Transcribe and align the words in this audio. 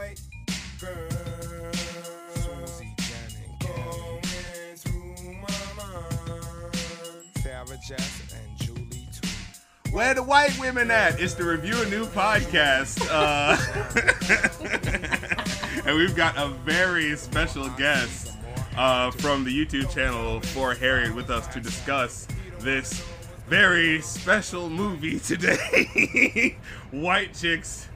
white 0.00 0.20
girl. 0.80 1.10
Susie, 2.34 2.94
Janet, 2.96 3.52
going 3.60 4.22
through 4.76 5.32
my 5.34 5.48
mind. 5.76 7.24
Sarah 7.42 7.78
Jess 7.86 8.22
and 8.32 8.58
Julie 8.58 9.08
too. 9.12 9.28
Where 9.90 10.14
the 10.14 10.22
white 10.22 10.58
women 10.58 10.90
at? 10.90 11.20
It's 11.20 11.34
the 11.34 11.44
Review 11.44 11.82
a 11.82 11.90
New 11.90 12.06
podcast. 12.06 13.06
Uh, 13.10 13.58
and 15.86 15.96
we've 15.96 16.16
got 16.16 16.38
a 16.38 16.48
very 16.64 17.14
special 17.16 17.68
guest 17.70 18.32
uh, 18.78 19.10
from 19.10 19.44
the 19.44 19.50
YouTube 19.50 19.92
channel 19.92 20.40
for 20.40 20.72
Harriet 20.74 21.14
with 21.14 21.28
us 21.28 21.46
to 21.48 21.60
discuss 21.60 22.26
this 22.60 23.04
very 23.48 24.00
special 24.00 24.70
movie 24.70 25.20
today. 25.20 26.56
White 26.90 27.34
Chicks. 27.34 27.89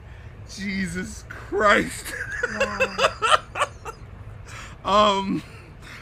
Jesus 0.53 1.23
Christ. 1.29 2.13
um, 4.85 5.41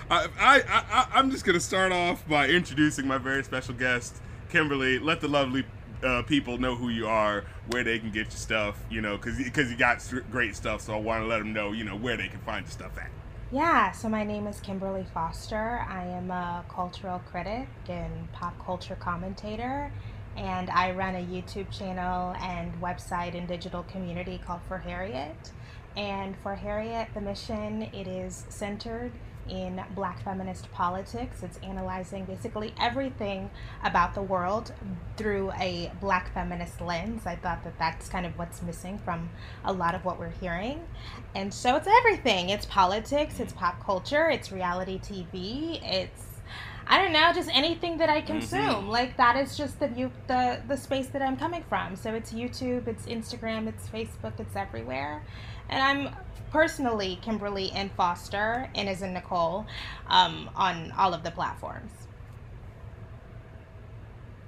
I, 0.10 0.28
I, 0.40 0.62
I, 0.68 1.08
I'm 1.14 1.32
just 1.32 1.46
going 1.46 1.56
to 1.56 1.64
start 1.64 1.92
off 1.92 2.28
by 2.28 2.48
introducing 2.48 3.08
my 3.08 3.18
very 3.18 3.44
special 3.44 3.74
guest, 3.74 4.22
Kimberly. 4.50 5.00
Let 5.00 5.22
the 5.22 5.28
lovely 5.28 5.66
uh, 6.04 6.22
people 6.24 6.58
know 6.58 6.76
who 6.76 6.90
you 6.90 7.08
are, 7.08 7.46
where 7.68 7.84
they 7.84 8.00
can 8.00 8.12
get 8.12 8.26
your 8.26 8.32
stuff, 8.32 8.78
you 8.90 9.02
know, 9.02 9.18
because 9.18 9.38
because 9.38 9.72
you 9.72 9.78
got 9.78 10.04
great 10.32 10.56
stuff. 10.56 10.82
So 10.82 10.94
I 10.94 10.98
want 10.98 11.24
to 11.24 11.28
let 11.28 11.40
them 11.40 11.54
know, 11.54 11.72
you 11.72 11.84
know, 11.84 11.96
where 11.96 12.18
they 12.18 12.28
can 12.28 12.40
find 12.42 12.66
your 12.66 12.72
stuff 12.72 12.98
at. 12.98 13.10
Yeah, 13.52 13.92
so 13.92 14.10
my 14.10 14.24
name 14.24 14.48
is 14.48 14.60
Kimberly 14.60 15.06
Foster. 15.14 15.86
I 15.88 16.06
am 16.06 16.32
a 16.32 16.66
cultural 16.70 17.20
critic 17.20 17.68
and 17.88 18.32
pop 18.32 18.54
culture 18.66 18.96
commentator, 18.96 19.92
and 20.36 20.70
I 20.70 20.92
run 20.92 21.16
a 21.16 21.24
YouTube 21.24 21.70
channel 21.72 22.36
and 22.42 22.74
website 22.82 23.38
and 23.38 23.48
digital 23.48 23.84
community 23.84 24.42
called 24.46 24.62
For 24.68 24.78
Harriet. 24.78 25.52
And 25.96 26.36
For 26.42 26.56
Harriet, 26.56 27.10
the 27.14 27.22
mission 27.22 27.84
it 27.94 28.08
is 28.08 28.46
centered 28.50 29.12
in 29.50 29.84
black 29.96 30.24
feminist 30.24 30.72
politics. 30.72 31.44
It's 31.44 31.58
analyzing 31.60 32.26
basically 32.26 32.74
everything 32.80 33.50
about 33.84 34.14
the 34.14 34.22
world 34.22 34.74
through 35.18 35.52
a 35.60 35.92
black 36.00 36.34
feminist 36.34 36.82
lens. 36.82 37.26
I 37.26 37.36
thought 37.36 37.64
that 37.64 37.78
that's 37.78 38.10
kind 38.10 38.26
of 38.26 38.38
what's 38.38 38.62
missing 38.62 38.98
from 39.00 39.30
a 39.66 39.74
lot 39.74 39.96
of 39.96 40.06
what 40.06 40.20
we're 40.20 40.30
hearing. 40.30 40.82
And 41.36 41.54
so 41.54 41.76
it's 41.76 41.88
everything. 41.88 42.50
It's 42.50 42.66
politics, 42.66 43.40
it's 43.40 43.54
pop 43.54 43.84
culture, 43.84 44.30
it's 44.30 44.52
reality 44.52 45.00
TV, 45.00 45.80
it's 45.84 46.33
I 46.88 47.02
don't 47.02 47.14
know, 47.14 47.32
just 47.34 47.50
anything 47.54 47.98
that 47.98 48.10
I 48.10 48.22
consume. 48.22 48.88
Like 48.88 49.18
that 49.18 49.36
is 49.38 49.58
just 49.58 49.80
the 49.80 49.88
view 49.88 50.12
the 50.28 50.62
the 50.68 50.78
space 50.78 51.08
that 51.08 51.22
I'm 51.22 51.38
coming 51.38 51.64
from. 51.70 51.96
So 51.96 52.14
it's 52.14 52.32
YouTube, 52.34 52.88
it's 52.88 53.06
Instagram, 53.06 53.68
it's 53.68 53.88
Facebook, 53.88 54.40
it's 54.40 54.56
everywhere. 54.56 55.24
And 55.70 55.82
I'm 55.82 56.16
personally 56.52 57.18
Kimberly 57.22 57.72
and 57.72 57.92
Foster 57.94 58.70
and 58.76 58.88
as 58.88 59.02
in 59.02 59.14
Nicole 59.14 59.66
um, 60.08 60.50
on 60.56 60.92
all 60.92 61.14
of 61.14 61.24
the 61.24 61.32
platforms. 61.32 61.92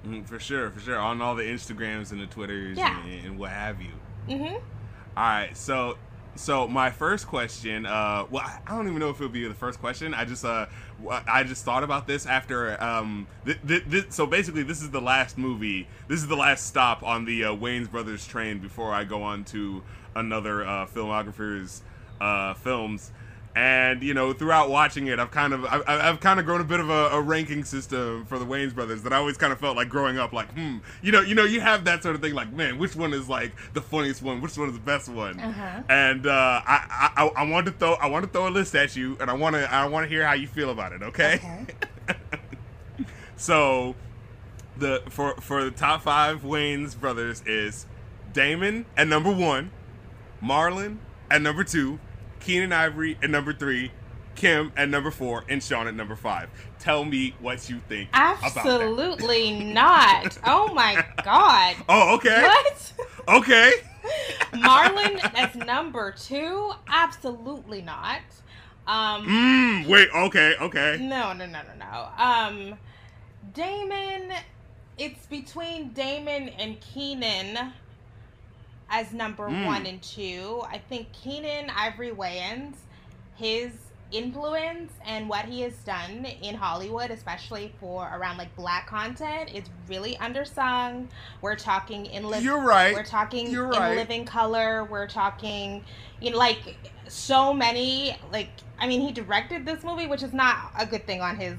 Mm, 0.06 0.26
for 0.26 0.38
sure, 0.38 0.70
for 0.70 0.80
sure. 0.80 0.98
On 0.98 1.20
all 1.20 1.34
the 1.34 1.42
Instagrams 1.42 2.12
and 2.12 2.20
the 2.20 2.26
Twitters 2.26 2.78
Yeah. 2.78 3.02
and, 3.04 3.26
and 3.26 3.38
what 3.38 3.50
have 3.50 3.80
you. 3.82 3.92
Mm-hmm. 4.28 4.54
All 4.54 4.60
right, 5.16 5.56
so 5.56 5.96
so 6.36 6.68
my 6.68 6.90
first 6.90 7.26
question, 7.26 7.86
uh, 7.86 8.26
well, 8.30 8.44
I 8.44 8.74
don't 8.74 8.86
even 8.86 8.98
know 8.98 9.10
if 9.10 9.16
it'll 9.16 9.28
be 9.28 9.46
the 9.46 9.54
first 9.54 9.80
question. 9.80 10.14
I 10.14 10.24
just 10.24 10.44
uh, 10.44 10.66
I 11.10 11.42
just 11.44 11.64
thought 11.64 11.82
about 11.82 12.06
this 12.06 12.26
after 12.26 12.82
um, 12.82 13.26
th- 13.44 13.58
th- 13.66 13.90
th- 13.90 14.06
so 14.10 14.26
basically 14.26 14.62
this 14.62 14.82
is 14.82 14.90
the 14.90 15.00
last 15.00 15.38
movie. 15.38 15.86
This 16.08 16.20
is 16.20 16.28
the 16.28 16.36
last 16.36 16.66
stop 16.66 17.02
on 17.02 17.24
the 17.24 17.44
uh, 17.44 17.54
Wayans 17.54 17.90
Brothers 17.90 18.26
train 18.26 18.58
before 18.58 18.92
I 18.92 19.04
go 19.04 19.22
on 19.22 19.44
to 19.46 19.82
another 20.14 20.64
uh, 20.64 20.86
filmographer's 20.86 21.82
uh, 22.20 22.54
films. 22.54 23.12
And 23.56 24.02
you 24.02 24.12
know, 24.12 24.34
throughout 24.34 24.68
watching 24.68 25.06
it, 25.06 25.18
I've 25.18 25.30
kind 25.30 25.54
of 25.54 25.64
I've, 25.64 25.82
I've 25.88 26.20
kind 26.20 26.38
of 26.38 26.44
grown 26.44 26.60
a 26.60 26.64
bit 26.64 26.78
of 26.78 26.90
a, 26.90 27.08
a 27.12 27.20
ranking 27.22 27.64
system 27.64 28.26
for 28.26 28.38
the 28.38 28.44
Wayans 28.44 28.74
brothers 28.74 29.02
that 29.04 29.14
I 29.14 29.16
always 29.16 29.38
kind 29.38 29.50
of 29.50 29.58
felt 29.58 29.76
like 29.76 29.88
growing 29.88 30.18
up, 30.18 30.34
like 30.34 30.52
hmm, 30.52 30.76
you 31.00 31.10
know, 31.10 31.22
you 31.22 31.34
know, 31.34 31.44
you 31.44 31.62
have 31.62 31.86
that 31.86 32.02
sort 32.02 32.14
of 32.14 32.20
thing, 32.20 32.34
like 32.34 32.52
man, 32.52 32.76
which 32.78 32.94
one 32.94 33.14
is 33.14 33.30
like 33.30 33.52
the 33.72 33.80
funniest 33.80 34.20
one, 34.20 34.42
which 34.42 34.58
one 34.58 34.68
is 34.68 34.74
the 34.74 34.80
best 34.80 35.08
one, 35.08 35.40
Uh-huh. 35.40 35.82
and 35.88 36.26
uh, 36.26 36.60
I, 36.66 37.10
I 37.16 37.26
I 37.34 37.42
want 37.48 37.64
to 37.64 37.72
throw 37.72 37.94
I 37.94 38.08
want 38.08 38.26
to 38.26 38.30
throw 38.30 38.46
a 38.46 38.50
list 38.50 38.74
at 38.74 38.94
you, 38.94 39.16
and 39.20 39.30
I 39.30 39.32
want 39.32 39.56
to 39.56 39.72
I 39.72 39.86
want 39.86 40.04
to 40.04 40.08
hear 40.08 40.26
how 40.26 40.34
you 40.34 40.48
feel 40.48 40.68
about 40.68 40.92
it, 40.92 41.02
okay? 41.02 41.40
Okay. 42.06 42.18
So, 43.38 43.94
the 44.78 45.02
for 45.10 45.34
for 45.40 45.64
the 45.64 45.70
top 45.70 46.02
five 46.02 46.42
Wayans 46.42 46.98
brothers 46.98 47.42
is 47.46 47.86
Damon 48.32 48.86
at 48.96 49.08
number 49.08 49.30
one, 49.32 49.70
Marlon 50.42 50.98
at 51.30 51.42
number 51.42 51.64
two, 51.64 51.98
Keenen 52.46 52.72
Ivory 52.72 53.18
at 53.22 53.28
number 53.30 53.52
three, 53.52 53.90
Kim 54.36 54.72
at 54.76 54.88
number 54.88 55.10
four, 55.10 55.44
and 55.48 55.60
Sean 55.62 55.88
at 55.88 55.94
number 55.94 56.14
five. 56.14 56.48
Tell 56.78 57.04
me 57.04 57.34
what 57.40 57.68
you 57.68 57.80
think 57.88 58.08
about 58.10 58.40
that. 58.40 58.56
Absolutely 58.58 59.64
not. 59.64 60.38
Oh 60.46 60.72
my 60.72 61.04
god. 61.24 61.74
Oh, 61.88 62.14
okay, 62.16 62.42
What? 62.42 62.92
okay. 63.40 63.72
Marlon 64.52 65.18
as 65.34 65.54
number 65.56 66.12
two? 66.12 66.70
Absolutely 66.88 67.82
not. 67.82 68.20
Um, 68.86 69.26
Mm, 69.26 69.86
wait, 69.88 70.08
okay, 70.14 70.54
okay. 70.60 70.98
no, 71.00 71.32
no, 71.32 71.46
no, 71.46 71.60
no, 71.62 71.74
no. 71.80 72.08
Um, 72.24 72.78
Damon, 73.52 74.32
it's 74.98 75.26
between 75.26 75.88
Damon 75.92 76.50
and 76.50 76.78
Keenen 76.80 77.72
as 78.90 79.12
number 79.12 79.48
Mm. 79.48 79.66
one 79.66 79.86
and 79.86 80.02
two. 80.02 80.62
I 80.70 80.78
think 80.78 81.12
Keenen 81.12 81.70
Ivory 81.70 82.10
Wayans, 82.10 82.74
his 83.36 83.72
influence 84.12 84.92
and 85.04 85.28
what 85.28 85.44
he 85.46 85.62
has 85.62 85.74
done 85.78 86.24
in 86.40 86.54
Hollywood, 86.54 87.10
especially 87.10 87.72
for 87.80 88.08
around 88.14 88.36
like 88.38 88.54
black 88.54 88.86
content, 88.86 89.50
is 89.52 89.64
really 89.88 90.14
undersung. 90.16 91.08
We're 91.40 91.56
talking 91.56 92.06
in 92.06 92.24
live. 92.24 92.44
You're 92.44 92.60
right. 92.60 92.94
We're 92.94 93.02
talking 93.04 93.50
You're 93.50 93.72
in 93.72 93.96
living 93.96 94.24
color. 94.24 94.84
We're 94.84 95.08
talking, 95.08 95.84
you 96.20 96.30
know, 96.30 96.38
like 96.38 96.76
so 97.08 97.52
many. 97.52 98.16
Like, 98.32 98.50
I 98.78 98.86
mean, 98.86 99.00
he 99.00 99.10
directed 99.10 99.66
this 99.66 99.82
movie, 99.82 100.06
which 100.06 100.22
is 100.22 100.32
not 100.32 100.70
a 100.78 100.86
good 100.86 101.04
thing 101.06 101.20
on 101.20 101.36
his 101.36 101.56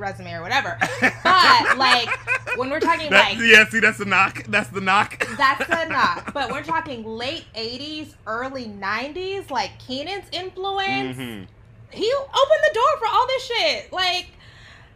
resume 0.00 0.32
or 0.32 0.42
whatever. 0.42 0.78
But 1.22 1.78
like, 1.78 2.08
when 2.56 2.70
we're 2.70 2.80
talking 2.80 3.10
That, 3.10 3.32
like 3.36 3.38
yeah, 3.40 3.68
see, 3.68 3.80
that's 3.80 3.98
the 3.98 4.04
knock. 4.04 4.44
That's 4.48 4.68
the 4.70 4.80
knock. 4.80 5.26
that's 5.36 5.68
a 5.68 5.88
knock. 5.88 6.32
But 6.34 6.50
we're 6.50 6.62
talking 6.64 7.04
late 7.04 7.44
80s, 7.54 8.14
early 8.26 8.66
90s, 8.66 9.50
like 9.50 9.78
Keenen's 9.78 10.26
influence. 10.32 11.16
Mhm. 11.16 11.46
He 11.92 12.12
opened 12.14 12.60
the 12.68 12.74
door 12.74 12.98
for 12.98 13.06
all 13.08 13.26
this 13.26 13.44
shit. 13.46 13.92
Like, 13.92 14.26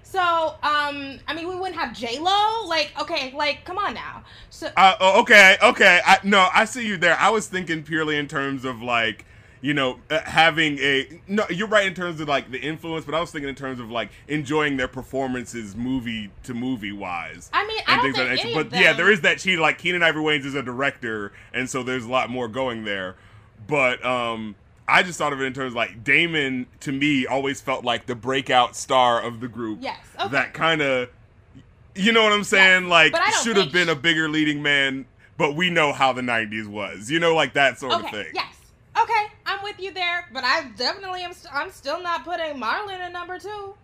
so, 0.02 0.20
um, 0.62 1.18
I 1.26 1.34
mean, 1.34 1.48
we 1.48 1.56
wouldn't 1.56 1.74
have 1.78 1.92
J 1.92 2.18
Lo. 2.20 2.66
Like, 2.66 2.92
okay, 3.00 3.32
like, 3.36 3.64
come 3.64 3.78
on 3.78 3.94
now. 3.94 4.22
So, 4.50 4.68
Uh, 4.76 4.94
oh, 5.00 5.20
okay, 5.22 5.56
okay. 5.62 6.00
I, 6.06 6.18
no, 6.22 6.48
I 6.54 6.64
see 6.66 6.86
you 6.86 6.96
there. 6.96 7.16
I 7.18 7.30
was 7.30 7.48
thinking 7.48 7.82
purely 7.82 8.16
in 8.16 8.28
terms 8.28 8.64
of 8.64 8.80
like, 8.80 9.24
you 9.64 9.72
know, 9.72 9.98
uh, 10.10 10.20
having 10.26 10.78
a. 10.78 11.22
No, 11.26 11.46
you're 11.48 11.66
right 11.68 11.86
in 11.86 11.94
terms 11.94 12.20
of 12.20 12.28
like 12.28 12.50
the 12.50 12.60
influence, 12.60 13.06
but 13.06 13.14
I 13.14 13.20
was 13.20 13.30
thinking 13.30 13.48
in 13.48 13.54
terms 13.54 13.80
of 13.80 13.90
like 13.90 14.10
enjoying 14.28 14.76
their 14.76 14.88
performances, 14.88 15.74
movie 15.74 16.30
to 16.42 16.52
movie 16.52 16.92
wise. 16.92 17.48
I 17.50 17.66
mean, 17.66 17.80
I 17.86 17.96
don't 17.96 18.02
think 18.02 18.16
that 18.16 18.38
any 18.38 18.52
But 18.52 18.78
yeah, 18.78 18.92
there 18.92 19.10
is 19.10 19.22
that 19.22 19.38
cheat. 19.38 19.58
Like 19.58 19.78
Keenen 19.78 20.02
Ivory 20.02 20.22
Wayans 20.22 20.44
is 20.44 20.54
a 20.54 20.62
director, 20.62 21.32
and 21.54 21.70
so 21.70 21.82
there's 21.82 22.04
a 22.04 22.10
lot 22.10 22.28
more 22.28 22.46
going 22.46 22.84
there. 22.84 23.16
But 23.66 24.04
um, 24.04 24.54
I 24.86 25.02
just 25.02 25.16
thought 25.16 25.32
of 25.32 25.40
it 25.40 25.44
in 25.44 25.54
terms 25.54 25.72
of 25.72 25.76
like 25.76 26.04
Damon 26.04 26.66
to 26.80 26.92
me 26.92 27.26
always 27.26 27.62
felt 27.62 27.86
like 27.86 28.04
the 28.04 28.14
breakout 28.14 28.76
star 28.76 29.22
of 29.22 29.40
the 29.40 29.48
group. 29.48 29.78
Yes, 29.80 29.96
okay. 30.20 30.28
That 30.28 30.52
kind 30.52 30.82
of, 30.82 31.08
you 31.94 32.12
know 32.12 32.22
what 32.22 32.34
I'm 32.34 32.44
saying? 32.44 32.90
Like 32.90 33.14
I 33.14 33.30
don't 33.30 33.42
should 33.42 33.56
have 33.56 33.72
been 33.72 33.88
a 33.88 33.96
bigger 33.96 34.28
leading 34.28 34.60
man, 34.60 35.06
but 35.38 35.56
we 35.56 35.70
know 35.70 35.94
how 35.94 36.12
the 36.12 36.20
'90s 36.20 36.66
was. 36.66 37.10
You 37.10 37.18
know, 37.18 37.34
like 37.34 37.54
that 37.54 37.78
sort 37.78 37.94
okay, 37.94 38.04
of 38.04 38.10
thing. 38.12 38.32
yes. 38.34 38.53
Okay, 39.00 39.26
I'm 39.46 39.62
with 39.62 39.80
you 39.80 39.92
there, 39.92 40.28
but 40.32 40.44
I 40.44 40.68
definitely 40.76 41.22
am. 41.22 41.32
St- 41.32 41.54
I'm 41.54 41.70
still 41.70 42.00
not 42.00 42.24
putting 42.24 42.60
Marlon 42.60 43.04
in 43.04 43.12
number 43.12 43.38
two. 43.38 43.74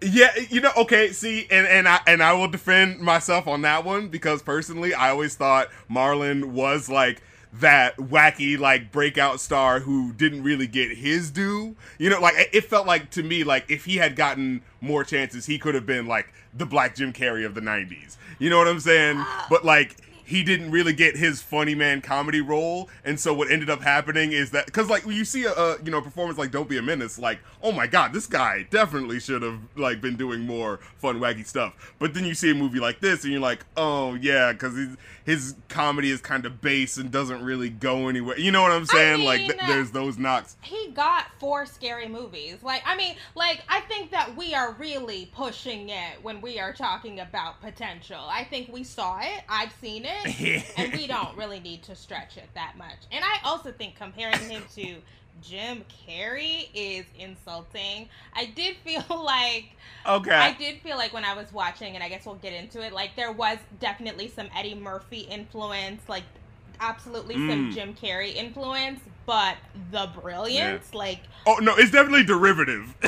Yeah, 0.00 0.30
you 0.50 0.60
know, 0.60 0.72
okay, 0.78 1.12
see, 1.12 1.46
and 1.50 1.66
and 1.66 1.86
I 1.86 2.00
and 2.06 2.22
I 2.22 2.32
will 2.32 2.48
defend 2.48 3.00
myself 3.00 3.46
on 3.46 3.62
that 3.62 3.84
one 3.84 4.08
because 4.08 4.42
personally, 4.42 4.94
I 4.94 5.10
always 5.10 5.36
thought 5.36 5.68
Marlon 5.90 6.46
was 6.46 6.88
like 6.88 7.22
that 7.54 7.96
wacky 7.98 8.58
like 8.58 8.90
breakout 8.90 9.38
star 9.38 9.80
who 9.80 10.12
didn't 10.14 10.42
really 10.42 10.66
get 10.66 10.96
his 10.96 11.30
due. 11.30 11.76
You 11.98 12.10
know, 12.10 12.20
like 12.20 12.34
it 12.52 12.64
felt 12.64 12.86
like 12.86 13.10
to 13.10 13.22
me 13.22 13.44
like 13.44 13.70
if 13.70 13.84
he 13.84 13.96
had 13.96 14.16
gotten 14.16 14.62
more 14.80 15.04
chances, 15.04 15.46
he 15.46 15.58
could 15.58 15.74
have 15.74 15.86
been 15.86 16.06
like 16.06 16.32
the 16.54 16.66
black 16.66 16.96
Jim 16.96 17.12
Carrey 17.12 17.44
of 17.44 17.54
the 17.54 17.60
'90s. 17.60 18.16
You 18.38 18.50
know 18.50 18.58
what 18.58 18.68
I'm 18.68 18.80
saying? 18.80 19.18
Uh, 19.18 19.44
but 19.50 19.64
like 19.64 19.96
he 20.24 20.42
didn't 20.42 20.70
really 20.70 20.92
get 20.92 21.16
his 21.16 21.42
funny 21.42 21.74
man 21.74 22.00
comedy 22.00 22.40
role, 22.40 22.88
and 23.04 23.18
so 23.18 23.32
what 23.32 23.50
ended 23.50 23.70
up 23.70 23.82
happening 23.82 24.32
is 24.32 24.50
that 24.50 24.66
because 24.66 24.88
like 24.90 25.06
when 25.06 25.16
you 25.16 25.24
see 25.24 25.44
a, 25.44 25.52
a 25.52 25.82
you 25.84 25.90
know 25.90 26.00
performance 26.00 26.38
like 26.38 26.50
"Don't 26.50 26.68
Be 26.68 26.78
a 26.78 26.82
Menace," 26.82 27.18
like 27.18 27.40
oh 27.62 27.72
my 27.72 27.86
god, 27.86 28.12
this 28.12 28.26
guy 28.26 28.66
definitely 28.70 29.20
should 29.20 29.42
have 29.42 29.60
like 29.76 30.00
been 30.00 30.16
doing 30.16 30.40
more 30.40 30.78
fun 30.96 31.20
wacky 31.20 31.46
stuff. 31.46 31.94
But 31.98 32.14
then 32.14 32.24
you 32.24 32.34
see 32.34 32.50
a 32.50 32.54
movie 32.54 32.80
like 32.80 33.00
this, 33.00 33.24
and 33.24 33.32
you're 33.32 33.42
like, 33.42 33.64
oh 33.76 34.14
yeah, 34.14 34.52
because 34.52 34.76
his 34.76 34.96
his 35.24 35.54
comedy 35.68 36.10
is 36.10 36.20
kind 36.20 36.44
of 36.44 36.60
base 36.60 36.96
and 36.96 37.10
doesn't 37.10 37.42
really 37.44 37.70
go 37.70 38.08
anywhere. 38.08 38.38
You 38.38 38.50
know 38.50 38.62
what 38.62 38.72
I'm 38.72 38.86
saying? 38.86 39.18
mean, 39.18 39.26
like 39.26 39.40
th- 39.40 39.60
there's 39.66 39.90
those 39.90 40.18
knocks. 40.18 40.56
he 40.62 40.90
got 40.90 41.26
four 41.38 41.66
scary 41.66 42.08
movies. 42.08 42.58
Like, 42.62 42.82
I 42.86 42.96
mean, 42.96 43.16
like, 43.34 43.62
I 43.68 43.80
think 43.80 44.10
that 44.10 44.36
we 44.36 44.54
are 44.54 44.72
really 44.72 45.30
pushing 45.34 45.88
it 45.88 46.22
when 46.22 46.40
we 46.40 46.58
are 46.58 46.72
talking 46.72 47.20
about 47.20 47.60
potential. 47.60 48.20
I 48.28 48.44
think 48.44 48.72
we 48.72 48.84
saw 48.84 49.20
it, 49.20 49.42
I've 49.48 49.72
seen 49.80 50.04
it, 50.04 50.21
and 50.76 50.92
we 50.92 51.06
don't 51.06 51.36
really 51.36 51.60
need 51.60 51.82
to 51.84 51.96
stretch 51.96 52.36
it 52.36 52.50
that 52.54 52.74
much. 52.76 53.06
And 53.10 53.24
I 53.24 53.38
also 53.44 53.72
think 53.72 53.96
comparing 53.96 54.48
him 54.48 54.64
to 54.74 55.02
Jim 55.40 55.84
Carrey 56.06 56.68
is 56.74 57.06
insulting. 57.14 58.08
I 58.34 58.46
did 58.46 58.76
feel 58.84 59.04
like 59.24 59.76
Okay. 60.06 60.30
I 60.38 60.52
did 60.52 60.80
feel 60.82 60.96
like 60.96 61.12
when 61.12 61.24
I 61.24 61.34
was 61.34 61.52
watching, 61.52 61.94
and 61.94 62.02
I 62.02 62.08
guess 62.08 62.26
we'll 62.26 62.34
get 62.36 62.52
into 62.52 62.82
it, 62.84 62.92
like 62.92 63.16
there 63.16 63.32
was 63.32 63.58
definitely 63.80 64.28
some 64.28 64.48
Eddie 64.56 64.74
Murphy 64.74 65.20
influence, 65.20 66.08
like 66.08 66.24
absolutely 66.80 67.38
some 67.38 67.68
Mm. 67.68 67.70
Jim 67.70 67.94
Carrey 67.94 68.34
influence, 68.34 69.00
but 69.26 69.56
the 69.90 70.10
brilliance, 70.20 70.94
like, 70.94 71.28
oh 71.46 71.56
no, 71.60 71.74
it's 71.76 71.90
definitely 71.90 72.24
derivative. 72.24 72.94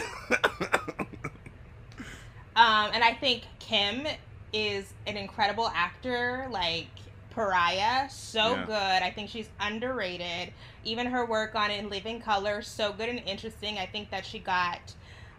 um, 2.56 2.90
and 2.92 3.02
I 3.02 3.14
think 3.20 3.44
Kim 3.58 4.06
is 4.52 4.94
an 5.06 5.16
incredible 5.16 5.68
actor, 5.74 6.46
like 6.50 6.90
Pariah, 7.34 8.08
so 8.10 8.52
Yeah. 8.52 8.64
good. 8.66 9.02
I 9.02 9.10
think 9.10 9.28
she's 9.30 9.48
underrated. 9.60 10.52
Even 10.84 11.06
her 11.06 11.26
work 11.26 11.54
on 11.54 11.70
In 11.70 11.88
Living 11.88 12.20
Color, 12.20 12.62
so 12.62 12.92
good 12.92 13.08
and 13.08 13.18
interesting. 13.26 13.78
I 13.78 13.86
think 13.86 14.10
that 14.10 14.24
she 14.24 14.38
got 14.38 14.94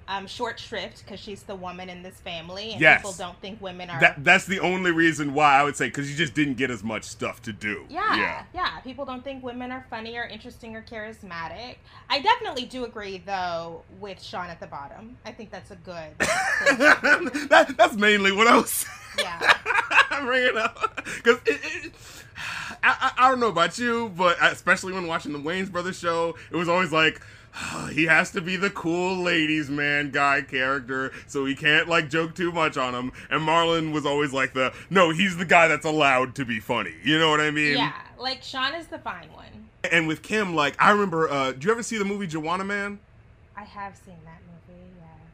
um, 0.07 0.27
short 0.27 0.59
shrift 0.59 1.03
because 1.03 1.19
she's 1.19 1.43
the 1.43 1.55
woman 1.55 1.89
in 1.89 2.03
this 2.03 2.15
family, 2.15 2.71
and 2.73 2.81
Yes. 2.81 2.99
people 2.99 3.13
don't 3.13 3.39
think 3.41 3.61
women 3.61 3.89
are 3.89 3.99
that 3.99 4.23
that's 4.23 4.45
the 4.45 4.59
only 4.59 4.91
reason 4.91 5.33
why 5.33 5.55
I 5.55 5.63
would 5.63 5.75
say 5.75 5.87
because 5.87 6.09
you 6.11 6.15
just 6.15 6.33
didn't 6.33 6.55
get 6.55 6.69
as 6.69 6.83
much 6.83 7.03
stuff 7.03 7.41
to 7.43 7.53
do. 7.53 7.85
Yeah, 7.89 8.15
Yeah. 8.15 8.43
yeah, 8.53 8.79
People 8.81 9.05
don't 9.05 9.23
think 9.23 9.43
women 9.43 9.71
are 9.71 9.85
funny 9.89 10.15
or 10.17 10.23
interesting 10.25 10.75
or 10.75 10.81
charismatic. 10.83 11.77
I 12.09 12.19
definitely 12.19 12.65
do 12.65 12.85
agree, 12.85 13.17
though, 13.25 13.81
with 13.99 14.21
Sean 14.21 14.47
at 14.47 14.59
the 14.59 14.67
bottom. 14.67 15.17
I 15.25 15.31
think 15.31 15.49
that's 15.51 15.71
a 15.71 15.75
good. 15.77 16.09
that, 16.19 17.73
that's 17.77 17.95
mainly 17.95 18.31
what 18.31 18.47
I 18.47 18.57
was 18.57 18.69
Saying. 18.69 18.91
Yeah. 19.17 20.19
bringing 20.25 20.57
up 20.57 21.01
because 21.05 21.37
it, 21.45 21.59
it, 21.63 21.93
I, 22.83 23.11
I 23.17 23.25
I 23.25 23.29
don't 23.29 23.39
know 23.39 23.47
about 23.47 23.77
you, 23.77 24.09
but 24.09 24.35
especially 24.41 24.91
when 24.91 25.07
watching 25.07 25.31
the 25.31 25.39
Wayans 25.39 25.71
Brothers 25.71 25.97
show, 25.97 26.35
it 26.51 26.55
was 26.57 26.67
always 26.69 26.91
like. 26.91 27.21
He 27.91 28.05
has 28.05 28.31
to 28.31 28.41
be 28.41 28.55
the 28.55 28.69
cool 28.69 29.15
ladies 29.17 29.69
man 29.69 30.11
guy 30.11 30.41
character, 30.41 31.11
so 31.27 31.45
he 31.45 31.55
can't 31.55 31.87
like 31.87 32.09
joke 32.09 32.35
too 32.35 32.51
much 32.51 32.77
on 32.77 32.93
him. 32.93 33.11
And 33.29 33.41
Marlon 33.41 33.93
was 33.93 34.05
always 34.05 34.33
like 34.33 34.53
the 34.53 34.73
no, 34.89 35.11
he's 35.11 35.37
the 35.37 35.45
guy 35.45 35.67
that's 35.67 35.85
allowed 35.85 36.35
to 36.35 36.45
be 36.45 36.59
funny. 36.59 36.93
You 37.03 37.17
know 37.17 37.29
what 37.29 37.39
I 37.39 37.51
mean? 37.51 37.77
Yeah, 37.77 37.93
like 38.17 38.43
Sean 38.43 38.75
is 38.75 38.87
the 38.87 38.99
fine 38.99 39.31
one. 39.33 39.69
And 39.91 40.07
with 40.07 40.21
Kim, 40.21 40.55
like 40.55 40.75
I 40.79 40.91
remember, 40.91 41.29
uh, 41.29 41.51
do 41.53 41.67
you 41.67 41.71
ever 41.71 41.83
see 41.83 41.97
the 41.97 42.05
movie 42.05 42.27
Juwanna 42.27 42.65
Mann? 42.65 42.99
I 43.55 43.63
have 43.63 43.95
seen 43.95 44.17
that 44.25 44.41
movie. 44.47 44.54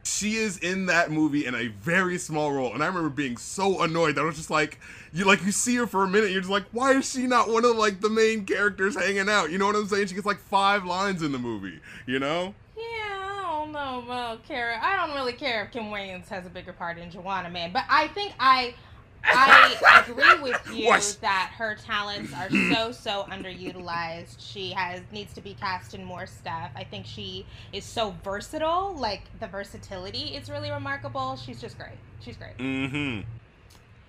She 0.04 0.34
is 0.36 0.58
in 0.58 0.86
that 0.86 1.10
movie 1.10 1.46
in 1.46 1.54
a 1.54 1.68
very 1.68 2.18
small 2.18 2.52
role 2.52 2.72
and 2.74 2.82
i 2.82 2.86
remember 2.86 3.08
being 3.08 3.36
so 3.36 3.82
annoyed 3.82 4.16
that 4.16 4.22
i 4.22 4.24
was 4.24 4.36
just 4.36 4.50
like 4.50 4.80
you 5.12 5.24
like 5.24 5.44
you 5.44 5.52
see 5.52 5.76
her 5.76 5.86
for 5.86 6.02
a 6.04 6.08
minute 6.08 6.30
you're 6.30 6.40
just 6.40 6.50
like 6.50 6.64
why 6.72 6.92
is 6.92 7.10
she 7.10 7.26
not 7.26 7.48
one 7.48 7.64
of 7.64 7.76
like 7.76 8.00
the 8.00 8.10
main 8.10 8.44
characters 8.44 8.96
hanging 8.96 9.28
out 9.28 9.50
you 9.50 9.58
know 9.58 9.66
what 9.66 9.76
i'm 9.76 9.86
saying 9.86 10.06
she 10.06 10.14
gets 10.14 10.26
like 10.26 10.38
five 10.38 10.84
lines 10.84 11.22
in 11.22 11.30
the 11.32 11.38
movie 11.38 11.78
you 12.06 12.18
know 12.18 12.54
Yeah, 12.76 12.82
I 12.84 13.58
don't 13.58 13.72
know 13.72 14.02
about 14.04 14.44
Kara. 14.46 14.78
I 14.82 14.96
don't 14.96 15.14
really 15.14 15.34
care 15.34 15.64
if 15.64 15.70
Kim 15.72 15.84
Wayans 15.84 16.28
has 16.28 16.46
a 16.46 16.50
bigger 16.50 16.72
part 16.72 16.98
in 16.98 17.10
Juwanna 17.10 17.52
Mann, 17.52 17.72
but 17.72 17.84
I 17.88 18.08
think 18.08 18.32
I 18.40 18.74
I 19.24 20.04
agree 20.06 20.42
with 20.42 20.60
you 20.72 20.86
What? 20.88 21.18
that 21.20 21.52
her 21.56 21.74
talents 21.76 22.32
are 22.34 22.50
so 22.50 22.92
so 22.92 23.24
underutilized. 23.30 24.36
She 24.38 24.70
has 24.72 25.00
needs 25.12 25.32
to 25.34 25.40
be 25.40 25.54
cast 25.54 25.94
in 25.94 26.04
more 26.04 26.26
stuff. 26.26 26.70
I 26.76 26.84
think 26.84 27.06
she 27.06 27.46
is 27.72 27.84
so 27.84 28.14
versatile. 28.24 28.94
Like 28.96 29.22
the 29.40 29.46
versatility 29.46 30.34
is 30.36 30.50
really 30.50 30.70
remarkable. 30.70 31.36
She's 31.36 31.60
just 31.60 31.78
great. 31.78 31.98
She's 32.20 32.36
great. 32.36 32.56
mm-hmm 32.58 33.20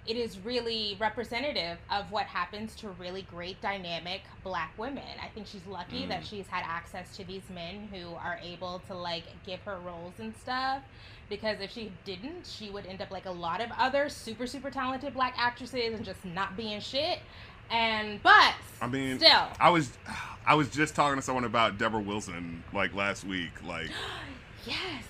It 0.05 0.17
is 0.17 0.39
really 0.39 0.97
representative 0.99 1.77
of 1.89 2.11
what 2.11 2.25
happens 2.25 2.75
to 2.77 2.89
really 2.89 3.21
great 3.23 3.61
dynamic 3.61 4.21
black 4.43 4.73
women. 4.77 5.03
I 5.23 5.29
think 5.29 5.47
she's 5.47 5.65
lucky 5.65 6.05
that 6.07 6.25
she's 6.25 6.47
had 6.47 6.63
access 6.65 7.15
to 7.17 7.23
these 7.25 7.49
men 7.49 7.87
who 7.91 8.15
are 8.15 8.39
able 8.43 8.79
to 8.87 8.93
like 8.93 9.23
give 9.45 9.61
her 9.61 9.77
roles 9.79 10.13
and 10.19 10.35
stuff 10.35 10.81
because 11.35 11.59
if 11.61 11.71
she 11.71 11.91
didn't, 12.05 12.45
she 12.45 12.69
would 12.69 12.85
end 12.85 13.01
up 13.01 13.11
like 13.11 13.25
a 13.25 13.31
lot 13.31 13.61
of 13.61 13.69
other 13.77 14.09
super 14.09 14.47
super 14.47 14.69
talented 14.69 15.13
black 15.13 15.35
actresses 15.37 15.93
and 15.93 16.05
just 16.05 16.23
not 16.25 16.55
being 16.55 16.79
shit. 16.79 17.19
And 17.71 18.21
but 18.21 18.53
i 18.81 18.87
mean 18.87 19.17
still, 19.17 19.47
i 19.59 19.69
was 19.69 19.97
i 20.45 20.53
was 20.53 20.69
just 20.69 20.95
talking 20.95 21.15
to 21.15 21.21
someone 21.21 21.45
about 21.45 21.77
debra 21.77 22.01
wilson 22.01 22.61
like 22.73 22.93
last 22.93 23.23
week 23.23 23.51
like 23.65 23.89
yes, 24.67 25.03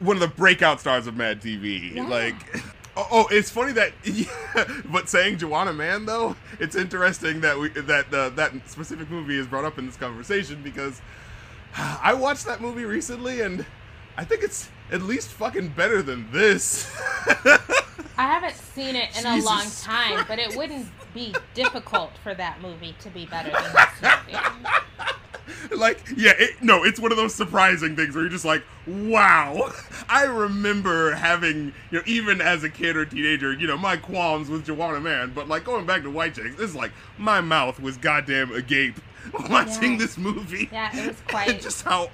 one 0.00 0.16
of 0.16 0.20
the 0.20 0.28
breakout 0.28 0.80
stars 0.80 1.06
of 1.06 1.16
Mad 1.16 1.40
TV. 1.40 1.94
Yeah. 1.94 2.06
Like, 2.08 2.34
oh, 2.96 3.06
oh, 3.10 3.28
it's 3.30 3.50
funny 3.50 3.72
that, 3.72 3.92
yeah, 4.04 4.64
but 4.86 5.08
saying 5.08 5.38
Juwanna 5.38 5.76
Mann 5.76 6.06
though, 6.06 6.36
it's 6.58 6.74
interesting 6.74 7.42
that 7.42 7.58
we 7.58 7.68
that 7.68 8.12
uh, 8.12 8.30
that 8.30 8.52
specific 8.68 9.10
movie 9.10 9.38
is 9.38 9.46
brought 9.46 9.64
up 9.64 9.78
in 9.78 9.86
this 9.86 9.96
conversation 9.96 10.62
because 10.62 11.00
I 11.76 12.14
watched 12.14 12.46
that 12.46 12.60
movie 12.60 12.84
recently 12.84 13.42
and 13.42 13.64
I 14.16 14.24
think 14.24 14.42
it's 14.42 14.68
at 14.90 15.02
least 15.02 15.28
fucking 15.28 15.68
better 15.68 16.02
than 16.02 16.30
this. 16.32 16.90
I 18.16 18.24
haven't 18.26 18.54
seen 18.54 18.96
it 18.96 19.18
in 19.18 19.24
a 19.26 19.36
long 19.42 19.62
Jesus 19.62 19.82
time, 19.82 20.24
but 20.28 20.38
it 20.38 20.54
wouldn't 20.56 20.86
be 21.14 21.34
difficult 21.54 22.12
for 22.22 22.34
that 22.34 22.60
movie 22.60 22.94
to 23.00 23.10
be 23.10 23.26
better 23.26 23.50
than 23.50 23.72
this 23.72 24.12
movie. 24.28 25.76
like 25.76 26.00
yeah 26.16 26.32
it, 26.38 26.62
no 26.62 26.84
it's 26.84 27.00
one 27.00 27.10
of 27.10 27.16
those 27.18 27.34
surprising 27.34 27.96
things 27.96 28.14
where 28.14 28.22
you're 28.22 28.30
just 28.30 28.44
like 28.44 28.62
wow 28.86 29.68
i 30.08 30.22
remember 30.22 31.12
having 31.14 31.72
you 31.90 31.98
know 31.98 32.02
even 32.06 32.40
as 32.40 32.62
a 32.62 32.68
kid 32.70 32.96
or 32.96 33.04
teenager 33.04 33.52
you 33.52 33.66
know 33.66 33.76
my 33.76 33.96
qualms 33.96 34.48
with 34.48 34.64
juwanna 34.64 35.02
mann 35.02 35.32
but 35.34 35.48
like 35.48 35.64
going 35.64 35.84
back 35.84 36.02
to 36.02 36.10
white 36.10 36.34
chicks 36.34 36.54
this 36.54 36.74
like 36.76 36.92
my 37.18 37.40
mouth 37.40 37.80
was 37.80 37.96
goddamn 37.96 38.52
agape 38.52 38.94
watching 39.50 39.92
Yeah. 39.92 39.98
this 39.98 40.16
movie 40.16 40.68
Yeah, 40.72 40.96
it 40.96 41.08
was 41.08 41.20
quite 41.28 41.60
just 41.60 41.82
how 41.82 42.10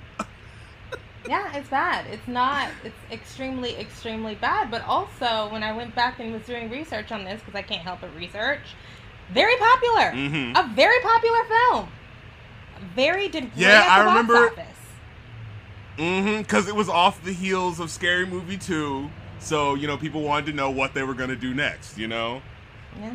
Yeah, 1.28 1.56
it's 1.56 1.68
bad. 1.68 2.06
It's 2.06 2.26
not. 2.28 2.68
It's 2.84 2.96
extremely, 3.10 3.76
extremely 3.76 4.34
bad. 4.34 4.70
But 4.70 4.82
also, 4.82 5.48
when 5.50 5.62
I 5.62 5.72
went 5.76 5.94
back 5.94 6.18
and 6.20 6.32
was 6.32 6.42
doing 6.44 6.70
research 6.70 7.12
on 7.12 7.24
this, 7.24 7.40
because 7.40 7.54
I 7.54 7.62
can't 7.62 7.82
help 7.82 8.00
but 8.00 8.14
research, 8.14 8.60
very 9.30 9.56
popular. 9.56 10.12
Mhm. 10.12 10.52
A 10.58 10.68
very 10.74 11.00
popular 11.00 11.44
film. 11.44 11.88
Very 12.94 13.28
did 13.28 13.50
Yeah, 13.56 13.84
I 13.88 14.00
remember- 14.04 14.52
mm-hmm 15.98 16.42
because 16.42 16.68
it 16.68 16.76
was 16.76 16.90
off 16.90 17.24
the 17.24 17.32
heels 17.32 17.80
of 17.80 17.90
scary 17.90 18.26
movie 18.26 18.58
2 18.58 19.08
so 19.38 19.74
you 19.74 19.86
know 19.86 19.96
people 19.96 20.20
wanted 20.22 20.44
to 20.44 20.52
know 20.52 20.68
what 20.68 20.92
they 20.92 21.02
were 21.02 21.14
gonna 21.14 21.34
do 21.34 21.54
next 21.54 21.96
you 21.96 22.06
know 22.06 22.42
Yeah. 23.00 23.14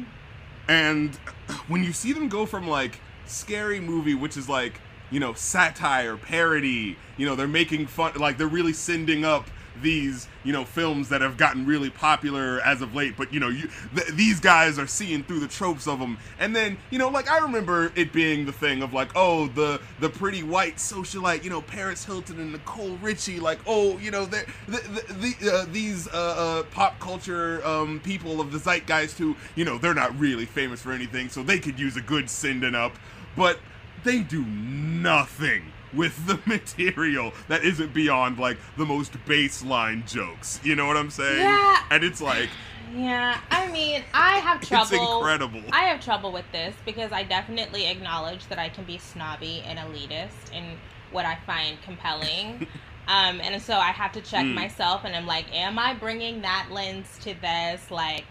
And 0.68 1.16
when 1.68 1.84
you 1.84 1.94
see 1.94 2.12
them 2.12 2.28
go 2.28 2.46
from 2.48 2.68
like 2.68 3.00
scary 3.26 3.80
movie, 3.80 4.14
which 4.16 4.36
is 4.38 4.48
like, 4.50 4.80
you 5.12 5.20
know, 5.20 5.34
satire, 5.34 6.18
parody, 6.18 6.98
you 7.18 7.26
know, 7.26 7.36
they're 7.36 7.48
making 7.48 7.88
fun, 7.88 8.14
like 8.16 8.38
they're 8.38 8.48
really 8.48 8.74
sending 8.74 9.24
up 9.26 9.48
these, 9.82 10.28
you 10.44 10.52
know, 10.52 10.66
films 10.66 11.10
that 11.10 11.22
have 11.22 11.38
gotten 11.38 11.66
really 11.66 11.90
popular 11.90 12.62
as 12.62 12.82
of 12.82 12.94
late. 12.94 13.16
But 13.18 13.34
you 13.34 13.40
know, 13.40 13.50
you 13.50 13.70
th- 13.96 14.10
these 14.10 14.40
guys 14.40 14.78
are 14.78 14.88
seeing 14.88 15.24
through 15.24 15.40
the 15.40 15.48
tropes 15.48 15.88
of 15.88 16.00
them. 16.00 16.18
And 16.40 16.56
then, 16.56 16.78
you 16.90 17.00
know, 17.00 17.10
like 17.10 17.30
I 17.30 17.40
remember 17.40 17.92
it 17.96 18.12
being 18.12 18.46
the 18.46 18.52
thing 18.52 18.82
of 18.84 18.94
like, 18.94 19.10
oh, 19.16 19.48
the 19.48 19.82
the 20.00 20.10
pretty 20.10 20.44
white 20.44 20.78
socialite, 20.78 21.44
you 21.44 21.50
know, 21.50 21.62
Paris 21.62 22.04
Hilton 22.04 22.40
and 22.40 22.52
Nicole 22.52 22.98
Richie, 23.02 23.40
like, 23.40 23.60
oh, 23.66 23.98
you 23.98 24.12
know, 24.12 24.26
the, 24.26 24.46
the, 24.68 25.36
the, 25.40 25.52
uh, 25.52 25.66
these 25.72 26.08
uh, 26.08 26.12
uh, 26.12 26.64
pop 26.64 27.00
culture 27.00 27.66
um, 27.66 28.00
people 28.02 28.42
of 28.42 28.52
the 28.52 28.60
zeitgeist 28.60 29.18
who, 29.18 29.36
you 29.56 29.66
know, 29.66 29.78
they're 29.78 29.94
not 29.94 30.18
really 30.20 30.46
famous 30.46 30.82
for 30.82 30.92
anything, 30.92 31.30
so 31.30 31.44
they 31.44 31.60
could 31.60 31.80
use 31.80 31.98
a 31.98 32.02
good 32.02 32.30
sending 32.30 32.76
up. 32.76 32.94
But 33.36 33.60
they 34.04 34.20
do 34.22 34.44
nothing 34.46 35.64
with 35.94 36.26
the 36.28 36.40
material 36.50 37.34
that 37.48 37.64
isn't 37.64 37.94
beyond 37.94 38.40
like 38.40 38.58
the 38.78 38.86
most 38.86 39.14
baseline 39.26 40.08
jokes. 40.10 40.60
You 40.64 40.76
know 40.76 40.88
what 40.88 40.98
I'm 40.98 41.10
saying? 41.10 41.42
Yeah. 41.42 41.84
And 41.92 42.04
it's 42.04 42.22
like 42.22 42.50
Yeah, 42.96 43.40
I 43.52 43.70
mean, 43.72 44.04
I 44.14 44.38
have 44.38 44.62
trouble. 44.62 44.84
it's 44.94 45.14
incredible. 45.14 45.62
I 45.72 45.84
have 45.84 46.04
trouble 46.04 46.32
with 46.32 46.50
this 46.52 46.74
because 46.86 47.12
I 47.12 47.24
definitely 47.24 47.88
acknowledge 47.88 48.48
that 48.48 48.60
I 48.60 48.70
can 48.70 48.84
be 48.86 48.98
snobby 48.98 49.64
and 49.66 49.80
elitist 49.80 50.54
in 50.54 50.64
what 51.12 51.26
I 51.26 51.38
find 51.46 51.82
compelling. 51.84 52.68
um, 53.08 53.42
and 53.42 53.62
so 53.62 53.74
I 53.76 53.92
have 53.92 54.12
to 54.14 54.22
check 54.22 54.46
Mm. 54.46 54.54
myself 54.54 55.04
and 55.04 55.14
I'm 55.16 55.26
like, 55.28 55.54
am 55.54 55.78
I 55.78 55.94
bringing 55.94 56.42
that 56.44 56.68
lens 56.72 57.18
to 57.24 57.34
this? 57.42 57.92
Like, 57.92 58.24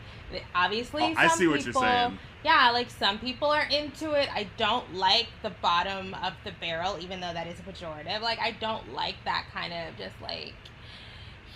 obviously 0.55 1.03
Oh, 1.03 1.15
I 1.17 1.29
some 1.29 1.39
see 1.39 1.47
what 1.47 1.57
you're 1.57 1.67
people 1.67 1.83
saying. 1.83 2.19
yeah 2.45 2.71
like 2.73 2.89
some 2.91 3.19
people 3.19 3.49
are 3.49 3.65
into 3.71 4.13
it 4.13 4.29
i 4.35 4.47
don't 4.57 4.95
like 4.95 5.27
the 5.43 5.51
bottom 5.63 6.15
of 6.15 6.33
the 6.45 6.53
barrel 6.61 6.97
even 7.01 7.21
though 7.21 7.33
that 7.33 7.47
is 7.47 7.59
a 7.59 7.63
pejorative 7.63 8.21
like 8.23 8.39
i 8.39 8.51
don't 8.53 8.93
like 8.93 9.17
that 9.25 9.47
kind 9.53 9.73
of 9.73 9.97
just 9.99 10.15
like 10.23 10.55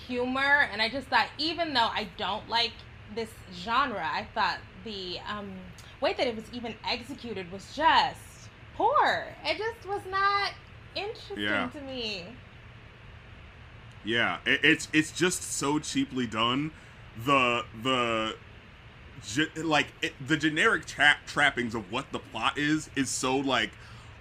humor 0.07 0.69
and 0.73 0.83
i 0.83 0.89
just 0.89 1.07
thought 1.09 1.29
even 1.39 1.73
though 1.75 1.89
i 1.93 2.07
don't 2.17 2.49
like 2.49 2.73
this 3.15 3.31
genre 3.55 4.05
i 4.13 4.27
thought 4.35 4.59
the 4.85 5.19
um, 5.29 5.53
way 6.01 6.13
that 6.17 6.27
it 6.27 6.35
was 6.37 6.45
even 6.53 6.75
executed 6.89 7.51
was 7.51 7.75
just 7.75 8.51
poor 8.77 9.27
it 9.45 9.57
just 9.57 9.89
was 9.89 10.03
not 10.11 10.53
interesting 10.95 11.43
Yeah. 11.43 11.69
to 11.69 11.81
me 11.81 12.25
Yeah, 14.05 14.39
it, 14.45 14.61
it's 14.63 14.89
it's 14.93 15.13
just 15.13 15.43
so 15.43 15.79
cheaply 15.79 16.27
done. 16.27 16.73
The 17.25 17.65
the 17.83 18.37
ge- 19.27 19.57
like 19.57 19.87
it, 20.03 20.15
the 20.27 20.37
generic 20.37 20.87
tra- 20.87 21.17
trappings 21.27 21.75
of 21.75 21.91
what 21.91 22.11
the 22.13 22.19
plot 22.19 22.59
is 22.59 22.91
is 22.97 23.09
so 23.09 23.37
like 23.37 23.71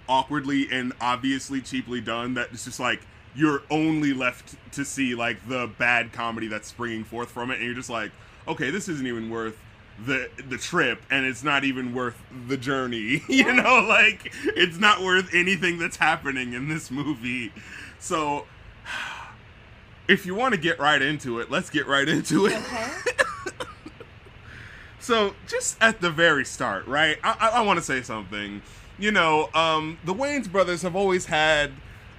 awkwardly 0.08 0.68
and 0.70 0.92
obviously 1.00 1.60
cheaply 1.60 2.00
done 2.00 2.34
that 2.34 2.48
it's 2.52 2.64
just 2.64 2.80
like 2.80 3.00
you're 3.34 3.62
only 3.70 4.12
left 4.12 4.54
to 4.72 4.84
see 4.84 5.14
like 5.14 5.48
the 5.48 5.70
bad 5.78 6.12
comedy 6.12 6.46
that's 6.46 6.68
springing 6.68 7.04
forth 7.04 7.30
from 7.30 7.50
it 7.50 7.54
and 7.54 7.64
you're 7.64 7.74
just 7.74 7.90
like 7.90 8.10
okay 8.46 8.70
this 8.70 8.88
isn't 8.88 9.06
even 9.06 9.30
worth 9.30 9.58
the 10.06 10.28
the 10.48 10.58
trip 10.58 11.00
and 11.10 11.24
it's 11.24 11.44
not 11.44 11.62
even 11.64 11.94
worth 11.94 12.20
the 12.48 12.56
journey. 12.56 13.22
You 13.28 13.52
know 13.52 13.84
like 13.88 14.32
it's 14.44 14.78
not 14.78 15.02
worth 15.02 15.32
anything 15.32 15.78
that's 15.78 15.96
happening 15.96 16.52
in 16.52 16.68
this 16.68 16.90
movie. 16.90 17.52
So 17.98 18.46
if 20.08 20.26
you 20.26 20.34
want 20.34 20.54
to 20.54 20.60
get 20.60 20.78
right 20.78 21.00
into 21.00 21.40
it 21.40 21.50
let's 21.50 21.70
get 21.70 21.86
right 21.86 22.08
into 22.08 22.46
it. 22.46 22.54
Okay 22.54 22.90
so, 25.04 25.34
just 25.46 25.76
at 25.82 26.00
the 26.00 26.08
very 26.08 26.46
start, 26.46 26.86
right? 26.86 27.18
I, 27.22 27.36
I, 27.38 27.48
I 27.48 27.60
want 27.60 27.78
to 27.78 27.84
say 27.84 28.00
something. 28.00 28.62
You 28.98 29.12
know, 29.12 29.50
um, 29.52 29.98
the 30.06 30.14
Wayans 30.14 30.50
brothers 30.50 30.80
have 30.80 30.96
always 30.96 31.26
had, 31.26 31.72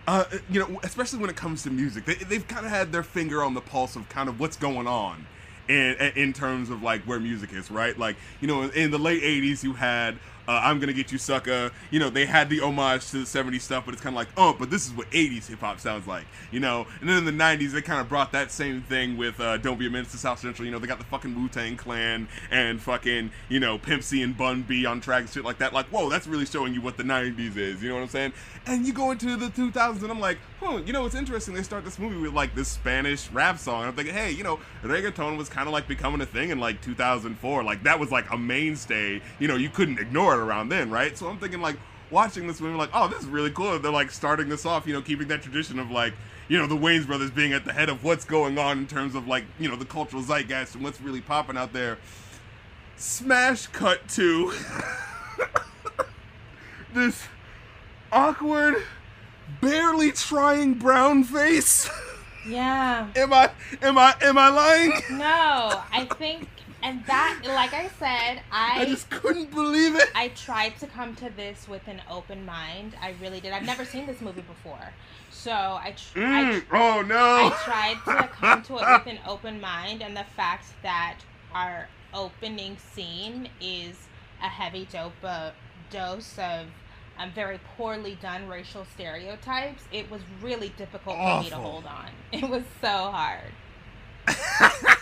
uh, 0.08 0.26
you 0.52 0.60
know, 0.60 0.80
especially 0.84 1.18
when 1.18 1.32
it 1.32 1.36
comes 1.36 1.64
to 1.64 1.72
music, 1.72 2.06
they, 2.06 2.14
they've 2.14 2.48
kind 2.48 2.64
of 2.64 2.72
had 2.72 2.92
their 2.92 3.02
finger 3.02 3.44
on 3.44 3.56
the 3.56 3.62
pulse 3.62 3.96
of 3.96 4.08
kind 4.10 4.30
of 4.30 4.40
what's 4.40 4.56
going 4.56 4.86
on 4.86 5.26
in 5.68 5.96
in 6.16 6.32
terms 6.32 6.70
of 6.70 6.84
like 6.84 7.02
where 7.06 7.20
music 7.20 7.54
is, 7.54 7.72
right? 7.72 7.98
Like, 7.98 8.18
you 8.40 8.48
know, 8.48 8.62
in, 8.62 8.70
in 8.74 8.92
the 8.92 9.00
late 9.00 9.24
'80s, 9.24 9.64
you 9.64 9.74
had 9.74 10.20
uh, 10.48 10.62
"I'm 10.64 10.80
Gonna 10.80 10.94
Git 10.94 11.12
You 11.12 11.18
Sucka." 11.18 11.72
You 11.92 12.00
know, 12.00 12.10
they 12.10 12.26
had 12.26 12.50
the 12.50 12.62
homage 12.62 13.10
to 13.12 13.18
the 13.18 13.26
'70s 13.26 13.62
stuff, 13.62 13.86
but 13.86 13.94
it's 13.94 14.04
kind 14.04 14.14
of 14.14 14.18
like, 14.18 14.30
oh, 14.38 14.56
but 14.58 14.70
this 14.70 14.86
is 14.86 14.94
what 14.94 15.10
'80s 15.12 15.48
hip 15.48 15.60
hop 15.60 15.80
sounds 15.80 16.08
like, 16.08 16.26
you 16.52 16.60
know. 16.60 16.88
And 17.02 17.10
then 17.10 17.18
in 17.18 17.26
the 17.26 17.44
'90s, 17.44 17.72
they 17.72 17.82
kind 17.82 18.00
of 18.00 18.10
brought 18.10 18.32
that 18.32 18.52
same 18.52 18.82
thing 18.82 19.18
with 19.18 19.40
uh, 19.40 19.58
"Don't 19.58 19.78
Be 19.78 19.88
a 19.88 19.90
Menace 19.90 20.12
to 20.12 20.18
South 20.18 20.40
Central." 20.40 20.66
You 20.66 20.72
know, 20.72 20.80
they 20.80 20.88
got 20.88 21.00
the 21.00 21.06
fucking 21.06 21.36
Wu 21.36 21.48
Tang 21.50 21.78
Clan 21.78 22.28
and 22.52 22.82
fucking 22.82 23.32
you 23.50 23.60
know 23.60 23.78
Pimp 23.78 24.04
C 24.04 24.22
and 24.22 24.38
Bun 24.38 24.64
B 24.64 24.86
on 24.86 25.02
track 25.02 25.22
and 25.22 25.30
shit 25.30 25.44
like 25.44 25.60
that. 25.60 25.74
Like, 25.74 25.88
whoa, 25.88 26.10
that's 26.10 26.28
really 26.28 26.46
showing 26.46 26.74
you 26.74 26.82
what 26.82 26.98
the 26.98 27.04
'90s 27.04 27.58
is. 27.58 27.84
You 27.84 27.90
know 27.90 27.96
what 27.96 28.02
I'm 28.02 28.10
saying? 28.10 28.34
And 28.68 28.86
you 28.86 28.94
go 28.94 29.12
into 29.12 29.36
the 29.36 29.48
2000s, 29.48 30.02
and 30.02 30.12
I'm 30.12 30.20
like, 30.20 30.40
huh, 30.60 30.82
you 30.86 30.94
know, 30.94 31.06
it's 31.06 31.16
interesting. 31.16 31.54
They 31.54 31.64
start 31.64 31.86
this 31.86 32.00
movie 32.00 32.18
with 32.18 32.34
like 32.34 32.56
this 32.56 32.68
Spanish 32.68 33.30
rap 33.32 33.60
song. 33.60 33.82
And 33.82 33.90
I'm 33.90 33.96
thinking, 33.96 34.14
hey, 34.14 34.32
you 34.32 34.44
know, 34.44 34.60
reggaeton 34.84 35.38
was 35.38 35.50
kind 35.50 35.68
of 35.68 35.74
like 35.74 35.88
becoming 35.88 36.22
a 36.22 36.26
thing 36.26 36.50
in 36.50 36.60
like 36.60 36.82
2004. 36.82 37.64
Like 37.64 37.84
that 37.84 38.00
was 38.00 38.12
like 38.12 38.30
a 38.32 38.38
mainstay. 38.38 39.22
You 39.40 39.48
know, 39.48 39.56
you 39.56 39.70
couldn't 39.70 40.00
ignore 40.00 40.35
it 40.36 40.44
around 40.44 40.70
then, 40.70 40.92
right? 40.92 41.18
So 41.18 41.28
I'm 41.28 41.38
thinking 41.38 41.62
like 41.62 41.78
watching 42.12 42.48
this 42.48 42.62
movie, 42.62 42.78
like, 42.78 42.92
oh, 42.94 43.08
this 43.08 43.22
is 43.22 43.28
really 43.28 43.52
cool. 43.52 43.78
They're 43.80 43.92
like 43.92 44.12
starting 44.12 44.50
this 44.50 44.66
off, 44.66 44.88
you 44.88 44.94
know, 44.94 45.02
keeping 45.02 45.28
that 45.30 45.42
tradition 45.42 45.80
of 45.80 45.92
like, 45.92 46.14
you 46.48 46.58
know, 46.58 46.68
the 46.68 46.76
Wayans 46.76 47.08
brothers 47.08 47.32
being 47.32 47.54
at 47.54 47.66
the 47.66 47.74
head 47.74 47.90
of 47.90 48.04
what's 48.04 48.26
going 48.26 48.58
on 48.58 48.78
in 48.78 48.88
terms 48.88 49.16
of 49.16 49.28
like, 49.28 49.46
you 49.60 49.70
know, 49.70 49.76
the 49.76 49.86
cultural 49.86 50.22
zeitgeist 50.22 50.76
and 50.76 50.84
what's 50.84 51.02
really 51.02 51.22
popping 51.22 51.58
out 51.58 51.74
there. 51.74 51.98
Smash 52.98 53.68
cut 53.68 54.08
to 54.10 54.54
this 56.94 57.24
awkward, 58.12 58.76
barely 59.62 60.12
trying 60.12 60.76
brown 60.76 61.24
face. 61.24 61.90
yeah 62.48 63.08
am 63.16 63.34
I 63.34 63.52
am 63.82 63.98
I 63.98 64.16
am 64.22 64.38
I 64.38 64.50
lying? 64.50 64.94
No, 65.12 65.82
I 65.92 66.08
think, 66.18 66.48
and 66.86 67.04
that, 67.08 67.42
like 67.46 67.74
I 67.74 67.90
said, 68.00 68.42
I 68.52 68.82
I 68.82 68.86
just 68.86 69.10
couldn't 69.10 69.52
believe 69.52 69.96
it. 69.96 70.10
I 70.16 70.30
tried 70.30 70.78
to 70.80 70.88
come 70.88 71.16
to 71.16 71.30
this 71.36 71.68
with 71.68 71.88
an 71.88 72.02
open 72.10 72.46
mind. 72.46 72.96
I 73.02 73.16
really 73.22 73.40
did. 73.40 73.52
I've 73.54 73.66
never 73.66 73.84
seen 73.84 74.06
this 74.06 74.22
movie 74.22 74.42
before, 74.42 74.94
so 75.32 75.52
I 75.52 75.96
tr- 75.98 76.20
I, 76.20 76.44
Mm, 76.44 76.68
tr- 76.68 76.76
oh 76.76 77.02
no, 77.02 77.18
I 77.18 77.58
tried 77.64 78.22
to 78.22 78.28
come 78.28 78.62
to 78.64 78.76
it 78.78 78.82
with 79.00 79.08
an 79.08 79.20
open 79.28 79.60
mind, 79.60 80.02
and 80.04 80.16
the 80.16 80.26
fact 80.36 80.68
that 80.84 81.18
our 81.54 81.88
opening 82.14 82.78
scene 82.94 83.50
is 83.60 83.96
a 84.42 84.48
heavy 84.48 84.88
dope 84.92 85.14
uh, 85.24 85.52
dose 85.90 86.38
of 86.38 86.68
um, 87.18 87.32
very 87.32 87.60
poorly 87.78 88.18
done 88.22 88.48
racial 88.48 88.86
stereotypes, 88.94 89.84
it 89.92 90.10
was 90.12 90.22
really 90.42 90.70
difficult 90.78 91.16
for 91.18 91.42
me 91.42 91.50
to 91.50 91.56
hold 91.56 91.86
on. 91.86 92.10
It 92.32 92.48
was 92.50 92.64
so 92.82 92.88
hard. 92.88 93.52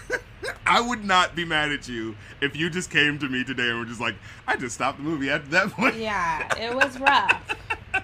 I 0.65 0.81
would 0.81 1.03
not 1.03 1.35
be 1.35 1.45
mad 1.45 1.71
at 1.71 1.87
you 1.87 2.15
if 2.41 2.55
you 2.55 2.69
just 2.69 2.89
came 2.89 3.19
to 3.19 3.29
me 3.29 3.43
today 3.43 3.69
and 3.69 3.79
were 3.79 3.85
just 3.85 4.01
like, 4.01 4.15
I 4.47 4.55
just 4.55 4.75
stopped 4.75 4.97
the 4.97 5.03
movie 5.03 5.29
after 5.29 5.49
that 5.51 5.69
point. 5.71 5.95
Yeah, 5.95 6.47
it 6.59 6.73
was 6.73 6.99
rough. 6.99 7.55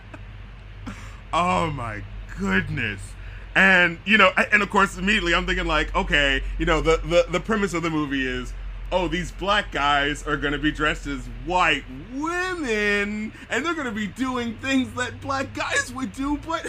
Oh 1.31 1.69
my 1.69 2.01
goodness. 2.39 2.99
And 3.55 3.99
you 4.05 4.17
know, 4.17 4.31
and 4.51 4.61
of 4.63 4.69
course, 4.69 4.97
immediately 4.97 5.35
I'm 5.35 5.45
thinking 5.45 5.67
like, 5.67 5.93
okay, 5.95 6.43
you 6.57 6.65
know, 6.65 6.81
the 6.81 6.97
the, 6.97 7.25
the 7.29 7.39
premise 7.39 7.73
of 7.73 7.83
the 7.83 7.89
movie 7.89 8.25
is, 8.25 8.53
oh, 8.91 9.07
these 9.07 9.31
black 9.31 9.71
guys 9.71 10.25
are 10.25 10.37
gonna 10.37 10.57
be 10.57 10.71
dressed 10.71 11.07
as 11.07 11.25
white 11.45 11.83
women, 12.13 13.31
and 13.49 13.65
they're 13.65 13.75
gonna 13.75 13.91
be 13.91 14.07
doing 14.07 14.55
things 14.57 14.93
that 14.95 15.21
black 15.21 15.53
guys 15.53 15.93
would 15.93 16.13
do, 16.13 16.37
but. 16.37 16.65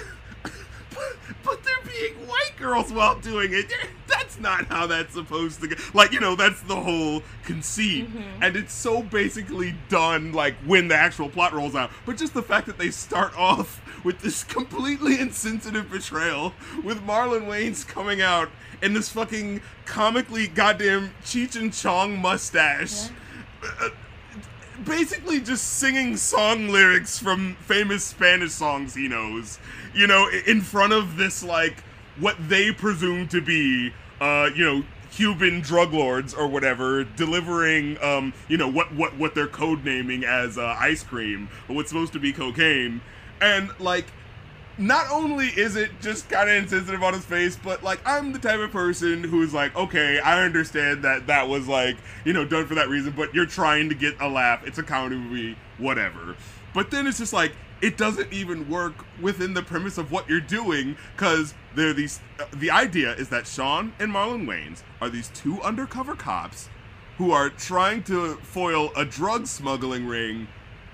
But, 0.91 1.17
but 1.45 1.65
they're 1.65 1.93
being 1.93 2.27
white 2.27 2.57
girls 2.57 2.93
while 2.93 3.19
doing 3.19 3.53
it. 3.53 3.73
That's 4.07 4.39
not 4.41 4.67
how 4.67 4.87
that's 4.87 5.15
supposed 5.15 5.61
to 5.61 5.69
go. 5.69 5.77
Like, 5.95 6.13
you 6.13 6.21
know, 6.21 6.35
that's 6.35 6.61
the 6.63 6.77
whole 6.77 7.23
conceit. 7.45 8.09
And 8.43 8.57
it's 8.57 8.73
so 8.73 9.03
basically 9.03 9.75
done, 9.89 10.33
like, 10.33 10.55
when 10.67 10.89
the 10.89 10.97
actual 10.97 11.29
plot 11.29 11.53
rolls 11.53 11.75
out. 11.75 11.91
But 12.07 12.17
just 12.17 12.35
the 12.35 12.43
fact 12.43 12.67
that 12.67 12.79
they 12.79 12.91
start 12.91 13.37
off 13.39 13.81
with 14.05 14.21
this 14.21 14.45
completely 14.45 15.21
insensitive 15.21 15.89
portrayal 15.91 16.55
with 16.83 17.01
Marlon 17.07 17.47
Wayans 17.47 17.87
coming 17.87 18.21
out 18.21 18.51
in 18.83 18.95
this 18.95 19.09
fucking 19.11 19.61
comically 19.85 20.49
goddamn 20.49 21.13
Cheech 21.23 21.55
and 21.55 21.73
Chong 21.73 22.19
mustache. 22.19 23.11
Uh, 23.63 23.91
basically 24.85 25.41
just 25.41 25.65
singing 25.65 26.17
song 26.17 26.69
lyrics 26.69 27.19
from 27.19 27.57
famous 27.67 28.05
Spanish 28.05 28.53
songs 28.53 28.95
he 28.95 29.09
knows. 29.09 29.59
You 29.95 30.07
know, 30.07 30.29
in 30.47 30.61
front 30.61 30.93
of 30.93 31.17
this 31.17 31.43
like 31.43 31.83
what 32.19 32.37
they 32.49 32.73
presume 32.73 33.29
to 33.29 33.41
be 33.41 33.93
uh, 34.21 34.51
you 34.55 34.65
know, 34.65 34.85
Cuban 35.11 35.61
drug 35.61 35.93
lords 35.93 36.35
or 36.35 36.47
whatever 36.47 37.03
delivering 37.03 38.01
um, 38.03 38.33
you 38.49 38.57
know, 38.57 38.69
what 38.69 38.95
what 38.95 39.17
what 39.17 39.35
they're 39.35 39.49
code 39.49 39.85
naming 39.85 40.25
as 40.25 40.57
uh, 40.57 40.77
ice 40.79 41.03
cream, 41.03 41.49
what's 41.67 41.89
supposed 41.89 42.13
to 42.13 42.21
be 42.21 42.33
cocaine. 42.33 43.01
And 43.41 43.71
like 43.81 44.07
not 44.81 45.11
only 45.11 45.47
is 45.47 45.77
it 45.77 45.91
just 46.01 46.29
kind 46.31 46.49
of 46.49 46.57
insensitive 46.57 47.03
on 47.03 47.13
his 47.13 47.25
face, 47.25 47.59
but 47.63 47.83
like 47.83 48.01
I'm 48.07 48.33
the 48.33 48.39
type 48.39 48.61
of 48.61 48.71
person 48.71 49.23
who's 49.23 49.53
like, 49.53 49.77
okay, 49.77 50.19
I 50.19 50.43
understand 50.43 51.05
that 51.05 51.27
that 51.27 51.49
was 51.49 51.69
like, 51.69 51.99
you 52.25 52.33
know, 52.33 52.45
done 52.45 52.67
for 52.67 52.75
that 52.75 52.89
reason, 52.89 53.13
but 53.17 53.35
you're 53.35 53.47
trying 53.47 53.91
to 53.91 53.95
get 53.95 54.21
a 54.21 54.29
laugh. 54.29 54.67
It's 54.67 54.79
a 54.79 54.83
comedy 54.83 55.17
movie, 55.17 55.57
whatever. 55.79 56.35
But 56.73 56.91
then 56.91 57.07
it's 57.07 57.19
just 57.19 57.33
like 57.33 57.53
it 57.83 57.97
doesn't 57.97 58.33
even 58.33 58.69
work 58.69 59.05
within 59.21 59.55
the 59.55 59.63
premise 59.63 59.99
of 59.99 60.11
what 60.11 60.29
you're 60.29 60.41
doing 60.41 60.97
because 61.15 61.55
there 61.75 61.91
are 61.91 61.93
these. 61.93 62.21
Uh, 62.39 62.47
the 62.53 62.71
idea 62.71 63.13
is 63.15 63.29
that 63.29 63.47
Sean 63.47 63.93
and 63.99 64.13
Marlon 64.13 64.47
Wayans 64.47 64.83
are 65.01 65.11
these 65.11 65.29
two 65.29 65.61
undercover 65.63 66.15
cops 66.15 66.69
who 67.19 67.33
are 67.33 67.51
trying 67.51 68.03
to 68.05 68.37
foil 68.37 68.91
a 68.97 69.05
drug 69.05 69.47
smuggling 69.47 70.07
ring 70.07 70.49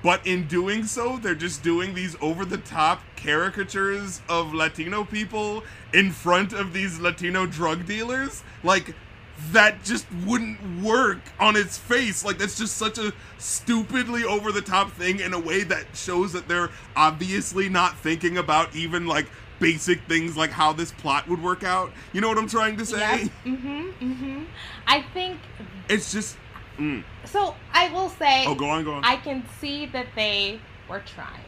but 0.06 0.24
in 0.24 0.46
doing 0.46 0.84
so, 0.84 1.16
they're 1.16 1.34
just 1.34 1.64
doing 1.64 1.92
these 1.92 2.14
over 2.20 2.44
the 2.44 2.58
top 2.58 3.02
caricatures 3.16 4.20
of 4.28 4.54
Latino 4.54 5.02
people 5.02 5.64
in 5.92 6.12
front 6.12 6.52
of 6.52 6.72
these 6.72 7.00
Latino 7.00 7.44
drug 7.44 7.86
dealers. 7.86 8.44
Like, 8.62 8.94
that 9.50 9.82
just 9.82 10.06
wouldn't 10.24 10.60
work 10.80 11.18
on 11.40 11.56
its 11.56 11.76
face. 11.76 12.24
Like, 12.24 12.38
that's 12.38 12.56
just 12.56 12.76
such 12.76 12.98
a 12.98 13.12
stupidly 13.38 14.22
over 14.22 14.52
the 14.52 14.62
top 14.62 14.92
thing 14.92 15.18
in 15.18 15.34
a 15.34 15.40
way 15.40 15.64
that 15.64 15.86
shows 15.94 16.32
that 16.34 16.46
they're 16.46 16.70
obviously 16.94 17.68
not 17.68 17.98
thinking 17.98 18.38
about 18.38 18.76
even 18.76 19.08
like 19.08 19.26
basic 19.58 20.00
things 20.02 20.36
like 20.36 20.50
how 20.50 20.72
this 20.72 20.92
plot 20.92 21.26
would 21.26 21.42
work 21.42 21.64
out. 21.64 21.90
You 22.12 22.20
know 22.20 22.28
what 22.28 22.38
I'm 22.38 22.48
trying 22.48 22.76
to 22.76 22.86
say? 22.86 22.98
Yes. 23.00 23.28
Mhm. 23.44 23.92
Mhm. 24.00 24.46
I 24.86 25.02
think 25.12 25.40
It's 25.88 26.12
just. 26.12 26.36
Mm. 26.78 27.04
so. 27.24 27.54
I 27.72 27.92
will 27.92 28.08
say. 28.08 28.44
Oh, 28.46 28.54
go 28.54 28.66
on, 28.70 28.84
go 28.84 28.94
on. 28.94 29.04
I 29.04 29.16
can 29.16 29.44
see 29.60 29.86
that 29.86 30.06
they 30.14 30.60
were 30.88 31.00
trying. 31.00 31.44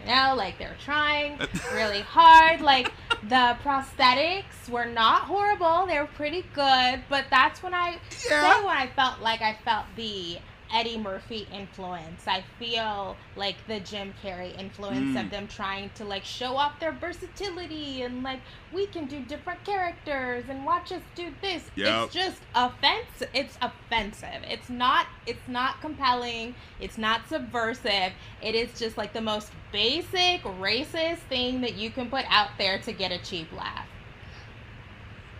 You 0.00 0.12
know, 0.12 0.34
like 0.36 0.58
they're 0.58 0.76
trying 0.84 1.38
really 1.74 2.00
hard. 2.00 2.60
Like 2.60 2.92
the 3.24 3.56
prosthetics 3.64 4.68
were 4.70 4.84
not 4.86 5.22
horrible; 5.22 5.86
they 5.86 5.98
were 5.98 6.06
pretty 6.06 6.44
good. 6.54 7.02
But 7.08 7.26
that's 7.30 7.62
when 7.62 7.74
I 7.74 7.98
Yeah. 8.28 8.64
when 8.64 8.76
I 8.76 8.86
felt 8.94 9.20
like 9.20 9.42
I 9.42 9.54
felt 9.64 9.86
the 9.96 10.38
Eddie 10.72 10.98
Murphy 10.98 11.46
influence. 11.52 12.26
I 12.26 12.44
feel 12.58 13.16
like 13.36 13.56
the 13.68 13.80
Jim 13.80 14.12
Carrey 14.22 14.58
influence 14.58 15.16
Mm. 15.16 15.24
of 15.24 15.30
them 15.30 15.46
trying 15.48 15.90
to 15.96 16.04
like 16.04 16.24
show 16.24 16.56
off 16.56 16.78
their 16.80 16.92
versatility 16.92 18.02
and 18.02 18.22
like 18.22 18.40
we 18.72 18.86
can 18.86 19.06
do 19.06 19.20
different 19.20 19.64
characters 19.64 20.44
and 20.48 20.64
watch 20.64 20.92
us 20.92 21.02
do 21.14 21.32
this. 21.40 21.62
Yep. 21.76 22.04
It's 22.06 22.14
just 22.14 22.42
offensive. 22.54 23.28
It's 23.32 23.56
offensive. 23.62 24.42
It's 24.48 24.68
not. 24.68 25.06
It's 25.26 25.46
not 25.48 25.80
compelling. 25.80 26.54
It's 26.80 26.98
not 26.98 27.28
subversive. 27.28 28.12
It 28.42 28.54
is 28.54 28.78
just 28.78 28.96
like 28.98 29.12
the 29.12 29.20
most 29.20 29.52
basic 29.72 30.42
racist 30.42 31.18
thing 31.28 31.60
that 31.60 31.74
you 31.74 31.90
can 31.90 32.10
put 32.10 32.24
out 32.28 32.50
there 32.58 32.78
to 32.80 32.92
get 32.92 33.12
a 33.12 33.18
cheap 33.18 33.52
laugh. 33.52 33.86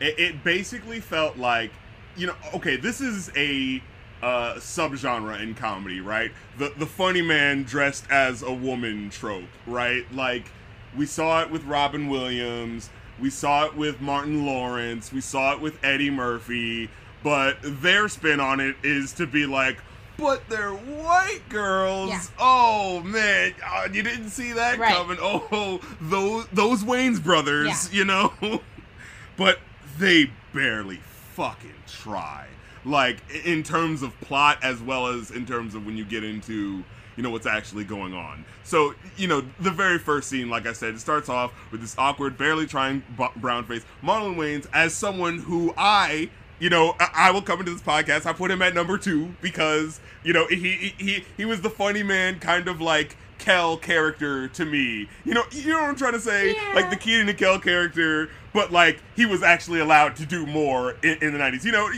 it, 0.00 0.18
it 0.18 0.44
basically 0.44 1.00
felt 1.00 1.36
like 1.36 1.70
you 2.16 2.26
know 2.26 2.34
okay 2.54 2.76
this 2.76 3.00
is 3.00 3.30
a 3.36 3.82
uh 4.22 4.54
subgenre 4.54 5.40
in 5.40 5.54
comedy 5.54 6.00
right 6.00 6.32
the 6.58 6.72
the 6.78 6.86
funny 6.86 7.22
man 7.22 7.62
dressed 7.62 8.04
as 8.10 8.42
a 8.42 8.52
woman 8.52 9.10
trope 9.10 9.44
right 9.66 10.04
like 10.14 10.50
we 10.96 11.04
saw 11.06 11.42
it 11.42 11.50
with 11.50 11.62
robin 11.64 12.08
williams 12.08 12.88
we 13.20 13.28
saw 13.30 13.66
it 13.66 13.76
with 13.76 14.00
martin 14.00 14.46
lawrence 14.46 15.12
we 15.12 15.20
saw 15.20 15.52
it 15.52 15.60
with 15.60 15.82
eddie 15.84 16.10
murphy 16.10 16.88
but 17.22 17.58
their 17.62 18.08
spin 18.08 18.40
on 18.40 18.58
it 18.60 18.76
is 18.82 19.12
to 19.12 19.26
be 19.26 19.44
like 19.46 19.78
but 20.18 20.48
they're 20.48 20.70
white 20.72 21.42
girls. 21.50 22.08
Yeah. 22.08 22.22
Oh 22.38 23.00
man, 23.00 23.52
oh, 23.68 23.86
you 23.92 24.02
didn't 24.02 24.30
see 24.30 24.52
that 24.52 24.78
Right. 24.78 24.94
coming. 24.94 25.18
Oh, 25.20 25.78
those 26.00 26.46
those 26.54 26.82
Wayans 26.84 27.22
brothers, 27.22 27.90
Yeah. 27.92 27.98
you 27.98 28.04
know. 28.06 28.32
but 29.36 29.58
they 29.98 30.30
barely 30.54 31.00
fucking 31.34 31.74
try. 31.86 32.46
Like 32.86 33.18
in 33.44 33.62
terms 33.62 34.02
of 34.02 34.18
plot 34.20 34.58
as 34.62 34.80
well 34.80 35.08
as 35.08 35.30
in 35.30 35.44
terms 35.44 35.74
of 35.74 35.84
when 35.84 35.96
you 35.96 36.04
get 36.04 36.24
into 36.24 36.84
you 37.16 37.22
know 37.22 37.30
what's 37.30 37.46
actually 37.46 37.84
going 37.84 38.14
on. 38.14 38.44
So 38.62 38.94
you 39.16 39.26
know 39.26 39.42
the 39.58 39.70
very 39.70 39.98
first 39.98 40.28
scene, 40.28 40.48
like 40.48 40.66
I 40.66 40.72
said, 40.72 40.94
it 40.94 41.00
starts 41.00 41.28
off 41.28 41.52
with 41.72 41.80
this 41.80 41.96
awkward, 41.98 42.38
barely 42.38 42.66
trying 42.66 43.02
b- 43.16 43.26
brown 43.36 43.64
face. 43.64 43.84
Marlon 44.02 44.36
Wayans 44.36 44.66
as 44.72 44.94
someone 44.94 45.38
who 45.38 45.74
I. 45.76 46.30
You 46.58 46.70
know, 46.70 46.96
I, 46.98 47.10
I 47.14 47.30
will 47.32 47.42
come 47.42 47.60
into 47.60 47.72
this 47.72 47.82
podcast. 47.82 48.24
I 48.24 48.32
put 48.32 48.50
him 48.50 48.62
at 48.62 48.72
number 48.72 48.96
two 48.96 49.34
because 49.42 50.00
you 50.22 50.32
know 50.32 50.46
he 50.46 50.56
he 50.56 50.94
he, 50.96 51.24
he 51.36 51.44
was 51.44 51.60
the 51.60 51.68
funny 51.68 52.02
man, 52.02 52.38
kind 52.38 52.66
of 52.66 52.80
like 52.80 53.14
Kel 53.38 53.76
character 53.76 54.48
to 54.48 54.64
me. 54.64 55.08
You 55.24 55.34
know, 55.34 55.44
you 55.50 55.68
know 55.72 55.80
what 55.80 55.90
I'm 55.90 55.96
trying 55.96 56.12
to 56.12 56.20
say? 56.20 56.54
Yeah. 56.54 56.72
Like 56.74 56.90
the 56.90 56.96
Kenan 56.96 57.28
and 57.28 57.38
Kel 57.38 57.58
character, 57.58 58.30
but 58.52 58.72
like 58.72 59.00
he 59.14 59.26
was 59.26 59.42
actually 59.42 59.80
allowed 59.80 60.16
to 60.16 60.26
do 60.26 60.46
more 60.46 60.92
in, 61.02 61.18
in 61.20 61.32
the 61.32 61.38
90s. 61.38 61.64
You 61.64 61.72
know, 61.72 61.90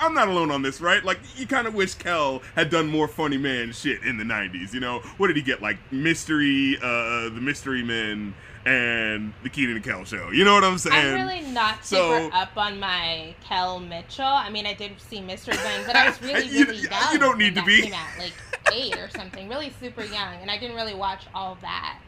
I'm 0.00 0.14
not 0.14 0.28
alone 0.28 0.50
on 0.50 0.62
this, 0.62 0.80
right? 0.80 1.04
Like 1.04 1.18
you 1.36 1.46
kind 1.46 1.66
of 1.66 1.74
wish 1.74 1.94
Kel 1.94 2.42
had 2.54 2.70
done 2.70 2.86
more 2.86 3.08
funny 3.08 3.38
man 3.38 3.72
shit 3.72 4.02
in 4.02 4.16
the 4.16 4.24
90s. 4.24 4.72
You 4.72 4.80
know, 4.80 5.00
what 5.16 5.26
did 5.28 5.36
he 5.36 5.42
get? 5.42 5.60
Like 5.60 5.78
Mystery, 5.90 6.76
uh, 6.78 7.28
the 7.30 7.40
Mystery 7.40 7.82
Men, 7.82 8.34
and 8.68 9.32
the 9.42 9.48
Kenan 9.48 9.76
and 9.76 9.84
Kel 9.84 10.04
show. 10.04 10.30
You 10.30 10.44
know 10.44 10.54
what 10.54 10.64
I'm 10.64 10.78
saying? 10.78 10.94
I'm 11.18 11.26
really 11.26 11.40
not 11.52 11.84
so- 11.84 12.18
super 12.24 12.34
up 12.36 12.56
on 12.56 12.78
my 12.78 13.34
Kel 13.44 13.80
Mitchell. 13.80 14.24
I 14.24 14.50
mean, 14.50 14.66
I 14.66 14.74
did 14.74 15.00
see 15.00 15.20
Mr. 15.20 15.48
Bang, 15.52 15.84
but 15.86 15.96
I 15.96 16.08
was 16.08 16.20
really, 16.22 16.46
You- 16.48 16.64
really 16.66 16.78
you 16.82 16.88
young. 16.90 17.18
don't 17.18 17.38
need 17.38 17.54
to 17.54 17.62
be. 17.64 17.82
Came 17.82 17.94
out 17.94 18.08
like 18.18 18.32
eight 18.72 18.96
or 18.98 19.08
something, 19.10 19.48
really 19.48 19.72
super 19.80 20.04
young, 20.04 20.34
and 20.42 20.50
I 20.50 20.58
didn't 20.58 20.76
really 20.76 20.94
watch 20.94 21.22
all 21.34 21.56
that. 21.62 21.98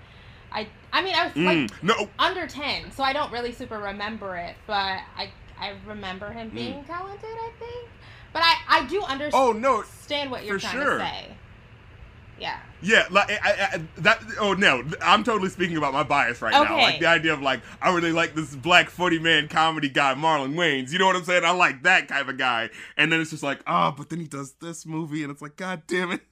I, 0.53 0.67
I 0.93 1.03
mean, 1.03 1.15
I 1.15 1.25
was 1.29 1.37
like 1.37 1.57
Mm, 1.59 1.71
no, 1.83 2.09
under 2.19 2.47
ten, 2.47 2.91
so 2.93 3.03
I 3.05 3.13
don't 3.13 3.33
really 3.33 3.53
super 3.53 3.79
remember 3.79 4.37
it, 4.37 4.57
but 4.67 4.75
I, 5.17 5.31
I 5.59 5.75
remember 5.87 6.31
him 6.33 6.51
being 6.51 6.83
talented. 6.85 7.25
I 7.31 7.51
think, 7.59 7.89
but 8.33 8.43
I, 8.43 8.57
I 8.69 8.87
do 8.87 9.01
understand 9.03 9.33
Mm. 9.33 9.39
oh 9.39 9.53
no, 9.53 10.29
what 10.31 10.45
you're 10.45 10.59
trying 10.59 10.73
sure. 10.75 10.99
to 10.99 11.05
say. 11.05 11.37
Yeah. 12.41 12.59
Yeah, 12.83 13.07
like 13.11 13.31
I, 13.31 13.51
I, 13.75 13.81
that. 13.99 14.23
Oh 14.39 14.55
no, 14.55 14.83
I'm 15.03 15.23
totally 15.23 15.51
speaking 15.51 15.77
about 15.77 15.93
my 15.93 16.03
bias 16.03 16.41
right 16.41 16.51
now. 16.53 16.63
Okay. 16.65 16.83
Like 16.83 17.01
the 17.01 17.07
idea 17.07 17.35
of 17.35 17.43
like 17.43 17.61
I 17.83 17.95
really 17.95 18.13
like 18.13 18.35
this 18.35 18.57
black 18.57 18.89
funny 18.89 19.19
man 19.19 19.49
comedy 19.49 19.91
guy, 19.91 20.15
Marlon 20.15 20.55
Wayans. 20.55 20.91
You 20.91 20.99
know 20.99 21.07
what 21.07 21.17
I'm 21.17 21.25
saying? 21.25 21.45
I 21.45 21.51
like 21.51 21.83
that 21.83 22.09
kind 22.09 22.29
of 22.29 22.39
guy. 22.39 22.71
And 22.97 23.13
then 23.13 23.21
it's 23.21 23.31
just 23.31 23.43
like, 23.43 23.61
oh, 23.67 23.93
but 23.97 24.09
then 24.09 24.19
he 24.19 24.27
does 24.27 24.53
this 24.55 24.87
movie, 24.87 25.23
and 25.23 25.31
it's 25.31 25.43
like, 25.43 25.57
god 25.57 25.83
damn 25.87 26.13
it, 26.13 26.23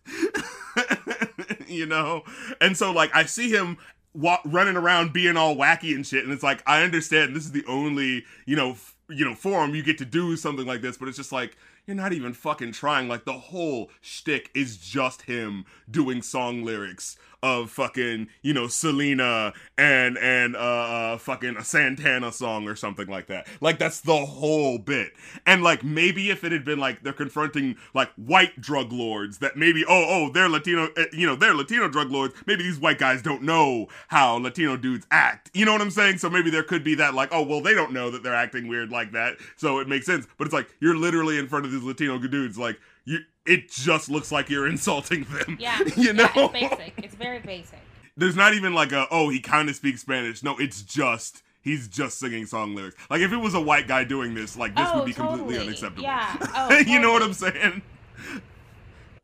you 1.69 1.85
know. 1.85 2.23
And 2.63 2.77
so 2.77 2.93
like 2.93 3.15
I 3.15 3.25
see 3.25 3.51
him. 3.51 3.77
Wa- 4.15 4.41
running 4.47 4.77
around 4.77 5.13
being 5.13 5.37
all 5.37 5.55
wacky 5.55 5.95
and 5.95 6.05
shit, 6.05 6.25
and 6.25 6.33
it's 6.33 6.43
like 6.43 6.63
I 6.67 6.83
understand 6.83 7.37
this 7.37 7.45
is 7.45 7.53
the 7.53 7.65
only 7.69 8.25
you 8.47 8.57
know 8.57 8.71
f- 8.71 8.97
you 9.11 9.25
know 9.25 9.35
forum 9.35 9.75
you 9.75 9.83
get 9.83 9.99
to 9.99 10.07
do 10.07 10.35
something 10.35 10.67
like 10.67 10.81
this, 10.81 10.97
but 10.97 11.09
it's 11.09 11.19
just 11.19 11.31
like 11.31 11.57
you're 11.89 11.97
not 11.97 12.13
even 12.13 12.35
fucking 12.35 12.73
trying. 12.73 13.09
Like 13.09 13.25
the 13.25 13.33
whole 13.33 13.91
shtick 14.03 14.51
is 14.55 14.77
just 14.77 15.23
him 15.23 15.65
doing 15.91 16.21
song 16.21 16.63
lyrics 16.63 17.17
of 17.43 17.71
fucking 17.71 18.29
you 18.43 18.53
know 18.53 18.67
Selena 18.67 19.53
and 19.77 20.19
and 20.19 20.57
uh, 20.57 20.59
uh 20.59 21.19
fucking 21.19 21.57
a 21.57 21.65
Santana 21.65 22.33
song 22.33 22.67
or 22.67 22.75
something 22.75 23.07
like 23.07 23.27
that. 23.29 23.47
Like 23.61 23.79
that's 23.79 24.01
the 24.01 24.17
whole 24.17 24.79
bit. 24.79 25.13
And 25.47 25.63
like 25.63 25.85
maybe 25.85 26.31
if 26.31 26.45
it 26.45 26.53
had 26.53 26.65
been 26.65 26.79
like 26.79 27.03
they're 27.03 27.13
confronting 27.13 27.77
like 27.95 28.11
white 28.17 28.61
drug 28.61 28.93
lords 28.93 29.39
that 29.39 29.57
maybe 29.57 29.85
oh 29.89 30.05
oh 30.09 30.31
they're 30.33 30.49
Latino 30.49 30.89
uh, 30.97 31.05
you 31.13 31.27
know 31.27 31.37
they're 31.37 31.55
Latino 31.55 31.89
drug 31.89 32.11
lords. 32.11 32.35
Maybe 32.47 32.63
these 32.63 32.81
white 32.81 32.99
guys 32.99 33.23
don't 33.23 33.43
know 33.43 33.89
how 34.09 34.37
Latino 34.37 34.77
dudes 34.77 35.07
act. 35.11 35.51
You 35.55 35.65
know 35.65 35.73
what 35.73 35.81
I'm 35.81 35.91
saying? 35.91 36.19
So 36.19 36.29
maybe 36.29 36.51
there 36.51 36.65
could 36.65 36.83
be 36.83 36.97
that 36.97 37.15
like 37.15 37.29
oh 37.33 37.43
well 37.43 37.61
they 37.61 37.75
don't 37.75 37.93
know 37.93 38.11
that 38.11 38.23
they're 38.23 38.35
acting 38.35 38.69
weird 38.69 38.91
like 38.91 39.13
that. 39.13 39.37
So 39.57 39.79
it 39.79 39.89
makes 39.89 40.07
sense. 40.07 40.27
But 40.39 40.47
it's 40.47 40.55
like 40.55 40.69
you're 40.81 40.97
literally 40.97 41.39
in 41.39 41.47
front 41.47 41.67
of 41.67 41.73
these 41.73 41.83
Latino 41.83 42.19
dudes 42.19 42.59
like 42.59 42.81
you 43.09 43.19
it 43.47 43.71
just 43.71 44.11
looks 44.11 44.31
like 44.31 44.51
you're 44.51 44.67
insulting 44.75 45.25
them. 45.25 45.57
Yeah. 45.59 45.81
you 45.97 46.13
know? 46.13 46.29
Yeah, 46.35 46.49
it's 46.53 46.53
basic. 46.53 46.95
It's 46.99 47.15
very 47.15 47.41
basic. 47.41 47.81
There's 48.17 48.37
not 48.37 48.55
even 48.55 48.75
like 48.75 48.93
a 48.93 49.07
oh 49.11 49.29
he 49.31 49.41
kind 49.41 49.69
of 49.69 49.77
speaks 49.77 50.03
Spanish. 50.03 50.43
No, 50.43 50.59
it's 50.59 50.83
just 50.83 51.43
he's 51.63 51.89
just 51.89 52.19
singing 52.19 52.47
song 52.47 52.75
lyrics. 52.75 52.97
Like 53.09 53.21
if 53.23 53.33
it 53.33 53.37
was 53.37 53.55
a 53.55 53.61
white 53.61 53.89
guy 53.89 54.05
doing 54.05 54.35
this, 54.35 54.57
like 54.57 54.75
this 54.77 54.89
Oh, 54.93 54.99
would 54.99 55.07
be 55.07 55.13
oh, 55.13 55.27
completely 55.37 55.59
unacceptable. 55.59 56.03
Yeah. 56.03 56.37
Oh, 56.55 56.77
you 56.79 56.99
know 57.01 57.13
what. 57.13 57.23
I'm 57.23 57.33
saying? 57.33 57.83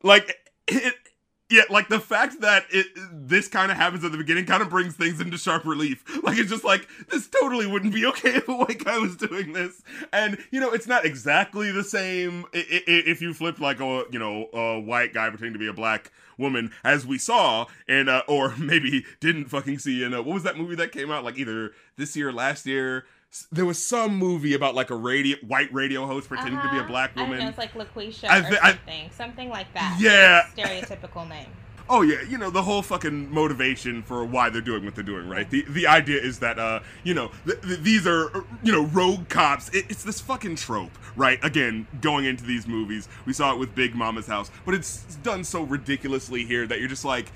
Like 0.01 0.35
it, 0.67 0.95
yeah, 1.49 1.61
like 1.69 1.89
the 1.89 1.99
fact 1.99 2.41
that 2.41 2.65
it 2.71 2.87
this 3.11 3.47
kind 3.47 3.71
of 3.71 3.77
happens 3.77 4.03
at 4.03 4.11
the 4.11 4.17
beginning 4.17 4.45
kind 4.45 4.63
of 4.63 4.69
brings 4.69 4.95
things 4.95 5.21
into 5.21 5.37
sharp 5.37 5.63
relief. 5.65 6.03
Like 6.23 6.39
it's 6.39 6.49
just 6.49 6.63
like 6.63 6.87
this 7.11 7.27
totally 7.27 7.67
wouldn't 7.67 7.93
be 7.93 8.05
okay 8.07 8.35
if 8.35 8.47
a 8.47 8.55
white 8.55 8.83
guy 8.83 8.97
was 8.97 9.15
doing 9.15 9.53
this, 9.53 9.83
and 10.11 10.37
you 10.51 10.59
know 10.59 10.71
it's 10.71 10.87
not 10.87 11.05
exactly 11.05 11.71
the 11.71 11.83
same 11.83 12.45
if 12.53 13.21
you 13.21 13.33
flip 13.33 13.59
like 13.59 13.79
a 13.79 14.05
you 14.11 14.17
know 14.17 14.47
a 14.53 14.79
white 14.79 15.13
guy 15.13 15.29
pretending 15.29 15.53
to 15.53 15.59
be 15.59 15.67
a 15.67 15.73
black 15.73 16.11
woman 16.37 16.71
as 16.83 17.05
we 17.05 17.17
saw 17.17 17.65
and 17.87 18.09
uh, 18.09 18.23
or 18.27 18.55
maybe 18.57 19.05
didn't 19.19 19.45
fucking 19.45 19.77
see 19.77 20.03
in 20.03 20.13
uh, 20.13 20.21
what 20.21 20.33
was 20.33 20.43
that 20.43 20.57
movie 20.57 20.75
that 20.75 20.91
came 20.91 21.11
out 21.11 21.23
like 21.23 21.37
either 21.37 21.71
this 21.97 22.15
year 22.15 22.29
or 22.29 22.33
last 22.33 22.65
year. 22.65 23.05
There 23.51 23.65
was 23.65 23.77
some 23.83 24.15
movie 24.17 24.53
about 24.53 24.75
like 24.75 24.89
a 24.89 24.95
radio 24.95 25.37
white 25.45 25.73
radio 25.73 26.05
host 26.05 26.27
pretending 26.29 26.61
to 26.61 26.69
be 26.69 26.77
a 26.77 26.79
Uh-huh. 26.81 26.87
black 26.87 27.11
I 27.15 27.21
woman. 27.23 27.39
know, 27.39 27.47
it's 27.49 27.57
like 27.57 27.73
LaQuisha 27.73 28.29
I 28.29 28.39
or 28.39 28.43
thi- 28.43 28.57
I- 28.61 28.69
something. 28.71 29.09
something 29.11 29.49
like 29.49 29.73
that. 29.73 29.97
Yeah. 29.99 30.43
Stereotypical 30.55 31.27
name. 31.27 31.47
Oh 31.87 32.01
yeah, 32.01 32.23
you 32.23 32.39
know 32.39 32.49
the 32.49 32.63
whole 32.63 32.81
fucking 32.81 33.31
motivation 33.31 34.01
for 34.01 34.25
why 34.25 34.49
they're 34.49 34.59
doing 34.59 34.85
what 34.85 34.95
they're 34.95 35.03
doing, 35.03 35.29
right? 35.29 35.47
The 35.47 35.61
the 35.69 35.85
idea 35.85 36.19
is 36.19 36.39
that 36.39 36.57
uh, 36.57 36.79
you 37.03 37.13
know, 37.13 37.29
th- 37.45 37.61
th- 37.61 37.79
these 37.81 38.07
are 38.07 38.35
uh, 38.35 38.41
you 38.63 38.71
know 38.71 38.85
rogue 38.85 39.29
cops. 39.29 39.69
It, 39.69 39.85
it's 39.89 40.01
this 40.03 40.19
fucking 40.19 40.55
trope, 40.55 40.97
right? 41.15 41.37
Again, 41.45 41.85
going 42.01 42.25
into 42.25 42.43
these 42.43 42.65
movies, 42.67 43.07
we 43.27 43.33
saw 43.33 43.53
it 43.53 43.59
with 43.59 43.75
Big 43.75 43.93
Mama's 43.93 44.25
House, 44.25 44.49
but 44.65 44.73
it's 44.73 45.03
done 45.21 45.43
so 45.43 45.61
ridiculously 45.61 46.43
here 46.43 46.65
that 46.65 46.79
you're 46.79 46.89
just 46.89 47.05
like, 47.05 47.31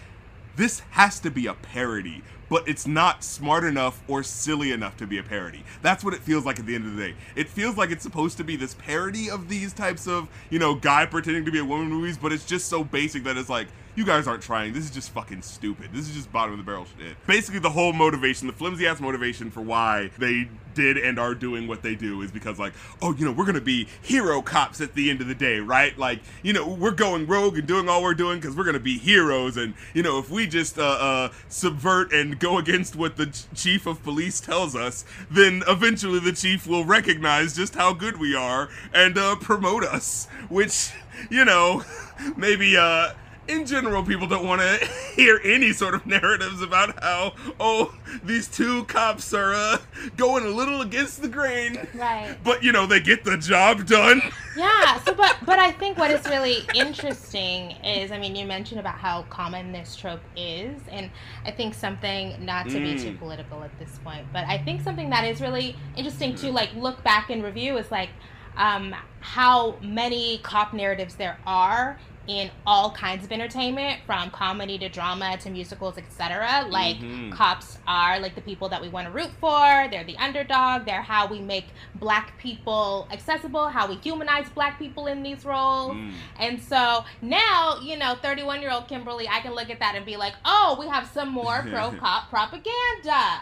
this 0.56 0.80
has 0.90 1.20
to 1.20 1.30
be 1.30 1.46
a 1.46 1.54
parody, 1.54 2.24
but 2.50 2.68
it's 2.68 2.88
not 2.88 3.24
smart 3.24 3.64
enough 3.64 4.02
or 4.08 4.24
silly 4.24 4.72
enough 4.72 4.98
to 4.98 5.08
be 5.08 5.18
a 5.18 5.24
parody. 5.24 5.64
That's 5.82 6.04
what 6.04 6.14
it 6.14 6.22
feels 6.22 6.46
like 6.46 6.60
at 6.60 6.66
the 6.66 6.76
end 6.76 6.86
of 6.86 6.96
the 6.96 7.08
day. 7.10 7.16
It 7.36 7.48
feels 7.48 7.78
like 7.78 7.92
it's 7.92 8.04
supposed 8.04 8.38
to 8.38 8.44
be 8.44 8.56
this 8.56 8.74
parody 8.74 9.30
of 9.30 9.48
these 9.48 9.72
types 9.72 10.08
of, 10.08 10.28
you 10.50 10.60
know, 10.60 10.76
guy 10.76 11.06
pretending 11.06 11.46
to 11.46 11.52
be 11.52 11.60
a 11.60 11.66
woman 11.66 11.90
movies, 11.90 12.18
but 12.18 12.34
it's 12.34 12.46
just 12.46 12.68
so 12.68 12.84
basic 12.84 13.24
that 13.24 13.38
it's 13.38 13.50
like, 13.50 13.68
you 13.96 14.06
guys 14.06 14.28
aren't 14.28 14.44
trying. 14.44 14.74
This 14.74 14.86
is 14.86 14.92
just 14.92 15.12
fucking 15.12 15.42
stupid. 15.42 15.90
This 15.94 16.08
is 16.08 16.16
just 16.16 16.32
bottom 16.32 16.54
of 16.54 16.58
the 16.58 16.64
barrel 16.64 16.86
shit. 16.98 17.16
Basically, 17.28 17.60
the 17.60 17.70
whole 17.70 17.94
motivation, 17.94 18.48
the 18.48 18.54
flimsy 18.54 18.88
ass 18.88 19.00
motivation 19.00 19.52
for 19.52 19.62
why 19.62 20.12
they 20.18 20.48
did 20.74 20.98
and 20.98 21.20
are 21.20 21.36
doing 21.36 21.68
what 21.68 21.82
they 21.82 21.96
do 21.96 22.22
is 22.22 22.32
because, 22.32 22.60
like, 22.60 22.74
oh, 23.02 23.14
you 23.16 23.26
know, 23.26 23.32
we're 23.32 23.46
gonna 23.46 23.60
be 23.60 23.88
hero 24.02 24.42
cops 24.42 24.80
at 24.80 24.94
the 24.94 25.10
end 25.10 25.20
of 25.22 25.28
the 25.28 25.36
day, 25.36 25.60
right? 25.60 25.98
Like, 25.98 26.22
you 26.44 26.54
know, 26.54 26.68
we're 26.68 26.92
going 26.92 27.28
rogue 27.28 27.58
and 27.58 27.68
doing 27.68 27.90
all 27.90 28.02
we're 28.02 28.14
doing 28.14 28.40
because 28.40 28.56
we're 28.56 28.64
gonna 28.64 28.80
be 28.80 28.98
heroes, 28.98 29.58
and 29.58 29.74
you 29.94 30.04
know, 30.04 30.20
if 30.20 30.30
we 30.30 30.48
just 30.48 30.78
uh, 30.78 30.84
uh, 30.84 31.30
subvert 31.50 32.14
and 32.14 32.40
go 32.40 32.58
against 32.58 32.96
what 32.96 33.18
the 33.18 33.28
ch- 33.28 33.46
chief 33.56 33.86
of 33.86 34.02
police 34.04 34.40
tells 34.40 34.76
us, 34.76 35.04
then 35.30 35.64
eventually 35.68 36.20
the 36.20 36.34
chief 36.34 36.68
will 36.68 36.86
recognize 36.86 37.56
just 37.56 37.76
how 37.76 37.94
good 37.94 38.18
we 38.20 38.36
are 38.36 38.70
and 38.94 39.18
uh, 39.18 39.36
promote 39.36 39.84
us, 39.84 40.28
which, 40.48 40.92
you 41.30 41.44
know, 41.44 41.84
maybe 42.38 42.78
uh 42.78 43.10
in 43.50 43.66
general, 43.66 44.04
people 44.04 44.28
don't 44.28 44.46
want 44.46 44.62
to 44.62 44.86
hear 45.16 45.42
any 45.44 45.74
sort 45.74 45.96
of 45.96 46.06
narratives 46.06 46.62
about 46.62 47.02
how, 47.04 47.34
oh, 47.60 47.96
these 48.24 48.48
two 48.48 48.84
cops 48.86 49.34
are 49.34 49.54
uh, 49.54 49.78
going 50.16 50.46
a 50.46 50.50
little 50.50 50.82
against 50.82 51.22
the 51.22 51.28
grain. 51.28 51.88
Right. 51.96 52.38
But, 52.44 52.64
you 52.64 52.72
know, 52.72 52.86
they 52.86 53.00
get 53.00 53.24
the 53.24 53.38
job 53.38 53.86
done. 53.88 54.22
Yeah, 54.56 55.00
so 55.04 55.14
but 55.14 55.38
but 55.46 55.58
I 55.58 55.72
think 55.72 55.98
what 55.98 56.12
is 56.12 56.26
really 56.26 56.58
interesting 56.76 57.72
is 57.84 58.12
I 58.12 58.20
mean 58.20 58.36
you 58.36 58.46
mentioned 58.46 58.80
about 58.80 58.96
how 58.96 59.22
common 59.30 59.72
this 59.72 59.96
trope 59.96 60.20
is 60.36 60.76
and 60.92 61.10
I 61.46 61.52
think 61.52 61.74
something 61.74 62.44
not 62.44 62.68
to 62.70 62.80
be 62.80 62.98
too 62.98 63.12
Mm. 63.12 63.20
political 63.20 63.64
at 63.64 63.78
this 63.80 64.00
point, 64.04 64.26
but 64.34 64.46
I 64.48 64.58
think 64.58 64.82
something 64.82 65.10
that 65.12 65.24
is 65.24 65.40
really 65.40 65.78
interesting 65.96 66.36
to 66.36 66.52
like 66.52 66.74
look 66.76 67.02
back 67.04 67.30
and 67.30 67.42
review 67.44 67.78
is 67.78 67.90
like 67.90 68.10
um, 68.58 68.94
how 69.22 69.78
many 69.82 70.40
cop 70.40 70.74
narratives 70.74 71.16
there 71.16 71.38
are 71.48 71.98
in 72.30 72.52
all 72.68 72.92
kinds 72.92 73.26
of 73.26 73.32
entertainment 73.32 74.00
from 74.06 74.30
comedy 74.30 74.78
to 74.78 74.88
drama 74.88 75.36
to 75.38 75.50
musicals 75.50 75.98
etc 75.98 76.64
like 76.70 76.98
Mhm. 76.98 77.32
cops 77.32 77.80
are 77.88 78.20
like 78.20 78.36
the 78.36 78.42
people 78.42 78.70
that 78.70 78.80
we 78.82 78.88
want 78.88 79.08
to 79.08 79.12
root 79.12 79.32
for 79.42 79.88
they're 79.90 80.04
the 80.04 80.16
underdog 80.18 80.86
they're 80.86 81.02
how 81.02 81.26
we 81.26 81.40
make 81.40 81.66
black 81.96 82.38
people 82.38 83.08
accessible 83.12 83.70
how 83.70 83.88
we 83.88 83.96
humanize 83.96 84.48
black 84.50 84.78
people 84.78 85.08
in 85.08 85.24
these 85.24 85.44
roles 85.44 85.96
Mm. 85.96 86.14
and 86.40 86.62
so 86.62 87.04
now 87.22 87.78
you 87.82 87.98
know 87.98 88.14
31 88.22 88.62
year 88.62 88.70
old 88.72 88.88
kimberly 88.88 89.28
i 89.28 89.40
can 89.40 89.54
look 89.56 89.70
at 89.72 89.80
that 89.80 89.96
and 89.96 90.06
be 90.06 90.16
like 90.18 90.36
oh 90.46 90.78
we 90.80 90.88
have 90.88 91.08
some 91.08 91.30
more 91.30 91.66
pro 91.72 91.92
cop 91.94 92.30
propaganda 92.30 93.42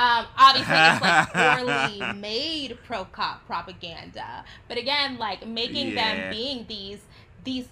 um, 0.00 0.26
obviously, 0.38 0.76
it's 0.76 1.02
like 1.02 1.32
poorly 1.58 2.12
made 2.14 2.78
pro 2.86 3.04
cop 3.06 3.44
propaganda, 3.48 4.44
but 4.68 4.78
again, 4.78 5.18
like 5.18 5.44
making 5.44 5.88
Yeah. 5.88 6.14
them 6.14 6.30
being 6.30 6.66
these 6.68 7.00
these 7.42 7.66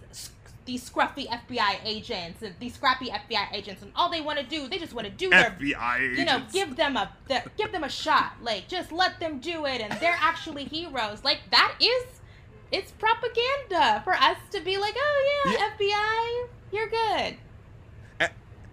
these 0.66 0.88
scruffy 0.88 1.26
FBI 1.28 1.78
agents 1.84 2.42
and 2.42 2.54
these 2.60 2.74
scrappy 2.74 3.08
FBI 3.08 3.52
agents, 3.52 3.82
and 3.82 3.92
all 3.96 4.10
they 4.10 4.20
want 4.20 4.38
to 4.38 4.44
do, 4.44 4.68
they 4.68 4.78
just 4.78 4.92
want 4.92 5.06
to 5.06 5.12
do 5.12 5.30
their 5.30 5.56
FBI 5.58 6.00
agents. 6.00 6.18
you 6.18 6.24
know, 6.24 6.42
give 6.52 6.76
them 6.76 6.96
a 6.96 7.10
the, 7.28 7.42
give 7.56 7.72
them 7.72 7.84
a 7.84 7.88
shot. 7.88 8.34
Like 8.42 8.68
just 8.68 8.92
let 8.92 9.18
them 9.20 9.38
do 9.38 9.64
it, 9.64 9.80
and 9.80 9.92
they're 10.00 10.18
actually 10.20 10.64
heroes. 10.64 11.24
Like 11.24 11.40
that 11.50 11.76
is 11.80 12.04
it's 12.72 12.90
propaganda 12.92 14.02
for 14.04 14.14
us 14.14 14.36
to 14.50 14.60
be 14.60 14.76
like, 14.76 14.94
oh 14.96 15.46
yeah, 15.46 15.70
FBI, 15.70 16.48
you're 16.72 16.88
good. 16.88 17.36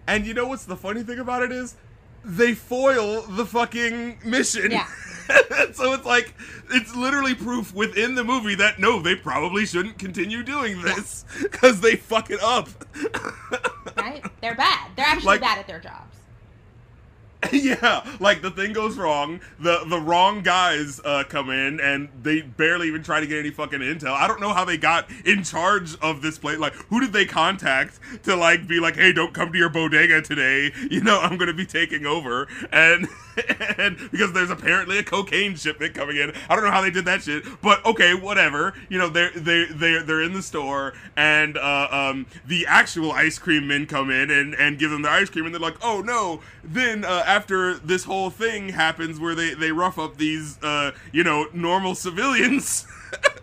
And 0.06 0.26
you 0.26 0.34
know 0.34 0.46
what's 0.46 0.66
the 0.66 0.76
funny 0.76 1.02
thing 1.02 1.18
about 1.18 1.42
it 1.42 1.50
is? 1.52 1.76
They 2.24 2.54
foil 2.54 3.22
the 3.22 3.46
fucking 3.46 4.18
mission. 4.24 4.70
Yeah. 4.70 4.86
so 5.72 5.92
it's 5.94 6.04
like 6.04 6.34
it's 6.70 6.94
literally 6.94 7.34
proof 7.34 7.74
within 7.74 8.14
the 8.14 8.24
movie 8.24 8.54
that 8.56 8.78
no, 8.78 9.00
they 9.00 9.14
probably 9.14 9.66
shouldn't 9.66 9.98
continue 9.98 10.42
doing 10.42 10.80
this 10.82 11.24
because 11.42 11.80
they 11.80 11.96
fuck 11.96 12.30
it 12.30 12.40
up. 12.42 12.68
Right? 13.96 14.24
They're 14.40 14.56
bad. 14.56 14.90
They're 14.96 15.06
actually 15.06 15.26
Like- 15.26 15.40
bad 15.40 15.58
at 15.58 15.66
their 15.68 15.78
jobs. 15.78 16.16
yeah, 17.52 18.04
like 18.20 18.40
the 18.40 18.50
thing 18.50 18.72
goes 18.72 18.96
wrong, 18.96 19.38
the 19.60 19.84
the 19.86 20.00
wrong 20.00 20.42
guys 20.42 20.98
uh, 21.04 21.24
come 21.28 21.50
in, 21.50 21.78
and 21.78 22.08
they 22.22 22.40
barely 22.40 22.88
even 22.88 23.02
try 23.02 23.20
to 23.20 23.26
get 23.26 23.38
any 23.38 23.50
fucking 23.50 23.80
intel. 23.80 24.12
I 24.12 24.26
don't 24.26 24.40
know 24.40 24.54
how 24.54 24.64
they 24.64 24.78
got 24.78 25.10
in 25.26 25.44
charge 25.44 25.94
of 26.00 26.22
this 26.22 26.38
place. 26.38 26.58
Like, 26.58 26.72
who 26.72 27.00
did 27.00 27.12
they 27.12 27.26
contact 27.26 28.00
to 28.24 28.34
like 28.34 28.66
be 28.66 28.80
like, 28.80 28.96
hey, 28.96 29.12
don't 29.12 29.34
come 29.34 29.52
to 29.52 29.58
your 29.58 29.68
bodega 29.68 30.22
today. 30.22 30.72
You 30.90 31.02
know, 31.02 31.20
I'm 31.20 31.36
gonna 31.36 31.52
be 31.52 31.66
taking 31.66 32.06
over, 32.06 32.48
and 32.72 33.06
and 33.78 33.98
because 34.10 34.32
there's 34.32 34.50
apparently 34.50 34.98
a 34.98 35.02
cocaine 35.02 35.56
shipment 35.56 35.94
coming 35.94 36.16
in. 36.16 36.32
I 36.48 36.54
don't 36.54 36.64
know 36.64 36.70
how 36.70 36.80
they 36.80 36.90
did 36.90 37.04
that 37.06 37.22
shit, 37.22 37.44
but 37.62 37.84
okay, 37.84 38.14
whatever. 38.14 38.74
You 38.88 38.98
know, 38.98 39.08
they're 39.08 39.30
they 39.30 39.64
they 39.66 39.98
they're 40.02 40.22
in 40.22 40.32
the 40.34 40.42
store, 40.42 40.94
and 41.16 41.56
uh, 41.56 41.88
um, 41.90 42.26
the 42.46 42.66
actual 42.66 43.12
ice 43.12 43.38
cream 43.38 43.66
men 43.68 43.86
come 43.86 44.10
in 44.10 44.30
and 44.30 44.54
and 44.54 44.78
give 44.78 44.90
them 44.90 45.02
the 45.02 45.10
ice 45.10 45.30
cream, 45.30 45.46
and 45.46 45.54
they're 45.54 45.60
like, 45.60 45.78
oh 45.82 46.00
no. 46.00 46.40
Then 46.62 47.04
uh, 47.04 47.24
after 47.26 47.74
this 47.74 48.04
whole 48.04 48.30
thing 48.30 48.70
happens 48.70 49.18
where 49.20 49.34
they 49.34 49.54
they 49.54 49.72
rough 49.72 49.98
up 49.98 50.16
these 50.16 50.62
uh, 50.62 50.92
you 51.12 51.24
know 51.24 51.46
normal 51.52 51.94
civilians. 51.94 52.86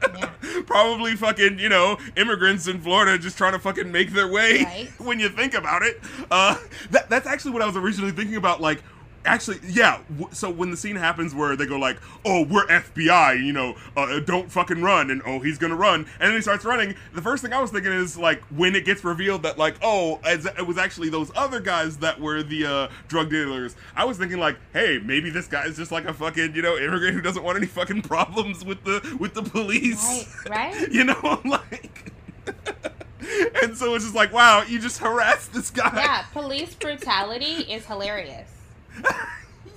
Yeah. 0.02 0.30
Probably 0.66 1.16
fucking, 1.16 1.60
you 1.60 1.70
know, 1.70 1.98
immigrants 2.18 2.68
in 2.68 2.82
Florida 2.82 3.18
just 3.18 3.38
trying 3.38 3.54
to 3.54 3.60
fucking 3.60 3.92
make 3.92 4.12
their 4.12 4.28
way 4.28 4.64
Right. 4.64 4.90
when 5.00 5.20
you 5.20 5.30
think 5.30 5.54
about 5.54 5.82
it. 5.84 6.00
Uh, 6.30 6.58
that, 6.90 7.10
that's 7.10 7.26
actually 7.28 7.52
what 7.52 7.62
I 7.62 7.68
was 7.68 7.78
originally 7.78 8.12
thinking 8.12 8.36
about. 8.36 8.60
Like, 8.60 8.84
actually, 9.26 9.60
yeah. 9.68 10.00
So 10.32 10.50
when 10.50 10.72
the 10.72 10.78
scene 10.78 10.96
happens 10.96 11.34
where 11.34 11.56
they 11.56 11.66
go 11.66 11.78
like, 11.78 11.98
"Oh, 12.26 12.44
we're 12.44 12.66
FBI," 12.68 13.44
you 13.44 13.54
know, 13.54 13.76
uh, 13.96 14.20
don't 14.20 14.52
fucking 14.52 14.82
run, 14.82 15.12
and 15.12 15.22
oh, 15.26 15.40
he's 15.40 15.58
gonna 15.58 15.76
run, 15.76 16.02
and 16.20 16.30
then 16.30 16.34
he 16.34 16.42
starts 16.42 16.66
running. 16.66 16.96
The 17.14 17.22
first 17.22 17.44
thing 17.44 17.54
I 17.54 17.62
was 17.62 17.72
thinking 17.72 17.92
is 17.92 18.18
like 18.18 18.42
when 18.46 18.76
it 18.76 18.86
gets 18.86 19.04
revealed 19.04 19.44
that 19.44 19.58
like, 19.58 19.76
oh, 19.82 20.20
it 20.24 20.66
was 20.66 20.78
actually 20.78 21.10
those 21.10 21.32
other 21.36 21.60
guys 21.60 21.98
that 21.98 22.20
were 22.20 22.44
the 22.44 22.66
uh, 22.66 22.88
drug 23.08 23.30
dealers. 23.30 23.76
I 23.96 24.06
was 24.06 24.18
thinking 24.18 24.40
like, 24.40 24.58
hey, 24.74 25.00
maybe 25.04 25.30
this 25.30 25.48
guy 25.48 25.66
is 25.66 25.78
just 25.78 25.92
like 25.92 26.06
a 26.06 26.14
fucking, 26.14 26.56
you 26.56 26.62
know, 26.62 26.78
immigrant 26.78 27.16
who 27.16 27.22
doesn't 27.22 27.44
want 27.44 27.58
any 27.58 27.68
fucking 27.68 28.02
problems 28.04 28.64
with 28.66 28.84
the 28.84 29.18
with 29.20 29.34
the 29.34 29.44
police. 29.44 30.28
Right, 30.50 30.74
right. 30.82 30.92
you 30.92 31.04
know, 31.04 31.20
I'm 31.24 31.50
like. 31.50 32.12
and 33.62 33.78
so 33.78 33.94
it's 33.96 34.04
just 34.04 34.16
like, 34.16 34.34
wow, 34.34 34.64
you 34.64 34.80
just 34.80 35.00
harassed 35.00 35.54
this 35.54 35.70
guy. 35.70 35.92
Yeah, 35.96 36.24
police 36.34 36.74
brutality 36.74 37.72
is 37.72 37.86
hilarious. 37.86 38.51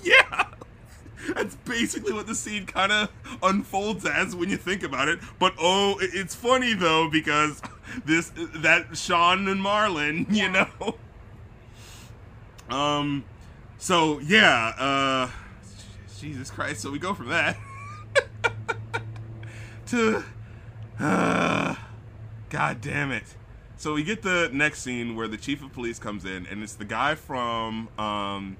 Yeah. 0.02 0.44
That's 1.34 1.54
basically 1.56 2.12
what 2.12 2.26
the 2.26 2.34
scene 2.34 2.66
kind 2.66 2.92
of 2.92 3.08
unfolds 3.42 4.04
as 4.04 4.36
when 4.36 4.50
you 4.50 4.58
think 4.58 4.82
about 4.82 5.08
it. 5.08 5.18
But 5.38 5.54
oh, 5.58 5.96
it's 6.00 6.34
funny 6.34 6.74
though 6.74 7.08
because 7.10 7.62
this 8.04 8.30
that 8.36 8.96
Sean 8.96 9.48
and 9.48 9.62
Marlon, 9.62 10.26
you 10.30 10.50
know. 10.50 10.96
Um 12.68 13.24
so 13.78 14.18
yeah, 14.18 14.74
uh 14.76 15.30
Jesus 16.20 16.50
Christ, 16.50 16.80
so 16.82 16.90
we 16.90 16.98
go 16.98 17.14
from 17.14 17.28
that 17.28 17.56
to 19.86 20.24
uh, 20.98 21.74
God 22.50 22.80
damn 22.80 23.10
it. 23.10 23.34
So 23.76 23.94
we 23.94 24.04
get 24.04 24.22
the 24.22 24.48
next 24.52 24.82
scene 24.82 25.16
where 25.16 25.28
the 25.28 25.36
chief 25.36 25.62
of 25.62 25.72
police 25.72 25.98
comes 25.98 26.24
in 26.24 26.46
and 26.46 26.62
it's 26.62 26.74
the 26.74 26.84
guy 26.84 27.14
from 27.14 27.88
um 27.98 28.56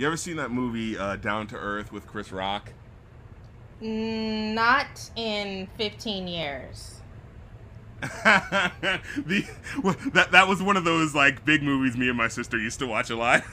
you 0.00 0.06
ever 0.06 0.16
seen 0.16 0.36
that 0.36 0.50
movie 0.50 0.96
uh, 0.96 1.16
Down 1.16 1.46
to 1.48 1.56
Earth 1.56 1.92
with 1.92 2.06
Chris 2.06 2.32
Rock? 2.32 2.72
Mm, 3.82 4.54
Not 4.54 5.10
in 5.14 5.68
15 5.76 6.26
years. 6.26 6.96
the 8.00 9.46
well, 9.82 9.94
that 10.14 10.32
that 10.32 10.48
was 10.48 10.62
one 10.62 10.78
of 10.78 10.84
those 10.84 11.14
like 11.14 11.44
big 11.44 11.62
movies 11.62 11.98
me 11.98 12.08
and 12.08 12.16
my 12.16 12.28
sister 12.28 12.56
used 12.56 12.78
to 12.78 12.86
watch 12.86 13.10
a 13.10 13.16
lot. 13.16 13.44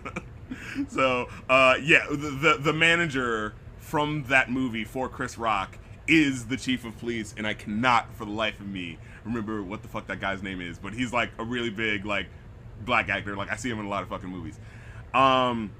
so 0.88 1.28
uh, 1.48 1.76
yeah, 1.80 2.04
the, 2.10 2.16
the 2.16 2.58
the 2.60 2.72
manager 2.72 3.54
from 3.78 4.24
that 4.24 4.50
movie 4.50 4.82
for 4.82 5.08
Chris 5.08 5.38
Rock 5.38 5.78
is 6.08 6.46
the 6.46 6.56
chief 6.56 6.84
of 6.84 6.98
police, 6.98 7.32
and 7.38 7.46
I 7.46 7.54
cannot 7.54 8.12
for 8.14 8.24
the 8.24 8.32
life 8.32 8.58
of 8.58 8.66
me 8.66 8.98
remember 9.22 9.62
what 9.62 9.82
the 9.82 9.88
fuck 9.88 10.08
that 10.08 10.18
guy's 10.20 10.42
name 10.42 10.60
is, 10.60 10.80
but 10.80 10.92
he's 10.92 11.12
like 11.12 11.30
a 11.38 11.44
really 11.44 11.70
big 11.70 12.04
like 12.04 12.26
black 12.84 13.08
actor. 13.08 13.36
Like 13.36 13.52
I 13.52 13.54
see 13.54 13.70
him 13.70 13.78
in 13.78 13.86
a 13.86 13.88
lot 13.88 14.02
of 14.02 14.08
fucking 14.08 14.28
movies. 14.28 14.58
Um, 15.18 15.72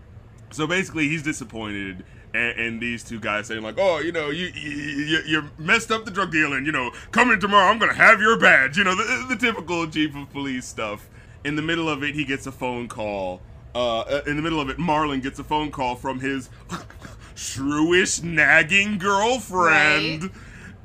so 0.50 0.66
basically, 0.66 1.08
he's 1.08 1.22
disappointed, 1.22 2.04
and, 2.34 2.58
and 2.58 2.80
these 2.80 3.04
two 3.04 3.20
guys 3.20 3.46
saying 3.46 3.62
like, 3.62 3.76
"Oh, 3.78 3.98
you 3.98 4.12
know, 4.12 4.30
you, 4.30 4.46
you 4.46 5.20
you 5.26 5.42
messed 5.58 5.90
up 5.90 6.04
the 6.04 6.10
drug 6.10 6.32
dealing. 6.32 6.64
You 6.66 6.72
know, 6.72 6.90
come 7.12 7.30
in 7.30 7.38
tomorrow. 7.40 7.70
I'm 7.70 7.78
gonna 7.78 7.94
have 7.94 8.20
your 8.20 8.38
badge. 8.38 8.76
You 8.78 8.84
know, 8.84 8.94
the, 8.94 9.26
the 9.28 9.36
typical 9.36 9.86
chief 9.88 10.16
of 10.16 10.30
police 10.30 10.66
stuff." 10.66 11.08
In 11.44 11.54
the 11.54 11.62
middle 11.62 11.88
of 11.88 12.02
it, 12.02 12.14
he 12.14 12.24
gets 12.24 12.46
a 12.46 12.52
phone 12.52 12.88
call. 12.88 13.40
Uh, 13.74 14.22
in 14.26 14.34
the 14.36 14.42
middle 14.42 14.60
of 14.60 14.68
it, 14.70 14.78
Marlon 14.78 15.22
gets 15.22 15.38
a 15.38 15.44
phone 15.44 15.70
call 15.70 15.94
from 15.94 16.18
his 16.18 16.50
shrewish, 17.36 18.22
nagging 18.22 18.98
girlfriend, 18.98 20.22
Right. 20.24 20.32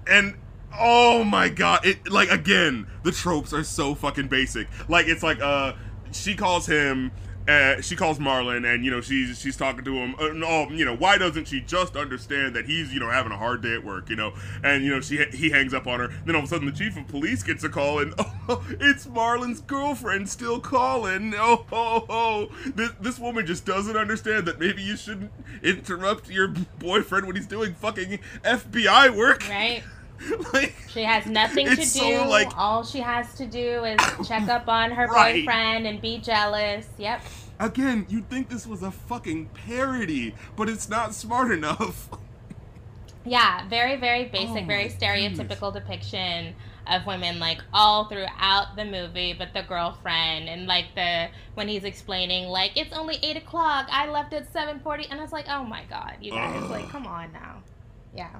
and 0.07 0.35
oh 0.77 1.23
my 1.23 1.49
god, 1.49 1.85
it 1.85 2.09
like 2.11 2.29
again, 2.29 2.87
the 3.03 3.11
tropes 3.11 3.53
are 3.53 3.63
so 3.63 3.95
fucking 3.95 4.27
basic. 4.27 4.67
Like 4.89 5.07
it's 5.07 5.23
like 5.23 5.41
uh, 5.41 5.73
she 6.11 6.35
calls 6.35 6.65
him. 6.67 7.11
Uh, 7.47 7.81
she 7.81 7.95
calls 7.95 8.19
Marlon, 8.19 8.71
and 8.71 8.85
you 8.85 8.91
know 8.91 9.01
she's 9.01 9.39
she's 9.39 9.57
talking 9.57 9.83
to 9.83 9.93
him. 9.95 10.15
Uh, 10.19 10.31
and, 10.31 10.43
oh, 10.43 10.69
you 10.69 10.85
know 10.85 10.95
why 10.95 11.17
doesn't 11.17 11.47
she 11.47 11.59
just 11.61 11.95
understand 11.95 12.55
that 12.55 12.65
he's 12.65 12.93
you 12.93 12.99
know 12.99 13.09
having 13.09 13.31
a 13.31 13.37
hard 13.37 13.61
day 13.61 13.73
at 13.73 13.83
work? 13.83 14.09
You 14.09 14.15
know, 14.15 14.33
and 14.63 14.83
you 14.83 14.91
know 14.91 15.01
she 15.01 15.23
he 15.25 15.49
hangs 15.49 15.73
up 15.73 15.85
on 15.85 15.99
her. 15.99 16.09
Then 16.25 16.35
all 16.35 16.39
of 16.39 16.45
a 16.45 16.47
sudden 16.47 16.65
the 16.65 16.71
chief 16.71 16.95
of 16.97 17.07
police 17.07 17.43
gets 17.43 17.63
a 17.63 17.69
call, 17.69 17.99
and 17.99 18.13
oh, 18.19 18.65
it's 18.79 19.05
Marlon's 19.07 19.61
girlfriend 19.61 20.29
still 20.29 20.59
calling. 20.59 21.33
Oh, 21.35 21.65
oh, 21.71 22.05
oh. 22.09 22.49
This 22.73 22.91
this 23.01 23.19
woman 23.19 23.45
just 23.45 23.65
doesn't 23.65 23.97
understand 23.97 24.45
that 24.47 24.59
maybe 24.59 24.81
you 24.81 24.95
shouldn't 24.95 25.31
interrupt 25.61 26.29
your 26.29 26.53
boyfriend 26.79 27.27
when 27.27 27.35
he's 27.35 27.47
doing 27.47 27.73
fucking 27.73 28.19
FBI 28.43 29.15
work. 29.15 29.47
Right? 29.49 29.83
like, 30.53 30.73
She 30.89 31.03
has 31.03 31.25
nothing 31.25 31.67
to 31.67 31.75
do. 31.75 31.83
So, 31.83 32.27
like- 32.27 32.55
All 32.57 32.83
she 32.83 32.99
has 32.99 33.33
to 33.35 33.45
do 33.45 33.83
is 33.83 33.99
check 34.27 34.47
up 34.49 34.67
on 34.67 34.91
her 34.91 35.07
Right. 35.07 35.45
boyfriend 35.45 35.87
and 35.87 36.01
be 36.01 36.19
jealous. 36.19 36.87
Yep. 36.97 37.21
Again, 37.59 38.05
you'd 38.09 38.29
think 38.29 38.49
this 38.49 38.65
was 38.67 38.81
a 38.83 38.91
fucking 38.91 39.47
parody, 39.53 40.33
but 40.55 40.67
it's 40.69 40.89
not 40.89 41.13
smart 41.13 41.51
enough. 41.51 42.09
Yeah, 43.25 43.67
very, 43.69 43.95
very 43.95 44.25
basic, 44.25 44.63
Oh 44.63 44.67
very 44.67 44.89
stereotypical 44.89 45.71
depiction 45.73 46.55
of 46.85 47.05
women 47.05 47.39
like 47.39 47.59
all 47.71 48.09
throughout 48.09 48.75
the 48.75 48.83
movie, 48.83 49.31
but 49.37 49.53
the 49.53 49.61
girlfriend 49.63 50.49
and 50.49 50.67
like 50.67 50.87
the 50.95 51.29
when 51.53 51.69
he's 51.69 51.85
explaining 51.85 52.49
like 52.49 52.75
it's 52.75 52.91
only 52.91 53.17
eight 53.23 53.37
o'clock, 53.37 53.87
I 53.89 54.09
left 54.09 54.33
at 54.33 54.51
seven 54.51 54.81
forty, 54.81 55.07
and 55.09 55.21
it's 55.21 55.31
like, 55.31 55.45
oh 55.47 55.63
my 55.63 55.83
god, 55.89 56.17
you 56.19 56.31
guys, 56.31 56.61
Ugh. 56.61 56.69
like, 56.69 56.89
come 56.89 57.07
on 57.07 57.31
now, 57.31 57.63
yeah, 58.13 58.31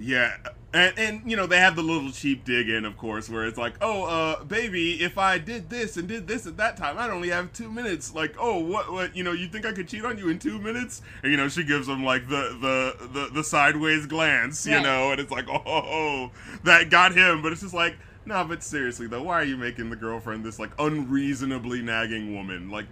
Yeah, 0.00 0.36
and, 0.72 0.96
and 0.98 1.30
you 1.30 1.36
know 1.36 1.46
they 1.46 1.58
have 1.58 1.74
the 1.74 1.82
little 1.82 2.12
cheap 2.12 2.44
dig 2.44 2.68
in, 2.68 2.84
of 2.84 2.96
course, 2.96 3.28
where 3.28 3.46
it's 3.46 3.58
like, 3.58 3.74
oh, 3.80 4.04
uh, 4.04 4.44
baby, 4.44 5.02
if 5.02 5.18
I 5.18 5.38
did 5.38 5.70
this 5.70 5.96
and 5.96 6.06
did 6.06 6.28
this 6.28 6.46
at 6.46 6.56
that 6.58 6.76
time, 6.76 6.98
I'd 6.98 7.10
only 7.10 7.30
have 7.30 7.52
two 7.52 7.70
minutes. 7.70 8.14
Like, 8.14 8.36
oh, 8.38 8.58
what, 8.58 8.92
what, 8.92 9.16
you 9.16 9.24
know, 9.24 9.32
you 9.32 9.48
think 9.48 9.66
I 9.66 9.72
could 9.72 9.88
cheat 9.88 10.04
on 10.04 10.16
you 10.18 10.28
in 10.28 10.38
two 10.38 10.58
minutes? 10.60 11.02
And 11.22 11.32
you 11.32 11.36
know, 11.36 11.48
she 11.48 11.64
gives 11.64 11.88
him 11.88 12.04
like 12.04 12.28
the 12.28 12.56
the 12.60 13.08
the, 13.08 13.30
the 13.34 13.44
sideways 13.44 14.06
glance, 14.06 14.64
you 14.66 14.74
Right. 14.74 14.82
know, 14.84 15.10
and 15.10 15.20
it's 15.20 15.32
like, 15.32 15.46
oh, 15.48 16.30
that 16.64 16.90
got 16.90 17.12
him. 17.12 17.42
But 17.42 17.52
it's 17.52 17.62
just 17.62 17.74
like, 17.74 17.96
no, 18.24 18.44
but 18.44 18.62
seriously 18.62 19.08
though, 19.08 19.22
why 19.24 19.34
are 19.40 19.44
you 19.44 19.56
making 19.56 19.90
the 19.90 19.96
girlfriend 19.96 20.44
this 20.44 20.58
like 20.60 20.70
unreasonably 20.78 21.82
nagging 21.82 22.34
woman? 22.36 22.70
Like, 22.70 22.86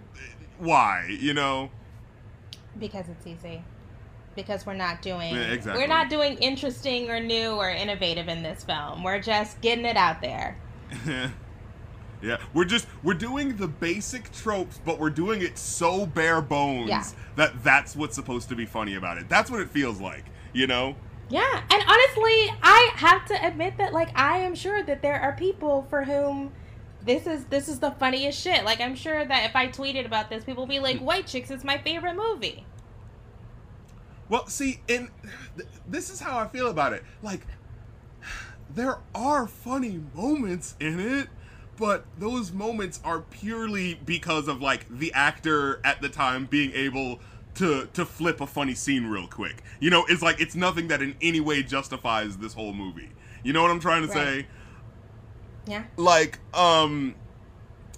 why, 0.57 1.07
you 1.21 1.33
know? 1.33 1.69
because 2.77 3.05
it's 3.09 3.25
easy. 3.25 3.63
Because 4.37 4.65
we're 4.65 4.73
not 4.75 5.01
doing 5.01 5.35
Yeah, 5.35 5.41
exactly. 5.51 5.83
we're 5.83 5.89
not 5.89 6.09
doing 6.09 6.37
interesting 6.37 7.09
or 7.09 7.19
new 7.19 7.49
or 7.55 7.69
innovative 7.69 8.29
in 8.29 8.41
this 8.43 8.63
film. 8.63 9.03
We're 9.03 9.19
just 9.19 9.59
getting 9.59 9.83
it 9.85 9.97
out 9.97 10.21
there. 10.21 10.57
yeah, 12.21 12.37
we're 12.53 12.65
just 12.65 12.87
we're 13.03 13.13
doing 13.13 13.57
the 13.57 13.67
basic 13.67 14.31
tropes, 14.31 14.79
but 14.85 14.99
we're 14.99 15.09
doing 15.09 15.41
it 15.41 15.57
so 15.57 16.05
bare 16.05 16.41
bones 16.41 16.87
Yeah. 16.87 17.03
that 17.35 17.63
that's 17.63 17.95
what's 17.95 18.15
supposed 18.15 18.47
to 18.49 18.55
be 18.55 18.65
funny 18.65 18.95
about 18.95 19.17
it. 19.17 19.27
That's 19.27 19.51
what 19.51 19.59
it 19.59 19.69
feels 19.69 19.99
like, 19.99 20.23
you 20.53 20.67
know? 20.67 20.95
Yeah, 21.29 21.43
and 21.69 21.83
honestly, 21.85 22.53
I 22.63 22.91
have 22.95 23.25
to 23.25 23.45
admit 23.45 23.77
that 23.79 23.91
like 23.91 24.17
I 24.17 24.37
am 24.37 24.55
sure 24.55 24.81
that 24.83 25.01
there 25.01 25.19
are 25.19 25.33
people 25.33 25.85
for 25.89 26.03
whom 26.05 26.53
this 27.03 27.27
is 27.27 27.45
this 27.45 27.67
is 27.67 27.79
the 27.79 27.91
funniest 27.91 28.39
shit. 28.41 28.63
Like 28.63 28.79
I'm 28.81 28.95
sure 28.95 29.25
that 29.25 29.49
if 29.49 29.55
I 29.55 29.67
tweeted 29.67 30.05
about 30.05 30.29
this, 30.29 30.43
people 30.43 30.63
will 30.63 30.69
be 30.69 30.79
like, 30.79 30.99
"White 31.01 31.27
Chicks 31.27 31.51
is 31.51 31.63
my 31.63 31.77
favorite 31.79 32.15
movie." 32.15 32.65
Well, 34.29 34.47
see, 34.47 34.81
and 34.89 35.09
th- 35.55 35.69
this 35.87 36.09
is 36.09 36.19
how 36.19 36.37
I 36.37 36.47
feel 36.47 36.67
about 36.69 36.93
it. 36.93 37.03
Like, 37.23 37.41
there 38.73 38.97
are 39.15 39.47
funny 39.47 40.01
moments 40.13 40.75
in 40.79 40.99
it, 40.99 41.29
but 41.77 42.05
those 42.17 42.51
moments 42.51 42.99
are 43.03 43.21
purely 43.21 43.93
because 43.93 44.47
of 44.47 44.61
like 44.61 44.85
the 44.89 45.13
actor 45.13 45.79
at 45.85 46.01
the 46.01 46.09
time 46.09 46.45
being 46.45 46.71
able 46.73 47.19
to 47.55 47.87
to 47.93 48.05
flip 48.05 48.41
a 48.41 48.47
funny 48.47 48.75
scene 48.75 49.05
real 49.07 49.27
quick. 49.27 49.63
You 49.79 49.89
know, 49.89 50.05
it's 50.09 50.21
like 50.21 50.41
it's 50.41 50.55
nothing 50.55 50.89
that 50.89 51.01
in 51.01 51.15
any 51.21 51.39
way 51.39 51.63
justifies 51.63 52.37
this 52.37 52.53
whole 52.53 52.73
movie. 52.73 53.09
You 53.43 53.53
know 53.53 53.61
what 53.61 53.71
I'm 53.71 53.79
trying 53.79 54.07
to 54.07 54.13
Right. 54.13 54.43
say? 54.43 54.47
Yeah. 55.67 55.83
like 55.97 56.39
um 56.53 57.13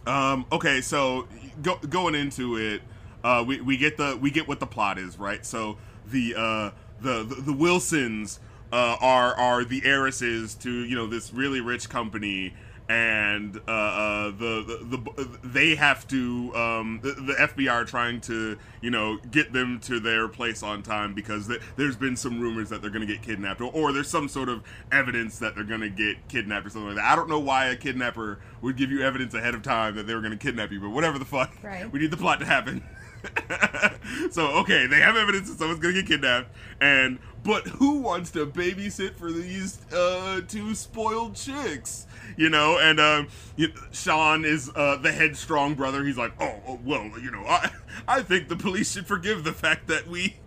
um 0.07 0.47
okay 0.51 0.81
so 0.81 1.27
go, 1.61 1.77
going 1.87 2.15
into 2.15 2.57
it 2.57 2.81
uh 3.23 3.43
we, 3.45 3.61
we 3.61 3.77
get 3.77 3.95
the 3.95 4.17
we 4.19 4.31
get 4.31 4.47
what 4.47 4.59
the 4.59 4.65
plot 4.65 4.97
is 4.97 5.19
right 5.19 5.45
so 5.45 5.77
the 6.11 6.35
uh 6.37 6.71
the 7.01 7.23
the, 7.23 7.41
the 7.41 7.53
wilsons 7.53 8.39
uh 8.71 8.97
are 8.99 9.33
are 9.35 9.63
the 9.63 9.81
heiresses 9.85 10.55
to 10.55 10.71
you 10.85 10.95
know 10.95 11.07
this 11.07 11.33
really 11.33 11.61
rich 11.61 11.89
company 11.89 12.53
and 12.87 13.57
uh, 13.67 13.71
uh 13.71 14.23
the, 14.31 14.63
the 14.89 14.97
the 14.97 15.37
they 15.47 15.75
have 15.75 16.07
to 16.07 16.51
um 16.55 16.99
the, 17.03 17.11
the 17.11 17.33
FBI 17.33 17.71
are 17.71 17.85
trying 17.85 18.19
to 18.19 18.57
you 18.81 18.89
know 18.89 19.17
get 19.29 19.53
them 19.53 19.79
to 19.79 19.99
their 19.99 20.27
place 20.27 20.63
on 20.63 20.81
time 20.81 21.13
because 21.13 21.47
th- 21.47 21.61
there's 21.75 21.95
been 21.95 22.15
some 22.15 22.39
rumors 22.41 22.67
that 22.69 22.81
they're 22.81 22.89
gonna 22.89 23.05
get 23.05 23.21
kidnapped 23.21 23.61
or, 23.61 23.71
or 23.73 23.93
there's 23.93 24.09
some 24.09 24.27
sort 24.27 24.49
of 24.49 24.63
evidence 24.91 25.37
that 25.37 25.53
they're 25.53 25.63
gonna 25.63 25.87
get 25.89 26.27
kidnapped 26.29 26.65
or 26.65 26.69
something 26.71 26.87
like 26.87 26.95
that. 26.95 27.05
I 27.05 27.15
don't 27.15 27.29
know 27.29 27.39
why 27.39 27.67
a 27.67 27.75
kidnapper 27.75 28.39
would 28.61 28.75
give 28.75 28.89
you 28.89 29.03
evidence 29.03 29.35
ahead 29.35 29.53
of 29.53 29.61
time 29.61 29.95
that 29.95 30.07
they 30.07 30.15
were 30.15 30.21
gonna 30.21 30.35
kidnap 30.37 30.71
you, 30.71 30.79
but 30.79 30.89
whatever 30.89 31.19
the 31.19 31.25
fuck, 31.25 31.51
Right. 31.63 31.91
we 31.91 31.99
need 31.99 32.09
the 32.09 32.17
plot 32.17 32.39
to 32.39 32.45
happen. 32.47 32.83
so 34.32 34.47
okay, 34.60 34.88
they 34.88 34.99
have 34.99 35.15
evidence 35.15 35.49
that 35.49 35.60
someone's 35.60 35.79
gonna 35.79 35.93
get 35.93 36.08
kidnapped, 36.08 36.49
and 36.82 37.19
but 37.43 37.67
who 37.67 37.99
wants 37.99 38.32
to 38.32 38.45
babysit 38.45 39.15
for 39.15 39.32
these 39.32 39.79
uh, 39.93 40.41
two 40.47 40.75
spoiled 40.75 41.36
chicks? 41.36 42.05
You 42.38 42.49
know, 42.49 42.77
and 42.79 42.99
um, 42.99 43.27
you, 43.55 43.69
Sean 43.91 44.45
is 44.45 44.71
uh, 44.75 44.97
the 44.97 45.12
headstrong 45.12 45.73
brother. 45.75 46.03
He's 46.03 46.17
like, 46.17 46.34
oh, 46.39 46.62
oh, 46.67 46.79
well, 46.84 47.03
you 47.19 47.32
know, 47.32 47.43
I 47.45 47.71
I 48.08 48.21
think 48.21 48.47
the 48.49 48.55
police 48.55 48.91
should 48.91 49.08
forgive 49.08 49.43
the 49.43 49.53
fact 49.53 49.88
that 49.88 50.08
we 50.08 50.38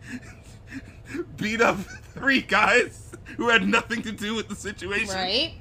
beat 1.36 1.60
up 1.60 1.78
three 2.14 2.40
guys 2.42 3.12
who 3.36 3.48
had 3.48 3.66
nothing 3.66 4.02
to 4.02 4.12
do 4.12 4.34
with 4.34 4.48
the 4.48 4.54
situation 4.54 5.14
Right? 5.14 5.54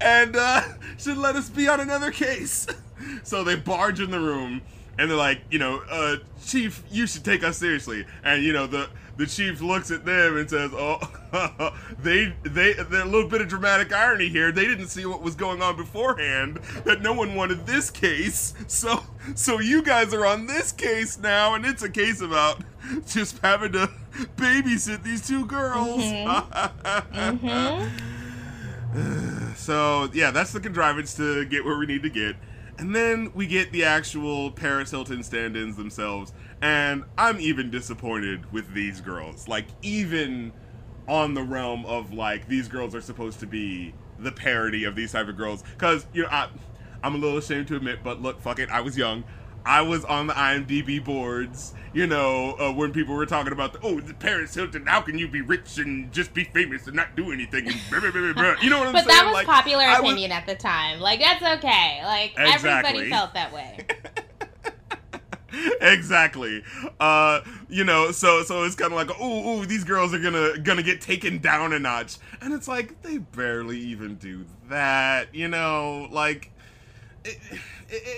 and 0.00 0.36
uh, 0.36 0.62
should 0.98 1.18
let 1.18 1.36
us 1.36 1.50
be 1.50 1.68
on 1.68 1.80
another 1.80 2.10
case. 2.10 2.66
So 3.22 3.44
they 3.44 3.56
barge 3.56 4.00
in 4.00 4.10
the 4.10 4.20
room, 4.20 4.62
and 4.98 5.10
they're 5.10 5.16
like, 5.16 5.40
you 5.50 5.58
know, 5.58 5.82
uh, 5.90 6.16
Chief, 6.44 6.82
you 6.90 7.06
should 7.06 7.24
take 7.24 7.42
us 7.42 7.58
seriously. 7.58 8.06
And 8.22 8.42
you 8.42 8.52
know, 8.52 8.66
the 8.66 8.88
the 9.16 9.26
chief 9.26 9.60
looks 9.60 9.90
at 9.90 10.04
them 10.04 10.36
and 10.36 10.50
says, 10.50 10.72
"Oh, 10.74 10.98
they 12.02 12.34
they 12.42 12.72
there's 12.74 13.04
a 13.04 13.06
little 13.06 13.28
bit 13.28 13.40
of 13.40 13.48
dramatic 13.48 13.92
irony 13.92 14.28
here. 14.28 14.50
They 14.50 14.64
didn't 14.64 14.88
see 14.88 15.06
what 15.06 15.22
was 15.22 15.34
going 15.34 15.62
on 15.62 15.76
beforehand. 15.76 16.58
That 16.84 17.00
no 17.00 17.12
one 17.12 17.34
wanted 17.34 17.66
this 17.66 17.90
case. 17.90 18.54
So 18.66 19.04
so 19.34 19.60
you 19.60 19.82
guys 19.82 20.12
are 20.12 20.26
on 20.26 20.46
this 20.46 20.72
case 20.72 21.18
now, 21.18 21.54
and 21.54 21.64
it's 21.64 21.82
a 21.82 21.88
case 21.88 22.20
about 22.20 22.62
just 23.06 23.38
having 23.38 23.72
to 23.72 23.88
babysit 24.36 25.02
these 25.02 25.26
two 25.26 25.46
girls." 25.46 26.02
Mm-hmm. 26.02 27.88
So 29.56 30.10
yeah, 30.12 30.30
that's 30.30 30.52
the 30.52 30.60
contrivance 30.60 31.14
to 31.14 31.44
get 31.46 31.64
where 31.64 31.78
we 31.78 31.86
need 31.86 32.02
to 32.02 32.10
get. 32.10 32.36
And 32.78 32.94
then 32.94 33.30
we 33.34 33.46
get 33.46 33.70
the 33.72 33.84
actual 33.84 34.50
Paris 34.50 34.90
Hilton 34.90 35.22
stand-ins 35.22 35.76
themselves, 35.76 36.32
and 36.60 37.04
I'm 37.16 37.40
even 37.40 37.70
disappointed 37.70 38.52
with 38.52 38.74
these 38.74 39.00
girls. 39.00 39.46
Like 39.46 39.66
even 39.82 40.52
on 41.06 41.34
the 41.34 41.42
realm 41.42 41.86
of 41.86 42.12
like 42.12 42.48
these 42.48 42.66
girls 42.66 42.94
are 42.94 43.00
supposed 43.00 43.38
to 43.40 43.46
be 43.46 43.94
the 44.18 44.32
parody 44.32 44.84
of 44.84 44.96
these 44.96 45.12
type 45.12 45.28
of 45.28 45.36
girls, 45.36 45.62
because 45.62 46.06
you 46.12 46.22
know 46.22 46.28
I, 46.30 46.48
I'm 47.02 47.14
a 47.14 47.18
little 47.18 47.38
ashamed 47.38 47.68
to 47.68 47.76
admit, 47.76 48.00
but 48.02 48.20
look, 48.20 48.40
fuck 48.40 48.58
it, 48.58 48.70
I 48.70 48.80
was 48.80 48.98
young. 48.98 49.24
I 49.66 49.80
was 49.82 50.04
on 50.04 50.26
the 50.26 50.34
IMDb 50.34 51.02
boards, 51.02 51.72
you 51.94 52.06
know, 52.06 52.52
uh, 52.58 52.72
when 52.72 52.92
people 52.92 53.14
were 53.14 53.24
talking 53.26 53.52
about 53.52 53.72
the 53.72 53.78
oh, 53.82 54.00
the 54.00 54.12
Paris 54.14 54.54
Hilton. 54.54 54.84
How 54.86 55.00
can 55.00 55.16
you 55.18 55.26
be 55.28 55.40
rich 55.40 55.78
and 55.78 56.12
just 56.12 56.34
be 56.34 56.44
famous 56.44 56.86
and 56.86 56.94
not 56.96 57.16
do 57.16 57.32
anything? 57.32 57.66
And 57.68 57.76
blah, 57.90 58.00
blah, 58.00 58.10
blah, 58.10 58.32
blah. 58.34 58.54
You 58.62 58.68
know 58.70 58.78
what 58.78 58.88
I'm 58.88 58.92
But 58.92 59.04
saying? 59.04 59.08
But 59.08 59.12
that 59.14 59.24
was 59.26 59.34
Like, 59.34 59.46
popular 59.46 59.84
I 59.84 60.00
was- 60.00 60.10
opinion 60.10 60.32
at 60.32 60.46
the 60.46 60.54
time. 60.54 61.00
Like 61.00 61.20
that's 61.20 61.42
okay. 61.58 62.00
Like 62.04 62.32
Exactly. 62.36 62.70
everybody 62.70 63.10
felt 63.10 63.34
that 63.34 63.52
way. 63.52 63.86
exactly. 65.80 66.62
Uh, 67.00 67.40
you 67.68 67.84
know, 67.84 68.10
so 68.10 68.42
so 68.42 68.64
it's 68.64 68.74
kind 68.74 68.92
of 68.92 68.96
like, 68.96 69.20
ooh, 69.20 69.48
ooh, 69.60 69.66
these 69.66 69.84
girls 69.84 70.12
are 70.12 70.18
gonna 70.18 70.58
gonna 70.58 70.82
get 70.82 71.00
taken 71.00 71.38
down 71.38 71.72
a 71.72 71.78
notch, 71.78 72.16
and 72.40 72.52
it's 72.52 72.68
like 72.68 73.02
they 73.02 73.18
barely 73.18 73.78
even 73.78 74.16
do 74.16 74.44
that. 74.68 75.34
You 75.34 75.48
know, 75.48 76.08
like. 76.10 76.50
It, 77.26 77.38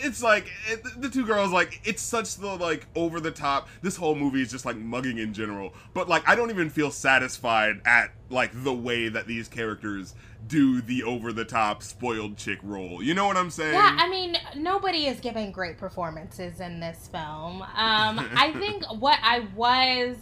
it's 0.05 0.23
like 0.23 0.47
it, 0.69 0.83
the 1.01 1.09
two 1.09 1.25
girls 1.27 1.53
like 1.53 1.81
it's 1.85 2.03
such 2.03 2.37
the 2.37 2.47
like 2.57 2.87
over 2.95 3.21
the 3.21 3.31
top 3.31 3.69
this 3.83 3.97
whole 3.97 4.15
movie 4.15 4.41
is 4.43 4.51
just 4.51 4.65
like 4.65 4.77
mugging 4.77 5.19
in 5.19 5.33
general 5.35 5.73
but 5.95 6.09
like 6.09 6.27
i 6.29 6.35
don't 6.35 6.51
even 6.51 6.71
feel 6.71 6.91
satisfied 6.91 7.81
at 7.85 8.11
like 8.31 8.51
the 8.65 8.73
way 8.73 9.09
that 9.09 9.27
these 9.27 9.49
characters 9.49 10.15
do 10.47 10.81
the 10.81 11.03
over 11.03 11.33
the 11.33 11.45
top 11.45 11.83
spoiled 11.83 12.37
chick 12.37 12.59
role 12.63 13.03
you 13.03 13.15
know 13.15 13.27
what 13.27 13.37
i'm 13.37 13.51
saying 13.51 13.73
Yeah, 13.75 13.97
I 13.99 14.09
mean, 14.09 14.37
nobody 14.57 15.07
is 15.07 15.19
giving 15.21 15.51
great 15.53 15.77
performances 15.79 16.61
in 16.61 16.79
this 16.81 17.09
film. 17.11 17.63
Um, 17.63 17.67
I 18.37 18.53
think 18.59 18.85
what 19.01 19.19
I 19.23 19.47
was 19.57 20.17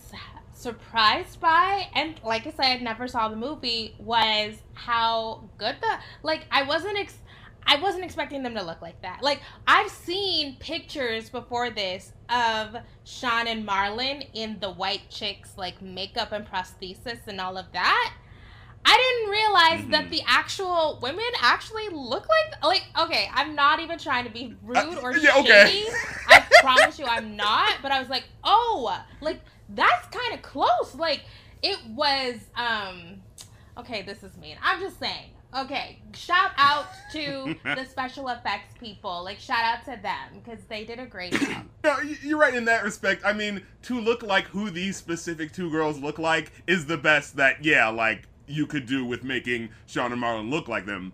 surprised 0.52 1.40
by, 1.40 1.88
and 1.94 2.14
like 2.24 2.46
I 2.46 2.50
said, 2.52 2.82
never 2.82 3.06
saw 3.08 3.28
the 3.28 3.36
movie, 3.36 3.94
was 3.98 4.54
how 4.72 5.42
good 5.58 5.76
the 5.80 5.98
like. 6.22 6.46
I 6.50 6.62
wasn't 6.62 6.98
ex- 6.98 7.18
I 7.66 7.76
wasn't 7.80 8.04
expecting 8.04 8.42
them 8.42 8.54
to 8.54 8.62
look 8.62 8.82
like 8.82 9.00
that. 9.02 9.22
Like 9.22 9.40
I've 9.66 9.90
seen 9.90 10.56
pictures 10.56 11.30
before 11.30 11.70
this 11.70 12.12
of 12.28 12.76
Sean 13.04 13.46
and 13.48 13.66
Marlon 13.66 14.26
in 14.34 14.58
the 14.60 14.70
white 14.70 15.08
chicks 15.10 15.52
like 15.56 15.80
makeup 15.80 16.32
and 16.32 16.46
prosthesis 16.46 17.26
and 17.26 17.40
all 17.40 17.56
of 17.56 17.66
that. 17.72 18.14
I 18.86 18.98
didn't 18.98 19.30
realize 19.30 19.90
that 19.92 20.08
Mhm. 20.08 20.10
the 20.10 20.22
actual 20.26 20.98
women 21.00 21.24
actually 21.40 21.88
look 21.88 22.26
like 22.28 22.62
like 22.62 22.84
okay, 23.00 23.30
I'm 23.32 23.54
not 23.54 23.80
even 23.80 23.98
trying 23.98 24.24
to 24.24 24.30
be 24.30 24.54
rude 24.62 24.98
Uh, 24.98 25.00
or 25.00 25.16
yeah, 25.16 25.32
shady. 25.42 25.48
okay. 25.48 25.86
I 26.28 26.40
promise 26.60 26.98
you 26.98 27.06
I'm 27.06 27.34
not, 27.36 27.76
but 27.82 27.92
I 27.92 27.98
was 28.00 28.10
like, 28.10 28.24
"Oh, 28.44 28.94
like 29.22 29.40
that's 29.70 30.06
kind 30.08 30.34
of 30.34 30.42
close." 30.42 30.94
Like 30.94 31.22
it 31.62 31.78
was 31.88 32.34
um 32.56 33.22
okay, 33.78 34.02
this 34.02 34.22
is 34.22 34.36
mean. 34.36 34.56
I'm 34.62 34.80
just 34.80 34.98
saying. 34.98 35.30
Okay, 35.56 35.98
shout 36.14 36.50
out 36.56 36.86
to 37.12 37.54
the 37.64 37.84
special 37.84 38.28
effects 38.28 38.74
people. 38.78 39.22
Like 39.22 39.38
shout 39.38 39.64
out 39.64 39.84
to 39.84 40.00
them 40.02 40.40
cuz 40.44 40.64
they 40.68 40.84
did 40.84 40.98
a 40.98 41.06
great 41.06 41.32
job. 41.32 41.66
No, 41.84 42.00
you're 42.00 42.38
right 42.38 42.54
in 42.54 42.64
that 42.64 42.82
respect. 42.82 43.22
I 43.26 43.34
mean, 43.34 43.62
to 43.82 44.00
look 44.00 44.22
like 44.22 44.46
who 44.46 44.70
these 44.70 44.96
specific 44.96 45.52
two 45.52 45.70
girls 45.70 45.98
look 45.98 46.18
like 46.18 46.50
is 46.66 46.86
the 46.86 46.96
best 46.96 47.36
that, 47.36 47.62
yeah, 47.62 47.88
like, 47.88 48.22
you 48.46 48.66
could 48.66 48.86
do 48.86 49.04
with 49.04 49.22
making 49.22 49.68
Sean 49.86 50.10
and 50.10 50.22
Marlon 50.22 50.50
look 50.50 50.66
like 50.66 50.86
them. 50.86 51.12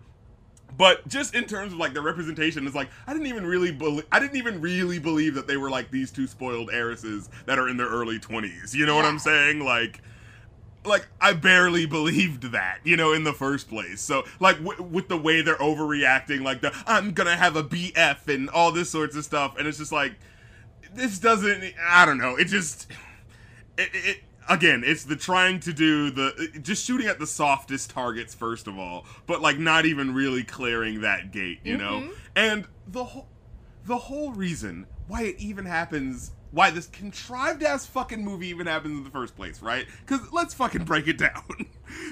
But 0.77 1.05
just 1.07 1.35
in 1.35 1.43
terms 1.45 1.73
of 1.73 1.79
like 1.79 1.93
the 1.93 2.01
representation, 2.01 2.65
it's 2.65 2.75
like 2.75 2.89
I 3.05 3.13
didn't 3.13 3.27
even 3.27 3.45
really 3.45 3.71
believe 3.71 4.05
I 4.11 4.19
didn't 4.19 4.37
even 4.37 4.61
really 4.61 4.99
believe 4.99 5.35
that 5.35 5.47
they 5.47 5.57
were 5.57 5.69
like 5.69 5.91
these 5.91 6.11
two 6.11 6.27
spoiled 6.27 6.69
heiresses 6.71 7.29
that 7.45 7.59
are 7.59 7.67
in 7.67 7.77
their 7.77 7.89
early 7.89 8.19
twenties. 8.19 8.73
You 8.73 8.85
know 8.85 8.95
what 8.95 9.05
I'm 9.05 9.19
saying? 9.19 9.59
Like 9.59 10.01
like 10.85 11.07
I 11.19 11.33
barely 11.33 11.85
believed 11.85 12.51
that, 12.51 12.79
you 12.83 12.97
know, 12.97 13.13
in 13.13 13.23
the 13.23 13.33
first 13.33 13.69
place. 13.69 14.01
So, 14.01 14.23
like 14.39 14.57
w- 14.63 14.81
with 14.81 15.07
the 15.07 15.17
way 15.17 15.41
they're 15.41 15.55
overreacting, 15.57 16.41
like 16.41 16.61
the 16.61 16.73
I'm 16.87 17.11
gonna 17.11 17.35
have 17.35 17.55
a 17.55 17.63
BF 17.63 18.27
and 18.27 18.49
all 18.49 18.71
this 18.71 18.89
sorts 18.89 19.15
of 19.15 19.23
stuff, 19.23 19.55
and 19.57 19.67
it's 19.67 19.77
just 19.77 19.91
like 19.91 20.13
this 20.93 21.19
doesn't. 21.19 21.73
I 21.87 22.05
don't 22.05 22.17
know. 22.17 22.35
It 22.35 22.45
just 22.45 22.87
it, 23.77 23.89
it 23.93 24.17
again. 24.49 24.83
It's 24.85 25.03
the 25.03 25.15
trying 25.15 25.59
to 25.61 25.73
do 25.73 26.11
the 26.11 26.59
just 26.61 26.85
shooting 26.85 27.07
at 27.07 27.19
the 27.19 27.27
softest 27.27 27.91
targets 27.91 28.33
first 28.33 28.67
of 28.67 28.77
all, 28.77 29.05
but 29.27 29.41
like 29.41 29.59
not 29.59 29.85
even 29.85 30.13
really 30.13 30.43
clearing 30.43 31.01
that 31.01 31.31
gate, 31.31 31.59
you 31.63 31.77
know. 31.77 32.01
Mm-hmm. 32.01 32.11
And 32.35 32.67
the 32.87 33.03
whole 33.03 33.27
the 33.85 33.97
whole 33.97 34.31
reason 34.31 34.87
why 35.07 35.23
it 35.23 35.35
even 35.39 35.65
happens 35.65 36.31
why 36.51 36.69
this 36.69 36.87
contrived 36.87 37.63
ass 37.63 37.85
fucking 37.85 38.23
movie 38.23 38.47
even 38.47 38.67
happens 38.67 38.97
in 38.97 39.03
the 39.03 39.09
first 39.09 39.35
place 39.35 39.61
right? 39.61 39.85
Because 40.05 40.31
let's 40.31 40.53
fucking 40.53 40.85
break 40.85 41.07
it 41.07 41.17
down. 41.17 41.43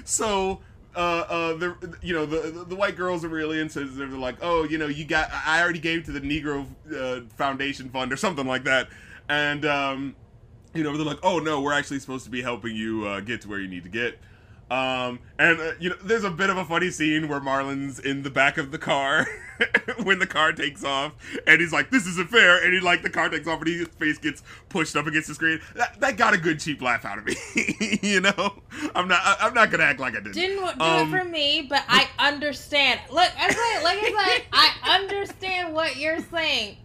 So 0.04 0.60
uh, 0.94 0.98
uh, 0.98 1.52
the 1.54 1.96
you 2.02 2.12
know 2.12 2.26
the, 2.26 2.64
the 2.64 2.76
white 2.76 2.96
girls 2.96 3.24
are 3.24 3.28
really 3.28 3.58
into 3.60 3.84
they're 3.84 4.08
like 4.08 4.36
oh 4.42 4.64
you 4.64 4.76
know 4.76 4.88
you 4.88 5.06
got 5.06 5.30
I 5.32 5.62
already 5.62 5.78
gave 5.78 6.04
to 6.04 6.12
the 6.12 6.20
Negro 6.20 6.66
uh, 6.94 7.26
Foundation 7.36 7.88
Fund 7.88 8.12
or 8.12 8.16
something 8.16 8.46
like 8.46 8.64
that. 8.64 8.88
And 9.30 9.64
um, 9.64 10.16
you 10.74 10.82
know 10.82 10.94
they're 10.96 11.06
like 11.06 11.20
oh 11.22 11.38
no 11.38 11.62
we're 11.62 11.72
actually 11.72 12.00
supposed 12.00 12.24
to 12.24 12.30
be 12.30 12.42
helping 12.42 12.76
you 12.76 13.06
uh, 13.06 13.20
get 13.20 13.40
to 13.42 13.48
where 13.48 13.58
you 13.58 13.68
need 13.68 13.84
to 13.84 13.88
get 13.88 14.18
um, 14.70 15.18
and 15.38 15.60
uh, 15.60 15.72
you 15.80 15.90
know, 15.90 15.96
there's 16.04 16.24
a 16.24 16.30
bit 16.30 16.48
of 16.50 16.56
a 16.56 16.64
funny 16.64 16.90
scene 16.90 17.28
where 17.28 17.40
Marlon's 17.40 17.98
in 17.98 18.22
the 18.22 18.30
back 18.30 18.56
of 18.56 18.70
the 18.70 18.78
car 18.78 19.26
when 20.04 20.18
the 20.20 20.26
car 20.26 20.52
takes 20.52 20.84
off, 20.84 21.12
and 21.46 21.60
he's 21.60 21.72
like, 21.72 21.90
"This 21.90 22.06
isn't 22.06 22.30
fair," 22.30 22.62
and 22.64 22.72
he 22.72 22.78
like 22.80 23.02
the 23.02 23.10
car 23.10 23.28
takes 23.28 23.48
off, 23.48 23.60
and 23.60 23.68
his 23.68 23.88
face 23.88 24.18
gets 24.18 24.42
pushed 24.68 24.94
up 24.96 25.06
against 25.06 25.28
the 25.28 25.34
screen. 25.34 25.60
That, 25.74 25.98
that 26.00 26.16
got 26.16 26.34
a 26.34 26.38
good 26.38 26.60
cheap 26.60 26.80
laugh 26.82 27.04
out 27.04 27.18
of 27.18 27.24
me, 27.26 27.34
you 28.02 28.20
know. 28.20 28.62
I'm 28.94 29.08
not, 29.08 29.20
I, 29.24 29.36
I'm 29.40 29.54
not 29.54 29.70
gonna 29.70 29.82
act 29.84 29.98
like 29.98 30.14
I 30.14 30.18
didn't. 30.20 30.34
Didn't 30.34 30.78
do 30.78 30.84
Um, 30.84 31.12
it 31.14 31.18
for 31.18 31.24
me, 31.28 31.66
but 31.68 31.82
I 31.88 32.08
understand. 32.18 33.00
Look, 33.10 33.30
I 33.38 33.50
said, 33.50 33.82
like 33.82 33.98
I 33.98 34.34
said, 34.36 34.42
I 34.52 34.94
understand 35.00 35.74
what 35.74 35.96
you're 35.96 36.20
saying. 36.30 36.76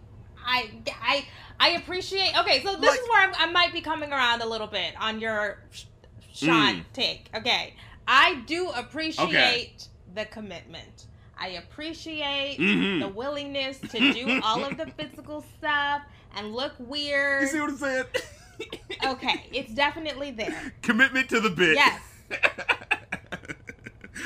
I, 0.44 0.70
I, 1.02 1.26
I 1.58 1.68
appreciate. 1.70 2.32
Okay, 2.40 2.62
so 2.62 2.76
this 2.76 2.90
Like- 2.90 3.00
is 3.00 3.08
where 3.08 3.28
I'm, 3.28 3.34
I 3.38 3.50
might 3.52 3.72
be 3.72 3.80
coming 3.80 4.12
around 4.12 4.42
a 4.42 4.46
little 4.48 4.66
bit 4.66 4.94
on 5.00 5.20
your 5.20 5.58
Sean 6.36 6.76
Mm. 6.76 6.84
take. 6.92 7.28
Okay, 7.34 7.74
I 8.06 8.42
do 8.46 8.70
appreciate 8.70 9.88
the 10.14 10.24
commitment. 10.26 11.06
I 11.38 11.48
appreciate 11.48 12.58
Mhm. 12.58 13.00
the 13.00 13.08
willingness 13.08 13.78
to 13.78 14.12
do 14.12 14.40
all 14.44 14.64
of 14.64 14.76
the 14.76 14.86
physical 14.86 15.44
stuff 15.58 16.02
and 16.34 16.54
look 16.54 16.74
weird. 16.78 17.42
You 17.42 17.48
see 17.48 17.60
what 17.60 17.70
I'm 17.70 17.76
saying? 17.78 18.04
okay, 19.06 19.46
it's 19.52 19.72
definitely 19.74 20.30
there. 20.30 20.72
Commitment 20.82 21.28
to 21.30 21.40
the 21.40 21.50
bit. 21.50 21.76
Yes. 21.76 22.00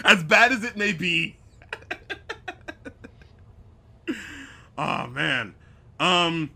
as 0.05 0.23
bad 0.25 0.53
as 0.53 0.65
it 0.65 0.77
may 0.77 0.93
be. 0.93 1.37
oh 4.79 5.07
man. 5.09 5.55
Um 5.99 6.51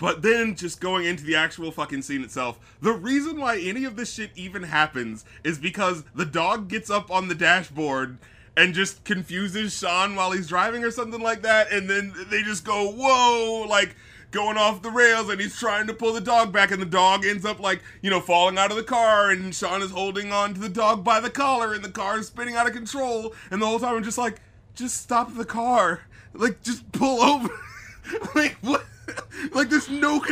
but 0.00 0.22
then 0.22 0.56
just 0.56 0.80
going 0.80 1.04
into 1.04 1.24
the 1.24 1.36
actual 1.36 1.70
fucking 1.70 2.00
scene 2.00 2.24
itself, 2.24 2.58
the 2.80 2.92
reason 2.92 3.38
why 3.38 3.58
any 3.58 3.84
of 3.84 3.96
this 3.96 4.14
shit 4.14 4.30
even 4.34 4.62
happens 4.62 5.26
is 5.44 5.58
because 5.58 6.04
the 6.14 6.24
dog 6.24 6.68
gets 6.68 6.88
up 6.88 7.10
on 7.10 7.28
the 7.28 7.34
dashboard 7.34 8.16
and 8.56 8.72
just 8.72 9.04
confuses 9.04 9.76
Shawn 9.76 10.16
while 10.16 10.32
he's 10.32 10.48
driving 10.48 10.82
or 10.84 10.90
something 10.90 11.20
like 11.20 11.42
that, 11.42 11.70
and 11.70 11.88
then 11.88 12.14
they 12.30 12.42
just 12.42 12.64
go, 12.64 12.90
whoa, 12.90 13.66
like 13.68 13.94
going 14.30 14.56
off 14.56 14.80
the 14.80 14.90
rails, 14.90 15.28
and 15.28 15.38
he's 15.38 15.58
trying 15.58 15.86
to 15.86 15.92
pull 15.92 16.14
the 16.14 16.20
dog 16.20 16.50
back, 16.50 16.70
and 16.70 16.80
the 16.80 16.86
dog 16.86 17.26
ends 17.26 17.44
up 17.44 17.60
like, 17.60 17.82
you 18.00 18.08
know, 18.08 18.20
falling 18.20 18.56
out 18.56 18.70
of 18.70 18.78
the 18.78 18.82
car, 18.82 19.30
and 19.30 19.54
Shawn 19.54 19.82
is 19.82 19.90
holding 19.90 20.32
on 20.32 20.54
to 20.54 20.60
the 20.60 20.70
dog 20.70 21.04
by 21.04 21.20
the 21.20 21.30
collar, 21.30 21.74
and 21.74 21.84
the 21.84 21.90
car 21.90 22.18
is 22.18 22.28
spinning 22.28 22.56
out 22.56 22.66
of 22.66 22.72
control, 22.72 23.34
and 23.50 23.60
the 23.60 23.66
whole 23.66 23.78
time 23.78 23.96
I'm 23.96 24.02
just 24.02 24.18
like, 24.18 24.40
just 24.74 24.96
stop 24.96 25.34
the 25.34 25.44
car. 25.44 26.00
Like, 26.32 26.62
just 26.62 26.90
pull 26.92 27.20
over. 27.20 27.50
like, 28.34 28.56
what? 28.62 28.84
like, 29.52 29.68
there's 29.70 29.88
no 29.88 30.22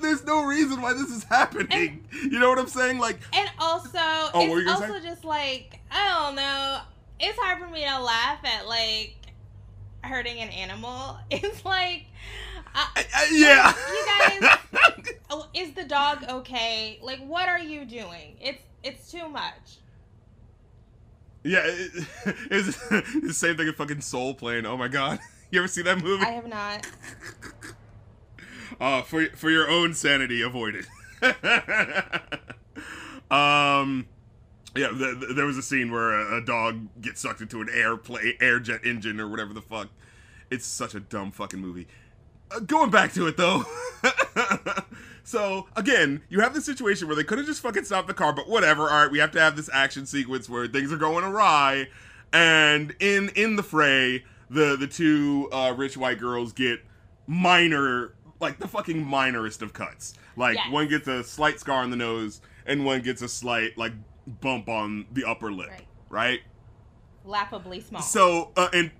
there's 0.00 0.24
no 0.24 0.44
reason 0.44 0.80
why 0.80 0.92
this 0.92 1.08
is 1.10 1.24
happening. 1.24 2.04
you 2.12 2.38
know 2.38 2.48
what 2.48 2.58
I'm 2.58 2.68
saying? 2.68 2.98
Like, 2.98 3.18
And 3.32 3.48
also, 3.58 3.88
Oh, 3.98 4.56
it's 4.58 4.70
also 4.70 5.00
just 5.00 5.24
like 5.24 5.80
I 5.90 6.08
don't 6.24 6.36
know. 6.36 6.80
It's 7.18 7.38
hard 7.38 7.58
for 7.62 7.68
me 7.68 7.84
to 7.84 8.00
laugh 8.00 8.38
at 8.44 8.66
like 8.66 9.14
hurting 10.02 10.38
an 10.40 10.48
animal. 10.50 11.18
It's 11.30 11.64
like, 11.64 12.04
uh, 12.74 12.86
I- 12.96 13.06
I- 13.14 13.28
yeah. 13.32 14.38
you 14.38 14.40
guys- 14.48 15.14
oh, 15.30 15.46
is 15.54 15.72
the 15.72 15.84
dog 15.84 16.24
okay? 16.28 16.98
Like, 17.02 17.20
what 17.20 17.48
are 17.48 17.58
you 17.58 17.84
doing? 17.84 18.36
It's 18.40 18.62
it's 18.84 19.10
too 19.10 19.28
much. 19.28 19.78
Yeah, 21.42 21.60
it, 21.64 21.90
it's 22.50 22.78
it's 22.90 23.20
the 23.26 23.32
same 23.34 23.56
thing 23.56 23.68
as 23.68 23.74
fucking 23.76 24.00
Soul 24.00 24.34
Plane. 24.34 24.66
Oh 24.66 24.76
my 24.76 24.88
god, 24.88 25.20
you 25.50 25.60
ever 25.60 25.68
see 25.68 25.82
that 25.82 26.02
movie? 26.02 26.24
I 26.24 26.30
have 26.30 26.46
not. 26.48 26.86
Uh, 28.80 29.02
for 29.02 29.26
for 29.30 29.50
your 29.50 29.70
own 29.70 29.94
sanity, 29.94 30.42
avoid 30.42 30.74
it. 30.74 30.86
um, 33.30 34.06
yeah, 34.76 34.88
th- 34.88 35.20
th- 35.20 35.34
there 35.34 35.46
was 35.46 35.56
a 35.56 35.62
scene 35.62 35.90
where 35.90 36.12
a, 36.12 36.38
a 36.38 36.44
dog 36.44 36.88
gets 37.00 37.20
sucked 37.20 37.40
into 37.40 37.60
an 37.60 37.68
airplane, 37.72 38.34
air 38.40 38.60
jet 38.60 38.84
engine, 38.84 39.18
or 39.18 39.28
whatever 39.28 39.54
the 39.54 39.62
fuck. 39.62 39.88
It's 40.50 40.66
such 40.66 40.94
a 40.94 41.00
dumb 41.00 41.32
fucking 41.32 41.60
movie. 41.60 41.88
Uh, 42.50 42.60
going 42.60 42.90
back 42.90 43.12
to 43.14 43.26
it 43.26 43.36
though. 43.36 43.64
so 45.24 45.66
again, 45.74 46.22
you 46.28 46.40
have 46.40 46.54
this 46.54 46.66
situation 46.66 47.08
where 47.08 47.16
they 47.16 47.24
could 47.24 47.38
have 47.38 47.46
just 47.46 47.62
fucking 47.62 47.84
stopped 47.84 48.08
the 48.08 48.14
car, 48.14 48.32
but 48.32 48.48
whatever. 48.48 48.82
All 48.82 49.04
right, 49.04 49.10
we 49.10 49.18
have 49.18 49.32
to 49.32 49.40
have 49.40 49.56
this 49.56 49.70
action 49.72 50.06
sequence 50.06 50.48
where 50.48 50.66
things 50.66 50.92
are 50.92 50.98
going 50.98 51.24
awry, 51.24 51.88
and 52.32 52.94
in 53.00 53.30
in 53.30 53.56
the 53.56 53.62
fray, 53.62 54.24
the 54.50 54.76
the 54.76 54.86
two 54.86 55.48
uh, 55.50 55.74
rich 55.76 55.96
white 55.96 56.18
girls 56.18 56.52
get 56.52 56.80
minor, 57.26 58.12
like 58.40 58.58
the 58.58 58.68
fucking 58.68 59.04
minorest 59.04 59.62
of 59.62 59.72
cuts. 59.72 60.14
Like 60.36 60.56
Yes. 60.56 60.70
one 60.70 60.88
gets 60.88 61.08
a 61.08 61.24
slight 61.24 61.58
scar 61.60 61.82
on 61.82 61.90
the 61.90 61.96
nose, 61.96 62.40
and 62.66 62.84
one 62.84 63.02
gets 63.02 63.22
a 63.22 63.28
slight 63.28 63.76
like 63.78 63.92
bump 64.26 64.68
on 64.68 65.06
the 65.12 65.24
upper 65.24 65.52
lip. 65.52 65.68
Right. 65.70 65.86
right? 66.10 66.40
Laughably 67.24 67.80
small. 67.80 68.02
So, 68.02 68.52
uh, 68.56 68.68
and 68.72 68.90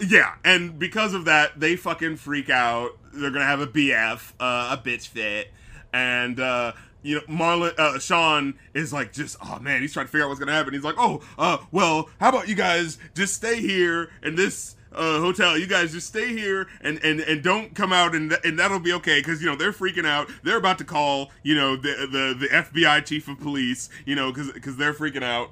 yeah, 0.00 0.34
and 0.44 0.78
because 0.78 1.14
of 1.14 1.24
that, 1.26 1.60
they 1.60 1.76
fucking 1.76 2.16
freak 2.16 2.50
out. 2.50 2.92
They're 3.12 3.30
gonna 3.30 3.44
have 3.44 3.60
a 3.60 3.66
BF, 3.66 4.32
uh, 4.40 4.76
a 4.78 4.82
bitch 4.82 5.08
fit, 5.08 5.50
and 5.92 6.40
uh, 6.40 6.72
you 7.02 7.16
know, 7.16 7.20
Marlon, 7.28 7.78
uh, 7.78 7.98
Shawn 7.98 8.54
is 8.72 8.92
like, 8.92 9.12
just 9.12 9.36
oh 9.44 9.58
man, 9.60 9.82
he's 9.82 9.92
trying 9.92 10.06
to 10.06 10.12
figure 10.12 10.24
out 10.24 10.28
what's 10.28 10.40
gonna 10.40 10.52
happen. 10.52 10.72
He's 10.74 10.84
like, 10.84 10.96
oh, 10.98 11.22
uh, 11.38 11.58
well, 11.70 12.08
how 12.18 12.30
about 12.30 12.48
you 12.48 12.54
guys 12.54 12.98
just 13.14 13.34
stay 13.34 13.60
here 13.60 14.10
and 14.22 14.36
this. 14.38 14.76
Uh, 14.94 15.20
hotel, 15.20 15.58
you 15.58 15.66
guys 15.66 15.92
just 15.92 16.06
stay 16.06 16.32
here 16.32 16.68
and, 16.80 17.02
and, 17.04 17.20
and 17.20 17.42
don't 17.42 17.74
come 17.74 17.92
out 17.92 18.14
and, 18.14 18.30
th- 18.30 18.40
and 18.44 18.58
that'll 18.58 18.78
be 18.78 18.92
okay 18.92 19.20
because 19.20 19.42
you 19.42 19.48
know 19.48 19.56
they're 19.56 19.72
freaking 19.72 20.06
out. 20.06 20.30
They're 20.42 20.56
about 20.56 20.78
to 20.78 20.84
call 20.84 21.30
you 21.42 21.54
know 21.54 21.76
the 21.76 22.08
the, 22.10 22.36
the 22.38 22.46
FBI 22.48 23.04
chief 23.04 23.28
of 23.28 23.40
police 23.40 23.88
you 24.06 24.14
know 24.14 24.32
because 24.32 24.52
because 24.52 24.76
they're 24.76 24.94
freaking 24.94 25.24
out. 25.24 25.50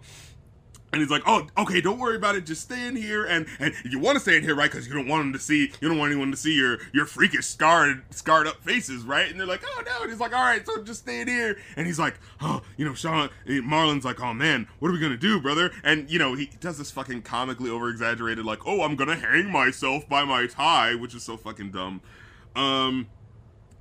And 0.92 1.00
he's 1.00 1.11
like, 1.11 1.22
"Oh, 1.24 1.46
okay, 1.57 1.81
don't 1.81 1.98
worry 1.98 2.16
about 2.16 2.35
it. 2.35 2.44
Just 2.44 2.62
stay 2.62 2.87
in 2.87 2.96
here, 2.96 3.24
and 3.24 3.46
and 3.59 3.72
you 3.85 3.98
want 3.98 4.16
to 4.16 4.20
stay 4.20 4.37
in 4.37 4.42
here, 4.42 4.55
right? 4.55 4.70
Because 4.70 4.87
you 4.87 4.92
don't 4.92 5.09
want 5.09 5.22
them 5.22 5.33
to 5.33 5.38
see, 5.38 5.72
you 5.81 5.88
don't 5.88 5.96
want 5.96 6.11
anyone 6.12 6.31
to 6.31 6.37
see 6.37 6.55
your 6.55 6.78
your 6.92 7.07
freakish 7.07 7.46
scarred 7.46 8.02
scarred 8.11 8.46
up 8.46 8.62
faces, 8.62 9.05
right?" 9.05 9.31
And 9.31 9.40
they're 9.40 9.46
like, 9.46 9.62
"Oh 9.66 9.83
no!" 9.87 10.02
And 10.02 10.11
he's 10.11 10.20
like, 10.20 10.35
"All 10.35 10.42
right, 10.42 10.66
so 10.66 10.83
just 10.83 11.00
stay 11.00 11.22
in 11.22 11.28
here." 11.28 11.57
And 11.76 11.87
he's 11.87 11.98
like, 11.98 12.20
"Oh, 12.42 12.61
you 12.76 12.85
know, 12.85 12.92
Shawn, 12.92 13.31
eh, 13.48 13.61
Marlon's 13.61 14.05
like, 14.05 14.20
oh 14.20 14.35
man, 14.35 14.68
what 14.81 14.90
are 14.90 14.92
we 14.92 15.00
gonna 15.00 15.16
do, 15.16 15.40
brother?" 15.40 15.70
And 15.83 16.11
you 16.11 16.18
know, 16.18 16.35
he 16.35 16.50
does 16.61 16.76
this 16.76 16.90
fucking 16.90 17.22
comically 17.22 17.70
over 17.70 17.88
exaggerated, 17.88 18.44
like, 18.44 18.66
"Oh, 18.66 18.83
I'm 18.83 18.94
gonna 18.94 19.16
hang 19.16 19.50
myself 19.50 20.07
by 20.09 20.24
my 20.24 20.46
tie," 20.46 20.94
which 20.94 21.14
is 21.14 21.22
so 21.22 21.38
fucking 21.38 21.70
dumb. 21.70 22.02
Um, 22.55 23.09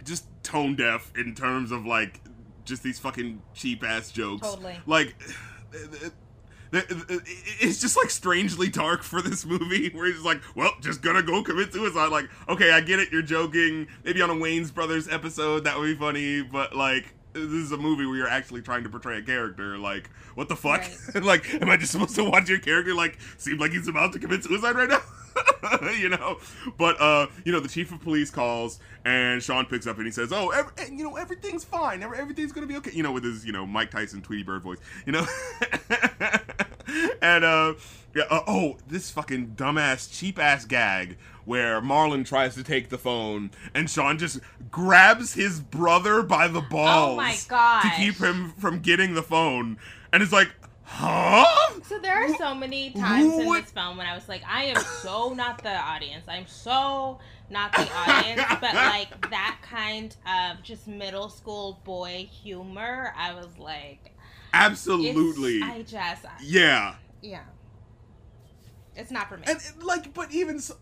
just 0.05 0.25
tone 0.43 0.75
deaf 0.75 1.11
in 1.17 1.35
terms 1.35 1.71
of 1.71 1.85
like 1.85 2.21
just 2.63 2.83
these 2.83 2.99
fucking 2.99 3.41
cheap 3.53 3.83
ass 3.83 4.11
jokes. 4.11 4.47
Totally. 4.47 4.79
Like 4.85 5.15
it's 6.73 7.81
just 7.81 7.97
like 7.97 8.09
strangely 8.09 8.69
dark 8.69 9.03
for 9.03 9.21
this 9.21 9.45
movie 9.45 9.89
where 9.89 10.05
he's 10.05 10.23
like, 10.23 10.41
well, 10.55 10.71
just 10.81 11.01
gonna 11.01 11.23
go 11.23 11.43
commit 11.43 11.73
suicide. 11.73 12.11
Like, 12.11 12.29
okay, 12.47 12.71
I 12.71 12.81
get 12.81 12.99
it, 12.99 13.11
you're 13.11 13.21
joking. 13.21 13.87
Maybe 14.03 14.21
on 14.21 14.29
a 14.29 14.35
Wayans 14.35 14.73
Brothers 14.73 15.07
episode 15.09 15.65
that 15.65 15.77
would 15.77 15.85
be 15.85 15.95
funny, 15.95 16.41
but 16.41 16.75
like 16.75 17.13
this 17.33 17.43
is 17.43 17.71
a 17.71 17.77
movie 17.77 18.05
where 18.05 18.17
you're 18.17 18.27
actually 18.27 18.61
trying 18.61 18.83
to 18.83 18.89
portray 18.89 19.17
a 19.17 19.21
character. 19.21 19.77
Like, 19.77 20.09
what 20.35 20.49
the 20.49 20.55
fuck? 20.55 20.83
like, 21.21 21.53
am 21.61 21.69
I 21.69 21.77
just 21.77 21.91
supposed 21.91 22.15
to 22.15 22.23
watch 22.23 22.49
your 22.49 22.59
character 22.59 22.93
like 22.93 23.17
seem 23.37 23.57
like 23.57 23.71
he's 23.71 23.87
about 23.87 24.13
to 24.13 24.19
commit 24.19 24.43
suicide 24.43 24.75
right 24.75 24.89
now? 24.89 25.01
you 25.99 26.09
know, 26.09 26.39
but 26.77 26.99
uh, 26.99 27.27
you 27.43 27.51
know, 27.51 27.59
the 27.59 27.69
chief 27.69 27.91
of 27.91 28.01
police 28.01 28.29
calls 28.29 28.79
and 29.05 29.41
Shawn 29.41 29.65
picks 29.65 29.87
up 29.87 29.97
and 29.97 30.05
he 30.05 30.11
says, 30.11 30.31
"Oh, 30.31 30.49
ev- 30.49 30.71
and, 30.77 30.97
you 30.97 31.03
know, 31.03 31.15
everything's 31.15 31.63
fine. 31.63 32.03
Everything's 32.03 32.51
gonna 32.51 32.67
be 32.67 32.77
okay." 32.77 32.91
You 32.91 33.03
know, 33.03 33.11
with 33.11 33.23
his 33.23 33.45
you 33.45 33.51
know 33.51 33.65
Mike 33.65 33.91
Tyson 33.91 34.21
Tweety 34.21 34.43
Bird 34.43 34.63
voice. 34.63 34.79
You 35.05 35.13
know, 35.13 35.27
and 37.21 37.43
uh, 37.43 37.73
yeah, 38.15 38.23
uh, 38.29 38.41
oh, 38.47 38.77
this 38.87 39.09
fucking 39.11 39.53
dumbass, 39.55 40.11
cheap 40.11 40.39
ass 40.39 40.65
gag 40.65 41.17
where 41.45 41.81
Marlon 41.81 42.25
tries 42.25 42.55
to 42.55 42.63
take 42.63 42.89
the 42.89 42.97
phone 42.97 43.49
and 43.73 43.89
Shawn 43.89 44.17
just 44.17 44.39
grabs 44.69 45.33
his 45.33 45.59
brother 45.59 46.21
by 46.21 46.47
the 46.47 46.61
balls 46.61 47.13
Oh 47.13 47.15
my 47.15 47.33
to 47.81 47.89
keep 47.97 48.15
him 48.17 48.51
from 48.57 48.79
getting 48.79 49.15
the 49.15 49.23
phone, 49.23 49.77
and 50.13 50.21
it's 50.21 50.31
like, 50.31 50.49
huh? 50.91 51.79
So 51.83 51.99
there 51.99 52.15
are 52.15 52.35
so 52.35 52.53
many 52.53 52.91
times 52.91 53.33
in 53.33 53.47
would- 53.47 53.63
this 53.63 53.71
film 53.71 53.97
when 53.97 54.07
I 54.07 54.13
was 54.13 54.27
like, 54.27 54.43
I 54.47 54.65
am 54.65 54.77
so 55.01 55.33
not 55.33 55.63
the 55.63 55.75
audience. 55.75 56.25
I'm 56.27 56.47
so 56.47 57.19
not 57.49 57.71
the 57.73 57.89
audience. 57.93 58.41
but 58.61 58.73
like 58.73 59.29
that 59.29 59.59
kind 59.61 60.15
of 60.27 60.61
just 60.63 60.87
middle 60.87 61.29
school 61.29 61.81
boy 61.83 62.29
humor, 62.31 63.13
I 63.17 63.33
was 63.33 63.57
like, 63.57 64.11
Absolutely, 64.53 65.61
I 65.63 65.81
just, 65.83 66.25
yeah. 66.43 66.95
yeah. 67.21 67.43
It's 68.95 69.11
not 69.11 69.29
for 69.29 69.37
me. 69.37 69.43
And 69.47 69.59
and, 69.73 69.83
like, 69.83 70.13
but 70.13 70.31
even 70.31 70.59
so, 70.59 70.75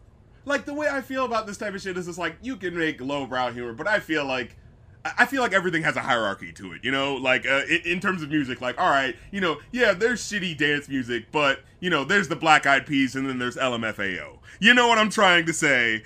like 0.45 0.65
the 0.65 0.73
way 0.73 0.87
I 0.89 1.01
feel 1.01 1.25
about 1.25 1.45
this 1.45 1.57
type 1.57 1.75
of 1.75 1.81
shit 1.81 1.95
is 1.97 2.07
just 2.07 2.17
like 2.17 2.37
you 2.41 2.55
can 2.57 2.75
make 2.75 2.99
lowbrow 2.99 3.51
humor, 3.51 3.73
but 3.73 3.87
I 3.87 3.99
feel 3.99 4.25
like 4.25 4.57
I 5.05 5.25
feel 5.25 5.41
like 5.41 5.53
everything 5.53 5.83
has 5.83 5.95
a 5.95 6.01
hierarchy 6.01 6.51
to 6.53 6.73
it, 6.73 6.83
you 6.83 6.91
know. 6.91 7.15
Like 7.15 7.45
uh, 7.47 7.61
in, 7.69 7.81
in 7.85 7.99
terms 8.01 8.21
of 8.21 8.29
music, 8.29 8.59
like 8.61 8.79
all 8.79 8.89
right, 8.89 9.15
you 9.31 9.39
know, 9.41 9.59
yeah, 9.71 9.93
there's 9.93 10.21
shitty 10.21 10.57
dance 10.57 10.89
music, 10.89 11.25
but 11.31 11.61
you 11.79 11.89
know, 11.89 12.03
there's 12.03 12.27
the 12.27 12.35
Black 12.35 12.65
Eyed 12.65 12.85
Peas, 12.85 13.15
and 13.15 13.27
then 13.27 13.39
there's 13.39 13.55
LMFAO. 13.55 14.37
You 14.59 14.73
know 14.73 14.87
what 14.89 14.97
I'm 14.97 15.09
trying 15.09 15.45
to 15.45 15.53
say? 15.53 16.03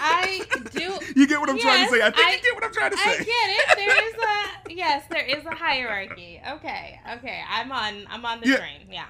I 0.00 0.42
do. 0.70 0.98
you 1.16 1.26
get 1.26 1.40
what 1.40 1.50
I'm 1.50 1.58
trying 1.58 1.84
to 1.86 1.90
say? 1.92 2.00
I 2.00 2.10
think 2.12 2.26
I- 2.28 2.32
you 2.34 2.42
get 2.42 2.54
what 2.54 2.64
I'm 2.64 2.72
trying 2.72 2.90
to 2.92 2.96
say. 2.98 3.10
I 3.10 3.16
get 3.16 3.26
it. 3.26 3.76
There 3.76 4.08
is 4.08 4.14
a 4.14 4.72
yes. 4.74 5.04
There 5.10 5.24
is 5.26 5.44
a 5.44 5.54
hierarchy. 5.54 6.40
Okay. 6.52 7.00
Okay. 7.16 7.40
I'm 7.50 7.72
on. 7.72 8.06
I'm 8.08 8.24
on 8.24 8.40
the 8.40 8.48
Yeah. 8.50 8.56
train. 8.58 8.86
Yeah. 8.90 9.06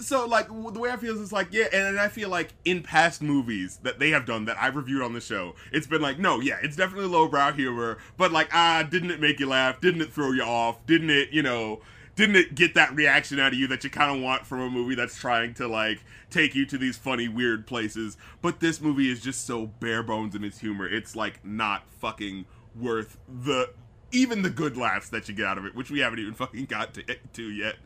So 0.00 0.26
like 0.26 0.48
the 0.48 0.78
way 0.78 0.90
I 0.90 0.96
feel 0.96 1.20
is 1.20 1.32
like 1.32 1.48
yeah, 1.50 1.66
and 1.72 1.98
I 1.98 2.08
feel 2.08 2.28
like 2.28 2.52
in 2.64 2.82
past 2.82 3.22
movies 3.22 3.78
that 3.82 3.98
they 3.98 4.10
have 4.10 4.26
done 4.26 4.44
that 4.46 4.56
I've 4.60 4.76
reviewed 4.76 5.02
on 5.02 5.12
the 5.12 5.20
show, 5.20 5.54
it's 5.72 5.86
been 5.86 6.02
like 6.02 6.18
no, 6.18 6.40
yeah, 6.40 6.58
it's 6.62 6.76
definitely 6.76 7.08
lowbrow 7.08 7.52
humor, 7.52 7.98
but 8.16 8.32
like 8.32 8.48
ah, 8.52 8.86
didn't 8.88 9.10
it 9.10 9.20
make 9.20 9.40
you 9.40 9.48
laugh? 9.48 9.80
Didn't 9.80 10.00
it 10.02 10.12
throw 10.12 10.32
you 10.32 10.42
off? 10.42 10.84
Didn't 10.86 11.10
it, 11.10 11.30
you 11.30 11.42
know? 11.42 11.80
Didn't 12.16 12.34
it 12.34 12.56
get 12.56 12.74
that 12.74 12.96
reaction 12.96 13.38
out 13.38 13.52
of 13.52 13.58
you 13.60 13.68
that 13.68 13.84
you 13.84 13.90
kind 13.90 14.16
of 14.16 14.20
want 14.20 14.44
from 14.44 14.60
a 14.60 14.68
movie 14.68 14.96
that's 14.96 15.16
trying 15.16 15.54
to 15.54 15.68
like 15.68 16.00
take 16.30 16.56
you 16.56 16.66
to 16.66 16.76
these 16.76 16.96
funny, 16.96 17.28
weird 17.28 17.64
places? 17.64 18.16
But 18.42 18.58
this 18.58 18.80
movie 18.80 19.08
is 19.08 19.20
just 19.20 19.46
so 19.46 19.66
bare 19.66 20.02
bones 20.02 20.34
in 20.34 20.42
its 20.42 20.58
humor. 20.58 20.88
It's 20.88 21.14
like 21.14 21.44
not 21.44 21.84
fucking 22.00 22.46
worth 22.74 23.18
the 23.28 23.70
even 24.12 24.42
the 24.42 24.50
good 24.50 24.76
laughs 24.76 25.08
that 25.10 25.28
you 25.28 25.34
get 25.34 25.46
out 25.46 25.58
of 25.58 25.64
it, 25.66 25.74
which 25.74 25.90
we 25.90 26.00
haven't 26.00 26.18
even 26.18 26.34
fucking 26.42 26.64
got 26.66 26.94
to, 26.94 27.04
to 27.34 27.42
yet. 27.50 27.76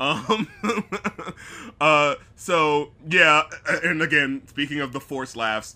Um, 0.00 0.48
uh, 1.80 2.14
so 2.34 2.92
yeah, 3.08 3.42
and 3.82 4.02
again, 4.02 4.42
speaking 4.46 4.80
of 4.80 4.92
the 4.92 5.00
forced 5.00 5.36
laughs, 5.36 5.74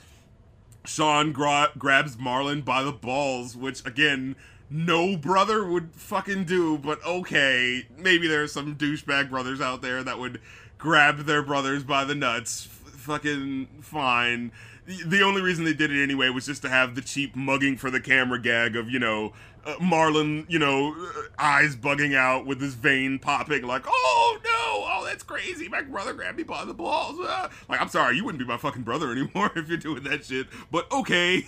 Shawn 0.84 1.32
gra- 1.32 1.72
grabs 1.78 2.16
Marlon 2.16 2.64
by 2.64 2.82
the 2.82 2.92
balls, 2.92 3.56
which 3.56 3.84
again, 3.86 4.36
no 4.70 5.16
brother 5.16 5.66
would 5.66 5.90
fucking 5.94 6.44
do, 6.44 6.78
but 6.78 7.04
okay, 7.04 7.86
maybe 7.98 8.26
there 8.28 8.42
are 8.42 8.48
some 8.48 8.76
douchebag 8.76 9.28
brothers 9.30 9.60
out 9.60 9.82
there 9.82 10.02
that 10.02 10.18
would 10.18 10.40
grab 10.78 11.18
their 11.26 11.42
brothers 11.42 11.84
by 11.84 12.04
the 12.04 12.14
nuts. 12.14 12.66
F- 12.66 12.92
fucking 12.94 13.66
fine. 13.82 14.52
The- 14.86 15.02
The 15.04 15.22
only 15.22 15.42
reason 15.42 15.64
they 15.64 15.74
did 15.74 15.92
it 15.92 16.02
anyway 16.02 16.30
was 16.30 16.46
just 16.46 16.62
to 16.62 16.68
have 16.70 16.94
the 16.94 17.02
cheap 17.02 17.34
mugging 17.36 17.76
for 17.76 17.90
the 17.90 18.00
camera 18.00 18.40
gag 18.40 18.76
of, 18.76 18.88
you 18.88 18.98
know, 18.98 19.32
uh, 19.64 19.74
Marlon, 19.76 20.44
you 20.48 20.58
know, 20.58 20.94
uh, 20.94 21.22
eyes 21.38 21.76
bugging 21.76 22.14
out 22.14 22.46
with 22.46 22.60
his 22.60 22.74
vein 22.74 23.18
popping, 23.18 23.62
like, 23.62 23.84
oh 23.86 24.38
no, 24.44 24.50
oh 24.52 25.04
that's 25.06 25.22
crazy, 25.22 25.68
my 25.68 25.82
brother 25.82 26.12
grabbed 26.12 26.38
me 26.38 26.44
by 26.44 26.64
the 26.64 26.74
balls. 26.74 27.16
Ah. 27.20 27.50
Like, 27.68 27.80
I'm 27.80 27.88
sorry, 27.88 28.16
you 28.16 28.24
wouldn't 28.24 28.40
be 28.40 28.46
my 28.46 28.56
fucking 28.56 28.82
brother 28.82 29.10
anymore 29.12 29.50
if 29.56 29.68
you're 29.68 29.78
doing 29.78 30.02
that 30.04 30.24
shit, 30.24 30.46
but 30.70 30.90
okay. 30.92 31.46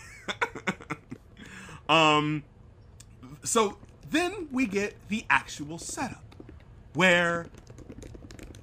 um, 1.88 2.42
so 3.44 3.78
then 4.10 4.48
we 4.52 4.66
get 4.66 4.94
the 5.08 5.24
actual 5.30 5.78
setup 5.78 6.22
where 6.94 7.46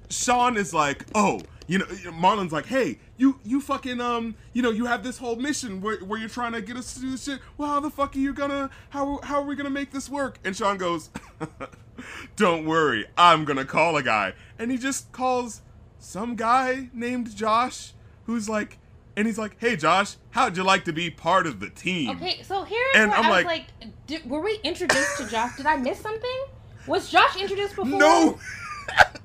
Shawn 0.08 0.56
is 0.56 0.72
like, 0.72 1.04
oh, 1.14 1.40
you 1.70 1.78
know, 1.78 1.86
Marlon's 2.12 2.50
like, 2.50 2.66
hey, 2.66 2.98
you, 3.16 3.38
you 3.44 3.60
fucking, 3.60 4.00
um, 4.00 4.34
you 4.54 4.60
know, 4.60 4.70
you 4.72 4.86
have 4.86 5.04
this 5.04 5.18
whole 5.18 5.36
mission 5.36 5.80
where, 5.80 5.98
where 5.98 6.18
you're 6.18 6.28
trying 6.28 6.50
to 6.52 6.60
get 6.60 6.76
us 6.76 6.94
to 6.94 7.00
do 7.00 7.12
this 7.12 7.22
shit. 7.22 7.38
Well, 7.56 7.68
how 7.68 7.78
the 7.78 7.90
fuck 7.90 8.16
are 8.16 8.18
you 8.18 8.34
gonna, 8.34 8.70
how, 8.88 9.20
how 9.22 9.36
are 9.40 9.44
we 9.44 9.54
gonna 9.54 9.70
make 9.70 9.92
this 9.92 10.08
work? 10.10 10.40
And 10.44 10.56
Shawn 10.56 10.78
goes, 10.78 11.10
don't 12.36 12.64
worry, 12.66 13.06
I'm 13.16 13.44
gonna 13.44 13.64
call 13.64 13.96
a 13.96 14.02
guy. 14.02 14.32
And 14.58 14.72
he 14.72 14.78
just 14.78 15.12
calls 15.12 15.62
some 16.00 16.34
guy 16.34 16.88
named 16.92 17.36
Josh 17.36 17.92
who's 18.24 18.48
like, 18.48 18.78
and 19.16 19.26
he's 19.28 19.38
like, 19.38 19.56
hey, 19.60 19.76
Josh, 19.76 20.16
how'd 20.30 20.56
you 20.56 20.64
like 20.64 20.84
to 20.86 20.92
be 20.92 21.08
part 21.08 21.46
of 21.46 21.60
the 21.60 21.70
team? 21.70 22.10
Okay. 22.16 22.42
So 22.42 22.64
here's 22.64 22.96
And 22.96 23.12
I'm 23.12 23.26
I 23.26 23.28
was 23.36 23.44
like- 23.44 23.66
like. 24.10 24.26
Were 24.26 24.40
we 24.40 24.58
introduced 24.64 25.18
to 25.18 25.28
Josh? 25.28 25.56
Did 25.56 25.66
I 25.66 25.76
miss 25.76 26.00
something? 26.00 26.44
Was 26.88 27.08
Josh 27.10 27.36
introduced 27.36 27.76
before? 27.76 27.86
No! 27.98 28.38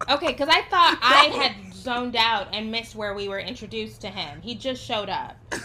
Okay, 0.07 0.27
because 0.27 0.49
I 0.49 0.61
thought 0.69 0.99
I 1.01 1.25
had 1.35 1.64
zoned 1.85 2.15
out 2.17 2.47
and 2.53 2.69
missed 2.71 2.95
where 2.95 3.13
we 3.13 3.29
were 3.29 3.39
introduced 3.39 4.01
to 4.01 4.07
him. 4.09 4.41
He 4.41 4.55
just 4.55 4.83
showed 4.83 5.09
up. 5.09 5.37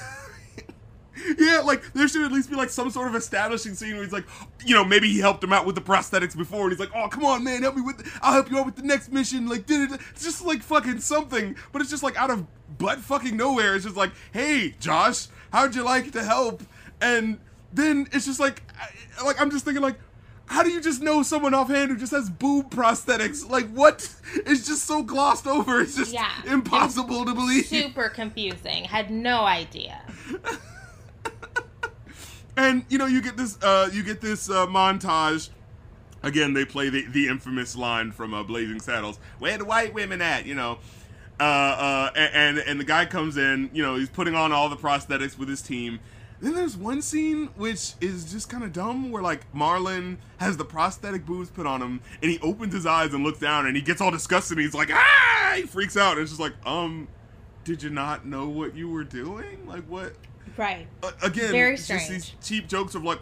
Yeah, 1.39 1.61
like 1.61 1.93
there 1.93 2.09
should 2.09 2.25
at 2.25 2.33
least 2.33 2.49
be 2.49 2.57
like 2.57 2.71
some 2.71 2.89
sort 2.89 3.09
of 3.09 3.15
establishing 3.15 3.75
scene 3.75 3.93
where 3.95 4.03
he's 4.05 4.13
like, 4.13 4.25
you 4.65 4.75
know, 4.75 4.85
maybe 4.85 5.07
he 5.13 5.19
helped 5.19 5.45
him 5.45 5.53
out 5.53 5.67
with 5.67 5.75
the 5.75 5.81
prosthetics 5.83 6.35
before, 6.35 6.63
and 6.63 6.71
he's 6.73 6.81
like, 6.81 6.93
oh 6.95 7.09
come 7.09 7.27
on, 7.27 7.45
man, 7.45 7.61
help 7.63 7.77
me 7.77 7.83
with, 7.83 7.99
the- 7.99 8.11
I'll 8.23 8.33
help 8.33 8.51
you 8.51 8.59
out 8.59 8.65
with 8.65 8.77
the 8.77 8.83
next 8.85 9.13
mission. 9.13 9.47
Like, 9.47 9.67
did 9.67 9.91
it? 9.93 10.01
It's 10.13 10.25
just 10.25 10.43
like 10.43 10.63
fucking 10.63 11.01
something, 11.01 11.57
but 11.73 11.83
it's 11.83 11.91
just 11.91 12.03
like 12.03 12.17
out 12.17 12.31
of 12.31 12.47
butt 12.79 13.01
fucking 13.01 13.37
nowhere. 13.37 13.75
It's 13.75 13.85
just 13.85 13.97
like, 13.99 14.13
hey, 14.33 14.75
Josh, 14.81 15.27
how'd 15.53 15.75
you 15.75 15.85
like 15.85 16.13
to 16.13 16.25
help? 16.25 16.63
And 17.03 17.39
then 17.71 18.09
it's 18.13 18.25
just 18.25 18.41
like, 18.41 18.63
like 19.23 19.39
I'm 19.39 19.51
just 19.51 19.67
thinking 19.67 19.83
like. 19.83 19.97
How 20.51 20.65
do 20.65 20.71
you 20.71 20.81
just 20.81 21.01
know 21.01 21.23
someone 21.23 21.55
offhand 21.55 21.93
who 21.93 21.97
just 21.97 22.11
has 22.11 22.29
boob 22.29 22.71
prosthetics? 22.71 23.49
Like 23.49 23.71
what? 23.71 24.13
It's 24.35 24.67
just 24.67 24.85
so 24.85 25.01
glossed 25.01 25.47
over. 25.47 25.81
It's 25.81 25.95
just 25.95 26.13
Yeah. 26.13 26.29
impossible 26.45 27.25
to 27.25 27.35
believe. 27.35 27.67
Super 27.67 28.09
confusing. 28.09 28.83
Had 28.83 29.13
no 29.13 29.45
idea. 29.45 30.01
and 32.57 32.85
you 32.89 32.99
know 32.99 33.07
you 33.07 33.23
get 33.23 33.37
this 33.37 33.63
uh 33.63 33.89
you 33.93 34.03
get 34.03 34.21
this 34.21 34.51
uh, 34.51 34.67
montage 34.67 35.51
again 36.25 36.53
they 36.53 36.65
play 36.65 36.89
the, 36.89 37.07
the 37.07 37.29
infamous 37.29 37.77
line 37.77 38.11
from 38.11 38.35
uh, 38.35 38.43
blazing 38.43 38.81
saddles 38.81 39.21
where 39.39 39.57
the 39.57 39.65
white 39.65 39.95
women 39.95 40.21
at 40.21 40.47
you 40.47 40.55
know 40.57 40.79
uh 41.39 41.43
uh 41.45 42.11
and 42.17 42.59
and 42.59 42.81
the 42.81 42.85
guy 42.85 43.07
comes 43.07 43.37
in 43.37 43.71
you 43.73 43.83
know 43.83 43.95
he's 43.95 44.11
putting 44.11 44.35
on 44.35 44.51
all 44.51 44.69
the 44.69 44.77
prosthetics 44.77 45.39
with 45.39 45.49
his 45.49 45.63
team 45.63 46.01
then 46.41 46.55
there's 46.55 46.77
one 46.77 47.03
scene 47.03 47.47
which 47.57 47.93
is 48.01 48.31
just 48.33 48.49
kind 48.49 48.65
of 48.65 48.73
dumb 48.73 49.11
where 49.11 49.23
like 49.23 49.51
marlon 49.53 50.17
has 50.39 50.57
the 50.57 50.65
prosthetic 50.65 51.25
boobs 51.27 51.51
put 51.51 51.67
on 51.67 51.81
him 51.83 52.01
and 52.23 52.31
he 52.31 52.39
opens 52.41 52.73
his 52.75 52.87
eyes 52.87 53.13
and 53.15 53.23
looks 53.25 53.39
down 53.39 53.67
and 53.67 53.77
he 53.77 53.83
gets 53.83 54.01
all 54.01 54.11
disgusted 54.11 54.57
and 54.57 54.65
he's 54.65 54.75
like 54.75 54.91
ah 54.93 55.53
he 55.57 55.63
freaks 55.63 55.97
out 55.97 56.13
and 56.13 56.23
it's 56.23 56.31
just 56.31 56.41
like 56.41 56.55
um 56.67 57.07
did 57.65 57.83
you 57.83 57.91
not 57.91 58.25
know 58.27 58.49
what 58.49 58.75
you 58.75 58.89
were 58.89 59.05
doing 59.05 59.67
like 59.67 59.85
what 59.85 60.15
Right. 60.57 60.89
uh, 61.03 61.13
again, 61.23 61.53
Very 61.53 61.75
it's 61.75 61.87
just 61.87 62.05
strange. 62.07 62.33
these 62.41 62.47
cheap 62.47 62.69
jokes 62.69 62.95
of 62.95 63.03
like, 63.05 63.21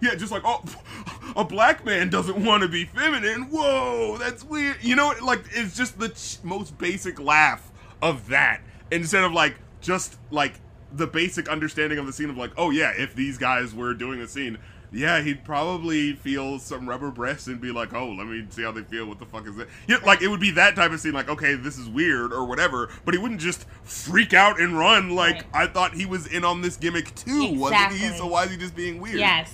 yeah, 0.00 0.14
just 0.14 0.30
like, 0.30 0.42
oh, 0.44 0.62
a 1.36 1.42
black 1.42 1.84
man 1.84 2.08
doesn't 2.08 2.44
want 2.44 2.62
to 2.62 2.68
be 2.68 2.84
feminine. 2.84 3.44
Whoa, 3.50 4.16
that's 4.18 4.44
weird. 4.44 4.76
You 4.82 4.94
know, 4.94 5.12
like 5.22 5.42
it's 5.52 5.76
just 5.76 5.98
the 5.98 6.10
ch- 6.10 6.38
most 6.44 6.78
basic 6.78 7.18
laugh 7.18 7.72
of 8.00 8.28
that 8.28 8.60
instead 8.92 9.24
of 9.24 9.32
like 9.32 9.56
just 9.80 10.18
like 10.30 10.60
the 10.92 11.06
basic 11.06 11.48
understanding 11.48 11.98
of 11.98 12.06
the 12.06 12.12
scene 12.12 12.30
of 12.30 12.36
like, 12.36 12.52
oh 12.56 12.70
yeah, 12.70 12.92
if 12.96 13.14
these 13.14 13.38
guys 13.38 13.74
were 13.74 13.94
doing 13.94 14.20
the 14.20 14.28
scene. 14.28 14.58
Yeah, 14.90 15.20
he'd 15.20 15.44
probably 15.44 16.14
feel 16.14 16.58
some 16.58 16.88
rubber 16.88 17.10
breasts 17.10 17.46
and 17.46 17.60
be 17.60 17.70
like, 17.72 17.92
"Oh, 17.92 18.08
let 18.08 18.26
me 18.26 18.46
see 18.48 18.62
how 18.62 18.72
they 18.72 18.80
feel. 18.80 19.04
What 19.04 19.18
the 19.18 19.26
fuck 19.26 19.46
is 19.46 19.54
that?" 19.56 19.68
Yeah, 19.86 19.98
like 19.98 20.22
it 20.22 20.28
would 20.28 20.40
be 20.40 20.50
that 20.52 20.76
type 20.76 20.92
of 20.92 20.98
scene. 21.00 21.12
Like, 21.12 21.28
okay, 21.28 21.56
this 21.56 21.76
is 21.76 21.90
weird 21.90 22.32
or 22.32 22.46
whatever. 22.46 22.88
But 23.04 23.12
he 23.12 23.18
wouldn't 23.20 23.42
just 23.42 23.66
freak 23.82 24.32
out 24.32 24.58
and 24.58 24.78
run. 24.78 25.10
Like, 25.10 25.34
Right. 25.34 25.44
I 25.52 25.66
thought 25.66 25.92
he 25.92 26.06
was 26.06 26.26
in 26.26 26.42
on 26.42 26.62
this 26.62 26.78
gimmick 26.78 27.14
too, 27.14 27.52
wasn't 27.52 27.92
he? 27.92 28.08
So 28.16 28.28
why 28.28 28.44
is 28.44 28.50
he 28.52 28.56
just 28.56 28.74
being 28.74 28.98
weird? 28.98 29.18
Yes. 29.18 29.52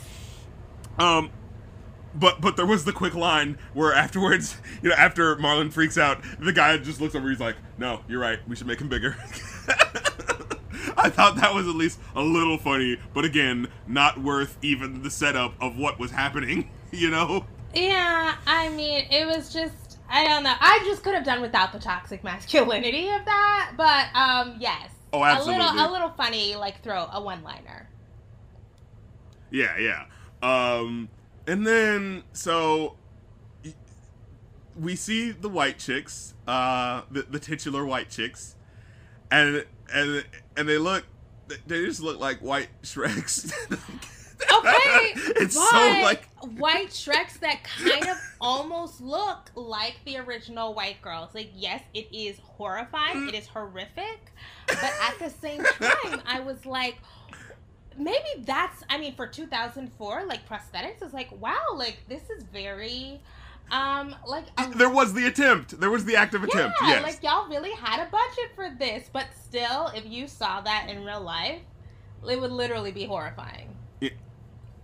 Um, 1.00 1.30
but 2.14 2.40
but 2.40 2.56
there 2.56 2.66
was 2.66 2.84
the 2.84 2.92
quick 2.92 3.14
line 3.14 3.58
where 3.72 3.92
afterwards, 3.92 4.56
you 4.82 4.90
know, 4.90 4.94
after 4.94 5.34
Marlon 5.34 5.72
freaks 5.72 5.98
out, 5.98 6.22
the 6.38 6.52
guy 6.52 6.76
just 6.78 7.00
looks 7.00 7.16
over. 7.16 7.28
He's 7.28 7.40
like, 7.40 7.56
"No, 7.76 8.02
you're 8.06 8.20
right. 8.20 8.38
We 8.46 8.54
should 8.54 8.68
make 8.68 8.80
him 8.80 8.88
bigger." 8.88 9.16
I 10.96 11.10
thought 11.10 11.36
that 11.36 11.54
was 11.54 11.66
at 11.68 11.74
least 11.74 12.00
a 12.14 12.22
little 12.22 12.58
funny, 12.58 12.98
but 13.12 13.24
again, 13.24 13.68
not 13.86 14.18
worth 14.18 14.58
even 14.62 15.02
the 15.02 15.10
setup 15.10 15.54
of 15.60 15.76
what 15.76 15.98
was 15.98 16.10
happening. 16.10 16.70
You 16.94 17.10
know? 17.10 17.44
Yeah, 17.74 18.36
I 18.46 18.68
mean, 18.68 19.08
it 19.10 19.26
was 19.26 19.52
just 19.52 19.98
I 20.08 20.28
don't 20.28 20.44
know. 20.44 20.54
I 20.60 20.80
just 20.84 21.02
could 21.02 21.12
have 21.14 21.24
done 21.24 21.40
without 21.40 21.72
the 21.72 21.80
toxic 21.80 22.22
masculinity 22.22 23.08
of 23.08 23.24
that, 23.24 23.72
but 23.76 24.14
um 24.14 24.58
yes. 24.60 24.90
Oh, 25.12 25.24
absolutely. 25.24 25.64
A 25.64 25.66
little 25.66 25.86
a 25.86 25.88
little 25.90 26.10
funny 26.10 26.54
like 26.54 26.84
throw 26.84 27.08
a 27.12 27.20
one-liner. 27.20 27.88
Yeah, 29.50 29.76
yeah. 29.76 30.04
Um, 30.40 31.08
and 31.48 31.66
then 31.66 32.22
so 32.32 32.96
we 34.78 34.96
see 34.96 35.30
the 35.30 35.48
white 35.48 35.78
chicks, 35.78 36.34
uh, 36.46 37.02
the, 37.10 37.22
the 37.22 37.38
titular 37.38 37.84
white 37.84 38.10
chicks, 38.10 38.56
and 39.30 39.64
and 39.92 40.24
and 40.56 40.68
they 40.68 40.78
look, 40.78 41.04
they 41.66 41.84
just 41.84 42.00
look 42.00 42.18
like 42.18 42.38
white 42.38 42.68
Shreks. 42.82 43.52
Okay, 44.52 45.12
it's 45.36 45.54
so 45.54 45.76
like 46.02 46.28
white 46.58 46.88
Shreks 46.88 47.38
that 47.40 47.64
kind 47.64 48.08
of 48.08 48.16
almost 48.40 49.00
look 49.00 49.50
like 49.54 49.96
the 50.04 50.18
original 50.18 50.74
White 50.74 51.00
Girls. 51.02 51.34
Like, 51.34 51.50
yes, 51.54 51.82
it 51.94 52.08
is 52.12 52.38
horrifying, 52.42 53.16
mm. 53.16 53.28
it 53.28 53.34
is 53.34 53.46
horrific, 53.46 54.32
but 54.66 54.92
at 55.02 55.18
the 55.18 55.30
same 55.30 55.62
time, 55.80 56.20
I 56.26 56.40
was 56.40 56.66
like, 56.66 56.96
maybe 57.96 58.28
that's. 58.40 58.82
I 58.90 58.98
mean, 58.98 59.14
for 59.14 59.26
2004, 59.26 60.24
like 60.26 60.48
prosthetics 60.48 61.02
is 61.02 61.12
like, 61.12 61.30
wow, 61.40 61.74
like 61.74 61.98
this 62.08 62.22
is 62.30 62.44
very. 62.44 63.20
Um, 63.70 64.14
like 64.26 64.44
a 64.58 64.70
there 64.76 64.90
was 64.90 65.14
the 65.14 65.26
attempt. 65.26 65.80
There 65.80 65.90
was 65.90 66.04
the 66.04 66.16
active 66.16 66.44
attempt. 66.44 66.76
yeah, 66.82 66.88
Yes. 66.88 67.02
like 67.02 67.22
y'all 67.22 67.48
really 67.48 67.72
had 67.72 68.06
a 68.06 68.10
budget 68.10 68.50
for 68.54 68.70
this, 68.78 69.08
but 69.12 69.26
still, 69.42 69.88
if 69.94 70.06
you 70.06 70.28
saw 70.28 70.60
that 70.60 70.88
in 70.88 71.04
real 71.04 71.20
life, 71.20 71.60
it 72.28 72.40
would 72.40 72.52
literally 72.52 72.92
be 72.92 73.04
horrifying. 73.04 73.76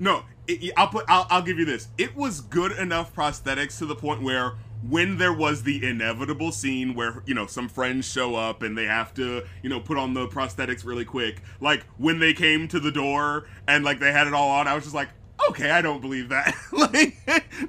No, 0.02 0.24
it, 0.48 0.72
I'll 0.78 0.88
put. 0.88 1.04
I'll, 1.08 1.26
I'll 1.28 1.42
give 1.42 1.58
you 1.58 1.66
this. 1.66 1.88
It 1.98 2.16
was 2.16 2.40
good 2.40 2.72
enough 2.72 3.14
prosthetics 3.14 3.76
to 3.78 3.86
the 3.86 3.94
point 3.94 4.22
where 4.22 4.54
when 4.88 5.18
there 5.18 5.32
was 5.34 5.62
the 5.62 5.86
inevitable 5.86 6.52
scene 6.52 6.94
where 6.94 7.22
you 7.26 7.34
know 7.34 7.46
some 7.46 7.68
friends 7.68 8.10
show 8.10 8.34
up 8.34 8.62
and 8.62 8.78
they 8.78 8.86
have 8.86 9.12
to 9.14 9.44
you 9.62 9.68
know 9.68 9.78
put 9.78 9.98
on 9.98 10.14
the 10.14 10.26
prosthetics 10.26 10.86
really 10.86 11.04
quick, 11.04 11.42
like 11.60 11.84
when 11.98 12.18
they 12.18 12.32
came 12.32 12.66
to 12.68 12.80
the 12.80 12.90
door 12.90 13.46
and 13.68 13.84
like 13.84 14.00
they 14.00 14.10
had 14.10 14.26
it 14.26 14.32
all 14.32 14.48
on, 14.48 14.66
I 14.66 14.74
was 14.74 14.84
just 14.84 14.96
like. 14.96 15.10
Okay, 15.48 15.70
I 15.70 15.80
don't 15.82 16.00
believe 16.00 16.28
that. 16.28 16.54
like, 16.72 17.16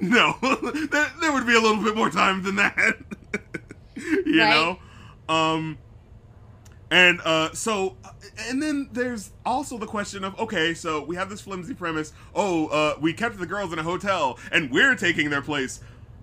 no, 0.02 0.36
there, 0.92 1.12
there 1.22 1.32
would 1.34 1.48
be 1.48 1.56
a 1.56 1.60
little 1.62 1.82
bit 1.84 1.96
more 1.96 2.10
time 2.10 2.44
than 2.44 2.58
that. 2.58 2.76
you 3.96 4.40
Right. 4.40 4.50
know, 4.50 4.80
um, 5.34 5.78
and 6.90 7.22
uh, 7.24 7.54
so, 7.54 7.96
and 8.50 8.62
then 8.62 8.90
there's 8.92 9.32
also 9.46 9.78
the 9.78 9.86
question 9.88 10.24
of 10.24 10.38
okay, 10.40 10.74
so 10.74 11.04
we 11.04 11.16
have 11.16 11.30
this 11.30 11.42
flimsy 11.42 11.74
premise. 11.74 12.12
Oh, 12.36 12.68
uh, 12.68 12.96
we 13.00 13.14
kept 13.14 13.40
the 13.40 13.46
girls 13.46 13.72
in 13.72 13.80
a 13.80 13.84
hotel, 13.84 14.38
and 14.52 14.70
we're 14.72 14.96
taking 14.96 15.30
their 15.30 15.42
place. 15.42 15.80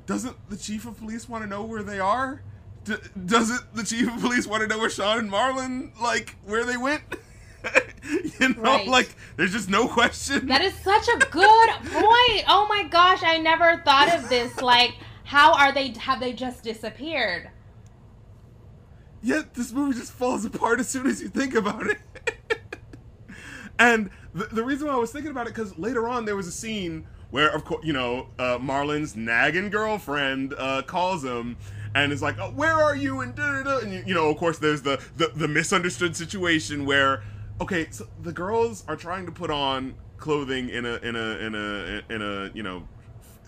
Doesn't 0.07 0.37
the 0.51 0.57
chief 0.57 0.87
of 0.87 0.99
police 0.99 1.29
want 1.29 1.45
to 1.45 1.49
know 1.49 1.65
where 1.65 1.83
they 1.83 2.01
are? 2.01 2.43
D- 2.85 2.95
doesn't 3.27 3.75
the 3.75 3.83
chief 3.85 4.09
of 4.13 4.21
police 4.21 4.47
want 4.47 4.63
to 4.63 4.67
know 4.69 4.79
where 4.79 4.91
Shawn 4.91 5.19
and 5.19 5.31
Marlon 5.31 5.99
like 6.01 6.37
where 6.45 6.65
they 6.65 6.77
went? 6.77 7.03
you 8.41 8.49
know, 8.55 8.63
Right. 8.63 8.87
like 8.89 9.15
there's 9.37 9.53
just 9.53 9.69
no 9.69 9.89
question. 9.89 10.47
That 10.47 10.63
is 10.63 10.75
such 10.75 11.09
a 11.09 11.19
good 11.19 11.69
point. 11.93 12.45
Oh 12.49 12.67
my 12.69 12.85
gosh, 12.91 13.23
I 13.23 13.39
never 13.39 13.83
thought 13.85 14.15
of 14.15 14.29
this. 14.29 14.61
Like, 14.61 14.95
how 15.25 15.53
are 15.55 15.73
they? 15.73 15.89
Have 15.99 16.21
they 16.21 16.33
just 16.33 16.63
disappeared? 16.65 17.51
Yet 19.23 19.55
this 19.55 19.73
movie 19.73 19.99
just 19.99 20.13
falls 20.13 20.45
apart 20.45 20.79
as 20.81 20.89
soon 20.89 21.07
as 21.07 21.21
you 21.21 21.29
think 21.29 21.55
about 21.55 21.87
it. 21.89 21.99
and 23.79 24.11
the, 24.35 24.45
the 24.47 24.63
reason 24.63 24.87
why 24.87 24.95
I 24.95 24.97
was 24.97 25.11
thinking 25.11 25.31
about 25.31 25.47
it 25.47 25.55
because 25.55 25.77
later 25.79 26.09
on 26.09 26.25
there 26.25 26.37
was 26.37 26.47
a 26.47 26.53
scene 26.53 27.07
where, 27.31 27.51
of 27.55 27.65
course, 27.65 27.85
you 27.85 27.93
know, 27.93 28.29
uh, 28.39 28.59
Marlon's 28.61 29.17
nagging 29.17 29.71
girlfriend 29.71 30.55
uh, 30.57 30.83
calls 30.83 31.25
him 31.25 31.57
and 31.95 32.13
is 32.13 32.23
like, 32.23 32.39
oh, 32.39 32.51
"Where 32.51 32.73
are 32.75 32.95
you?" 32.97 33.21
and 33.21 33.35
da 33.35 33.53
da 33.53 33.63
da. 33.65 33.79
And 33.81 33.93
you, 33.93 34.03
you 34.07 34.15
know, 34.15 34.29
of 34.31 34.37
course, 34.37 34.59
there's 34.59 34.83
the, 34.83 35.03
the 35.17 35.33
the 35.35 35.49
misunderstood 35.49 36.15
situation 36.17 36.87
where, 36.87 37.23
okay, 37.61 37.87
so 37.91 38.07
the 38.23 38.33
girls 38.33 38.85
are 38.89 38.97
trying 38.97 39.27
to 39.27 39.33
put 39.33 39.51
on 39.51 39.95
clothing 40.17 40.69
in 40.69 40.85
a 40.85 40.97
in 40.97 41.17
a 41.17 41.39
in 41.39 41.55
a 41.55 42.03
in 42.13 42.23
a 42.23 42.51
you 42.55 42.63
know 42.63 42.87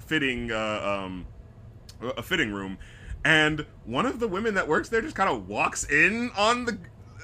fitting 0.06 0.50
uh, 0.52 1.04
um 1.06 1.26
a 2.02 2.22
fitting 2.22 2.52
room, 2.52 2.78
and 3.24 3.66
one 3.84 4.06
of 4.06 4.20
the 4.20 4.28
women 4.28 4.54
that 4.54 4.68
works 4.68 4.88
there 4.88 5.02
just 5.02 5.16
kind 5.16 5.28
of 5.28 5.48
walks 5.48 5.84
in 5.84 6.30
on 6.36 6.64
the 6.64 6.78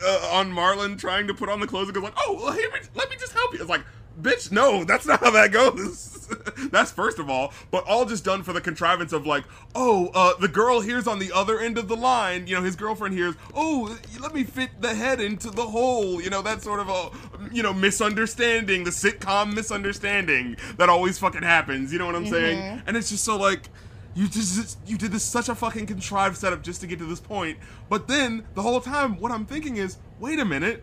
uh, 0.05 0.31
on 0.33 0.53
Marlon 0.53 0.99
trying 0.99 1.27
to 1.27 1.35
put 1.35 1.49
on 1.49 1.61
the 1.61 1.67
clothes 1.67 1.89
and 1.89 1.95
goes 1.95 2.05
like, 2.05 2.15
"Oh, 2.17 2.39
well, 2.41 2.53
here, 2.53 2.71
let 2.95 3.11
me 3.11 3.17
just 3.19 3.33
help 3.33 3.53
you." 3.53 3.61
It's 3.61 3.69
like, 3.69 3.85
bitch, 4.21 4.51
no, 4.51 4.85
that's 4.85 5.07
not 5.07 5.21
how 5.21 5.31
that 5.31 5.53
goes. 5.53 6.13
that's 6.71 6.91
first 6.91 7.19
of 7.19 7.31
all, 7.31 7.53
but 7.71 7.87
all 7.87 8.05
just 8.05 8.25
done 8.25 8.43
for 8.43 8.53
the 8.53 8.61
contrivance 8.61 9.13
of 9.13 9.27
like, 9.27 9.45
oh, 9.75 10.11
uh, 10.15 10.35
the 10.39 10.49
girl 10.49 10.81
here's 10.81 11.07
on 11.07 11.19
the 11.19 11.33
other 11.33 11.61
end 11.61 11.79
of 11.79 11.89
the 11.89 11.97
line. 11.97 12.47
You 12.47 12.57
know, 12.57 12.63
his 12.63 12.77
girlfriend 12.77 13.15
hears, 13.15 13.35
oh, 13.55 13.97
let 14.21 14.35
me 14.35 14.45
fit 14.45 14.71
the 14.81 14.95
head 14.95 15.21
into 15.21 15.51
the 15.51 15.67
hole. 15.67 16.21
You 16.21 16.31
know, 16.31 16.43
that 16.43 16.63
sort 16.63 16.81
of 16.81 16.89
a 16.89 17.11
you 17.53 17.63
know 17.63 17.73
misunderstanding, 17.73 18.85
the 18.85 18.91
sitcom 18.91 19.55
misunderstanding 19.55 20.57
that 20.79 20.89
always 20.89 21.19
fucking 21.19 21.43
happens. 21.43 21.93
You 21.93 21.99
know 21.99 22.07
what 22.07 22.17
I'm 22.17 22.27
saying? 22.27 22.83
And 22.87 22.97
it's 22.97 23.11
just 23.11 23.25
so 23.25 23.37
like. 23.37 23.69
You 24.15 24.29
just 24.29 24.79
you 24.87 24.97
did 24.97 25.13
this 25.13 25.25
such 25.25 25.51
a 25.51 25.55
fucking 25.55 25.85
contrived 25.85 26.39
setup 26.39 26.63
just 26.63 26.81
to 26.81 26.87
get 26.87 26.99
to 27.01 27.05
this 27.05 27.21
point. 27.21 27.59
But 27.91 28.09
then 28.09 28.47
the 28.55 28.63
whole 28.63 28.81
time, 28.81 29.21
what 29.21 29.31
I'm 29.31 29.45
thinking 29.45 29.77
is, 29.77 29.99
wait 30.19 30.39
a 30.39 30.45
minute, 30.47 30.83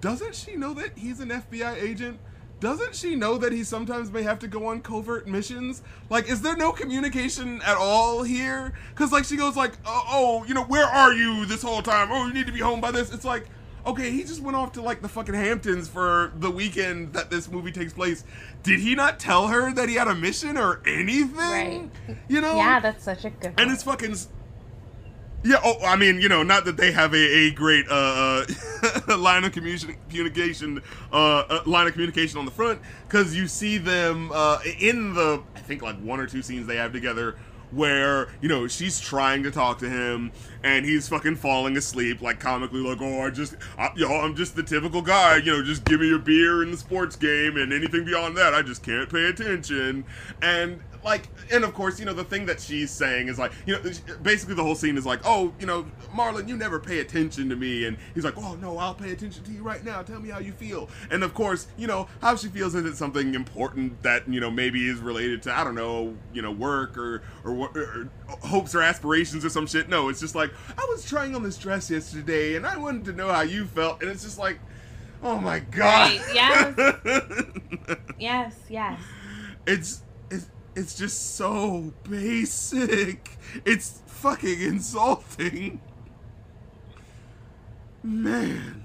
doesn't 0.00 0.34
she 0.34 0.56
know 0.56 0.74
that 0.74 0.98
he's 0.98 1.20
an 1.20 1.28
FBI 1.28 1.80
agent? 1.80 2.18
Doesn't 2.62 2.94
she 2.94 3.16
know 3.16 3.38
that 3.38 3.50
he 3.50 3.64
sometimes 3.64 4.12
may 4.12 4.22
have 4.22 4.38
to 4.38 4.46
go 4.46 4.66
on 4.66 4.82
covert 4.82 5.26
missions? 5.26 5.82
Like, 6.08 6.30
is 6.30 6.42
there 6.42 6.56
no 6.56 6.70
communication 6.70 7.60
at 7.62 7.76
all 7.76 8.22
here? 8.22 8.72
Cause 8.94 9.10
like 9.10 9.24
she 9.24 9.36
goes 9.36 9.56
like, 9.56 9.72
oh, 9.84 10.04
oh, 10.08 10.44
you 10.44 10.54
know, 10.54 10.62
where 10.62 10.86
are 10.86 11.12
you 11.12 11.44
this 11.44 11.60
whole 11.60 11.82
time? 11.82 12.12
Oh, 12.12 12.24
you 12.28 12.32
need 12.32 12.46
to 12.46 12.52
be 12.52 12.60
home 12.60 12.80
by 12.80 12.92
this. 12.92 13.12
It's 13.12 13.24
like, 13.24 13.48
okay, 13.84 14.12
he 14.12 14.22
just 14.22 14.40
went 14.40 14.56
off 14.56 14.70
to 14.74 14.80
like 14.80 15.02
the 15.02 15.08
fucking 15.08 15.34
Hamptons 15.34 15.88
for 15.88 16.30
the 16.36 16.52
weekend 16.52 17.14
that 17.14 17.30
this 17.30 17.50
movie 17.50 17.72
takes 17.72 17.92
place. 17.92 18.22
Did 18.62 18.78
he 18.78 18.94
not 18.94 19.18
tell 19.18 19.48
her 19.48 19.72
that 19.74 19.88
he 19.88 19.96
had 19.96 20.06
a 20.06 20.14
mission 20.14 20.56
or 20.56 20.82
anything? 20.86 21.36
Right. 21.36 21.90
You 22.28 22.40
know? 22.40 22.54
Yeah, 22.54 22.78
that's 22.78 23.02
such 23.02 23.24
a 23.24 23.30
good. 23.30 23.54
and 23.58 23.72
it's 23.72 23.82
fucking 23.82 24.14
yeah 25.44 25.56
oh 25.64 25.76
i 25.84 25.96
mean 25.96 26.20
you 26.20 26.28
know 26.28 26.42
not 26.42 26.64
that 26.64 26.76
they 26.76 26.92
have 26.92 27.14
a, 27.14 27.16
a 27.16 27.50
great 27.50 27.86
uh, 27.88 28.44
uh 29.08 29.16
line 29.18 29.44
of 29.44 29.52
communication 29.52 30.82
uh, 31.12 31.16
uh 31.16 31.60
line 31.66 31.86
of 31.86 31.92
communication 31.92 32.38
on 32.38 32.44
the 32.44 32.50
front 32.50 32.80
because 33.08 33.34
you 33.34 33.46
see 33.46 33.78
them 33.78 34.30
uh 34.32 34.58
in 34.80 35.14
the 35.14 35.42
i 35.56 35.60
think 35.60 35.82
like 35.82 35.98
one 36.00 36.20
or 36.20 36.26
two 36.26 36.42
scenes 36.42 36.66
they 36.66 36.76
have 36.76 36.92
together 36.92 37.36
where 37.72 38.28
you 38.40 38.48
know 38.48 38.66
she's 38.68 39.00
trying 39.00 39.42
to 39.42 39.50
talk 39.50 39.78
to 39.78 39.88
him 39.88 40.30
and 40.64 40.84
he's 40.84 41.08
fucking 41.08 41.36
falling 41.36 41.76
asleep 41.76 42.20
like 42.22 42.38
comically 42.38 42.80
like 42.80 42.98
oh 43.00 43.20
i 43.22 43.30
just 43.30 43.56
I, 43.78 43.90
know 43.96 44.20
i'm 44.20 44.34
just 44.34 44.54
the 44.56 44.62
typical 44.62 45.02
guy 45.02 45.36
you 45.36 45.52
know 45.52 45.62
just 45.62 45.84
give 45.84 46.00
me 46.00 46.14
a 46.14 46.18
beer 46.18 46.62
in 46.62 46.70
the 46.70 46.76
sports 46.76 47.16
game 47.16 47.56
and 47.56 47.72
anything 47.72 48.04
beyond 48.04 48.36
that. 48.36 48.54
I 48.54 48.62
just 48.62 48.82
can't 48.82 49.10
pay 49.10 49.26
attention. 49.26 50.04
And 50.40 50.80
like 51.04 51.22
and 51.50 51.64
of 51.64 51.74
course 51.74 51.98
you 51.98 52.06
know 52.06 52.12
the 52.12 52.22
thing 52.22 52.46
that 52.46 52.60
she's 52.60 52.88
saying 52.88 53.26
is 53.26 53.36
like 53.36 53.50
you 53.66 53.74
know 53.74 53.82
basically 54.22 54.54
the 54.54 54.62
whole 54.62 54.76
scene 54.76 54.96
is 54.96 55.04
like 55.04 55.18
oh 55.24 55.52
you 55.58 55.66
know 55.66 55.84
marlon 56.14 56.46
you 56.46 56.56
never 56.56 56.78
pay 56.78 57.00
attention 57.00 57.48
to 57.48 57.56
me. 57.56 57.86
And 57.86 57.96
he's 58.14 58.24
like 58.24 58.34
oh 58.36 58.54
no 58.56 58.78
i'll 58.78 58.94
pay 58.94 59.10
attention 59.10 59.42
to 59.44 59.50
you 59.52 59.62
right 59.62 59.84
now. 59.84 60.02
Tell 60.02 60.20
me 60.20 60.28
how 60.28 60.38
you 60.38 60.52
feel. 60.52 60.88
And 61.10 61.22
of 61.24 61.34
course 61.34 61.66
you 61.76 61.86
know 61.86 62.08
how 62.20 62.36
she 62.36 62.48
feels 62.48 62.74
isn't 62.74 62.96
something 62.96 63.34
important 63.34 64.02
that 64.02 64.28
you 64.28 64.40
know 64.40 64.50
maybe 64.50 64.88
is 64.88 65.00
related 65.00 65.42
to 65.42 65.52
i 65.52 65.64
don't 65.64 65.74
know 65.74 66.14
you 66.32 66.42
know 66.42 66.52
work 66.52 66.96
or 66.96 67.22
or, 67.44 67.52
what- 67.52 67.76
or 67.76 68.08
hopes 68.40 68.74
or 68.74 68.82
aspirations 68.82 69.44
or 69.44 69.48
some 69.50 69.66
shit 69.66 69.88
no 69.88 70.08
it's 70.08 70.20
just 70.20 70.34
like 70.34 70.50
i 70.78 70.86
was 70.90 71.04
trying 71.04 71.34
on 71.34 71.42
this 71.42 71.56
dress 71.58 71.90
yesterday 71.90 72.56
and 72.56 72.66
i 72.66 72.76
wanted 72.76 73.04
to 73.04 73.12
know 73.12 73.28
how 73.28 73.42
you 73.42 73.64
felt 73.66 74.00
and 74.02 74.10
it's 74.10 74.22
just 74.22 74.38
like 74.38 74.58
oh 75.22 75.38
my 75.38 75.58
god 75.60 76.10
Right, 76.10 76.34
yes. 76.34 77.96
yes, 78.18 78.54
yes. 78.68 79.00
it's 79.66 80.02
it's 80.30 80.46
it's 80.74 80.94
just 80.96 81.36
so 81.36 81.92
basic. 82.08 83.36
It's 83.64 84.00
fucking 84.06 84.60
insulting. 84.62 85.80
Man. 88.02 88.81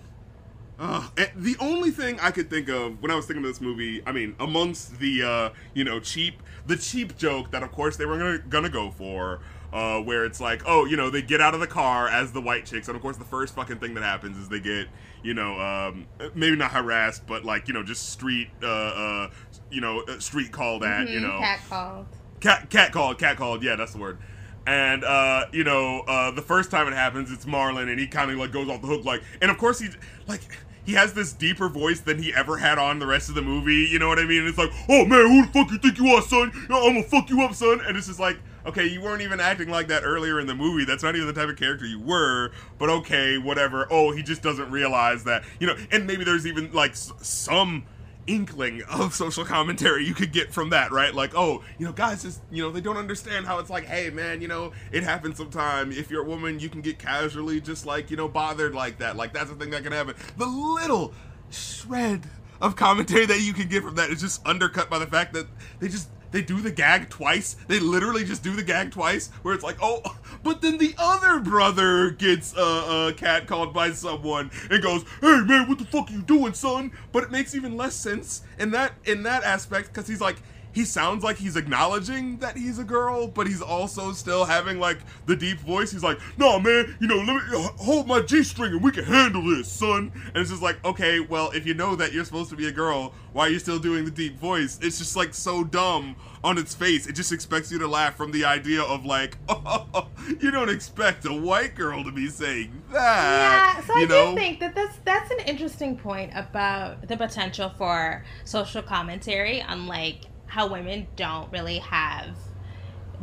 Uh, 0.80 1.07
the 1.36 1.55
only 1.59 1.89
thing 1.89 2.19
I 2.19 2.30
could 2.30 2.49
think 2.51 2.69
of 2.69 3.01
when 3.01 3.09
I 3.09 3.15
was 3.15 3.25
thinking 3.25 3.43
of 3.43 3.49
this 3.49 3.61
movie, 3.61 4.01
I 4.05 4.11
mean, 4.11 4.36
amongst 4.39 4.99
the 4.99 5.23
uh, 5.23 5.49
you 5.73 5.84
know 5.84 5.99
cheap, 5.99 6.43
the 6.67 6.75
cheap 6.78 7.17
joke 7.17 7.49
that 7.51 7.63
of 7.63 7.71
course 7.71 7.97
they 7.97 8.05
were 8.05 8.17
gonna 8.17 8.38
gonna 8.38 8.69
go 8.69 8.91
for, 8.91 9.39
uh, 9.73 9.99
where 10.01 10.23
it's 10.23 10.39
like, 10.39 10.61
oh, 10.67 10.86
you 10.86 10.95
know, 10.95 11.09
they 11.09 11.23
get 11.23 11.41
out 11.41 11.55
of 11.55 11.59
the 11.61 11.67
car 11.67 12.07
as 12.07 12.32
the 12.32 12.41
white 12.41 12.65
chicks, 12.67 12.88
and 12.88 12.95
of 12.95 13.01
course 13.01 13.17
the 13.17 13.25
first 13.25 13.55
fucking 13.55 13.80
thing 13.80 13.95
that 13.95 14.03
happens 14.03 14.38
is 14.38 14.49
they 14.49 14.59
get, 14.59 14.88
you 15.23 15.34
know, 15.34 15.59
um, 15.59 16.05
maybe 16.36 16.55
not 16.55 16.71
harassed, 16.71 17.25
but 17.25 17.43
like 17.43 17.67
you 17.67 17.73
know, 17.73 17.82
just 17.82 18.09
street, 18.11 18.49
uh, 18.61 18.67
uh, 18.67 19.30
you 19.71 19.82
know, 19.82 20.01
uh, 20.01 20.19
street 20.19 20.51
called 20.51 20.84
at, 20.84 21.07
you 21.09 21.19
Mhm, 21.19 21.21
know, 21.23 21.39
cat 21.39 21.59
called. 21.67 22.05
cat 22.39 22.69
cat 22.69 22.91
called 22.91 23.17
cat 23.17 23.36
called 23.36 23.63
yeah 23.63 23.75
that's 23.75 23.93
the 23.93 23.99
word. 23.99 24.19
And 24.67 25.03
uh 25.05 25.45
you 25.53 25.63
know 25.63 26.01
uh 26.01 26.30
the 26.32 26.41
first 26.43 26.69
time 26.69 26.88
it 26.88 26.93
happens 26.93 27.32
it's 27.32 27.45
marlon 27.45 27.89
and 27.89 27.99
he 27.99 28.05
kind 28.05 28.30
of 28.30 28.38
like 28.38 28.51
goes 28.51 28.67
off 28.69 28.82
the 28.82 28.88
hook 28.88 29.05
like 29.05 29.23
and 29.41 29.49
of 29.49 29.57
course 29.57 29.80
he 29.80 29.88
like 30.28 30.41
he 30.88 30.93
has 30.93 31.13
this 31.13 31.33
deeper 31.33 31.67
voice 31.67 31.99
than 31.99 32.17
he 32.17 32.33
ever 32.33 32.57
had 32.57 32.79
on 32.79 32.97
the 32.97 33.05
rest 33.05 33.27
of 33.27 33.35
the 33.35 33.41
movie 33.41 33.88
you 33.91 33.99
know 33.99 34.07
what 34.07 34.17
i 34.17 34.25
mean? 34.25 34.47
It's 34.47 34.57
like 34.57 34.71
oh 34.89 35.05
man 35.05 35.27
who 35.27 35.45
the 35.45 35.51
fuck 35.51 35.69
you 35.69 35.77
think 35.77 35.99
you 35.99 36.07
are 36.15 36.21
son? 36.21 36.51
I'm 36.69 36.93
gonna 36.93 37.03
fuck 37.03 37.29
you 37.29 37.41
up 37.41 37.53
son. 37.53 37.81
And 37.85 37.97
it's 37.97 38.07
just 38.07 38.19
like 38.19 38.39
okay 38.65 38.88
you 38.88 39.01
weren't 39.01 39.21
even 39.21 39.39
acting 39.39 39.69
like 39.69 39.89
that 39.89 40.03
earlier 40.03 40.39
in 40.39 40.47
the 40.47 40.55
movie. 40.55 40.85
That's 40.85 41.03
not 41.03 41.15
even 41.15 41.27
the 41.27 41.33
type 41.33 41.49
of 41.49 41.57
character 41.57 41.85
you 41.85 41.99
were 41.99 42.51
but 42.79 42.89
okay 42.89 43.38
whatever. 43.38 43.85
Oh 43.91 44.11
he 44.11 44.23
just 44.23 44.41
doesn't 44.41 44.71
realize 44.71 45.25
that 45.25 45.43
you 45.59 45.67
know 45.67 45.75
and 45.91 46.07
maybe 46.07 46.23
there's 46.23 46.47
even 46.47 46.71
like 46.71 46.95
some 46.95 47.85
inkling 48.28 48.84
of 48.89 49.13
social 49.13 49.45
commentary 49.45 50.05
you 50.05 50.13
could 50.13 50.32
get 50.32 50.53
from 50.53 50.69
that, 50.69 50.91
right? 50.91 51.13
Like, 51.13 51.32
oh, 51.36 51.63
you 51.78 51.86
know, 51.86 51.91
guys 51.91 52.23
just, 52.23 52.41
you 52.51 52.61
know, 52.61 52.69
they 52.71 52.82
don't 52.82 52.97
understand 52.97 53.45
how 53.45 53.59
it's 53.59 53.69
like, 53.69 53.86
hey, 53.86 54.09
man, 54.09 54.41
you 54.41 54.47
know, 54.47 54.73
it 54.91 55.03
happens 55.03 55.38
sometime. 55.38 55.91
If 55.91 56.11
you're 56.11 56.23
a 56.23 56.28
woman, 56.28 56.59
you 56.59 56.69
can 56.69 56.82
get 56.82 56.99
casually 56.99 57.61
just 57.61 57.86
like, 57.86 58.11
you 58.11 58.17
know, 58.17 58.28
bothered 58.28 58.75
like 58.75 58.99
that. 58.99 59.15
Like, 59.15 59.34
that's 59.34 59.49
a 59.49 59.55
thing 59.55 59.71
that 59.71 59.84
can 59.84 59.93
happen. 59.93 60.15
The 60.38 60.45
little 60.45 61.13
shred 61.49 62.23
of 62.61 62.75
commentary 62.75 63.25
that 63.25 63.41
you 63.41 63.53
can 63.53 63.67
get 63.67 63.84
from 63.84 63.95
that 63.95 64.09
is 64.09 64.21
just 64.21 64.45
undercut 64.45 64.89
by 64.89 64.99
the 64.99 65.07
fact 65.07 65.34
that 65.34 65.47
they 65.80 65.88
just 65.88 66.09
they 66.38 66.43
do 66.43 66.61
the 66.61 66.69
gag 66.69 67.09
twice. 67.09 67.55
They 67.67 67.79
literally 67.79 68.23
just 68.23 68.43
do 68.43 68.55
the 68.55 68.61
gag 68.61 68.91
twice, 68.91 69.29
where 69.41 69.55
it's 69.55 69.63
like, 69.63 69.77
oh, 69.81 70.03
but 70.43 70.61
then 70.61 70.77
the 70.77 70.93
other 70.99 71.39
brother 71.39 72.11
gets 72.11 72.53
a 72.55 73.11
cat 73.17 73.47
called 73.47 73.73
by 73.73 73.89
someone 73.91 74.51
and 74.69 74.83
goes, 74.83 75.03
"Hey 75.19 75.41
man, 75.41 75.67
what 75.67 75.79
the 75.79 75.85
fuck 75.85 76.11
are 76.11 76.13
you 76.13 76.21
doing, 76.21 76.53
son?" 76.53 76.91
But 77.11 77.23
it 77.23 77.31
makes 77.31 77.55
even 77.55 77.75
less 77.75 77.95
sense 77.95 78.43
in 78.59 78.69
that 78.71 78.93
in 79.03 79.23
that 79.23 79.43
aspect 79.43 79.88
because 79.88 80.07
he's 80.07 80.21
like, 80.21 80.38
he 80.78 80.86
sounds 80.86 81.23
like 81.23 81.38
he's 81.38 81.55
acknowledging 81.55 82.38
that 82.38 82.55
he's 82.55 82.78
a 82.78 82.84
girl, 82.84 83.28
but 83.28 83.47
he's 83.47 83.63
also 83.63 84.11
still 84.11 84.45
having 84.45 84.80
like 84.80 84.99
the 85.25 85.36
deep 85.36 85.57
voice. 85.61 85.91
He's 85.91 86.03
like, 86.03 86.19
"No, 86.38 86.59
man, 86.59 86.95
you 86.99 87.07
know, 87.07 87.15
let 87.15 87.28
me 87.28 87.41
uh, 87.51 87.69
hold 87.78 88.07
my 88.07 88.21
G 88.21 88.43
string 88.43 88.73
and 88.73 88.84
we 88.84 88.91
can 88.91 89.03
handle 89.03 89.41
this, 89.41 89.67
son." 89.67 90.11
And 90.28 90.38
it's 90.38 90.51
just 90.51 90.61
like, 90.61 90.84
okay, 90.86 91.19
well, 91.19 91.49
if 91.49 91.65
you 91.65 91.73
know 91.73 91.95
that 91.95 92.13
you're 92.13 92.25
supposed 92.25 92.51
to 92.51 92.55
be 92.55 92.67
a 92.67 92.71
girl, 92.71 93.15
why 93.34 93.47
are 93.47 93.49
you 93.49 93.57
still 93.57 93.80
doing 93.80 94.05
the 94.05 94.11
deep 94.11 94.38
voice? 94.38 94.78
It's 94.80 94.99
just 94.99 95.15
like 95.15 95.34
so 95.34 95.63
dumb 95.63 96.15
on 96.43 96.59
its 96.59 96.75
face. 96.75 97.07
It 97.07 97.13
just 97.13 97.32
expects 97.32 97.71
you 97.71 97.80
to 97.80 97.88
laugh 97.88 98.15
from 98.15 98.32
the 98.32 98.45
idea 98.45 98.84
of 98.84 99.03
like, 99.03 99.39
oh, 99.49 100.09
you 100.39 100.51
don't 100.51 100.69
expect 100.69 101.25
a 101.25 101.34
white 101.34 101.73
girl 101.73 102.03
to 102.03 102.11
be 102.11 102.28
saying 102.28 102.84
that. 102.91 103.78
Yeah, 103.80 103.84
so 103.84 103.95
you 103.95 104.05
I 104.05 104.09
know? 104.09 104.30
do 104.30 104.38
think 104.38 104.59
that 104.59 104.75
that's 104.75 104.97
that's 105.03 105.32
an 105.32 105.39
interesting 105.39 105.97
point 105.97 106.34
about 106.36 107.07
the 107.07 107.17
potential 107.17 107.71
for 107.80 108.23
social 108.43 108.84
commentary 108.84 109.63
on 109.63 109.88
like 109.88 110.25
how 110.47 110.67
women 110.67 111.07
don't 111.15 111.51
really 111.51 111.77
have 111.79 112.35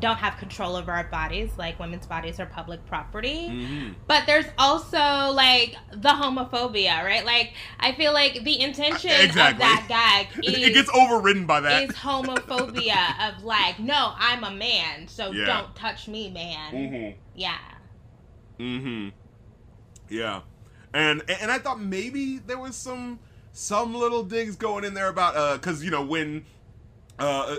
don't 0.00 0.16
have 0.16 0.36
control 0.38 0.74
over 0.74 0.90
our 0.90 1.04
bodies 1.04 1.50
like 1.56 1.78
women's 1.78 2.04
bodies 2.06 2.40
are 2.40 2.46
public 2.46 2.84
property 2.86 3.48
Mhm. 3.48 3.94
but 4.08 4.26
there's 4.26 4.46
also 4.58 4.98
like 5.32 5.76
the 5.92 6.08
homophobia 6.08 7.02
right 7.04 7.24
like 7.24 7.52
i 7.78 7.92
feel 7.92 8.12
like 8.12 8.42
the 8.42 8.60
intention 8.60 9.12
Exactly. 9.12 9.52
of 9.52 9.58
that 9.58 9.84
gag 10.32 10.44
is, 10.44 10.66
it 10.66 10.74
gets 10.74 10.90
overridden 10.90 11.46
by 11.46 11.60
that. 11.60 11.84
is 11.84 11.94
homophobia 11.94 13.28
of 13.36 13.44
like 13.44 13.78
no 13.78 14.12
i'm 14.18 14.42
a 14.42 14.50
man 14.50 15.06
so 15.06 15.30
Yeah. 15.30 15.46
don't 15.46 15.76
touch 15.76 16.08
me 16.08 16.28
man 16.30 16.72
Mhm. 16.74 17.14
yeah 17.34 17.58
Mm-hmm. 18.58 19.08
Yeah, 20.08 20.42
and 20.92 21.22
and 21.28 21.50
I 21.50 21.58
thought 21.58 21.80
maybe 21.80 22.38
there 22.38 22.58
was 22.58 22.76
some 22.76 23.18
some 23.52 23.94
little 23.94 24.22
digs 24.22 24.54
going 24.54 24.84
in 24.84 24.94
there 24.94 25.08
about 25.08 25.36
uh, 25.36 25.58
cause 25.58 25.82
you 25.82 25.90
know 25.90 26.02
when 26.04 26.44
uh. 27.18 27.56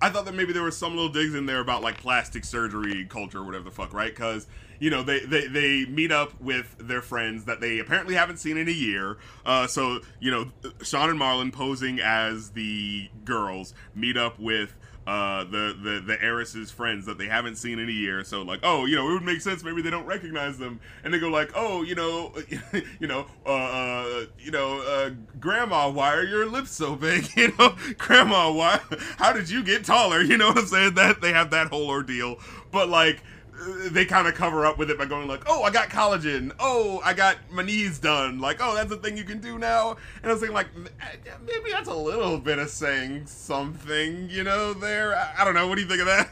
I 0.00 0.10
thought 0.10 0.26
that 0.26 0.34
maybe 0.34 0.52
there 0.52 0.62
was 0.62 0.76
some 0.76 0.94
little 0.94 1.08
digs 1.10 1.34
in 1.34 1.46
there 1.46 1.58
about 1.58 1.82
like 1.82 1.98
plastic 1.98 2.44
surgery 2.44 3.04
culture 3.06 3.38
or 3.38 3.44
whatever 3.44 3.64
the 3.64 3.70
fuck, 3.72 3.92
right? 3.92 4.14
Because 4.14 4.46
you 4.78 4.90
know 4.90 5.02
they, 5.02 5.20
they 5.20 5.48
they 5.48 5.86
meet 5.86 6.12
up 6.12 6.40
with 6.40 6.76
their 6.78 7.02
friends 7.02 7.46
that 7.46 7.60
they 7.60 7.80
apparently 7.80 8.14
haven't 8.14 8.36
seen 8.36 8.56
in 8.56 8.68
a 8.68 8.72
year. 8.72 9.18
Uh, 9.44 9.66
so 9.66 9.98
you 10.20 10.30
know 10.30 10.52
Shawn 10.82 11.10
and 11.10 11.18
Marlon 11.18 11.52
posing 11.52 11.98
as 12.00 12.50
the 12.50 13.08
girls 13.24 13.74
meet 13.94 14.16
up 14.16 14.38
with 14.38 14.76
uh, 15.08 15.42
the 15.44 15.74
the 15.82 16.02
the 16.04 16.22
heiress's 16.22 16.70
friends 16.70 17.06
that 17.06 17.16
they 17.16 17.24
haven't 17.24 17.56
seen 17.56 17.78
in 17.78 17.88
a 17.88 17.92
year. 17.92 18.22
So 18.24 18.42
like, 18.42 18.60
oh, 18.62 18.84
you 18.84 18.94
know, 18.94 19.08
it 19.08 19.14
would 19.14 19.22
make 19.22 19.40
sense. 19.40 19.64
Maybe 19.64 19.80
they 19.80 19.88
don't 19.88 20.04
recognize 20.04 20.58
them, 20.58 20.80
and 21.02 21.14
they 21.14 21.18
go 21.18 21.30
like, 21.30 21.50
oh, 21.54 21.80
you 21.82 21.94
know, 21.94 22.34
you 23.00 23.06
know, 23.06 23.24
uh, 23.46 23.48
uh 23.48 24.26
you 24.38 24.50
know, 24.50 24.82
uh, 24.82 25.10
Grandma, 25.40 25.88
why 25.88 26.14
are 26.14 26.24
your 26.24 26.44
lips 26.44 26.72
so 26.72 26.94
big? 26.94 27.26
You 27.38 27.54
know, 27.56 27.76
Grandma, 27.98 28.50
why? 28.50 28.80
How 29.16 29.32
did 29.32 29.48
you 29.48 29.62
get 29.62 29.84
taller? 29.84 30.20
You 30.28 30.36
know 30.36 30.48
what 30.48 30.58
I'm 30.58 30.66
saying? 30.66 30.94
That 30.94 31.22
they 31.22 31.32
have 31.32 31.50
that 31.50 31.68
whole 31.68 31.88
ordeal, 31.88 32.38
but 32.70 32.90
like. 32.90 33.22
They 33.90 34.04
kind 34.04 34.28
of 34.28 34.34
cover 34.34 34.64
up 34.64 34.78
with 34.78 34.90
it 34.90 34.96
by 34.98 35.04
going 35.06 35.26
like, 35.26 35.42
"Oh, 35.48 35.62
I 35.64 35.70
got 35.70 35.88
collagen. 35.88 36.52
Oh, 36.60 37.00
I 37.04 37.12
got 37.12 37.36
my 37.50 37.62
knees 37.62 37.98
done. 37.98 38.38
Like, 38.40 38.58
oh, 38.60 38.74
that's 38.74 38.92
a 38.92 38.96
thing 38.96 39.16
you 39.16 39.24
can 39.24 39.40
do 39.40 39.58
now." 39.58 39.96
And 40.22 40.30
I 40.30 40.32
was 40.32 40.40
thinking, 40.40 40.54
like, 40.54 40.68
eh, 41.00 41.30
maybe 41.44 41.70
that's 41.72 41.88
a 41.88 41.94
little 41.94 42.38
bit 42.38 42.58
of 42.58 42.68
saying 42.70 43.26
something, 43.26 44.30
you 44.30 44.44
know? 44.44 44.72
There, 44.74 45.16
I, 45.16 45.34
I 45.38 45.44
don't 45.44 45.54
know. 45.54 45.66
What 45.66 45.74
do 45.76 45.82
you 45.82 45.88
think 45.88 46.00
of 46.00 46.06
that? 46.06 46.28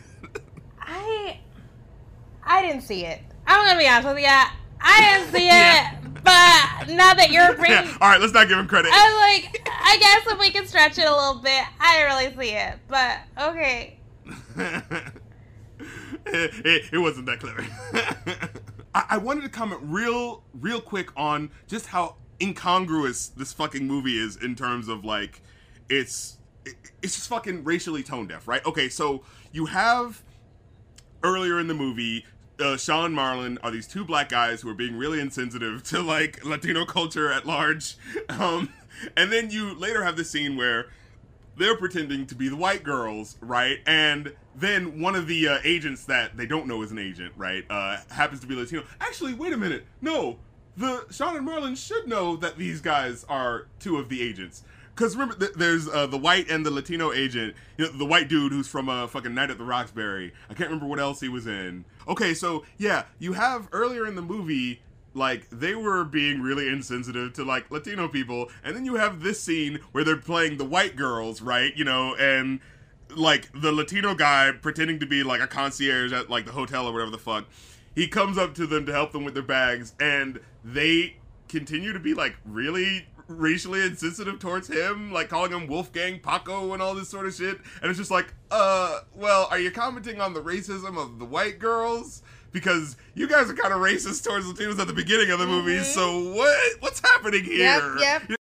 I 0.80 1.40
I 2.44 2.62
didn't 2.62 2.82
see 2.82 3.04
it. 3.04 3.20
I'm 3.46 3.66
gonna 3.66 3.78
be 3.78 3.88
honest 3.88 4.06
with 4.08 4.18
you. 4.18 4.28
I 4.80 5.18
didn't 5.18 5.34
see 5.34 5.46
Yeah. 5.48 5.94
it. 5.94 6.02
But 6.22 6.88
now 6.94 7.14
that 7.14 7.30
you're 7.30 7.54
bringing, 7.56 7.86
yeah. 7.86 7.96
All 8.00 8.08
right, 8.08 8.20
let's 8.20 8.32
not 8.32 8.48
give 8.48 8.58
him 8.58 8.68
credit. 8.68 8.92
I 8.92 9.38
was 9.38 9.42
like, 9.44 9.68
I 9.68 9.96
guess 9.98 10.32
if 10.32 10.38
we 10.38 10.50
can 10.50 10.66
stretch 10.66 10.98
it 10.98 11.06
a 11.06 11.10
little 11.14 11.40
bit, 11.40 11.64
I 11.80 12.02
really 12.04 12.36
see 12.36 12.54
it. 12.54 12.74
But 12.88 13.18
okay, 13.40 13.98
it, 16.26 16.92
it, 16.92 16.98
wasn't 16.98 17.26
that 17.26 17.40
clever. 17.40 17.66
I, 18.94 19.04
I 19.10 19.18
wanted 19.18 19.42
to 19.42 19.48
comment 19.48 19.80
real, 19.84 20.42
real 20.54 20.80
quick 20.80 21.10
on 21.16 21.50
just 21.66 21.86
how 21.86 22.16
incongruous 22.40 23.28
this 23.28 23.52
fucking 23.52 23.86
movie 23.86 24.18
is 24.18 24.36
in 24.36 24.54
terms 24.54 24.88
of 24.88 25.04
like 25.04 25.40
it's 25.88 26.38
it, 26.64 26.74
it's 27.02 27.14
just 27.14 27.28
fucking 27.28 27.64
racially 27.64 28.02
tone 28.02 28.26
deaf, 28.26 28.46
right? 28.48 28.64
Okay, 28.66 28.88
so 28.88 29.22
you 29.52 29.66
have 29.66 30.22
earlier 31.22 31.58
in 31.58 31.66
the 31.66 31.74
movie. 31.74 32.24
Uh, 32.58 32.76
Shawn 32.76 33.04
and 33.06 33.16
Marlon 33.16 33.58
are 33.62 33.70
these 33.70 33.86
two 33.86 34.02
black 34.02 34.30
guys 34.30 34.62
who 34.62 34.70
are 34.70 34.74
being 34.74 34.96
really 34.96 35.20
insensitive 35.20 35.82
to 35.84 36.00
like 36.00 36.42
Latino 36.44 36.86
culture 36.86 37.30
at 37.30 37.44
large, 37.44 37.96
um, 38.30 38.72
and 39.16 39.30
then 39.30 39.50
you 39.50 39.74
later 39.74 40.04
have 40.04 40.16
the 40.16 40.24
scene 40.24 40.56
where 40.56 40.86
they're 41.56 41.76
pretending 41.76 42.26
to 42.26 42.34
be 42.34 42.48
the 42.48 42.56
white 42.56 42.82
girls, 42.82 43.36
right? 43.40 43.80
And 43.86 44.34
then 44.54 45.00
one 45.00 45.14
of 45.14 45.26
the 45.26 45.48
uh, 45.48 45.58
agents 45.64 46.04
that 46.04 46.36
they 46.36 46.46
don't 46.46 46.66
know 46.66 46.82
is 46.82 46.90
an 46.90 46.98
agent, 46.98 47.32
right? 47.36 47.64
Uh, 47.68 47.98
happens 48.10 48.40
to 48.40 48.46
be 48.46 48.54
Latino. 48.54 48.84
Actually, 49.00 49.34
wait 49.34 49.52
a 49.52 49.56
minute. 49.56 49.84
No, 50.00 50.38
the 50.76 51.06
Shawn 51.10 51.36
and 51.36 51.46
Marlon 51.46 51.76
should 51.76 52.06
know 52.06 52.36
that 52.36 52.56
these 52.56 52.80
guys 52.80 53.24
are 53.28 53.66
two 53.80 53.96
of 53.96 54.08
the 54.08 54.22
agents. 54.22 54.62
Because 54.94 55.14
remember, 55.14 55.34
th- 55.34 55.52
there's 55.52 55.88
uh, 55.88 56.06
the 56.06 56.16
white 56.16 56.50
and 56.50 56.64
the 56.64 56.70
Latino 56.70 57.12
agent. 57.12 57.54
You 57.76 57.86
know, 57.86 57.92
the 57.98 58.06
white 58.06 58.28
dude 58.28 58.52
who's 58.52 58.66
from 58.66 58.88
uh, 58.88 59.06
fucking 59.06 59.34
Night 59.34 59.50
at 59.50 59.58
the 59.58 59.64
Roxbury. 59.64 60.32
I 60.48 60.54
can't 60.54 60.70
remember 60.70 60.86
what 60.86 60.98
else 60.98 61.20
he 61.20 61.28
was 61.28 61.46
in. 61.46 61.84
Okay, 62.08 62.32
so 62.32 62.64
yeah, 62.78 63.04
you 63.18 63.34
have 63.34 63.68
earlier 63.72 64.06
in 64.06 64.14
the 64.14 64.22
movie 64.22 64.80
like 65.16 65.48
they 65.50 65.74
were 65.74 66.04
being 66.04 66.40
really 66.40 66.68
insensitive 66.68 67.32
to 67.34 67.44
like 67.44 67.70
Latino 67.70 68.08
people, 68.08 68.50
and 68.62 68.76
then 68.76 68.84
you 68.84 68.96
have 68.96 69.22
this 69.22 69.42
scene 69.42 69.80
where 69.92 70.04
they're 70.04 70.16
playing 70.16 70.58
the 70.58 70.64
white 70.64 70.94
girls, 70.96 71.40
right? 71.42 71.74
You 71.74 71.84
know, 71.84 72.14
and 72.16 72.60
like 73.14 73.48
the 73.52 73.72
Latino 73.72 74.14
guy 74.14 74.52
pretending 74.52 75.00
to 75.00 75.06
be 75.06 75.22
like 75.22 75.40
a 75.40 75.46
concierge 75.46 76.12
at 76.12 76.28
like 76.30 76.44
the 76.44 76.52
hotel 76.52 76.86
or 76.86 76.92
whatever 76.92 77.10
the 77.10 77.18
fuck. 77.18 77.46
He 77.94 78.08
comes 78.08 78.36
up 78.36 78.54
to 78.56 78.66
them 78.66 78.84
to 78.86 78.92
help 78.92 79.12
them 79.12 79.24
with 79.24 79.34
their 79.34 79.42
bags, 79.42 79.94
and 79.98 80.38
they 80.64 81.16
continue 81.48 81.92
to 81.92 82.00
be 82.00 82.12
like 82.12 82.36
really 82.44 83.06
racially 83.28 83.82
insensitive 83.82 84.38
towards 84.38 84.68
him, 84.68 85.12
like 85.12 85.28
calling 85.28 85.52
him 85.52 85.66
Wolfgang 85.66 86.20
Paco 86.20 86.72
and 86.72 86.82
all 86.82 86.94
this 86.94 87.08
sort 87.08 87.26
of 87.26 87.34
shit. 87.34 87.58
And 87.80 87.90
it's 87.90 87.98
just 87.98 88.10
like, 88.10 88.32
uh, 88.50 89.00
well, 89.14 89.48
are 89.50 89.58
you 89.58 89.70
commenting 89.70 90.20
on 90.20 90.34
the 90.34 90.42
racism 90.42 90.96
of 90.96 91.18
the 91.18 91.24
white 91.24 91.58
girls? 91.58 92.22
Because 92.52 92.96
you 93.14 93.26
guys 93.28 93.50
are 93.50 93.54
kind 93.54 93.72
of 93.74 93.80
racist 93.80 94.24
towards 94.24 94.46
Latinos 94.46 94.78
at 94.78 94.86
the 94.86 94.92
beginning 94.92 95.30
of 95.30 95.38
the 95.38 95.46
movie, 95.46 95.78
Mhm. 95.78 95.84
so 95.84 96.32
what 96.34 96.56
what's 96.80 97.00
happening 97.00 97.44
here? 97.44 97.96
Yep, 97.98 98.28
yep. 98.28 98.38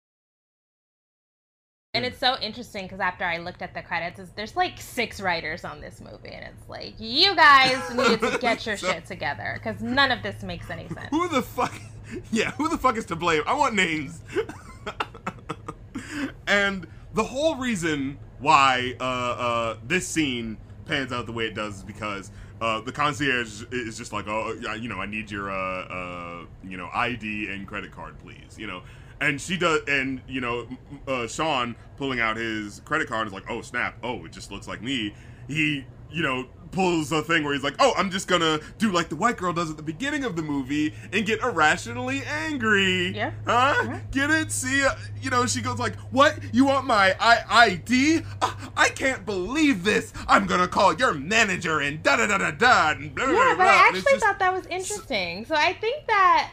And 1.95 2.05
it's 2.05 2.19
so 2.19 2.37
interesting 2.41 2.87
because 2.87 2.99
after 3.01 3.25
I 3.25 3.39
looked 3.39 3.63
at 3.63 3.73
the 3.73 3.83
credits, 3.83 4.21
there's 4.35 4.57
like 4.57 4.81
six 4.81 5.21
writers 5.21 5.65
on 5.65 5.81
this 5.81 6.01
movie, 6.01 6.31
and 6.31 6.45
it's 6.45 6.69
like 6.69 6.95
you 6.99 7.35
guys 7.37 7.79
needed 7.95 8.21
to 8.21 8.39
get 8.39 8.67
your 8.67 8.77
So- 8.77 8.91
shit 8.93 9.07
together 9.07 9.59
because 9.63 9.81
none 9.81 10.11
of 10.11 10.23
this 10.23 10.43
makes 10.43 10.69
any 10.71 10.89
sense. 10.89 11.09
Who 11.11 11.29
the 11.29 11.43
fuck? 11.43 11.73
Yeah, 12.31 12.51
who 12.53 12.69
the 12.69 12.77
fuck 12.77 12.99
is 12.99 13.07
to 13.07 13.17
blame? 13.17 13.43
I 13.47 13.55
want 13.55 13.75
names. 13.75 14.21
and 16.47 16.87
the 17.15 17.25
whole 17.25 17.57
reason 17.57 18.19
why 18.41 18.95
uh, 19.01 19.05
uh, 19.05 19.77
this 19.87 20.07
scene 20.07 20.59
pans 20.85 21.13
out 21.13 21.25
the 21.27 21.33
way 21.33 21.47
it 21.47 21.55
does 21.55 21.77
is 21.79 21.83
because 21.83 22.31
uh, 22.65 22.81
the 22.81 22.93
concierge 22.93 23.63
is 23.73 23.99
just 23.99 24.11
like, 24.11 24.27
oh, 24.27 24.55
you 24.81 24.89
know, 24.89 24.99
I 24.99 25.05
need 25.05 25.31
your, 25.31 25.51
uh, 25.51 25.85
uh, 25.85 26.47
you 26.67 26.79
know, 26.79 26.89
ID 26.95 27.51
and 27.51 27.67
credit 27.67 27.93
card, 27.93 28.19
please. 28.21 28.57
You 28.57 28.67
know, 28.67 28.83
and 29.21 29.39
she 29.39 29.59
does, 29.59 29.83
and 29.87 30.23
you 30.27 30.41
know, 30.41 30.67
uh, 31.07 31.27
Shawn 31.27 31.77
pulling 31.99 32.21
out 32.21 32.39
his 32.39 32.81
credit 32.87 33.07
card 33.07 33.27
is 33.27 33.35
like, 33.35 33.51
oh 33.51 33.61
snap, 33.61 33.99
oh, 34.03 34.25
it 34.25 34.33
just 34.33 34.51
looks 34.51 34.67
like 34.67 34.81
me. 34.81 35.15
He, 35.47 35.85
you 36.15 36.23
know, 36.23 36.47
pulls 36.71 37.13
a 37.13 37.23
thing 37.23 37.45
where 37.45 37.55
he's 37.55 37.63
like, 37.63 37.77
oh, 37.79 37.93
I'm 37.97 38.11
just 38.11 38.27
gonna 38.27 38.59
do 38.79 38.91
like 38.91 39.09
the 39.09 39.15
white 39.15 39.37
girl 39.37 39.53
does 39.53 39.71
at 39.71 39.77
the 39.77 39.83
beginning 39.83 40.25
of 40.25 40.35
the 40.35 40.43
movie 40.43 40.93
and 41.13 41.25
get 41.25 41.41
irrationally 41.41 42.23
angry. 42.25 43.09
Yeah. 43.15 43.31
Huh? 43.47 43.75
Yeah. 43.85 44.01
Get 44.11 44.31
it? 44.31 44.51
See, 44.51 44.85
uh, 44.85 44.91
you 45.23 45.31
know, 45.31 45.47
she 45.47 45.61
goes 45.63 45.79
like, 45.79 45.95
what? 46.11 46.37
You 46.53 46.65
want 46.65 46.87
my 46.87 47.15
I- 47.21 47.45
ID? 47.69 48.23
Uh, 48.43 48.53
I 48.77 48.89
can't 48.89 49.25
believe 49.25 49.85
this. 49.85 50.13
I'm 50.27 50.47
gonna 50.47 50.67
call 50.69 50.95
your 50.95 51.15
manager 51.15 51.79
and 51.81 52.03
da 52.03 52.17
da 52.17 52.27
da 52.27 52.39
da 52.39 52.51
da. 52.51 52.91
and 52.93 53.15
blah, 53.15 53.27
blah, 53.27 53.35
Yeah, 53.35 53.55
blah, 53.55 53.65
but 53.65 53.67
I 53.69 53.87
and 53.89 53.97
it's 53.97 54.05
actually 54.07 54.13
just- 54.19 54.25
thought 54.25 54.39
that 54.41 54.53
was 54.53 54.67
interesting. 54.67 55.45
So 55.47 55.55
I 55.55 55.75
think 55.75 56.07
that 56.09 56.51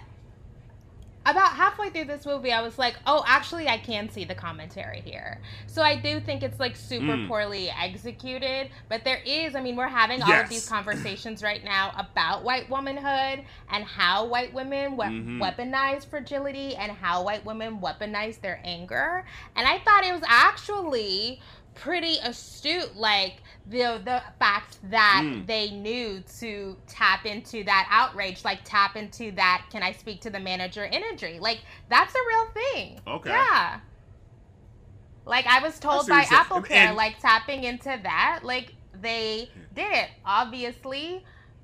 about 1.26 1.52
halfway 1.54 1.90
through 1.92 2.06
this 2.06 2.26
movie, 2.26 2.52
I 2.52 2.62
was 2.62 2.80
like, 2.80 2.96
oh, 3.06 3.24
actually, 3.28 3.68
I 3.68 3.78
can 3.78 4.10
see 4.10 4.26
the 4.26 4.34
commentary 4.34 5.02
here. 5.02 5.40
So 5.68 5.84
I 5.84 5.96
do 5.96 6.20
think 6.20 6.42
it's 6.42 6.60
like 6.60 6.76
super 6.76 7.06
Mm. 7.16 7.28
poorly 7.28 7.70
executed. 7.70 8.70
But 8.90 9.04
there 9.04 9.22
is, 9.26 9.56
I 9.56 9.62
mean, 9.62 9.76
we're 9.76 9.88
having 9.88 10.24
all 10.24 10.32
of 10.34 10.50
these 10.50 10.68
conversations 10.76 11.44
right 11.44 11.64
now 11.64 11.92
about 11.98 12.44
white 12.44 12.70
womanhood 12.72 13.46
and 13.72 13.84
how 13.84 14.26
white 14.26 14.52
women 14.54 14.98
we- 14.98 15.06
Mhm. 15.06 15.40
weaponize 15.40 16.06
fragility 16.08 16.76
and 16.76 16.92
how 16.92 17.24
white 17.24 17.46
women 17.46 17.80
weaponize 17.80 18.42
their 18.42 18.60
anger. 18.64 19.24
And 19.56 19.68
I 19.68 19.78
thought 19.80 20.04
it 20.04 20.14
was 20.14 20.24
actually 20.26 21.40
pretty 21.74 22.18
astute 22.24 22.96
like 22.96 23.36
the 23.68 24.02
the 24.04 24.22
fact 24.40 24.78
that 24.90 25.22
Mm. 25.24 25.46
they 25.48 25.72
knew 25.72 26.22
to 26.40 26.76
tap 26.88 27.26
into 27.26 27.64
that 27.64 27.88
outrage 27.90 28.44
like 28.44 28.60
tap 28.64 28.96
into 28.96 29.32
that 29.34 29.66
can 29.72 29.82
i 29.84 29.92
speak 29.92 30.22
to 30.22 30.30
the 30.30 30.40
manager 30.40 30.84
energy? 30.86 31.40
Like 31.40 31.60
that's 31.90 32.14
a 32.14 32.20
real 32.28 32.48
thing. 32.54 33.00
Okay. 33.08 33.30
yeah. 33.30 33.80
Like 35.26 35.46
i 35.48 35.62
was 35.62 35.80
told 35.80 36.08
by 36.08 36.26
apple 36.30 36.62
care 36.62 36.88
And- 36.90 36.98
like 36.98 37.20
tapping 37.20 37.64
into 37.64 37.98
that 38.04 38.40
like 38.44 38.74
they 39.02 39.50
did 39.74 39.92
it. 39.94 40.10
Obviously 40.26 41.24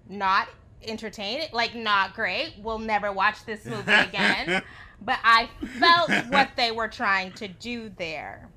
not 0.10 0.48
entertaining 0.84 1.48
like 1.52 1.76
not 1.76 2.14
great. 2.16 2.54
We'll 2.62 2.80
never 2.80 3.12
watch 3.12 3.46
this 3.46 3.66
movie 3.66 3.92
again. 3.92 4.62
But 5.02 5.20
i 5.24 5.50
felt 5.80 6.10
what 6.32 6.50
they 6.56 6.72
were 6.72 6.88
trying 6.88 7.34
to 7.34 7.48
do 7.48 7.90
there 7.98 8.48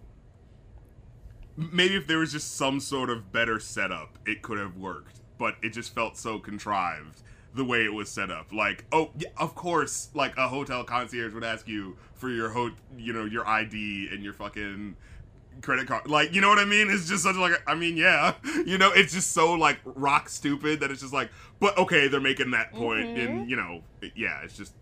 maybe 1.73 1.97
if 1.97 2.07
there 2.07 2.19
was 2.19 2.33
just 2.33 2.57
some 2.57 2.81
sort 2.81 3.11
of 3.11 3.33
better 3.33 3.61
setup, 3.61 4.19
it 4.27 4.43
could 4.43 4.59
have 4.59 4.77
worked. 4.77 5.21
But 5.39 5.57
it 5.63 5.71
just 5.71 5.95
felt 5.95 6.17
so 6.17 6.39
contrived 6.39 7.23
the 7.55 7.65
way 7.65 7.85
it 7.85 7.93
was 7.93 8.09
set 8.09 8.31
up. 8.31 8.53
Like, 8.53 8.85
oh, 8.93 9.11
yeah, 9.19 9.29
of 9.37 9.55
course, 9.55 10.11
like 10.15 10.37
a 10.37 10.49
hotel 10.49 10.85
concierge 10.85 11.35
would 11.35 11.45
ask 11.45 11.67
you 11.67 11.97
for 12.15 12.29
your 12.29 12.51
ho, 12.51 12.71
you 12.97 13.13
know, 13.13 13.25
your 13.25 13.47
ID 13.47 14.09
and 14.13 14.23
your 14.23 14.33
fucking 14.33 14.97
credit 15.63 15.87
card. 15.87 16.07
Like, 16.09 16.35
you 16.35 16.41
know 16.41 16.49
what 16.49 16.59
I 16.59 16.65
mean? 16.65 16.91
It's 16.91 17.09
just 17.09 17.23
such 17.23 17.37
like, 17.37 17.53
I 17.67 17.75
mean, 17.75 17.97
yeah, 17.97 18.35
you 18.67 18.79
know, 18.79 18.93
it's 18.93 19.13
just 19.13 19.33
so 19.33 19.55
like 19.55 19.79
rock 19.85 20.29
stupid 20.29 20.81
that 20.81 20.91
it's 20.91 21.01
just 21.01 21.13
like, 21.13 21.31
but 21.59 21.77
okay, 21.79 22.09
they're 22.09 22.21
making 22.21 22.53
that 22.53 22.73
point, 22.73 23.19
and 23.19 23.51
you 23.51 23.57
know, 23.57 23.83
yeah, 24.15 24.41
it's 24.43 24.57
just 24.57 24.75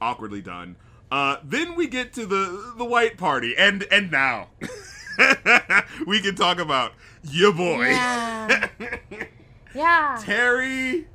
awkwardly 0.00 0.42
done. 0.42 0.76
Uh, 1.10 1.36
then 1.44 1.76
we 1.76 1.86
get 1.86 2.12
to 2.14 2.26
the 2.26 2.74
the 2.76 2.84
white 2.84 3.16
party, 3.16 3.54
and 3.56 3.86
and 3.92 4.10
now 4.10 4.48
we 6.06 6.20
can 6.20 6.34
talk 6.34 6.58
about 6.58 6.92
your 7.24 7.52
boy 7.52 7.88
Yeah. 7.88 8.68
yeah 9.74 10.18
Terry 10.20 11.06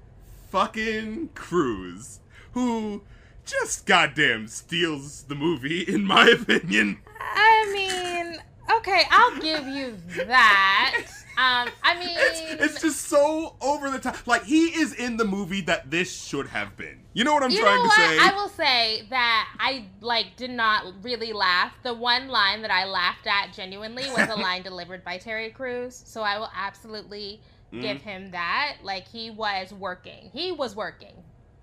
fucking 0.52 1.30
Crews, 1.34 2.20
who 2.52 3.02
just 3.46 3.86
goddamn 3.86 4.48
steals 4.48 5.24
the 5.24 5.36
movie, 5.36 5.82
in 5.82 6.04
my 6.04 6.28
opinion. 6.42 7.00
I 7.20 7.72
mean, 7.74 8.38
okay, 8.78 9.04
I'll 9.10 9.38
give 9.40 9.66
you 9.68 9.96
that. 10.26 11.08
Um, 11.42 11.70
I 11.84 11.98
mean, 12.00 12.10
It's, 12.20 12.42
it's 12.76 12.82
just 12.82 13.08
so 13.08 13.56
over 13.62 13.90
the 13.90 13.98
top. 14.00 14.28
Like 14.28 14.44
he 14.44 14.66
is 14.68 14.94
in 14.94 15.18
the 15.18 15.26
movie 15.26 15.62
that 15.62 15.90
this 15.90 16.14
should 16.24 16.48
have 16.48 16.78
been. 16.78 17.00
You 17.14 17.24
know 17.24 17.34
what 17.34 17.44
I'm 17.44 17.50
you 17.52 17.62
trying 17.62 17.78
know 17.84 17.90
to 17.90 17.96
say? 17.96 18.18
I 18.20 18.34
will 18.36 18.50
say 18.50 19.08
that 19.10 19.50
I 19.60 19.86
like 20.02 20.36
did 20.38 20.52
not 20.52 20.86
really 21.02 21.34
laugh. 21.34 21.74
The 21.84 21.94
one 21.94 22.28
line 22.28 22.62
that 22.62 22.72
I 22.72 22.86
laughed 22.86 23.26
at 23.28 23.54
genuinely 23.54 24.04
was 24.16 24.30
a 24.30 24.36
line 24.36 24.62
delivered 24.72 25.04
by 25.04 25.18
Terry 25.18 25.50
Crews. 25.50 26.02
So 26.06 26.22
I 26.22 26.38
will 26.38 26.52
absolutely 26.56 27.42
Mm. 27.74 27.82
give 27.82 28.02
him 28.02 28.32
that. 28.32 28.80
Like 28.84 29.08
he 29.08 29.32
was 29.32 29.72
working. 29.74 30.30
He 30.34 30.52
was 30.52 30.76
working. 30.76 31.14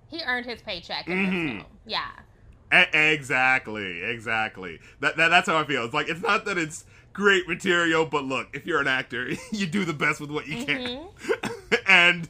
He 0.09 0.23
earned 0.27 0.47
his 0.47 0.63
paycheck 0.63 1.07
in 1.07 1.19
Mhm. 1.19 1.65
Yeah. 1.85 2.09
E- 2.73 2.97
exactly, 3.13 4.03
exactly. 4.03 4.81
That, 5.01 5.17
that 5.19 5.29
that's 5.29 5.47
how 5.49 5.59
I 5.59 5.65
feel. 5.65 5.85
It's 5.85 5.93
like 5.95 6.09
it's 6.09 6.23
not 6.23 6.47
that 6.47 6.57
it's 6.57 6.85
great 7.13 7.49
material, 7.49 8.07
but 8.07 8.25
look, 8.25 8.49
if 8.53 8.67
you're 8.67 8.81
an 8.81 8.89
actor, 8.89 9.31
you 9.53 9.67
do 9.67 9.85
the 9.85 9.93
best 9.93 10.21
with 10.21 10.31
what 10.31 10.47
you 10.47 10.65
can, 10.65 10.81
mm-hmm. 10.81 11.75
and 11.87 12.29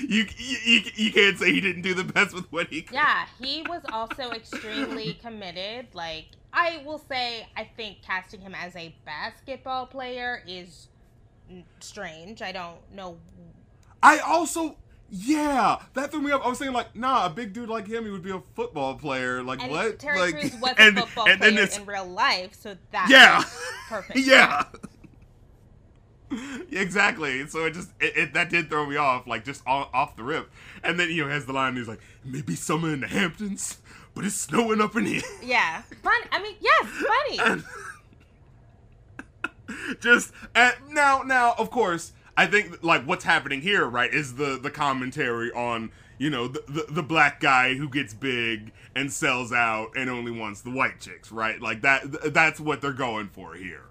you, 0.00 0.26
you 0.36 0.80
you 0.94 1.12
can't 1.12 1.38
say 1.38 1.52
he 1.52 1.60
didn't 1.60 1.82
do 1.82 1.94
the 1.94 2.04
best 2.04 2.34
with 2.34 2.50
what 2.52 2.68
he 2.68 2.82
could. 2.82 2.94
Yeah, 2.94 3.26
he 3.40 3.62
was 3.62 3.82
also 3.92 4.30
extremely 4.32 5.14
committed. 5.22 5.86
Like, 5.94 6.26
I 6.52 6.82
will 6.84 6.98
say, 7.08 7.46
I 7.56 7.64
think 7.76 8.02
casting 8.02 8.40
him 8.40 8.54
as 8.54 8.74
a 8.76 8.94
basketball 9.04 9.86
player 9.86 10.42
is 10.46 10.88
strange. 11.80 12.42
I 12.42 12.52
don't 12.52 12.78
know. 12.92 13.18
I 14.02 14.18
also. 14.18 14.76
Yeah, 15.16 15.76
that 15.92 16.10
threw 16.10 16.20
me 16.20 16.32
up. 16.32 16.44
I 16.44 16.48
was 16.48 16.58
saying 16.58 16.72
like, 16.72 16.96
nah, 16.96 17.26
a 17.26 17.30
big 17.30 17.52
dude 17.52 17.68
like 17.68 17.86
him, 17.86 18.04
he 18.04 18.10
would 18.10 18.24
be 18.24 18.32
a 18.32 18.40
football 18.56 18.96
player. 18.96 19.44
Like 19.44 19.62
And 19.62 19.70
what? 19.70 20.00
Terry 20.00 20.18
like, 20.18 20.34
Crews 20.34 20.56
was 20.60 20.74
and- 20.78 20.98
a 20.98 21.02
football 21.02 21.28
and 21.28 21.40
player 21.40 21.68
in 21.76 21.86
real 21.86 22.04
life, 22.06 22.54
so 22.60 22.76
that 22.90 23.08
Yeah. 23.08 23.44
perfect. 23.88 24.18
yeah. 24.26 24.64
exactly. 26.72 27.46
So 27.46 27.64
it 27.66 27.74
just 27.74 27.90
it, 28.00 28.16
it 28.16 28.34
that 28.34 28.50
did 28.50 28.68
throw 28.68 28.86
me 28.86 28.96
off, 28.96 29.28
like 29.28 29.44
just 29.44 29.62
off, 29.68 29.88
off 29.94 30.16
the 30.16 30.24
rip. 30.24 30.50
And 30.82 30.98
then 30.98 31.10
you 31.10 31.22
know 31.22 31.30
has 31.30 31.46
the 31.46 31.52
line. 31.52 31.76
He's 31.76 31.86
like, 31.86 32.00
maybe 32.24 32.56
summer 32.56 32.92
in 32.92 32.98
the 33.00 33.06
Hamptons, 33.06 33.78
but 34.16 34.24
it's 34.24 34.34
snowing 34.34 34.80
up 34.80 34.96
in 34.96 35.06
here. 35.06 35.22
Yeah, 35.44 35.82
fun. 36.02 36.20
I 36.32 36.42
mean, 36.42 36.56
yes, 36.60 36.86
funny. 37.38 37.62
just 40.00 40.32
and 40.56 40.74
now 40.90 41.22
now 41.22 41.54
of 41.56 41.70
course 41.70 42.12
i 42.36 42.46
think 42.46 42.82
like 42.82 43.04
what's 43.04 43.24
happening 43.24 43.60
here 43.60 43.86
right 43.86 44.12
is 44.12 44.34
the 44.36 44.58
the 44.62 44.70
commentary 44.70 45.50
on 45.52 45.90
you 46.18 46.30
know 46.30 46.46
the, 46.48 46.62
the 46.68 46.86
the 46.90 47.02
black 47.02 47.40
guy 47.40 47.74
who 47.74 47.88
gets 47.88 48.14
big 48.14 48.72
and 48.94 49.12
sells 49.12 49.52
out 49.52 49.90
and 49.96 50.08
only 50.08 50.30
wants 50.30 50.60
the 50.60 50.70
white 50.70 51.00
chicks 51.00 51.32
right? 51.32 51.60
Like 51.60 51.82
that 51.82 52.32
that's 52.32 52.60
what 52.60 52.80
they're 52.80 52.92
going 52.92 53.28
for 53.28 53.54
here 53.54 53.86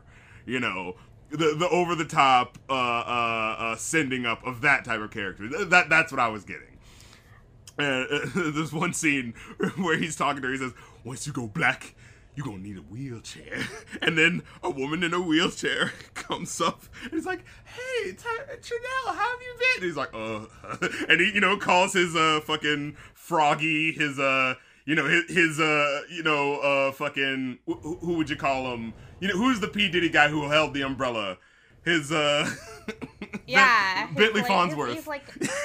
you 0.45 0.59
know? 0.59 0.95
The 1.29 1.55
the 1.57 1.67
over 1.69 1.95
the 1.95 2.05
top 2.05 2.59
uh 2.69 2.73
uh 2.73 3.55
uh 3.57 3.75
sending 3.75 4.25
up 4.25 4.45
of 4.45 4.61
that 4.61 4.85
type 4.85 4.99
of 4.99 5.09
character. 5.09 5.47
That 5.65 5.89
that's 5.89 6.11
what 6.11 6.19
i 6.19 6.27
was 6.27 6.43
getting. 6.43 6.77
Uh, 7.79 8.05
there's 8.35 8.71
one 8.71 8.93
scene 8.93 9.33
where 9.77 9.97
he's 9.97 10.15
talking 10.15 10.43
to 10.43 10.47
her. 10.47 10.53
He 10.53 10.59
says, 10.59 10.73
"Once 11.03 11.25
you 11.25 11.33
go 11.33 11.47
black, 11.47 11.95
you're 12.35 12.45
gonna 12.45 12.59
need 12.59 12.77
a 12.77 12.81
wheelchair." 12.81 13.63
And 14.01 14.17
then 14.17 14.43
a 14.61 14.69
woman 14.69 15.03
in 15.03 15.13
a 15.13 15.21
wheelchair 15.21 15.93
comes 16.13 16.59
up 16.59 16.83
and 17.03 17.13
he's 17.13 17.25
like, 17.25 17.45
"Hey, 17.65 18.11
Trinell, 18.11 19.05
how 19.05 19.13
have 19.13 19.41
you 19.41 19.53
been?" 19.57 19.75
And 19.77 19.83
He's 19.83 19.95
like, 19.95 20.13
"Uh," 20.13 20.45
and 21.09 21.21
he, 21.21 21.31
you 21.33 21.39
know, 21.39 21.57
calls 21.57 21.93
his 21.93 22.15
uh 22.15 22.41
fucking 22.43 22.97
froggy, 23.13 23.91
his 23.93 24.19
uh, 24.19 24.55
you 24.85 24.95
know, 24.95 25.05
his 25.05 25.23
his 25.29 25.59
uh, 25.59 26.01
you 26.09 26.23
know, 26.23 26.59
uh, 26.59 26.91
fucking 26.91 27.59
who, 27.65 27.97
who 28.01 28.17
would 28.17 28.29
you 28.29 28.35
call 28.35 28.73
him? 28.73 28.93
You 29.19 29.29
know, 29.29 29.35
who's 29.35 29.59
the 29.59 29.67
P 29.67 29.89
Diddy 29.89 30.09
guy 30.09 30.27
who 30.27 30.49
held 30.49 30.73
the 30.73 30.81
umbrella? 30.81 31.37
His 31.85 32.11
uh, 32.11 32.49
Yeah, 33.45 34.07
his, 34.07 34.17
Bentley 34.17 34.41
like, 34.41 34.47
Farnsworth. 34.47 34.95
He's 34.95 35.07
like, 35.07 35.23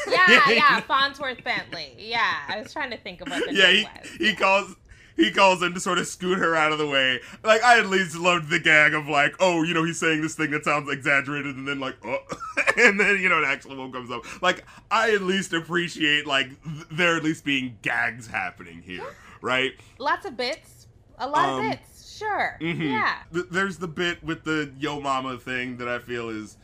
yeah, 0.09 0.51
yeah, 0.51 0.81
Farnsworth 0.81 1.43
Bentley. 1.45 1.95
Yeah, 1.97 2.35
I 2.49 2.61
was 2.61 2.73
trying 2.73 2.91
to 2.91 2.97
think 2.97 3.21
of 3.21 3.29
what 3.29 3.45
the 3.47 3.55
yeah, 3.55 3.65
name 3.65 3.77
he, 3.77 3.85
was. 3.85 4.11
he 4.31 4.35
calls 4.37 4.77
he 5.19 5.31
calls 5.31 5.61
him 5.63 5.75
to 5.75 5.81
sort 5.81 5.99
of 5.99 6.07
scoot 6.07 6.39
her 6.39 6.55
out 6.57 6.73
of 6.73 6.79
the 6.79 6.87
way. 6.89 7.21
Like 7.45 7.63
I 7.63 7.79
at 7.79 7.87
least 7.87 8.17
loved 8.17 8.49
the 8.49 8.59
gag 8.59 8.95
of 8.95 9.07
like, 9.09 9.35
oh, 9.41 9.63
you 9.65 9.75
know, 9.75 9.85
he's 9.85 9.99
saying 10.01 10.23
this 10.23 10.35
thing 10.35 10.51
that 10.53 10.65
sounds 10.65 10.91
exaggerated, 10.91 11.57
and 11.57 11.69
then 11.69 11.81
like, 11.81 11.97
oh, 12.07 12.19
and 12.79 12.99
then 12.99 13.21
you 13.21 13.29
know, 13.29 13.39
an 13.39 13.45
actual 13.45 13.77
one 13.77 13.93
comes 13.93 14.11
up. 14.11 14.23
Like 14.41 14.65
I 14.91 15.11
at 15.13 15.21
least 15.23 15.53
appreciate 15.53 16.27
like 16.27 16.47
th- 16.65 16.87
there 16.93 17.17
at 17.17 17.23
least 17.25 17.45
being 17.45 17.77
gags 17.83 18.27
happening 18.27 18.81
here, 18.81 19.15
right? 19.43 19.73
Lots 19.99 20.25
of 20.25 20.37
bits. 20.37 20.87
A 21.19 21.29
lot 21.29 21.49
Um, 21.49 21.65
of 21.67 21.71
bits. 21.73 22.17
Sure. 22.17 22.57
Mhm. 22.61 22.91
Yeah. 22.91 23.15
Th- 23.33 23.47
there's 23.51 23.79
the 23.79 23.89
bit 23.89 24.23
with 24.25 24.45
the 24.45 24.73
yo 24.79 25.01
mama 25.01 25.37
thing 25.39 25.77
that 25.79 25.89
I 25.89 25.99
feel 25.99 26.29
is 26.29 26.57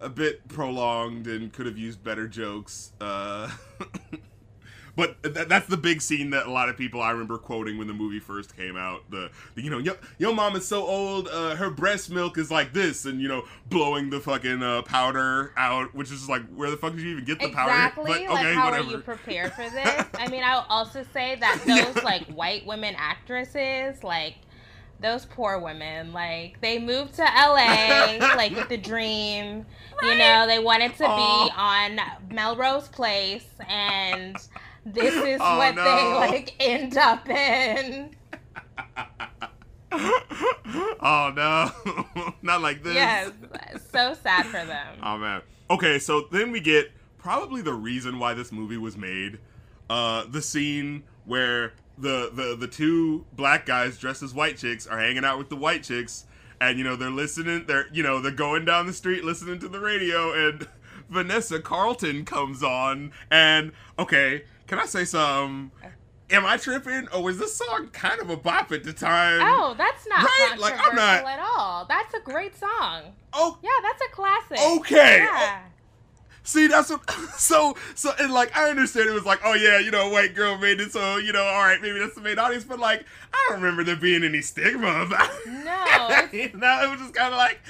a 0.00 0.08
bit 0.08 0.46
prolonged 0.48 1.26
and 1.26 1.52
could 1.52 1.66
have 1.66 1.76
used 1.76 2.02
better 2.04 2.26
jokes. 2.28 2.92
Uh, 3.00 3.50
but 4.98 5.22
th- 5.22 5.46
that's 5.46 5.68
the 5.68 5.76
big 5.76 6.02
scene 6.02 6.30
that 6.30 6.46
a 6.46 6.50
lot 6.50 6.68
of 6.68 6.76
people 6.76 7.00
I 7.00 7.12
remember 7.12 7.38
quoting 7.38 7.78
when 7.78 7.86
the 7.86 7.94
movie 7.94 8.18
first 8.18 8.56
came 8.56 8.76
out. 8.76 9.08
The, 9.12 9.30
the 9.54 9.62
you 9.62 9.70
know, 9.70 9.78
yo, 9.78 9.92
yo 10.18 10.32
mama's 10.32 10.66
so 10.66 10.84
old, 10.84 11.28
uh, 11.28 11.54
her 11.54 11.70
breast 11.70 12.10
milk 12.10 12.36
is 12.36 12.50
like 12.50 12.72
this, 12.72 13.04
and 13.04 13.20
you 13.20 13.28
know, 13.28 13.44
blowing 13.68 14.10
the 14.10 14.18
fucking 14.18 14.60
uh, 14.60 14.82
powder 14.82 15.52
out, 15.56 15.94
which 15.94 16.10
is 16.10 16.28
like, 16.28 16.42
where 16.48 16.68
the 16.68 16.76
fuck 16.76 16.94
did 16.94 17.02
you 17.02 17.12
even 17.12 17.24
get 17.24 17.38
the 17.38 17.48
powder? 17.50 17.70
Exactly. 17.70 18.04
But 18.06 18.20
like, 18.22 18.40
okay, 18.40 18.54
how 18.54 18.64
whatever. 18.64 18.88
are 18.88 18.90
you 18.90 18.98
prepared 18.98 19.52
for 19.52 19.70
this? 19.70 20.04
I 20.14 20.26
mean, 20.26 20.42
I'll 20.44 20.66
also 20.68 21.04
say 21.12 21.36
that 21.36 21.62
those 21.94 22.02
like 22.02 22.24
white 22.32 22.66
women 22.66 22.96
actresses, 22.98 24.02
like 24.02 24.34
those 24.98 25.26
poor 25.26 25.60
women, 25.60 26.12
like 26.12 26.60
they 26.60 26.80
moved 26.80 27.14
to 27.14 27.22
LA, 27.22 28.18
like 28.36 28.52
with 28.56 28.68
the 28.68 28.76
dream. 28.76 29.64
You 30.02 30.18
know, 30.18 30.46
they 30.48 30.58
wanted 30.58 30.92
to 30.94 31.04
be 31.04 31.52
on 31.56 32.00
Melrose 32.32 32.88
Place, 32.88 33.46
and 33.68 34.36
this 34.92 35.14
is 35.14 35.40
Oh, 35.42 35.58
what 35.58 35.74
no. 35.74 35.84
they 35.84 36.14
like 36.14 36.54
end 36.60 36.96
up 36.96 37.28
in. 37.28 38.14
oh 41.00 41.32
no, 41.34 42.34
not 42.42 42.60
like 42.60 42.82
this. 42.82 42.94
Yes, 42.94 43.30
so 43.92 44.14
sad 44.14 44.46
for 44.46 44.64
them. 44.64 44.96
Oh 45.02 45.16
man. 45.18 45.42
Okay, 45.70 45.98
so 45.98 46.26
then 46.32 46.50
we 46.52 46.60
get 46.60 46.90
probably 47.18 47.62
the 47.62 47.74
reason 47.74 48.18
why 48.18 48.34
this 48.34 48.52
movie 48.52 48.76
was 48.76 48.96
made. 48.96 49.38
Uh 49.90 50.24
the 50.28 50.42
scene 50.42 51.04
where 51.24 51.72
the 51.96 52.30
the 52.32 52.56
the 52.58 52.68
two 52.68 53.24
black 53.32 53.66
guys 53.66 53.98
dressed 53.98 54.22
as 54.22 54.34
white 54.34 54.56
chicks 54.58 54.86
are 54.86 54.98
hanging 54.98 55.24
out 55.24 55.38
with 55.38 55.48
the 55.48 55.56
white 55.56 55.82
chicks, 55.82 56.26
and 56.60 56.78
you 56.78 56.84
know 56.84 56.96
they're 56.96 57.10
listening. 57.10 57.64
They're 57.66 57.86
you 57.92 58.02
know 58.02 58.20
they're 58.20 58.30
going 58.32 58.64
down 58.64 58.86
the 58.86 58.92
street 58.92 59.24
listening 59.24 59.58
to 59.60 59.68
the 59.68 59.80
radio, 59.80 60.32
and 60.32 60.68
Vanessa 61.10 61.60
Carlton 61.60 62.24
comes 62.26 62.62
on, 62.62 63.12
and 63.30 63.72
okay, 63.98 64.44
can 64.68 64.78
I 64.78 64.86
say 64.86 65.04
some? 65.04 65.72
Am 66.30 66.44
I 66.44 66.58
tripping, 66.58 67.08
or 67.08 67.22
was 67.22 67.38
this 67.38 67.56
song 67.56 67.88
kind 67.92 68.20
of 68.20 68.28
a 68.28 68.36
bop 68.36 68.70
at 68.70 68.84
the 68.84 68.92
time? 68.92 69.40
Oh, 69.42 69.74
that's 69.78 70.06
not 70.06 70.18
Right? 70.24 70.48
controversial 70.50 70.76
Like, 70.76 70.88
I'm 70.90 70.94
not- 70.94 71.26
at 71.26 71.40
all. 71.40 71.86
That's 71.86 72.12
a 72.14 72.20
great 72.20 72.54
song. 72.56 73.14
Oh, 73.32 73.58
Yeah, 73.62 73.70
that's 73.82 74.02
a 74.02 74.14
classic. 74.14 74.58
Okay. 74.60 75.18
Yeah. 75.24 75.60
See, 76.48 76.66
that's 76.66 76.88
what. 76.88 77.02
So, 77.38 77.76
so, 77.94 78.10
and 78.18 78.32
like, 78.32 78.56
I 78.56 78.68
understand 78.68 79.08
it 79.08 79.12
was 79.12 79.24
like, 79.24 79.40
oh 79.44 79.54
yeah, 79.54 79.78
you 79.78 79.90
know, 79.92 80.08
white 80.08 80.34
girl 80.34 80.58
made 80.58 80.80
it, 80.80 80.90
so 80.90 81.18
you 81.18 81.32
know, 81.32 81.42
all 81.44 81.60
right, 81.60 81.80
maybe 81.80 81.98
that's 82.00 82.14
the 82.16 82.20
main 82.20 82.38
audience, 82.38 82.64
but 82.64 82.80
like, 82.80 83.04
I 83.32 83.46
don't 83.48 83.60
remember 83.60 83.84
there 83.84 83.96
being 83.96 84.24
any 84.24 84.40
stigma 84.40 85.02
about. 85.02 85.30
it. 85.30 85.46
No, 85.46 86.28
you 86.38 86.50
know, 86.58 86.82
it 86.82 86.90
was 86.90 87.00
just 87.00 87.14
kind 87.14 87.32
of 87.32 87.38
like. 87.38 87.60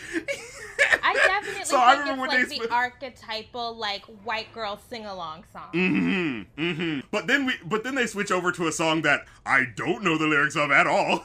I 1.03 1.13
definitely 1.27 1.65
So 1.65 1.79
I 1.79 1.97
think 1.97 2.05
remember 2.05 2.25
it's 2.27 2.31
when 2.33 2.41
like 2.41 2.49
they. 2.49 2.59
the 2.59 2.65
sp- 2.65 2.73
archetypal 2.73 3.77
like 3.77 4.05
white 4.25 4.53
girl 4.55 4.81
sing 4.89 5.05
along 5.07 5.45
song. 5.53 5.71
Mm-hmm. 5.75 6.63
Mm-hmm. 6.63 7.01
But 7.11 7.27
then 7.27 7.47
we, 7.47 7.55
but 7.67 7.85
then 7.85 7.95
they 7.95 8.07
switch 8.07 8.31
over 8.31 8.53
to 8.53 8.69
a 8.69 8.73
song 8.73 9.03
that 9.03 9.27
I 9.45 9.65
don't 9.77 10.03
know 10.03 10.17
the 10.17 10.27
lyrics 10.27 10.57
of 10.57 10.71
at 10.71 10.87
all. 10.87 11.25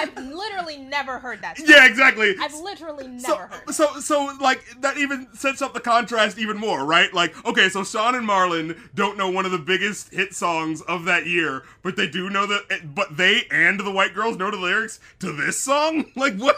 I've 0.00 0.16
literally 0.26 0.78
never 0.78 1.18
heard 1.18 1.42
that. 1.42 1.58
Song. 1.58 1.66
yeah, 1.68 1.86
exactly. 1.86 2.34
I've 2.40 2.54
literally 2.54 3.06
never 3.08 3.20
so, 3.20 3.36
heard. 3.36 3.62
It. 3.68 3.72
so, 3.74 4.00
so, 4.00 4.36
like 4.40 4.64
that 4.80 4.96
even 4.98 5.28
sets 5.34 5.62
up 5.62 5.74
the 5.74 5.80
contrast 5.80 6.38
even 6.38 6.56
more, 6.56 6.84
right? 6.84 7.12
Like, 7.12 7.44
okay, 7.44 7.68
so 7.68 7.84
Shawn 7.84 8.14
and 8.14 8.28
Marlon 8.28 8.78
don't 8.94 9.16
know 9.16 9.30
one 9.30 9.44
of 9.46 9.52
the 9.52 9.58
biggest 9.58 10.12
hit 10.12 10.34
songs 10.34 10.80
of 10.82 11.04
that 11.04 11.26
year, 11.26 11.62
but 11.82 11.96
they 11.96 12.08
do 12.08 12.30
know 12.30 12.46
that, 12.46 12.94
but 12.94 13.16
they 13.16 13.42
and 13.50 13.80
the 13.80 13.90
white 13.90 14.14
girls 14.14 14.36
know 14.36 14.50
the 14.50 14.56
lyrics 14.56 15.00
to 15.20 15.32
this 15.32 15.60
song. 15.60 16.06
Like, 16.16 16.36
what? 16.36 16.56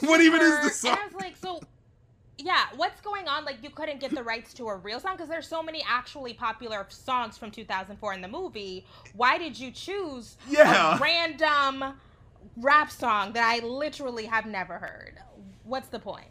What 0.00 0.20
even 0.20 0.40
is 0.40 0.62
the 0.62 0.70
song? 0.70 0.90
And 0.92 1.00
I 1.00 1.04
was 1.06 1.14
like, 1.14 1.36
so. 1.36 1.60
Yeah, 2.38 2.64
what's 2.76 3.00
going 3.02 3.28
on? 3.28 3.44
Like, 3.44 3.62
you 3.62 3.68
couldn't 3.70 4.00
get 4.00 4.14
the 4.14 4.22
rights 4.22 4.54
to 4.54 4.68
a 4.68 4.76
real 4.76 4.98
song 5.00 5.12
because 5.16 5.28
there's 5.28 5.46
so 5.48 5.62
many 5.62 5.84
actually 5.86 6.32
popular 6.32 6.86
songs 6.88 7.36
from 7.36 7.50
2004 7.50 8.14
in 8.14 8.20
the 8.22 8.28
movie. 8.28 8.86
Why 9.14 9.36
did 9.36 9.58
you 9.58 9.70
choose 9.70 10.36
Yeah. 10.48 10.96
a 10.96 10.98
random 10.98 11.94
rap 12.56 12.90
song 12.90 13.32
that 13.32 13.44
I 13.44 13.64
literally 13.64 14.26
have 14.26 14.46
never 14.46 14.78
heard? 14.78 15.18
What's 15.64 15.88
the 15.88 15.98
point? 15.98 16.28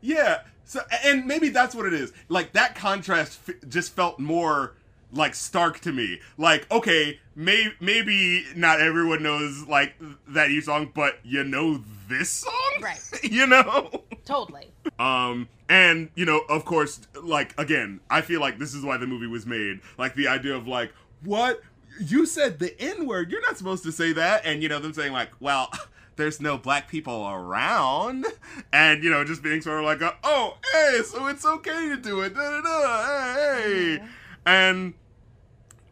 Yeah. 0.00 0.40
So, 0.64 0.80
and 1.04 1.26
maybe 1.26 1.48
that's 1.50 1.74
what 1.74 1.86
it 1.86 1.92
is. 1.92 2.12
Like 2.28 2.52
that 2.52 2.74
contrast 2.74 3.38
f- 3.48 3.54
just 3.68 3.94
felt 3.94 4.18
more 4.18 4.74
like 5.12 5.34
stark 5.34 5.80
to 5.80 5.92
me. 5.92 6.20
Like, 6.38 6.70
okay, 6.70 7.20
may- 7.36 7.72
maybe 7.80 8.44
not 8.56 8.80
everyone 8.80 9.22
knows 9.22 9.66
like 9.68 9.94
that 10.28 10.50
you 10.50 10.60
song, 10.60 10.90
but 10.94 11.18
you 11.22 11.44
know 11.44 11.82
this 12.08 12.30
song, 12.30 12.52
Right. 12.82 13.00
you 13.22 13.46
know. 13.46 13.90
Totally. 14.24 14.72
Um, 14.98 15.48
and 15.68 16.10
you 16.14 16.24
know, 16.24 16.40
of 16.48 16.64
course, 16.64 17.00
like 17.22 17.54
again, 17.58 18.00
I 18.10 18.20
feel 18.22 18.40
like 18.40 18.58
this 18.58 18.74
is 18.74 18.84
why 18.84 18.96
the 18.96 19.06
movie 19.06 19.26
was 19.26 19.46
made. 19.46 19.80
Like 19.98 20.14
the 20.14 20.28
idea 20.28 20.54
of 20.56 20.66
like, 20.66 20.92
what 21.22 21.60
you 21.98 22.26
said 22.26 22.58
the 22.58 22.80
N 22.80 23.06
word, 23.06 23.30
you're 23.30 23.40
not 23.42 23.56
supposed 23.56 23.82
to 23.84 23.92
say 23.92 24.12
that, 24.12 24.44
and 24.44 24.62
you 24.62 24.68
know 24.68 24.78
them 24.78 24.92
saying 24.92 25.12
like, 25.12 25.30
well. 25.40 25.70
There's 26.16 26.40
no 26.40 26.56
black 26.56 26.86
people 26.86 27.26
around, 27.28 28.24
and 28.72 29.02
you 29.02 29.10
know, 29.10 29.24
just 29.24 29.42
being 29.42 29.60
sort 29.60 29.80
of 29.80 29.84
like, 29.84 30.00
a, 30.00 30.14
oh, 30.22 30.58
hey, 30.72 31.00
so 31.04 31.26
it's 31.26 31.44
okay 31.44 31.88
to 31.88 31.96
do 31.96 32.20
it, 32.20 32.34
da 32.34 32.40
da 32.40 32.60
da, 32.60 33.34
hey, 33.34 33.96
hey. 33.96 34.04
and 34.46 34.94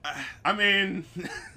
uh, 0.05 0.15
I 0.45 0.53
mean, 0.53 1.05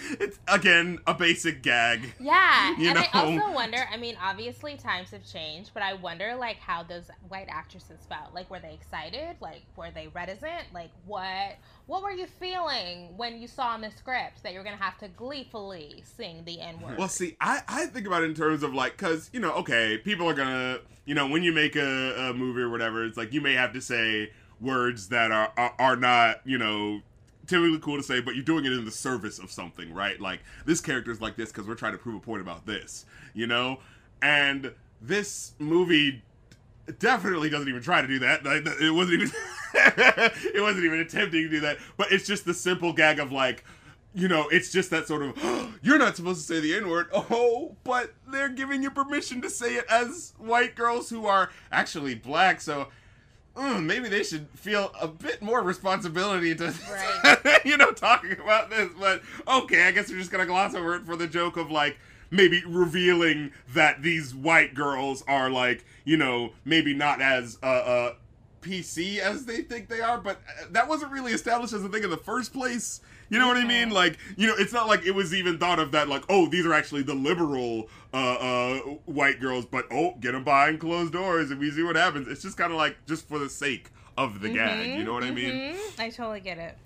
it's 0.20 0.38
again 0.48 0.98
a 1.06 1.14
basic 1.14 1.62
gag. 1.62 2.14
Yeah, 2.20 2.76
You 2.78 2.90
and 2.90 2.98
I 2.98 3.02
know? 3.02 3.42
also 3.42 3.54
wonder. 3.54 3.84
I 3.92 3.96
mean, 3.96 4.16
obviously 4.22 4.76
times 4.76 5.10
have 5.10 5.24
changed, 5.24 5.70
but 5.74 5.82
I 5.82 5.94
wonder 5.94 6.34
like 6.36 6.58
how 6.58 6.82
those 6.82 7.10
white 7.28 7.48
actresses 7.48 7.98
felt. 8.08 8.34
Like, 8.34 8.50
were 8.50 8.60
they 8.60 8.74
excited? 8.74 9.36
Like, 9.40 9.62
were 9.76 9.90
they 9.90 10.08
reticent? 10.08 10.72
Like, 10.72 10.90
what 11.06 11.56
what 11.86 12.02
were 12.02 12.12
you 12.12 12.26
feeling 12.26 13.16
when 13.16 13.40
you 13.40 13.48
saw 13.48 13.74
in 13.74 13.80
the 13.80 13.90
script 13.90 14.42
that 14.42 14.52
you 14.52 14.58
were 14.58 14.64
gonna 14.64 14.76
have 14.76 14.98
to 14.98 15.08
gleefully 15.08 16.02
sing 16.04 16.42
the 16.44 16.60
N 16.60 16.80
word? 16.80 16.98
Well, 16.98 17.08
see, 17.08 17.36
I, 17.40 17.62
I 17.66 17.86
think 17.86 18.06
about 18.06 18.22
it 18.22 18.26
in 18.26 18.34
terms 18.34 18.62
of 18.62 18.74
like, 18.74 18.92
because, 18.96 19.30
you 19.32 19.40
know, 19.40 19.52
okay, 19.54 19.98
people 19.98 20.28
are 20.28 20.34
gonna, 20.34 20.80
you 21.06 21.14
know, 21.14 21.26
when 21.26 21.42
you 21.42 21.52
make 21.52 21.76
a, 21.76 22.28
a 22.30 22.34
movie 22.34 22.60
or 22.60 22.68
whatever, 22.68 23.04
it's 23.04 23.16
like 23.16 23.32
you 23.32 23.40
may 23.40 23.54
have 23.54 23.72
to 23.72 23.80
say 23.80 24.30
words 24.60 25.08
that 25.08 25.30
are, 25.32 25.52
are, 25.56 25.74
are 25.78 25.96
not, 25.96 26.40
you 26.44 26.58
know, 26.58 27.00
typically 27.48 27.78
cool 27.80 27.96
to 27.96 28.02
say, 28.02 28.20
but 28.20 28.34
you're 28.34 28.44
doing 28.44 28.64
it 28.64 28.72
in 28.72 28.84
the 28.84 28.90
service 28.90 29.38
of 29.38 29.50
something, 29.50 29.92
right? 29.92 30.20
Like, 30.20 30.40
this 30.66 30.80
character's 30.80 31.20
like 31.20 31.36
this 31.36 31.50
because 31.50 31.66
we're 31.66 31.74
trying 31.74 31.92
to 31.92 31.98
prove 31.98 32.16
a 32.16 32.20
point 32.20 32.42
about 32.42 32.66
this, 32.66 33.06
you 33.34 33.46
know? 33.46 33.80
And 34.22 34.72
this 35.00 35.52
movie 35.58 36.22
definitely 36.98 37.50
doesn't 37.50 37.68
even 37.68 37.82
try 37.82 38.00
to 38.02 38.06
do 38.06 38.18
that. 38.20 38.44
Like, 38.44 38.66
it 38.80 38.90
wasn't 38.90 39.22
even 39.22 39.32
it 39.74 40.62
wasn't 40.62 40.84
even 40.84 41.00
attempting 41.00 41.42
to 41.42 41.48
do 41.48 41.60
that. 41.60 41.78
But 41.96 42.12
it's 42.12 42.26
just 42.26 42.44
the 42.44 42.54
simple 42.54 42.92
gag 42.92 43.18
of 43.18 43.32
like, 43.32 43.64
you 44.14 44.28
know, 44.28 44.48
it's 44.48 44.72
just 44.72 44.90
that 44.90 45.06
sort 45.06 45.22
of 45.22 45.78
you're 45.82 45.98
not 45.98 46.16
supposed 46.16 46.46
to 46.46 46.54
say 46.54 46.60
the 46.60 46.74
N 46.74 46.88
word. 46.88 47.08
Oh, 47.14 47.76
but 47.84 48.14
they're 48.26 48.48
giving 48.48 48.82
you 48.82 48.90
permission 48.90 49.40
to 49.42 49.50
say 49.50 49.74
it 49.74 49.84
as 49.90 50.34
white 50.38 50.74
girls 50.74 51.10
who 51.10 51.26
are 51.26 51.50
actually 51.70 52.14
black. 52.14 52.60
So 52.60 52.88
mm, 53.58 53.84
maybe 53.84 54.08
they 54.08 54.22
should 54.22 54.48
feel 54.54 54.92
a 55.00 55.08
bit 55.08 55.42
more 55.42 55.62
responsibility 55.62 56.54
to, 56.54 56.72
Right. 56.90 57.60
you 57.64 57.76
know, 57.76 57.92
talking 57.92 58.32
about 58.32 58.70
this. 58.70 58.90
But 58.98 59.22
okay, 59.46 59.86
I 59.86 59.90
guess 59.90 60.10
we're 60.10 60.18
just 60.18 60.30
gonna 60.30 60.46
gloss 60.46 60.74
over 60.74 60.94
it 60.96 61.04
for 61.04 61.16
the 61.16 61.26
joke 61.26 61.56
of 61.56 61.70
like 61.70 61.98
maybe 62.30 62.62
revealing 62.66 63.52
that 63.74 64.02
these 64.02 64.34
white 64.34 64.74
girls 64.74 65.22
are 65.26 65.50
like, 65.50 65.84
you 66.04 66.16
know, 66.16 66.52
maybe 66.64 66.94
not 66.94 67.20
as 67.20 67.58
uh, 67.62 67.66
uh 67.66 68.14
PC 68.60 69.18
as 69.18 69.46
they 69.46 69.62
think 69.62 69.88
they 69.88 70.00
are, 70.00 70.18
but 70.18 70.40
uh, 70.48 70.64
that 70.70 70.88
wasn't 70.88 71.12
really 71.12 71.32
established 71.32 71.72
as 71.72 71.84
a 71.84 71.88
thing 71.88 72.04
in 72.04 72.10
the 72.10 72.16
first 72.16 72.52
place. 72.52 73.00
You 73.30 73.38
know 73.38 73.46
what 73.46 73.56
I 73.58 73.64
mean? 73.64 73.90
Like, 73.90 74.18
you 74.36 74.46
know, 74.46 74.54
it's 74.56 74.72
not 74.72 74.86
like 74.88 75.04
it 75.04 75.10
was 75.10 75.34
even 75.34 75.58
thought 75.58 75.78
of 75.78 75.92
that, 75.92 76.08
like, 76.08 76.24
oh, 76.28 76.48
these 76.48 76.64
are 76.64 76.72
actually 76.72 77.02
the 77.02 77.14
liberal 77.14 77.88
uh, 78.14 78.16
uh, 78.16 78.78
white 79.04 79.38
girls, 79.40 79.66
but 79.66 79.84
oh, 79.90 80.14
get 80.20 80.32
them 80.32 80.44
behind 80.44 80.80
closed 80.80 81.12
doors 81.12 81.50
and 81.50 81.60
we 81.60 81.70
see 81.70 81.82
what 81.82 81.96
happens. 81.96 82.26
It's 82.28 82.42
just 82.42 82.56
kind 82.56 82.72
of 82.72 82.78
like 82.78 82.96
just 83.06 83.28
for 83.28 83.38
the 83.38 83.48
sake 83.50 83.90
of 84.16 84.40
the 84.40 84.48
gag. 84.48 84.98
You 84.98 85.04
know 85.04 85.12
what 85.12 85.24
I 85.24 85.30
mean? 85.30 85.74
Mhm. 85.74 86.00
I 86.00 86.10
totally 86.10 86.40
get 86.40 86.58
it. 86.58 86.76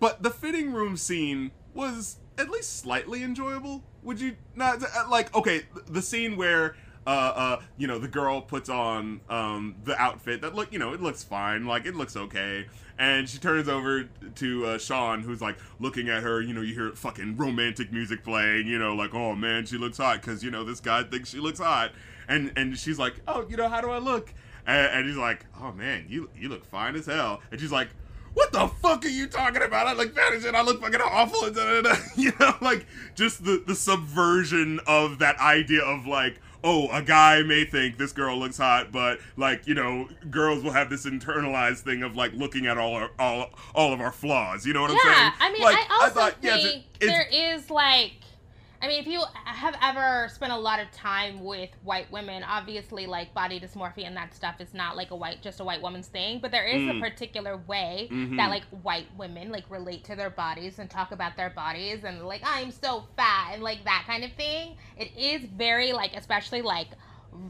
But 0.00 0.22
the 0.22 0.30
fitting 0.30 0.72
room 0.72 0.96
scene 0.96 1.52
was 1.72 2.16
at 2.36 2.50
least 2.50 2.78
slightly 2.80 3.22
enjoyable. 3.22 3.84
Would 4.02 4.20
you 4.20 4.36
not 4.56 4.82
uh, 4.82 5.08
like? 5.08 5.34
Okay, 5.34 5.62
the 5.86 6.02
scene 6.02 6.36
where 6.36 6.76
uh 7.06 7.10
uh 7.10 7.62
you 7.76 7.86
know 7.86 7.98
the 7.98 8.08
girl 8.08 8.40
puts 8.40 8.68
on 8.70 9.20
um 9.28 9.76
the 9.84 9.94
outfit 10.00 10.40
that 10.40 10.54
look 10.54 10.72
you 10.72 10.78
know 10.78 10.94
it 10.94 11.02
looks 11.02 11.22
fine 11.22 11.66
like 11.66 11.84
it 11.84 11.94
looks 11.94 12.16
okay 12.16 12.66
and 12.98 13.28
she 13.28 13.38
turns 13.38 13.68
over 13.68 14.08
to 14.36 14.66
uh, 14.66 14.78
Shawn 14.78 15.22
who's 15.22 15.40
like 15.40 15.56
looking 15.80 16.08
at 16.08 16.22
her 16.22 16.40
you 16.40 16.54
know 16.54 16.60
you 16.60 16.74
hear 16.74 16.90
fucking 16.92 17.36
romantic 17.36 17.92
music 17.92 18.22
playing 18.22 18.66
you 18.66 18.78
know 18.78 18.94
like 18.94 19.14
oh 19.14 19.34
man 19.34 19.66
she 19.66 19.76
looks 19.76 19.98
hot 19.98 20.20
because 20.20 20.42
you 20.44 20.50
know 20.50 20.64
this 20.64 20.80
guy 20.80 21.02
thinks 21.02 21.30
she 21.30 21.38
looks 21.38 21.58
hot 21.58 21.92
and 22.28 22.52
and 22.56 22.78
she's 22.78 22.98
like 22.98 23.14
oh 23.26 23.46
you 23.48 23.56
know 23.56 23.68
how 23.68 23.80
do 23.80 23.90
I 23.90 23.98
look 23.98 24.32
and, 24.66 24.86
and 24.98 25.06
he's 25.06 25.16
like 25.16 25.46
oh 25.60 25.72
man 25.72 26.06
you 26.08 26.30
you 26.38 26.48
look 26.48 26.64
fine 26.64 26.94
as 26.94 27.06
hell 27.06 27.40
and 27.50 27.60
she's 27.60 27.72
like 27.72 27.88
what 28.34 28.50
the 28.52 28.66
fuck 28.66 29.04
are 29.04 29.08
you 29.08 29.28
talking 29.28 29.62
about? 29.62 29.86
I 29.86 29.92
look 29.92 30.16
as 30.18 30.42
shit. 30.42 30.54
I 30.54 30.62
look 30.62 30.80
fucking 30.82 31.00
awful. 31.00 31.44
And. 31.46 31.86
You 32.16 32.32
know, 32.38 32.54
like 32.60 32.86
just 33.14 33.44
the 33.44 33.62
the 33.66 33.74
subversion 33.74 34.80
of 34.86 35.18
that 35.18 35.38
idea 35.38 35.82
of 35.82 36.06
like, 36.06 36.40
oh, 36.64 36.88
a 36.90 37.02
guy 37.02 37.42
may 37.42 37.64
think 37.64 37.98
this 37.98 38.10
girl 38.10 38.36
looks 38.38 38.56
hot, 38.56 38.90
but 38.90 39.20
like 39.36 39.66
you 39.68 39.74
know, 39.74 40.08
girls 40.30 40.64
will 40.64 40.72
have 40.72 40.90
this 40.90 41.06
internalized 41.06 41.80
thing 41.80 42.02
of 42.02 42.16
like 42.16 42.32
looking 42.32 42.66
at 42.66 42.78
all 42.78 42.94
our, 42.94 43.10
all 43.18 43.50
all 43.74 43.92
of 43.92 44.00
our 44.00 44.10
flaws. 44.10 44.66
You 44.66 44.72
know 44.72 44.82
what 44.82 44.90
I'm 44.90 44.98
saying? 44.98 45.14
yeah, 45.16 45.32
I 45.38 45.52
mean, 45.52 45.62
Like, 45.62 45.76
I 45.90 45.94
also 46.02 46.14
thought, 46.20 46.34
yeah, 46.42 46.56
think 46.56 46.84
it's- 47.00 47.10
there 47.10 47.28
is 47.54 47.70
like, 47.70 48.12
I 48.84 48.86
mean, 48.86 49.00
if 49.00 49.06
you 49.06 49.22
have 49.46 49.74
ever 49.80 50.28
spent 50.28 50.52
a 50.52 50.58
lot 50.58 50.78
of 50.78 50.90
time 50.90 51.42
with 51.42 51.70
white 51.84 52.12
women, 52.12 52.44
obviously, 52.44 53.06
like 53.06 53.32
body 53.32 53.58
dysmorphia 53.58 54.06
and 54.06 54.14
that 54.18 54.34
stuff 54.34 54.60
is 54.60 54.74
not 54.74 54.94
like 54.94 55.10
a 55.10 55.16
white, 55.16 55.40
just 55.40 55.58
a 55.58 55.64
white 55.64 55.80
woman's 55.80 56.08
thing. 56.08 56.38
But 56.38 56.50
there 56.50 56.66
is 56.66 56.82
Mm. 56.82 56.98
a 56.98 57.00
particular 57.00 57.56
way 57.56 58.08
Mhm. 58.12 58.36
that 58.36 58.50
like 58.50 58.64
white 58.82 59.06
women 59.16 59.50
like 59.50 59.64
relate 59.70 60.04
to 60.04 60.16
their 60.16 60.28
bodies 60.28 60.78
and 60.78 60.90
talk 60.90 61.12
about 61.12 61.34
their 61.34 61.48
bodies 61.48 62.04
and 62.04 62.26
like 62.26 62.42
I'm 62.44 62.70
so 62.70 63.06
fat 63.16 63.52
and 63.54 63.62
like 63.62 63.84
that 63.84 64.04
kind 64.06 64.22
of 64.22 64.34
thing. 64.34 64.76
It 64.98 65.16
is 65.16 65.46
very 65.48 65.94
like, 65.94 66.14
especially 66.14 66.60
like 66.60 66.88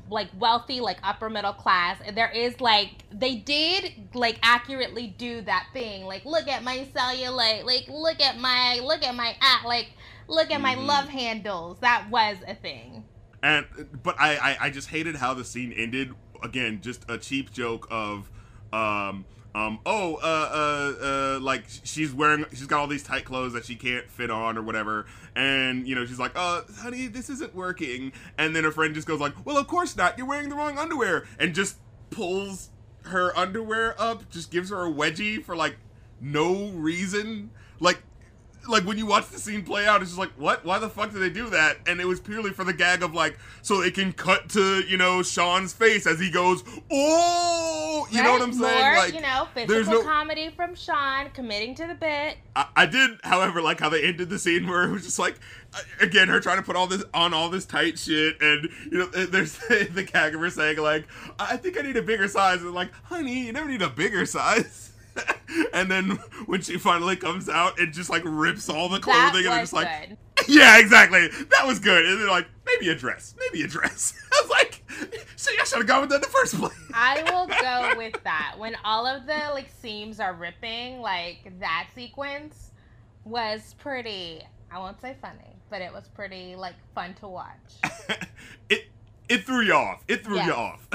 like 0.08 0.28
wealthy 0.38 0.80
like 0.80 0.98
upper 1.02 1.28
middle 1.28 1.52
class 1.52 1.98
and 2.04 2.16
there 2.16 2.30
is 2.30 2.60
like 2.60 2.90
they 3.12 3.36
did 3.36 3.92
like 4.14 4.38
accurately 4.42 5.08
do 5.08 5.40
that 5.42 5.66
thing. 5.72 6.04
Like 6.04 6.24
look 6.24 6.48
at 6.48 6.62
my 6.62 6.86
cellulite. 6.94 7.64
Like 7.64 7.86
look 7.88 8.20
at 8.20 8.38
my 8.38 8.80
look 8.82 9.02
at 9.02 9.14
my 9.14 9.36
at 9.40 9.66
like 9.66 9.90
look 10.28 10.50
at 10.50 10.60
my 10.60 10.74
Mhm. 10.74 10.86
love 10.86 11.08
handles. 11.08 11.78
That 11.80 12.08
was 12.10 12.38
a 12.46 12.54
thing. 12.54 13.04
And 13.42 13.66
but 14.02 14.16
I, 14.18 14.36
I 14.36 14.56
I 14.66 14.70
just 14.70 14.88
hated 14.88 15.16
how 15.16 15.34
the 15.34 15.44
scene 15.44 15.72
ended. 15.72 16.14
Again, 16.42 16.80
just 16.82 17.04
a 17.08 17.16
cheap 17.16 17.52
joke 17.52 17.86
of 17.90 18.30
um 18.72 19.24
um, 19.54 19.78
oh, 19.86 20.16
uh, 20.16 20.26
uh, 20.26 21.36
uh, 21.36 21.40
like 21.40 21.64
she's 21.84 22.12
wearing, 22.12 22.44
she's 22.50 22.66
got 22.66 22.80
all 22.80 22.88
these 22.88 23.04
tight 23.04 23.24
clothes 23.24 23.52
that 23.52 23.64
she 23.64 23.76
can't 23.76 24.10
fit 24.10 24.28
on 24.28 24.58
or 24.58 24.62
whatever, 24.62 25.06
and 25.36 25.86
you 25.86 25.94
know 25.94 26.04
she's 26.04 26.18
like, 26.18 26.32
uh, 26.34 26.62
honey, 26.78 27.06
this 27.06 27.30
isn't 27.30 27.54
working, 27.54 28.12
and 28.38 28.54
then 28.54 28.64
her 28.64 28.70
friend 28.70 28.94
just 28.94 29.06
goes 29.06 29.20
like, 29.20 29.34
well, 29.44 29.56
of 29.58 29.66
course 29.66 29.96
not, 29.96 30.16
you're 30.18 30.26
wearing 30.26 30.48
the 30.48 30.56
wrong 30.56 30.78
underwear, 30.78 31.26
and 31.38 31.54
just 31.54 31.76
pulls 32.10 32.70
her 33.02 33.36
underwear 33.36 33.94
up, 34.00 34.28
just 34.30 34.50
gives 34.50 34.70
her 34.70 34.86
a 34.86 34.90
wedgie 34.90 35.44
for 35.44 35.56
like 35.56 35.76
no 36.20 36.68
reason, 36.70 37.50
like 37.80 38.02
like 38.68 38.84
when 38.84 38.98
you 38.98 39.06
watch 39.06 39.28
the 39.28 39.38
scene 39.38 39.62
play 39.62 39.86
out, 39.86 40.00
it's 40.00 40.10
just 40.10 40.18
like, 40.18 40.32
what? 40.36 40.64
Why 40.64 40.78
the 40.78 40.88
fuck 40.88 41.12
did 41.12 41.20
they 41.20 41.30
do 41.30 41.50
that? 41.50 41.78
And 41.86 42.00
it 42.00 42.06
was 42.06 42.20
purely 42.20 42.50
for 42.50 42.64
the 42.64 42.72
gag 42.72 43.02
of 43.02 43.14
like, 43.14 43.38
so 43.62 43.80
they 43.80 43.90
can 43.90 44.12
cut 44.12 44.48
to 44.50 44.80
you 44.80 44.96
know 44.96 45.22
Shawn's 45.22 45.72
face 45.72 46.06
as 46.06 46.18
he 46.18 46.30
goes, 46.30 46.62
oh, 46.90 48.06
you 48.10 48.18
right? 48.18 48.24
know 48.24 48.32
what 48.32 48.42
I'm 48.42 48.52
saying? 48.52 48.80
More, 48.80 48.96
like, 48.96 49.14
you 49.14 49.20
know, 49.20 49.48
there's 49.54 49.68
physical 49.68 50.00
no- 50.00 50.02
comedy 50.02 50.50
from 50.50 50.74
Shawn, 50.74 51.30
committing 51.30 51.74
to 51.76 51.86
the 51.86 51.94
bit. 51.94 52.38
I, 52.56 52.66
I 52.76 52.86
did, 52.86 53.18
however, 53.24 53.60
like 53.60 53.80
how 53.80 53.88
they 53.88 54.02
ended 54.02 54.30
the 54.30 54.38
scene 54.38 54.66
where 54.66 54.84
it 54.84 54.90
was 54.92 55.04
just 55.04 55.18
like, 55.18 55.36
uh, 55.74 55.80
again, 56.00 56.28
her 56.28 56.40
trying 56.40 56.58
to 56.58 56.62
put 56.62 56.76
all 56.76 56.86
this 56.86 57.04
on 57.12 57.34
all 57.34 57.50
this 57.50 57.64
tight 57.66 57.98
shit, 57.98 58.40
and 58.40 58.68
you 58.90 58.98
know, 58.98 59.06
there's 59.06 59.58
the 59.68 60.08
gag 60.10 60.34
of 60.34 60.40
her 60.40 60.50
saying 60.50 60.78
like, 60.78 61.06
I 61.38 61.56
think 61.56 61.78
I 61.78 61.82
need 61.82 61.96
a 61.96 62.02
bigger 62.02 62.28
size, 62.28 62.62
and 62.62 62.72
like, 62.72 62.92
honey, 63.04 63.46
you 63.46 63.52
never 63.52 63.68
need 63.68 63.82
a 63.82 63.90
bigger 63.90 64.26
size. 64.26 64.83
and 65.72 65.90
then 65.90 66.10
when 66.46 66.60
she 66.62 66.78
finally 66.78 67.16
comes 67.16 67.48
out, 67.48 67.78
it 67.78 67.92
just 67.92 68.10
like 68.10 68.22
rips 68.24 68.68
all 68.68 68.88
the 68.88 69.00
clothing, 69.00 69.46
and 69.46 69.60
just 69.60 69.72
like, 69.72 70.08
good. 70.08 70.18
yeah, 70.48 70.78
exactly. 70.78 71.28
That 71.28 71.66
was 71.66 71.78
good. 71.78 72.04
And 72.04 72.20
they're 72.20 72.28
like, 72.28 72.46
maybe 72.66 72.88
a 72.90 72.94
dress, 72.94 73.34
maybe 73.38 73.64
a 73.64 73.68
dress. 73.68 74.14
I 74.32 74.40
was 74.42 74.50
like, 74.50 74.82
see, 75.36 75.54
I 75.60 75.64
should 75.64 75.78
have 75.78 75.86
gone 75.86 76.02
with 76.02 76.10
that 76.10 76.16
in 76.16 76.22
the 76.22 76.28
first 76.28 76.54
place. 76.56 76.72
I 76.92 77.22
will 77.30 77.46
go 77.46 77.98
with 77.98 78.22
that. 78.24 78.54
When 78.58 78.76
all 78.84 79.06
of 79.06 79.26
the 79.26 79.40
like 79.52 79.68
seams 79.80 80.20
are 80.20 80.34
ripping, 80.34 81.00
like 81.00 81.52
that 81.60 81.88
sequence 81.94 82.72
was 83.24 83.74
pretty. 83.78 84.42
I 84.70 84.78
won't 84.78 85.00
say 85.00 85.16
funny, 85.20 85.56
but 85.70 85.80
it 85.82 85.92
was 85.92 86.08
pretty 86.08 86.56
like 86.56 86.74
fun 86.94 87.14
to 87.14 87.28
watch. 87.28 87.74
it 88.68 88.86
it 89.28 89.44
threw 89.44 89.60
you 89.60 89.74
off. 89.74 90.04
It 90.08 90.24
threw 90.24 90.40
you 90.40 90.52
off. 90.52 90.88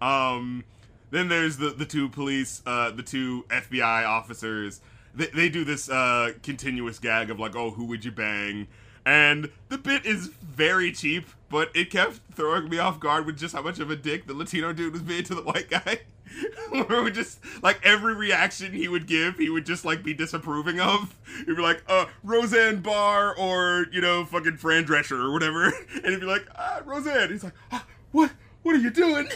um, 0.00 0.64
then 1.10 1.28
there's 1.28 1.56
the 1.56 1.70
the 1.70 1.86
two 1.86 2.08
police, 2.08 2.62
uh, 2.66 2.90
the 2.90 3.02
two 3.02 3.44
FBI 3.48 4.06
officers. 4.06 4.80
They, 5.14 5.26
they 5.26 5.48
do 5.48 5.64
this 5.64 5.88
uh, 5.88 6.32
continuous 6.42 6.98
gag 6.98 7.30
of 7.30 7.40
like, 7.40 7.56
oh, 7.56 7.70
who 7.70 7.84
would 7.86 8.04
you 8.04 8.12
bang? 8.12 8.68
And 9.06 9.50
the 9.68 9.78
bit 9.78 10.04
is 10.04 10.26
very 10.26 10.90
cheap, 10.90 11.28
but 11.48 11.70
it 11.74 11.90
kept 11.90 12.20
throwing 12.34 12.68
me 12.68 12.78
off 12.78 12.98
guard 12.98 13.24
with 13.24 13.38
just 13.38 13.54
how 13.54 13.62
much 13.62 13.78
of 13.78 13.88
a 13.88 13.94
dick 13.94 14.26
the 14.26 14.34
Latino 14.34 14.72
dude 14.72 14.92
was 14.92 15.02
being 15.02 15.22
to 15.24 15.34
the 15.34 15.42
white 15.42 15.70
guy. 15.70 16.00
Where 16.70 17.02
would 17.04 17.14
just 17.14 17.38
like 17.62 17.78
every 17.84 18.14
reaction 18.14 18.72
he 18.72 18.88
would 18.88 19.06
give, 19.06 19.38
he 19.38 19.48
would 19.48 19.64
just 19.64 19.84
like 19.84 20.02
be 20.02 20.12
disapproving 20.12 20.80
of. 20.80 21.14
He'd 21.38 21.54
be 21.54 21.62
like, 21.62 21.84
uh, 21.88 22.06
Roseanne 22.24 22.80
Barr 22.80 23.32
or 23.38 23.86
you 23.92 24.00
know, 24.00 24.24
fucking 24.24 24.56
Fran 24.56 24.84
Drescher 24.84 25.22
or 25.22 25.32
whatever, 25.32 25.66
and 25.94 26.06
he'd 26.06 26.20
be 26.20 26.26
like, 26.26 26.48
ah, 26.56 26.82
Roseanne. 26.84 27.30
He's 27.30 27.44
like, 27.44 27.54
ah, 27.70 27.86
what? 28.10 28.32
What 28.66 28.74
are 28.74 28.80
you 28.80 28.90
doing? 28.90 29.28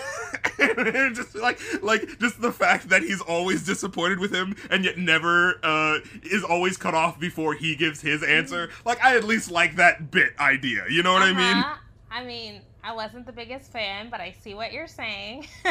and 0.58 1.14
just 1.14 1.36
like, 1.36 1.60
like, 1.84 2.18
just 2.18 2.42
the 2.42 2.50
fact 2.50 2.88
that 2.88 3.02
he's 3.02 3.20
always 3.20 3.64
disappointed 3.64 4.18
with 4.18 4.34
him, 4.34 4.56
and 4.70 4.84
yet 4.84 4.98
never 4.98 5.60
uh, 5.62 6.00
is 6.24 6.42
always 6.42 6.76
cut 6.76 6.94
off 6.94 7.20
before 7.20 7.54
he 7.54 7.76
gives 7.76 8.00
his 8.00 8.24
answer. 8.24 8.70
Like, 8.84 9.00
I 9.00 9.16
at 9.16 9.22
least 9.22 9.48
like 9.48 9.76
that 9.76 10.10
bit 10.10 10.32
idea. 10.40 10.82
You 10.90 11.04
know 11.04 11.12
what 11.12 11.22
I 11.22 11.32
mean? 11.32 11.58
Uh-huh. 11.58 11.76
I 12.10 12.24
mean, 12.24 12.62
I 12.82 12.92
wasn't 12.92 13.24
the 13.24 13.30
biggest 13.30 13.70
fan, 13.70 14.10
but 14.10 14.20
I 14.20 14.32
see 14.32 14.54
what 14.54 14.72
you're 14.72 14.88
saying. 14.88 15.46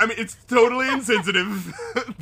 I 0.00 0.06
mean, 0.06 0.16
it's 0.18 0.36
totally 0.48 0.88
insensitive, 0.92 1.72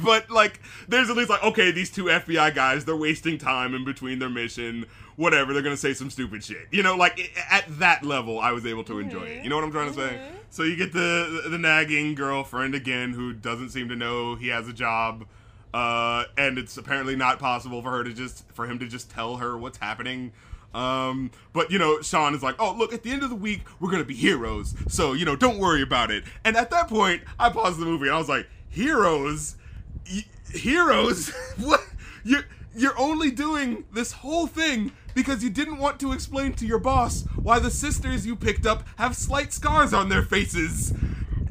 but 0.05 0.31
like, 0.31 0.61
there's 0.87 1.11
at 1.11 1.17
least 1.17 1.31
like, 1.31 1.43
okay, 1.43 1.71
these 1.71 1.91
two 1.91 2.05
FBI 2.05 2.55
guys, 2.55 2.85
they're 2.85 2.95
wasting 2.95 3.39
time 3.39 3.75
in 3.75 3.85
between 3.85 4.19
their 4.19 4.29
mission. 4.29 4.87
Whatever, 5.17 5.53
they're 5.53 5.63
gonna 5.63 5.77
say 5.77 5.95
some 5.95 6.11
stupid 6.11 6.43
shit. 6.43 6.67
You 6.73 6.83
know, 6.83 6.97
like 6.97 7.31
at 7.51 7.65
that 7.79 8.05
level, 8.05 8.41
I 8.41 8.51
was 8.53 8.67
able 8.67 8.85
to 8.85 8.99
enjoy 8.99 9.23
it. 9.25 9.45
You 9.45 9.51
know 9.51 9.57
what 9.57 9.65
I'm 9.65 9.71
trying 9.73 9.89
to 9.89 9.95
say? 9.95 10.19
Mhm. 10.21 10.37
So 10.51 10.63
you 10.65 10.77
get 10.77 10.93
the, 10.93 11.41
the 11.45 11.51
the 11.51 11.59
nagging 11.59 12.15
girlfriend 12.15 12.75
again, 12.75 13.13
who 13.13 13.33
doesn't 13.33 13.71
seem 13.71 13.89
to 13.91 13.97
know 13.97 14.35
he 14.35 14.49
has 14.49 14.67
a 14.69 14.73
job, 14.73 15.25
uh, 15.73 16.25
and 16.37 16.59
it's 16.59 16.77
apparently 16.77 17.15
not 17.17 17.39
possible 17.39 17.81
for 17.83 17.91
her 17.91 18.03
to 18.05 18.13
just 18.13 18.45
for 18.55 18.67
him 18.67 18.79
to 18.81 18.87
just 18.89 19.11
tell 19.11 19.37
her 19.37 19.57
what's 19.57 19.79
happening. 19.79 20.33
Um, 20.75 21.31
but 21.53 21.71
you 21.71 21.79
know, 21.79 22.01
Shawn 22.03 22.35
is 22.35 22.43
like, 22.43 22.57
"Oh, 22.59 22.75
look, 22.77 22.93
at 22.93 23.05
the 23.05 23.13
end 23.13 23.23
of 23.23 23.31
the 23.31 23.37
week, 23.37 23.63
we're 23.79 23.93
gonna 23.93 24.03
be 24.05 24.15
heroes, 24.15 24.75
so 24.89 25.13
you 25.13 25.25
know, 25.25 25.37
don't 25.37 25.59
worry 25.59 25.83
about 25.83 26.11
it." 26.11 26.25
And 26.45 26.57
at 26.57 26.71
that 26.71 26.89
point, 26.89 27.23
I 27.39 27.51
paused 27.51 27.79
the 27.79 27.85
movie 27.85 28.07
and 28.07 28.15
I 28.15 28.19
was 28.19 28.29
like, 28.29 28.49
"Heroes, 28.69 29.55
Y- 30.13 30.25
heroes? 30.53 31.29
what? 31.59 31.81
You're 32.25 32.45
you're 32.77 32.99
only 32.99 33.31
doing 33.31 33.85
this 33.93 34.11
whole 34.11 34.49
thing 34.49 34.91
because 35.15 35.43
you 35.45 35.51
didn't 35.51 35.79
want 35.79 35.99
to 36.01 36.13
explain 36.13 36.53
to 36.55 36.67
your 36.67 36.79
boss 36.79 37.25
why 37.37 37.59
the 37.59 37.71
sisters 37.71 38.27
you 38.27 38.37
picked 38.37 38.67
up 38.67 38.87
have 38.97 39.17
slight 39.17 39.53
scars 39.53 39.93
on 39.93 40.09
their 40.09 40.23
faces. 40.23 40.93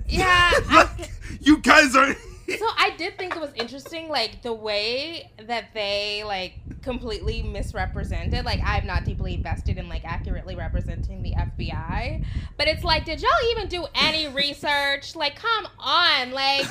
yeah. 0.08 0.52
I- 0.70 1.10
you 1.40 1.58
guys 1.58 1.96
are." 1.96 2.16
So 2.60 2.68
I 2.78 2.92
did 2.98 3.18
think 3.18 3.36
it 3.36 3.40
was 3.42 3.52
interesting, 3.56 4.10
like 4.10 4.42
the 4.42 4.54
way 4.54 5.32
that 5.48 5.74
they 5.74 6.24
like 6.26 6.56
completely 6.82 7.42
misrepresented. 7.42 8.44
Like 8.46 8.60
I'm 8.66 8.86
not 8.86 9.06
deeply 9.06 9.34
invested 9.36 9.78
in 9.78 9.88
like 9.90 10.04
accurately 10.06 10.56
representing 10.56 11.24
the 11.24 11.32
FBI, 11.32 12.26
but 12.58 12.68
it's 12.68 12.84
like, 12.84 13.06
did 13.06 13.22
y'all 13.22 13.32
even 13.52 13.68
do 13.68 13.86
any 13.96 14.28
research? 14.34 15.16
Like, 15.16 15.36
come 15.36 15.68
on, 15.80 16.32
like, 16.32 16.66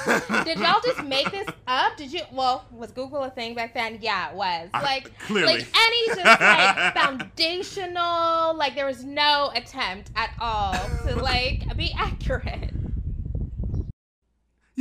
did 0.45 0.59
y'all 0.59 0.80
just 0.85 1.03
make 1.05 1.30
this 1.30 1.49
up? 1.66 1.97
Did 1.97 2.12
you? 2.12 2.20
Well, 2.33 2.64
was 2.72 2.93
Google 2.93 3.22
a 3.24 3.30
thing 3.30 3.55
back 3.55 3.74
then? 3.74 3.99
Yeah, 4.01 4.30
it 4.30 4.37
was. 4.37 4.68
I- 4.74 4.83
Like, 4.83 5.18
clearly. 5.20 5.55
like 5.59 5.66
any 5.76 6.07
just 6.09 6.24
like 6.41 6.95
foundational. 6.95 8.55
Like 8.57 8.74
there 8.74 8.87
was 8.87 9.05
no 9.05 9.51
attempt 9.55 10.11
at 10.16 10.30
all 10.41 10.74
to 11.07 11.16
like 11.16 11.76
be 11.76 11.95
accurate. 11.99 12.70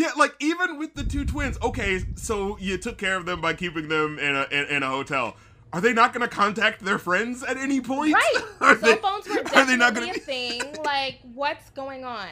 Yeah, 0.02 0.12
like 0.18 0.36
even 0.40 0.78
with 0.80 0.96
the 0.96 1.04
two 1.04 1.26
twins, 1.26 1.58
okay, 1.62 2.02
so 2.16 2.58
you 2.60 2.78
took 2.78 2.98
care 2.98 3.18
of 3.18 3.26
them 3.28 3.40
by 3.40 3.54
keeping 3.54 3.88
them 3.88 4.18
in 4.18 4.36
a 4.36 4.48
in, 4.52 4.66
in 4.78 4.84
a 4.84 4.88
hotel. 4.90 5.36
Are 5.74 5.80
they 5.80 5.94
not 5.94 6.12
going 6.14 6.28
to 6.28 6.34
contact 6.36 6.84
their 6.84 6.98
friends 6.98 7.44
at 7.44 7.56
any 7.56 7.80
point? 7.80 8.14
Right. 8.16 8.38
Are 8.62 8.78
Cell 8.78 8.96
they- 8.96 9.02
phones 9.02 9.28
were 9.30 9.40
are 9.56 9.66
they 9.66 9.78
not 9.78 9.94
gonna 9.94 10.10
a 10.12 10.14
thing. 10.14 10.62
Like, 10.84 11.20
what's 11.34 11.70
going 11.70 12.04
on? 12.04 12.28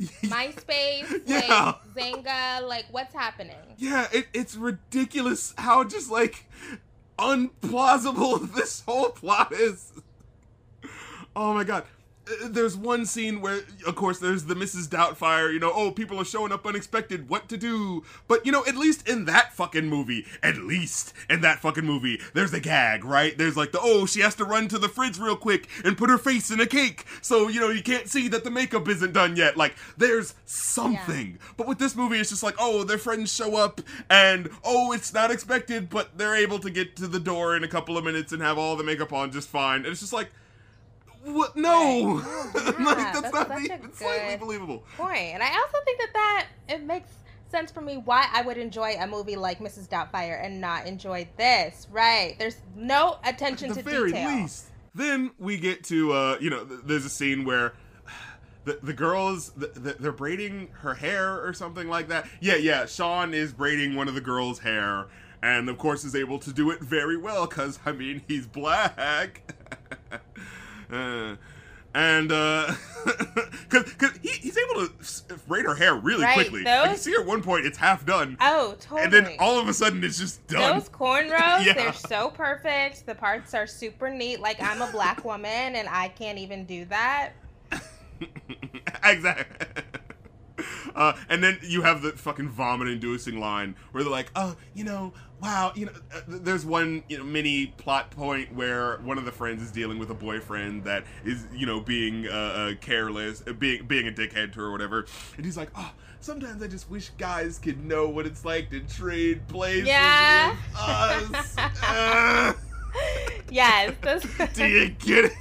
MySpace, 0.00 1.22
Yeah. 1.26 1.72
like 1.96 2.24
Zynga, 2.24 2.62
like 2.68 2.84
what's 2.90 3.14
happening? 3.14 3.56
Yeah, 3.78 4.06
it, 4.12 4.26
it's 4.34 4.54
ridiculous 4.56 5.54
how 5.56 5.84
just 5.84 6.10
like 6.10 6.44
unplausible 7.18 8.52
this 8.54 8.82
whole 8.82 9.10
plot 9.10 9.52
is. 9.52 9.92
Oh 11.34 11.54
my 11.54 11.64
god. 11.64 11.84
There's 12.46 12.74
one 12.74 13.04
scene 13.04 13.42
where, 13.42 13.60
of 13.86 13.96
course, 13.96 14.18
there's 14.18 14.44
the 14.44 14.54
Mrs. 14.54 14.88
Doubtfire, 14.88 15.52
you 15.52 15.60
know, 15.60 15.72
oh, 15.74 15.90
people 15.90 16.18
are 16.18 16.24
showing 16.24 16.52
up 16.52 16.66
unexpected, 16.66 17.28
what 17.28 17.50
to 17.50 17.58
do? 17.58 18.02
But, 18.28 18.46
you 18.46 18.52
know, 18.52 18.64
at 18.66 18.76
least 18.76 19.06
in 19.06 19.26
that 19.26 19.52
fucking 19.52 19.88
movie, 19.88 20.24
at 20.42 20.56
least 20.56 21.12
in 21.28 21.42
that 21.42 21.60
fucking 21.60 21.84
movie, 21.84 22.18
there's 22.32 22.54
a 22.54 22.60
gag, 22.60 23.04
right? 23.04 23.36
There's 23.36 23.58
like 23.58 23.72
the, 23.72 23.80
oh, 23.82 24.06
she 24.06 24.20
has 24.20 24.34
to 24.36 24.44
run 24.44 24.68
to 24.68 24.78
the 24.78 24.88
fridge 24.88 25.18
real 25.18 25.36
quick 25.36 25.68
and 25.84 25.98
put 25.98 26.08
her 26.08 26.16
face 26.16 26.50
in 26.50 26.60
a 26.60 26.66
cake, 26.66 27.04
so, 27.20 27.48
you 27.48 27.60
know, 27.60 27.68
you 27.68 27.82
can't 27.82 28.08
see 28.08 28.28
that 28.28 28.42
the 28.42 28.50
makeup 28.50 28.88
isn't 28.88 29.12
done 29.12 29.36
yet. 29.36 29.58
Like, 29.58 29.74
there's 29.98 30.34
something. 30.46 31.38
But 31.58 31.68
with 31.68 31.78
this 31.78 31.94
movie, 31.94 32.18
it's 32.18 32.30
just 32.30 32.42
like, 32.42 32.56
oh, 32.58 32.84
their 32.84 32.96
friends 32.96 33.34
show 33.34 33.56
up, 33.56 33.82
and 34.08 34.48
oh, 34.64 34.92
it's 34.92 35.12
not 35.12 35.30
expected, 35.30 35.90
but 35.90 36.16
they're 36.16 36.36
able 36.36 36.58
to 36.60 36.70
get 36.70 36.96
to 36.96 37.06
the 37.06 37.20
door 37.20 37.54
in 37.54 37.64
a 37.64 37.68
couple 37.68 37.98
of 37.98 38.04
minutes 38.04 38.32
and 38.32 38.40
have 38.40 38.56
all 38.56 38.76
the 38.76 38.84
makeup 38.84 39.12
on 39.12 39.30
just 39.30 39.50
fine. 39.50 39.80
And 39.80 39.88
it's 39.88 40.00
just 40.00 40.14
like, 40.14 40.30
what? 41.24 41.56
No, 41.56 42.22
Right. 42.54 42.54
like 42.78 42.98
Yeah, 42.98 43.12
that's, 43.12 43.30
that's 43.30 43.48
not 43.48 43.60
even 43.62 43.92
slightly 43.92 44.36
believable. 44.36 44.84
Point. 44.96 45.18
And 45.18 45.42
I 45.42 45.48
also 45.48 45.78
think 45.84 45.98
that 45.98 46.12
that 46.12 46.46
it 46.68 46.84
makes 46.84 47.10
sense 47.50 47.70
for 47.70 47.80
me 47.80 47.96
why 47.98 48.28
I 48.32 48.42
would 48.42 48.56
enjoy 48.58 48.96
a 48.98 49.06
movie 49.06 49.36
like 49.36 49.58
Mrs. 49.60 49.88
Doubtfire 49.88 50.42
and 50.44 50.60
not 50.60 50.86
enjoy 50.86 51.28
this. 51.36 51.86
Right? 51.90 52.36
There's 52.38 52.56
no 52.76 53.18
attention 53.24 53.70
At 53.70 53.76
the 53.76 53.82
to 53.82 53.88
very 53.90 54.12
detail. 54.12 54.36
least. 54.42 54.66
Then 54.94 55.32
we 55.38 55.56
get 55.58 55.82
to, 55.84 56.12
uh, 56.12 56.38
you 56.40 56.50
know, 56.50 56.64
th- 56.64 56.80
there's 56.84 57.04
a 57.04 57.08
scene 57.10 57.44
where 57.44 57.74
the, 58.64 58.78
the 58.82 58.92
girls 58.92 59.50
th- 59.58 59.74
th- 59.74 59.96
they're 59.98 60.12
braiding 60.12 60.68
her 60.80 60.94
hair 60.94 61.44
or 61.44 61.52
something 61.52 61.88
like 61.88 62.08
that. 62.08 62.26
Yeah, 62.40 62.56
yeah. 62.56 62.86
Shawn 62.86 63.34
is 63.34 63.52
braiding 63.52 63.96
one 63.96 64.06
of 64.08 64.14
the 64.14 64.20
girls' 64.20 64.60
hair, 64.60 65.06
and 65.42 65.68
of 65.68 65.78
course 65.78 66.04
is 66.04 66.14
able 66.14 66.38
to 66.40 66.52
do 66.52 66.70
it 66.70 66.80
very 66.80 67.16
well 67.16 67.46
because 67.46 67.78
I 67.84 67.90
mean 67.92 68.22
he's 68.28 68.46
black. 68.46 69.52
uh, 70.90 71.36
and 71.96 72.32
uh, 72.32 72.66
cause, 73.68 73.92
cause 73.94 74.18
he, 74.20 74.28
he's 74.30 74.58
able 74.58 74.86
to 74.88 75.34
braid 75.46 75.64
her 75.64 75.74
hair 75.76 75.94
really 75.94 76.24
Right, 76.24 76.34
quickly. 76.34 76.64
Like, 76.64 76.84
you 76.86 76.90
those- 76.90 77.02
see 77.02 77.12
her 77.14 77.20
at 77.20 77.26
one 77.26 77.40
point, 77.42 77.66
it's 77.66 77.78
half 77.78 78.04
done, 78.04 78.36
Oh, 78.40 78.74
totally. 78.80 79.02
and 79.02 79.12
then 79.12 79.36
all 79.38 79.60
of 79.60 79.68
a 79.68 79.72
sudden 79.74 80.02
it's 80.02 80.18
just 80.18 80.44
done. 80.48 80.78
Those 80.78 80.88
cornrows, 80.88 81.30
Yeah. 81.64 81.74
they're 81.74 81.92
so 81.92 82.30
perfect. 82.30 83.06
The 83.06 83.14
parts 83.14 83.54
are 83.54 83.66
super 83.68 84.10
neat. 84.10 84.40
Like 84.40 84.60
I'm 84.60 84.82
a 84.82 84.90
black 84.90 85.24
woman 85.24 85.76
and 85.76 85.88
I 85.88 86.08
can't 86.08 86.38
even 86.38 86.64
do 86.64 86.84
that. 86.86 87.30
exactly. 89.04 89.63
Uh, 90.94 91.14
and 91.28 91.42
then 91.42 91.58
you 91.62 91.82
have 91.82 92.02
the 92.02 92.12
fucking 92.12 92.48
vomit-inducing 92.48 93.38
line 93.38 93.74
where 93.92 94.02
they're 94.04 94.12
like, 94.12 94.30
"Oh, 94.36 94.56
you 94.74 94.84
know, 94.84 95.12
wow, 95.42 95.72
you 95.74 95.86
know." 95.86 95.92
Uh, 96.14 96.20
there's 96.28 96.64
one 96.64 97.02
you 97.08 97.18
know 97.18 97.24
mini 97.24 97.66
plot 97.78 98.10
point 98.10 98.54
where 98.54 98.98
one 98.98 99.18
of 99.18 99.24
the 99.24 99.32
friends 99.32 99.62
is 99.62 99.70
dealing 99.70 99.98
with 99.98 100.10
a 100.10 100.14
boyfriend 100.14 100.84
that 100.84 101.04
is 101.24 101.46
you 101.52 101.66
know 101.66 101.80
being 101.80 102.28
uh, 102.28 102.30
uh 102.30 102.74
careless, 102.80 103.42
uh, 103.46 103.52
being 103.52 103.86
being 103.86 104.06
a 104.08 104.12
dickhead 104.12 104.52
to 104.52 104.60
her 104.60 104.66
or 104.66 104.72
whatever, 104.72 105.06
and 105.36 105.44
he's 105.44 105.56
like, 105.56 105.70
"Oh." 105.76 105.92
Sometimes 106.20 106.62
I 106.62 106.68
just 106.68 106.88
wish 106.88 107.10
guys 107.18 107.58
could 107.58 107.84
know 107.84 108.08
what 108.08 108.24
it's 108.24 108.46
like 108.46 108.70
to 108.70 108.80
trade 108.80 109.46
places 109.46 109.86
Yeah. 109.88 110.52
with 110.52 111.34
us. 111.36 111.56
Uh, 111.84 112.52
yes. 113.50 113.94
Do 114.54 114.64
you 114.66 114.88
get 114.88 115.26
it? 115.26 115.32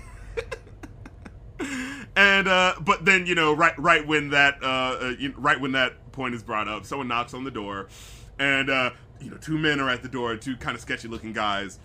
And 2.44 2.52
uh, 2.52 2.76
but 2.82 3.06
then 3.06 3.26
you 3.26 3.36
know, 3.36 3.54
right, 3.54 3.78
right 3.80 4.06
when 4.06 4.32
that, 4.32 4.62
uh, 4.62 4.66
uh, 4.66 5.14
right 5.38 5.60
when 5.60 5.72
that 5.74 6.12
point 6.12 6.36
is 6.36 6.44
brought 6.44 6.68
up, 6.68 6.86
someone 6.86 7.08
knocks 7.08 7.34
on 7.34 7.46
the 7.46 7.52
door, 7.52 7.88
and 8.38 8.70
uh, 8.70 8.92
you 9.22 9.32
know, 9.32 9.38
two 9.38 9.58
men 9.58 9.80
are 9.80 9.90
at 9.90 10.02
the 10.02 10.10
door, 10.10 10.36
two 10.36 10.58
kind 10.58 10.76
of 10.76 10.82
sketchy 10.82 11.08
looking 11.08 11.32
guys. 11.32 11.80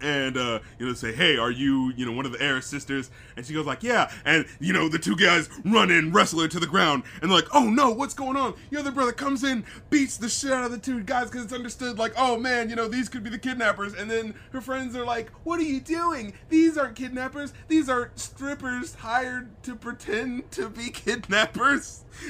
And 0.00 0.36
uh, 0.36 0.60
you 0.78 0.86
know, 0.86 0.94
say, 0.94 1.12
"Hey, 1.12 1.36
are 1.36 1.50
you, 1.50 1.92
you 1.96 2.06
know, 2.06 2.12
one 2.12 2.26
of 2.26 2.32
the 2.32 2.40
Air 2.40 2.60
sisters?" 2.60 3.10
And 3.36 3.44
she 3.44 3.52
goes 3.52 3.66
like, 3.66 3.82
"Yeah." 3.82 4.10
And 4.24 4.46
you 4.60 4.72
know, 4.72 4.88
the 4.88 4.98
two 4.98 5.16
guys 5.16 5.48
run 5.64 5.90
in, 5.90 6.12
wrestle 6.12 6.40
her 6.40 6.48
to 6.48 6.60
the 6.60 6.66
ground, 6.66 7.02
and 7.22 7.30
like, 7.30 7.46
"Oh 7.52 7.68
no, 7.68 7.90
what's 7.90 8.14
going 8.14 8.36
on?" 8.36 8.54
The 8.70 8.78
other 8.78 8.92
brother 8.92 9.12
comes 9.12 9.44
in, 9.44 9.64
beats 9.90 10.16
the 10.16 10.28
shit 10.28 10.52
out 10.52 10.64
of 10.64 10.70
the 10.70 10.78
two 10.78 11.02
guys 11.02 11.26
because 11.30 11.44
it's 11.44 11.52
understood, 11.52 11.98
like, 11.98 12.12
"Oh 12.16 12.38
man, 12.38 12.70
you 12.70 12.76
know, 12.76 12.88
these 12.88 13.08
could 13.08 13.24
be 13.24 13.30
the 13.30 13.38
kidnappers." 13.38 13.94
And 13.94 14.10
then 14.10 14.34
her 14.52 14.60
friends 14.60 14.94
are 14.96 15.04
like, 15.04 15.30
"What 15.44 15.58
are 15.58 15.64
you 15.64 15.80
doing? 15.80 16.32
These 16.48 16.78
aren't 16.78 16.96
kidnappers. 16.96 17.52
These 17.68 17.88
are 17.88 18.10
strippers 18.14 18.94
hired 18.96 19.48
to 19.64 19.74
pretend 19.74 20.50
to 20.52 20.68
be 20.68 20.90
kidnappers." 20.90 22.04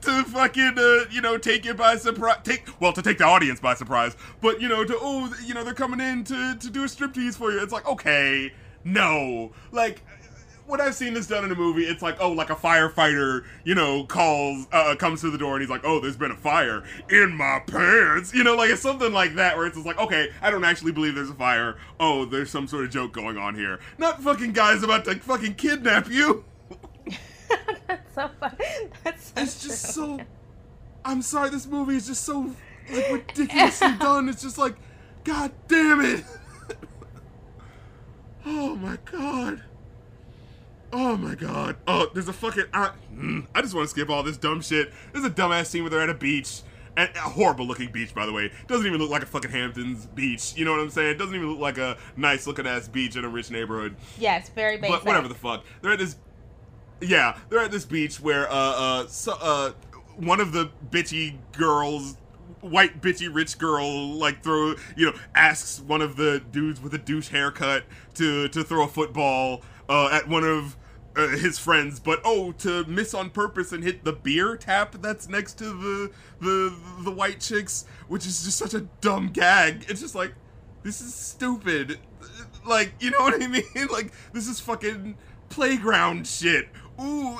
to 0.00 0.24
fucking 0.24 0.74
uh, 0.78 1.04
you 1.10 1.20
know 1.20 1.36
take 1.38 1.64
you 1.64 1.74
by 1.74 1.96
surprise 1.96 2.38
take 2.44 2.66
well 2.80 2.92
to 2.92 3.02
take 3.02 3.18
the 3.18 3.24
audience 3.24 3.60
by 3.60 3.74
surprise 3.74 4.16
but 4.40 4.60
you 4.60 4.68
know 4.68 4.84
to 4.84 4.96
oh 5.00 5.32
you 5.44 5.54
know 5.54 5.64
they're 5.70 5.88
coming 5.88 6.00
in 6.00 6.24
to 6.24 6.56
to 6.56 6.68
do 6.68 6.82
a 6.82 6.86
striptease 6.86 7.36
for 7.36 7.52
you 7.52 7.62
it's 7.62 7.72
like 7.72 7.86
okay 7.86 8.52
no 8.82 9.52
like 9.70 10.02
when 10.66 10.80
I've 10.80 10.94
seen 10.94 11.14
this 11.14 11.26
done 11.26 11.44
in 11.44 11.50
a 11.50 11.56
movie, 11.56 11.82
it's 11.82 12.00
like, 12.00 12.18
oh, 12.20 12.30
like 12.30 12.50
a 12.50 12.54
firefighter, 12.54 13.44
you 13.64 13.74
know, 13.74 14.04
calls, 14.04 14.68
uh, 14.70 14.94
comes 14.94 15.20
to 15.22 15.30
the 15.32 15.36
door 15.36 15.54
and 15.54 15.62
he's 15.62 15.68
like, 15.68 15.80
oh, 15.82 15.98
there's 15.98 16.16
been 16.16 16.30
a 16.30 16.36
fire 16.36 16.84
in 17.10 17.36
my 17.36 17.58
pants. 17.66 18.32
You 18.32 18.44
know, 18.44 18.54
like 18.54 18.70
it's 18.70 18.80
something 18.80 19.12
like 19.12 19.34
that 19.34 19.56
where 19.56 19.66
it's 19.66 19.74
just 19.74 19.84
like, 19.84 19.98
okay, 19.98 20.28
I 20.40 20.48
don't 20.48 20.62
actually 20.62 20.92
believe 20.92 21.16
there's 21.16 21.28
a 21.28 21.34
fire. 21.34 21.76
Oh, 21.98 22.24
there's 22.24 22.50
some 22.50 22.68
sort 22.68 22.84
of 22.84 22.90
joke 22.92 23.12
going 23.12 23.36
on 23.36 23.56
here. 23.56 23.80
Not 23.98 24.22
fucking 24.22 24.52
guys 24.52 24.84
about 24.84 25.04
to 25.06 25.16
fucking 25.16 25.54
kidnap 25.54 26.08
you. 26.08 26.44
That's 27.88 28.14
so 28.14 28.30
funny. 28.38 28.56
That's 29.02 29.26
so 29.26 29.32
It's 29.38 29.64
just 29.64 29.94
true. 29.96 30.18
so. 30.18 30.20
I'm 31.04 31.20
sorry, 31.22 31.50
this 31.50 31.66
movie 31.66 31.96
is 31.96 32.06
just 32.06 32.22
so 32.22 32.54
like 32.92 33.10
ridiculously 33.10 33.94
done. 33.98 34.28
It's 34.28 34.42
just 34.42 34.56
like, 34.56 34.76
god 35.30 35.52
damn 35.68 36.00
it! 36.00 36.24
oh 38.46 38.74
my 38.74 38.98
god! 39.04 39.62
Oh 40.92 41.16
my 41.16 41.36
god! 41.36 41.76
Oh, 41.86 42.10
there's 42.12 42.28
a 42.28 42.32
fucking. 42.32 42.64
I, 42.72 42.90
mm, 43.14 43.46
I 43.54 43.62
just 43.62 43.74
want 43.74 43.84
to 43.84 43.90
skip 43.90 44.10
all 44.10 44.24
this 44.24 44.36
dumb 44.36 44.60
shit. 44.60 44.92
There's 45.12 45.24
a 45.24 45.30
dumbass 45.30 45.66
scene 45.66 45.84
where 45.84 45.90
they're 45.90 46.00
at 46.00 46.10
a 46.10 46.14
beach. 46.14 46.62
And 46.96 47.08
a 47.14 47.20
horrible 47.20 47.66
looking 47.66 47.92
beach, 47.92 48.12
by 48.12 48.26
the 48.26 48.32
way. 48.32 48.50
Doesn't 48.66 48.84
even 48.84 48.98
look 48.98 49.10
like 49.10 49.22
a 49.22 49.26
fucking 49.26 49.52
Hamptons 49.52 50.06
beach. 50.06 50.54
You 50.56 50.64
know 50.64 50.72
what 50.72 50.80
I'm 50.80 50.90
saying? 50.90 51.18
Doesn't 51.18 51.34
even 51.34 51.48
look 51.48 51.60
like 51.60 51.78
a 51.78 51.96
nice 52.16 52.48
looking 52.48 52.66
ass 52.66 52.88
beach 52.88 53.14
in 53.14 53.24
a 53.24 53.28
rich 53.28 53.48
neighborhood. 53.48 53.94
Yes, 54.18 54.48
very 54.48 54.76
basic. 54.76 54.96
But 54.96 55.04
whatever 55.06 55.28
the 55.28 55.36
fuck. 55.36 55.64
They're 55.80 55.92
at 55.92 56.00
this 56.00 56.16
yeah, 57.00 57.38
they're 57.48 57.60
at 57.60 57.70
this 57.70 57.84
beach 57.84 58.20
where 58.20 58.50
uh 58.50 58.54
uh 58.54 59.06
so, 59.06 59.36
uh 59.40 59.72
one 60.16 60.40
of 60.40 60.50
the 60.50 60.70
bitchy 60.90 61.36
girls 61.52 62.16
white 62.60 63.00
bitchy 63.00 63.32
rich 63.32 63.58
girl 63.58 64.12
like 64.12 64.42
throw 64.42 64.74
you 64.96 65.06
know 65.06 65.14
asks 65.34 65.80
one 65.80 66.02
of 66.02 66.16
the 66.16 66.42
dudes 66.52 66.80
with 66.80 66.92
a 66.92 66.98
douche 66.98 67.28
haircut 67.28 67.84
to 68.14 68.48
to 68.48 68.62
throw 68.62 68.84
a 68.84 68.88
football 68.88 69.62
uh 69.88 70.08
at 70.12 70.28
one 70.28 70.44
of 70.44 70.76
uh, 71.16 71.28
his 71.28 71.58
friends, 71.58 71.98
but 71.98 72.20
oh, 72.24 72.52
to 72.52 72.84
miss 72.84 73.14
on 73.14 73.30
purpose 73.30 73.72
and 73.72 73.82
hit 73.82 74.04
the 74.04 74.12
beer 74.12 74.56
tap 74.56 74.94
that's 75.00 75.28
next 75.28 75.54
to 75.58 75.64
the 75.64 76.10
the 76.40 76.74
the 77.02 77.10
white 77.10 77.40
chicks, 77.40 77.84
which 78.08 78.26
is 78.26 78.44
just 78.44 78.58
such 78.58 78.74
a 78.74 78.82
dumb 79.00 79.28
gag. 79.28 79.86
It's 79.88 80.00
just 80.00 80.14
like 80.14 80.34
this 80.82 81.00
is 81.00 81.14
stupid. 81.14 81.98
Like, 82.66 82.92
you 83.00 83.10
know 83.10 83.20
what 83.20 83.42
I 83.42 83.46
mean? 83.46 83.64
Like, 83.90 84.12
this 84.32 84.46
is 84.46 84.60
fucking 84.60 85.16
playground 85.48 86.26
shit. 86.26 86.68
Ooh, 87.00 87.38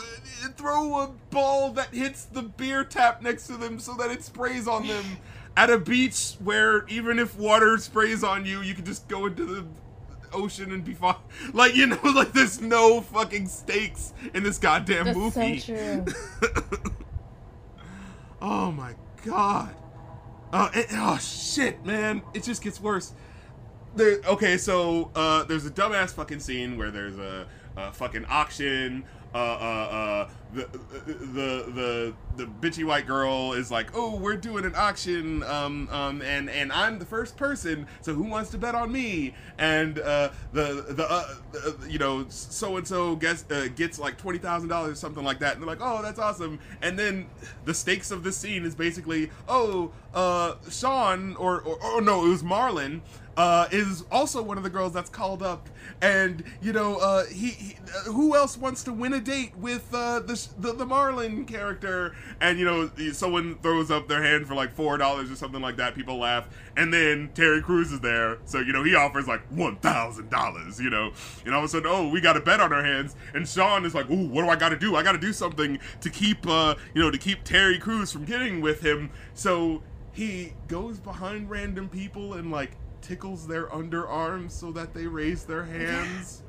throw 0.57 1.01
a 1.01 1.09
ball 1.31 1.71
that 1.73 1.89
hits 1.95 2.25
the 2.25 2.43
beer 2.43 2.85
tap 2.85 3.23
next 3.23 3.47
to 3.49 3.57
them 3.57 3.79
so 3.79 3.95
that 3.95 4.11
it 4.11 4.23
sprays 4.23 4.67
on 4.67 4.87
them. 4.87 5.05
At 5.57 5.69
a 5.71 5.79
beach 5.79 6.35
where 6.43 6.87
even 6.89 7.19
if 7.19 7.37
water 7.37 7.77
sprays 7.79 8.25
on 8.25 8.47
you, 8.47 8.61
you 8.63 8.75
can 8.75 8.85
just 8.85 9.09
go 9.09 9.27
into 9.27 9.45
the 9.45 9.67
ocean 10.33 10.73
and 10.73 10.85
be 10.85 10.95
fine. 10.95 11.17
Like, 11.53 11.75
you 11.75 11.87
know, 11.89 11.99
like 12.15 12.33
there's 12.33 12.61
no 12.61 13.01
fucking 13.01 13.49
stakes 13.49 14.13
in 14.33 14.43
this 14.43 14.59
goddamn 14.59 15.07
That's 15.07 15.19
movie. 15.19 15.59
so 15.59 15.75
true. 15.75 16.05
Oh 18.43 18.73
my 18.73 18.95
god. 19.25 19.75
Uh, 20.53 20.71
it, 20.75 20.87
oh 20.93 21.19
shit, 21.19 21.85
man! 21.85 22.23
It 22.35 22.43
just 22.43 22.63
gets 22.63 22.81
worse. 22.81 23.13
There. 23.95 24.19
Okay, 24.27 24.57
so 24.57 25.11
uh, 25.15 25.45
there's 25.45 25.67
a 25.67 25.71
dumbass 25.71 26.15
fucking 26.15 26.41
scene 26.41 26.77
where 26.77 26.91
there's 26.91 27.19
a, 27.19 27.47
a 27.77 27.93
fucking 27.93 28.25
auction. 28.25 29.05
Uh, 29.33 29.37
uh, 29.37 29.41
uh, 29.41 30.29
the, 30.53 30.67
the 31.07 31.73
the 31.73 32.15
the 32.37 32.45
bitchy 32.45 32.85
white 32.85 33.07
girl 33.07 33.53
is 33.53 33.71
like, 33.71 33.91
oh, 33.95 34.17
we're 34.17 34.37
doing 34.37 34.65
an 34.65 34.75
auction, 34.75 35.45
um, 35.45 35.89
um, 35.93 36.21
and 36.23 36.51
and 36.51 36.73
I'm 36.73 36.99
the 36.99 37.05
first 37.05 37.37
person, 37.37 37.87
so 38.01 38.13
who 38.13 38.25
wants 38.25 38.51
to 38.51 38.59
bet 38.59 38.75
on 38.75 38.91
me? 38.91 39.35
And 39.59 40.01
uh, 40.01 40.31
the 40.53 40.85
the 40.89 41.07
uh, 41.09 41.35
you 41.89 42.01
know 42.01 42.27
so 42.29 42.77
and 42.77 42.89
so 42.89 43.15
gets 43.15 43.45
uh, 43.51 43.69
gets 43.77 44.01
like 44.01 44.19
twenty 44.19 44.39
thousand 44.39 44.69
dollars, 44.69 44.93
or 44.93 44.97
something 44.97 45.23
like 45.23 45.39
that, 45.39 45.53
and 45.53 45.63
they're 45.63 45.69
like, 45.69 45.81
oh, 45.81 46.03
that's 46.03 46.19
awesome. 46.19 46.59
And 46.83 46.99
then 46.99 47.29
the 47.65 47.75
stakes 47.75 48.11
of 48.11 48.25
this 48.25 48.37
scene 48.37 48.65
is 48.65 48.75
basically, 48.75 49.31
oh, 49.47 49.93
uh, 50.13 50.55
Shawn 50.69 51.37
or 51.37 51.61
or, 51.61 51.81
or 51.85 52.01
no, 52.01 52.27
it 52.27 52.31
was 52.31 52.43
Marlon. 52.43 53.03
Uh, 53.41 53.67
is 53.73 54.05
also 54.11 54.43
one 54.43 54.59
of 54.59 54.65
the 54.65 54.69
girls 54.69 54.93
that's 54.93 55.09
called 55.09 55.43
up, 55.43 55.71
and 56.03 56.45
you 56.61 56.75
know, 56.75 56.97
uh, 56.97 57.25
he, 57.25 57.49
he 57.49 57.77
uh, 57.97 58.13
who 58.13 58.37
else 58.37 58.59
wants 58.59 58.85
to 58.85 58.93
win 58.93 59.15
a 59.15 59.19
date 59.19 59.57
with 59.57 59.89
uh, 59.95 60.21
the, 60.21 60.47
the 60.59 60.75
the 60.75 60.85
Marlon 60.85 61.49
character? 61.49 62.15
And 62.43 62.59
you 62.59 62.67
know, 62.67 62.91
someone 63.13 63.57
throws 63.63 63.91
up 63.91 64.09
their 64.09 64.23
hand 64.23 64.47
for 64.47 64.55
like 64.55 64.75
four 64.75 64.99
dollars 64.99 65.31
or 65.31 65.37
something 65.37 65.63
like 65.63 65.79
that. 65.79 65.95
People 65.95 66.19
laugh, 66.19 66.51
and 66.77 66.93
then 66.93 67.31
Terry 67.33 67.63
Crews 67.63 67.93
is 67.93 68.01
there, 68.01 68.37
so 68.45 68.59
you 68.59 68.75
know 68.75 68.85
he 68.85 68.95
offers 68.95 69.27
like 69.27 69.41
one 69.49 69.77
thousand 69.77 70.29
dollars. 70.29 70.79
You 70.79 70.91
know, 70.91 71.11
and 71.47 71.55
all 71.55 71.61
of 71.61 71.65
a 71.65 71.69
sudden, 71.69 71.91
oh, 71.91 72.11
we 72.11 72.21
got 72.21 72.37
a 72.37 72.41
bet 72.41 72.61
on 72.61 72.75
our 72.75 72.85
hands, 72.85 73.17
and 73.33 73.49
Shawn 73.49 73.87
is 73.87 73.95
like, 73.95 74.11
ooh, 74.11 74.29
what 74.29 74.43
do 74.43 74.51
I 74.51 74.57
got 74.57 74.69
to 74.69 74.79
do? 74.79 74.97
I 74.97 75.03
got 75.03 75.13
to 75.13 75.19
do 75.19 75.33
something 75.33 75.79
to 76.03 76.11
keep, 76.11 76.47
uh, 76.47 76.75
you 76.93 77.01
know, 77.01 77.11
to 77.11 77.17
keep 77.17 77.43
Terry 77.45 77.79
Crews 77.79 78.13
from 78.13 78.27
getting 78.27 78.61
with 78.61 78.85
him. 78.85 79.09
So 79.33 79.83
he 80.13 80.53
goes 80.69 80.99
behind 80.99 81.49
random 81.49 81.89
people 81.89 82.35
and 82.35 82.51
like 82.51 82.73
tickles 83.11 83.45
their 83.49 83.67
underarms 83.67 84.53
so 84.53 84.71
that 84.71 84.95
they 84.95 85.05
raise 85.07 85.43
their 85.45 85.65
hands. 85.65 86.45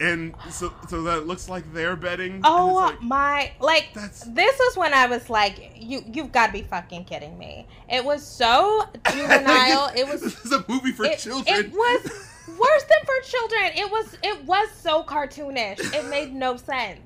And 0.00 0.34
so, 0.50 0.72
so 0.88 1.02
that 1.04 1.18
it 1.18 1.26
looks 1.28 1.48
like 1.48 1.72
they're 1.72 1.94
betting. 1.94 2.40
Oh 2.42 2.74
like, 2.74 3.00
my! 3.02 3.52
Like 3.60 3.90
That's- 3.94 4.24
this 4.30 4.58
is 4.58 4.76
when 4.76 4.92
I 4.92 5.06
was 5.06 5.30
like, 5.30 5.74
you 5.76 6.02
you've 6.12 6.32
got 6.32 6.48
to 6.48 6.52
be 6.52 6.62
fucking 6.62 7.04
kidding 7.04 7.38
me! 7.38 7.68
It 7.88 8.04
was 8.04 8.26
so 8.26 8.82
juvenile. 9.12 9.92
it 9.96 10.08
was 10.08 10.22
This 10.22 10.44
is 10.44 10.50
a 10.50 10.64
movie 10.68 10.90
for 10.90 11.04
it, 11.04 11.18
children. 11.20 11.44
It 11.56 11.70
was 11.70 12.02
worse 12.58 12.84
than 12.84 12.98
for 13.04 13.28
children. 13.28 13.70
It 13.76 13.88
was 13.92 14.16
it 14.24 14.44
was 14.44 14.68
so 14.72 15.04
cartoonish. 15.04 15.94
It 15.94 16.08
made 16.10 16.34
no 16.34 16.56
sense. 16.72 16.98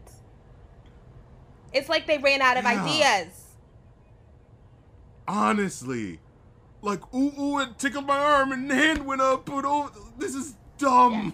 It's 1.74 1.90
like 1.90 2.06
they 2.06 2.16
ran 2.16 2.40
out 2.40 2.56
of 2.56 2.64
Yeah. 2.64 2.82
ideas. 2.82 3.42
Honestly, 5.28 6.18
like 6.86 7.02
ooh 7.14 7.32
ooh, 7.38 7.58
it 7.60 7.78
tickled 7.78 8.06
my 8.06 8.18
arm 8.18 8.52
and 8.52 8.70
hand 8.70 9.04
went 9.04 9.20
up, 9.20 9.44
but 9.44 9.64
oh, 9.66 9.90
this 10.18 10.34
is 10.34 10.54
dumb. 10.78 11.12
Yeah. 11.12 11.30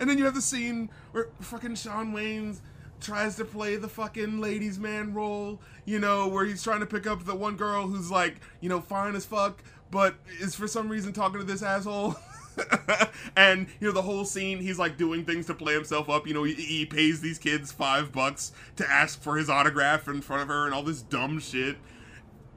And 0.00 0.10
then 0.10 0.18
you 0.18 0.24
have 0.24 0.34
the 0.34 0.42
scene 0.42 0.90
where 1.12 1.28
fucking 1.40 1.76
Shawn 1.76 2.12
Wayans 2.12 2.60
tries 3.00 3.36
to 3.36 3.44
play 3.44 3.76
the 3.76 3.88
fucking 3.88 4.40
ladies 4.40 4.78
man 4.78 5.14
role, 5.14 5.60
you 5.84 5.98
know, 5.98 6.26
where 6.26 6.44
he's 6.44 6.62
trying 6.62 6.80
to 6.80 6.86
pick 6.86 7.06
up 7.06 7.24
the 7.24 7.34
one 7.34 7.56
girl 7.56 7.86
who's 7.86 8.10
like, 8.10 8.40
you 8.60 8.68
know, 8.68 8.80
fine 8.80 9.14
as 9.14 9.24
fuck, 9.24 9.62
but 9.90 10.16
is 10.40 10.54
for 10.54 10.66
some 10.66 10.88
reason 10.88 11.12
talking 11.12 11.38
to 11.38 11.44
this 11.44 11.62
asshole. 11.62 12.16
and 13.36 13.66
you 13.80 13.88
know 13.88 13.92
the 13.92 14.00
whole 14.00 14.24
scene 14.24 14.60
he's 14.60 14.78
like 14.78 14.96
doing 14.96 15.24
things 15.24 15.46
to 15.46 15.54
play 15.54 15.74
himself 15.74 16.08
up 16.08 16.24
you 16.24 16.32
know 16.32 16.44
he, 16.44 16.54
he 16.54 16.86
pays 16.86 17.20
these 17.20 17.36
kids 17.36 17.72
five 17.72 18.12
bucks 18.12 18.52
to 18.76 18.88
ask 18.88 19.20
for 19.20 19.36
his 19.36 19.50
autograph 19.50 20.06
in 20.06 20.22
front 20.22 20.40
of 20.40 20.46
her 20.46 20.64
and 20.64 20.72
all 20.72 20.84
this 20.84 21.02
dumb 21.02 21.40
shit 21.40 21.76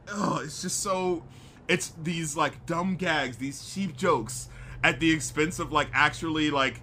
oh, 0.10 0.42
it's 0.44 0.62
just 0.62 0.82
so. 0.82 1.24
It's 1.68 1.94
these 2.02 2.38
like 2.38 2.66
dumb 2.66 2.96
gags, 2.96 3.38
these 3.38 3.74
cheap 3.74 3.96
jokes 3.98 4.50
at 4.84 5.00
the 5.00 5.12
expense 5.12 5.60
of 5.60 5.72
like 5.72 5.90
actually 5.94 6.50
like, 6.50 6.82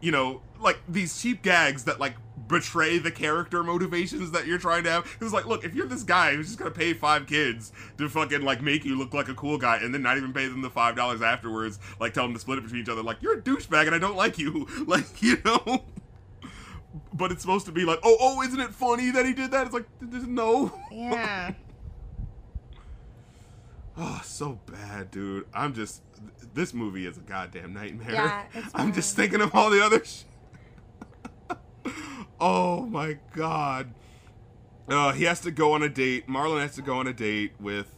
you 0.00 0.10
know, 0.10 0.42
like 0.60 0.78
these 0.88 1.20
cheap 1.20 1.42
gags 1.42 1.84
that 1.84 2.00
like 2.00 2.14
betray 2.48 2.98
the 2.98 3.10
character 3.10 3.62
motivations 3.62 4.30
that 4.32 4.46
you're 4.46 4.58
trying 4.58 4.84
to 4.84 4.90
have. 4.90 5.16
It's 5.20 5.32
like, 5.32 5.46
look, 5.46 5.64
if 5.64 5.74
you're 5.74 5.86
this 5.86 6.02
guy 6.02 6.34
who's 6.34 6.46
just 6.46 6.58
gonna 6.58 6.70
pay 6.70 6.92
five 6.92 7.26
kids 7.26 7.72
to 7.98 8.08
fucking 8.08 8.42
like 8.42 8.62
make 8.62 8.84
you 8.84 8.98
look 8.98 9.14
like 9.14 9.28
a 9.28 9.34
cool 9.34 9.58
guy 9.58 9.78
and 9.78 9.94
then 9.94 10.02
not 10.02 10.16
even 10.16 10.32
pay 10.32 10.46
them 10.46 10.62
the 10.62 10.70
five 10.70 10.96
dollars 10.96 11.22
afterwards, 11.22 11.78
like 12.00 12.12
tell 12.12 12.24
them 12.24 12.34
to 12.34 12.40
split 12.40 12.58
it 12.58 12.62
between 12.62 12.82
each 12.82 12.88
other, 12.88 13.02
like 13.02 13.22
you're 13.22 13.38
a 13.38 13.40
douchebag 13.40 13.86
and 13.86 13.94
I 13.94 13.98
don't 13.98 14.16
like 14.16 14.38
you, 14.38 14.66
like 14.86 15.22
you 15.22 15.38
know. 15.44 15.84
But 17.12 17.32
it's 17.32 17.42
supposed 17.42 17.66
to 17.66 17.72
be 17.72 17.84
like, 17.84 17.98
oh, 18.04 18.16
oh, 18.20 18.42
isn't 18.42 18.60
it 18.60 18.70
funny 18.70 19.10
that 19.10 19.24
he 19.26 19.32
did 19.32 19.50
that? 19.50 19.66
It's 19.66 19.74
like, 19.74 19.86
no. 20.00 20.72
Yeah. 20.92 21.52
Oh, 23.96 24.20
so 24.24 24.58
bad, 24.66 25.10
dude. 25.10 25.46
I'm 25.54 25.74
just 25.74 26.02
this 26.54 26.74
movie 26.74 27.06
is 27.06 27.16
a 27.16 27.20
goddamn 27.20 27.74
nightmare. 27.74 28.12
Yeah, 28.12 28.44
I'm 28.74 28.92
just 28.92 29.14
thinking 29.16 29.40
of 29.40 29.54
all 29.54 29.70
the 29.70 29.84
other 29.84 30.04
sh- 30.04 30.22
Oh 32.40 32.86
my 32.86 33.18
god. 33.34 33.94
Uh, 34.88 35.12
he 35.12 35.24
has 35.24 35.40
to 35.40 35.50
go 35.50 35.72
on 35.72 35.82
a 35.82 35.88
date. 35.88 36.28
Marlon 36.28 36.60
has 36.60 36.74
to 36.74 36.82
go 36.82 36.98
on 36.98 37.06
a 37.06 37.12
date 37.12 37.52
with 37.58 37.94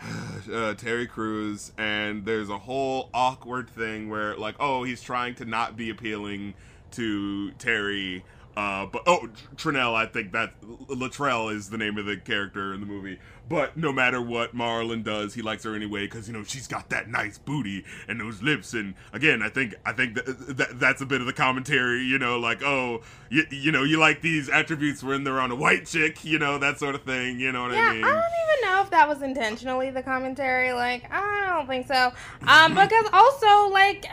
uh, 0.52 0.74
Terry 0.74 1.06
Crews, 1.06 1.72
and 1.76 2.24
there's 2.24 2.48
a 2.48 2.58
whole 2.58 3.10
awkward 3.12 3.68
thing 3.68 4.08
where, 4.08 4.36
like, 4.36 4.54
oh, 4.60 4.84
he's 4.84 5.02
trying 5.02 5.34
to 5.36 5.44
not 5.44 5.76
be 5.76 5.90
appealing 5.90 6.54
to 6.92 7.50
Terry. 7.52 8.24
Uh, 8.56 8.86
but 8.86 9.02
oh, 9.06 9.28
Trinell, 9.56 9.94
I 9.94 10.06
think 10.06 10.32
that 10.32 10.58
Latrell 10.62 11.54
is 11.54 11.70
the 11.70 11.78
name 11.78 11.98
of 11.98 12.06
the 12.06 12.16
character 12.16 12.72
in 12.72 12.80
the 12.80 12.86
movie. 12.86 13.18
But 13.50 13.76
no 13.76 13.92
matter 13.92 14.22
what 14.22 14.54
Marlon 14.54 15.02
does, 15.02 15.34
he 15.34 15.42
likes 15.42 15.64
her 15.64 15.74
anyway 15.74 16.02
because 16.02 16.28
you 16.28 16.32
know 16.32 16.44
she's 16.44 16.68
got 16.68 16.88
that 16.90 17.08
nice 17.08 17.36
booty 17.36 17.84
and 18.06 18.20
those 18.20 18.40
lips. 18.42 18.74
And 18.74 18.94
again, 19.12 19.42
I 19.42 19.48
think 19.48 19.74
I 19.84 19.92
think 19.92 20.14
that, 20.14 20.56
that 20.56 20.78
that's 20.78 21.02
a 21.02 21.06
bit 21.06 21.20
of 21.20 21.26
the 21.26 21.32
commentary. 21.32 22.04
You 22.04 22.16
know, 22.16 22.38
like 22.38 22.62
oh, 22.62 23.02
you, 23.28 23.42
you 23.50 23.72
know, 23.72 23.82
you 23.82 23.98
like 23.98 24.22
these 24.22 24.48
attributes 24.48 25.02
when 25.02 25.24
they're 25.24 25.40
on 25.40 25.50
a 25.50 25.56
white 25.56 25.86
chick. 25.86 26.24
You 26.24 26.38
know, 26.38 26.58
that 26.58 26.78
sort 26.78 26.94
of 26.94 27.02
thing. 27.02 27.40
You 27.40 27.50
know 27.50 27.62
what 27.64 27.72
Yeah, 27.72 27.88
I 27.88 27.94
mean? 27.94 28.04
I 28.04 28.12
don't 28.12 28.18
even 28.18 28.70
know 28.70 28.82
if 28.82 28.90
that 28.90 29.08
was 29.08 29.20
intentionally 29.20 29.90
the 29.90 30.04
commentary. 30.04 30.72
Like, 30.72 31.12
I 31.12 31.48
don't 31.48 31.66
think 31.66 31.88
so. 31.88 32.12
Um, 32.46 32.74
because 32.74 33.06
also, 33.12 33.68
like, 33.72 34.06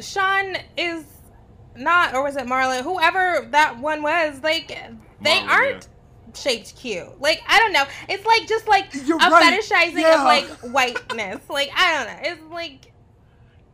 Shawn 0.00 0.56
is 0.76 1.04
not, 1.74 2.14
or 2.14 2.22
was 2.22 2.36
it 2.36 2.46
Marlon? 2.46 2.82
Whoever 2.82 3.48
that 3.50 3.80
one 3.80 4.02
was, 4.02 4.40
like, 4.44 4.68
they 4.68 5.38
Marlon, 5.40 5.48
aren't 5.48 5.88
shaped 6.34 6.74
cute. 6.76 7.20
Like, 7.20 7.42
I 7.48 7.58
don't 7.58 7.72
know. 7.72 7.84
It's 8.08 8.24
like 8.24 8.46
just 8.48 8.66
like 8.68 8.92
You're 9.06 9.16
a 9.18 9.30
right. 9.30 9.60
fetishizing 9.60 10.00
Yeah. 10.00 10.18
of 10.20 10.24
like 10.24 10.46
whiteness. 10.72 11.40
like, 11.48 11.70
I 11.76 11.94
don't 12.04 12.06
know. 12.24 12.30
It's 12.32 12.42
like, 12.52 12.92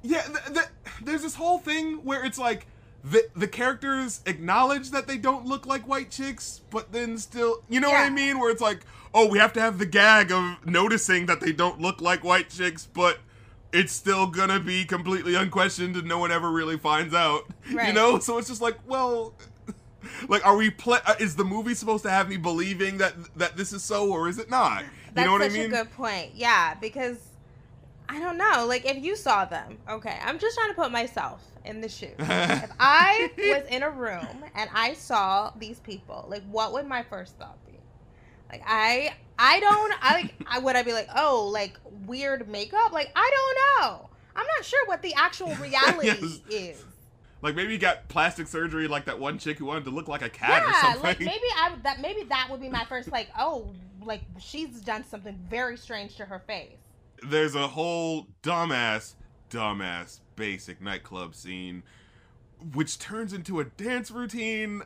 Yeah, 0.03 0.23
th- 0.23 0.55
th- 0.55 0.67
there's 1.03 1.23
this 1.23 1.35
whole 1.35 1.59
thing 1.59 2.05
where 2.05 2.25
it's 2.25 2.39
like 2.39 2.67
the 3.05 3.29
the 3.37 3.47
characters 3.47 4.21
acknowledge 4.27 4.91
that 4.91 5.07
they 5.07 5.17
don't 5.17 5.47
look 5.47 5.67
like 5.67 5.87
white 5.87 6.11
chicks, 6.11 6.61
but 6.71 6.93
then 6.93 7.17
still, 7.19 7.63
you 7.69 7.79
know 7.81 7.91
what 7.91 8.01
I 8.01 8.11
mean? 8.11 8.39
Where 8.41 8.51
it's 8.51 8.61
like, 8.61 8.81
oh, 9.15 9.29
we 9.29 9.39
have 9.39 9.53
to 9.55 9.61
have 9.61 9.79
the 9.79 9.87
gag 9.87 10.33
of 10.33 10.67
noticing 10.67 11.27
that 11.27 11.41
they 11.41 11.53
don't 11.53 11.81
look 11.81 12.01
like 12.01 12.25
white 12.25 12.51
chicks, 12.51 12.87
but 12.87 13.19
it's 13.73 13.93
still 13.93 14.27
gonna 14.27 14.59
be 14.59 14.85
completely 14.85 15.35
unquestioned 15.37 15.95
and 15.95 16.09
no 16.09 16.19
one 16.19 16.33
ever 16.33 16.51
really 16.51 16.77
finds 16.79 17.15
out. 17.15 17.45
You 17.71 17.93
know? 17.93 18.19
So 18.19 18.39
it's 18.39 18.49
just 18.49 18.61
like, 18.63 18.77
well. 18.87 19.35
Like, 20.29 20.47
are 20.47 20.57
we? 20.57 20.71
Pla- 20.71 21.01
uh, 21.07 21.15
is 21.19 21.37
the 21.37 21.45
movie 21.45 21.75
supposed 21.75 22.05
to 22.05 22.11
have 22.11 22.29
me 22.29 22.37
believing 22.37 22.99
that 22.99 23.15
that 23.37 23.57
this 23.57 23.73
is 23.73 23.83
so, 23.83 24.11
or 24.11 24.29
is 24.29 24.39
it 24.39 24.51
not? 24.51 24.83
You 24.83 24.89
that's 25.15 25.27
know 25.27 25.33
what 25.33 25.43
I 25.43 25.49
such 25.49 25.57
mean? 25.59 25.67
a 25.67 25.69
good 25.69 25.91
point. 25.93 26.33
Yeah, 26.35 26.75
because 26.75 27.19
I 28.09 28.19
don't 28.21 28.39
know. 28.39 28.65
Like, 28.67 28.85
if 28.87 29.03
you 29.03 29.17
saw 29.17 29.45
them, 29.45 29.79
okay, 29.89 30.17
I'm 30.23 30.39
just 30.39 30.57
trying 30.57 30.71
to 30.71 30.75
put 30.75 30.93
myself 30.93 31.45
in 31.65 31.81
the 31.81 31.89
shoes. 31.89 32.15
if 32.19 32.71
I 32.79 33.31
was 33.39 33.65
in 33.71 33.83
a 33.83 33.91
room 33.91 34.45
and 34.55 34.71
I 34.73 34.95
saw 34.95 35.53
these 35.59 35.81
people, 35.81 36.27
like 36.29 36.43
what 36.51 36.73
would 36.73 36.87
my 36.87 37.03
first 37.03 37.37
thought 37.37 37.59
be? 37.67 37.73
Like 38.51 38.63
I 38.67 39.13
I 39.39 39.61
don't 39.61 39.93
I 40.01 40.13
like 40.15 40.35
I 40.47 40.59
would 40.59 40.77
I 40.77 40.83
be 40.83 40.93
like, 40.93 41.09
"Oh, 41.15 41.51
like 41.53 41.79
weird 42.07 42.49
makeup?" 42.49 42.93
Like 42.93 43.11
I 43.15 43.31
don't 43.35 43.91
know. 43.91 44.09
I'm 44.37 44.47
not 44.57 44.65
sure 44.65 44.87
what 44.87 45.03
the 45.03 45.15
actual 45.15 45.55
reality 45.57 46.07
Yes. 46.07 46.41
is. 46.49 46.85
Like 47.41 47.55
maybe 47.55 47.73
you 47.73 47.79
got 47.79 48.09
plastic 48.09 48.49
surgery, 48.49 48.89
like 48.89 49.05
that 49.05 49.19
one 49.21 49.39
chick 49.39 49.59
who 49.59 49.67
wanted 49.67 49.85
to 49.85 49.91
look 49.91 50.09
like 50.09 50.23
a 50.23 50.29
cat 50.29 50.63
or 50.63 50.67
Yeah, 50.71 50.81
something. 50.83 51.03
like 51.03 51.21
maybe 51.21 51.47
I 51.57 51.73
that 51.85 52.01
maybe 52.01 52.25
that 52.25 52.49
would 52.51 52.61
be 52.61 52.69
my 52.69 52.85
first 52.85 53.13
like, 53.13 53.29
"Oh, 53.39 53.73
like 54.05 54.23
she's 54.41 54.81
done 54.81 55.05
something 55.05 55.39
very 55.49 55.77
strange 55.77 56.17
to 56.17 56.25
her 56.25 56.41
face." 56.41 56.79
There's 57.23 57.55
a 57.55 57.69
whole 57.69 58.27
dumbass, 58.43 59.15
dumbass 59.51 60.21
basic 60.37 60.81
nightclub 60.81 61.35
scene, 61.37 61.83
which 62.75 62.99
turns 62.99 63.33
into 63.33 63.61
a 63.61 63.65
dance 63.65 64.11
routine. 64.11 64.83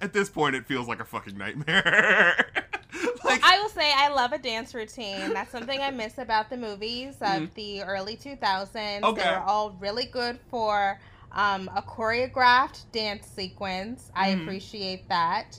At 0.00 0.12
this 0.12 0.28
point, 0.28 0.56
it 0.56 0.66
feels 0.66 0.88
like 0.88 1.00
a 1.00 1.04
fucking 1.04 1.36
nightmare. 1.38 2.46
like, 3.24 3.42
I 3.44 3.60
will 3.60 3.68
say 3.68 3.92
I 3.94 4.08
love 4.08 4.32
a 4.32 4.38
dance 4.38 4.74
routine. 4.74 5.32
That's 5.32 5.50
something 5.52 5.80
I 5.80 5.90
miss 5.92 6.18
about 6.18 6.50
the 6.50 6.56
movies 6.56 7.14
of 7.20 7.42
Mhm. 7.42 7.54
the 7.54 7.82
early 7.84 8.16
2000s. 8.16 9.02
Okay. 9.04 9.22
They 9.22 9.30
were 9.30 9.38
all 9.44 9.70
really 9.80 10.04
good 10.06 10.38
for 10.50 10.98
um, 11.32 11.68
a 11.74 11.82
choreographed 11.82 12.84
dance 12.92 13.26
sequence. 13.26 14.10
I 14.14 14.30
Mhm. 14.34 14.42
appreciate 14.42 15.08
that. 15.08 15.58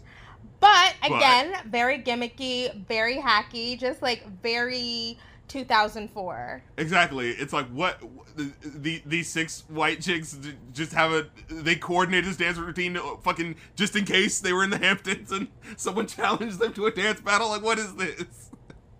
But 0.59 0.93
But- 1.01 1.17
again, 1.17 1.55
very 1.67 1.99
gimmicky, 1.99 2.85
very 2.87 3.17
hacky, 3.17 3.77
just 3.79 4.01
like 4.01 4.25
very 4.41 5.17
2004. 5.49 6.63
exactly. 6.77 7.31
It's 7.31 7.53
like 7.53 7.67
what 7.69 8.01
the, 8.35 9.01
these 9.05 9.29
six 9.29 9.63
white 9.67 10.01
chicks 10.01 10.37
just 10.73 10.93
have 10.93 11.11
a 11.11 11.27
they 11.49 11.75
coordinated 11.75 12.29
this 12.29 12.37
dance 12.37 12.57
routine, 12.57 12.97
uh, 12.97 13.17
fucking 13.23 13.55
just 13.75 13.95
in 13.95 14.05
case 14.05 14.39
they 14.39 14.53
were 14.53 14.63
in 14.63 14.69
the 14.69 14.77
Hamptons 14.77 15.31
and 15.31 15.47
someone 15.77 16.07
challenged 16.07 16.59
them 16.59 16.73
to 16.73 16.85
a 16.85 16.91
dance 16.91 17.19
battle. 17.21 17.49
Like, 17.49 17.61
what 17.61 17.77
is 17.77 17.93
this? 17.95 18.49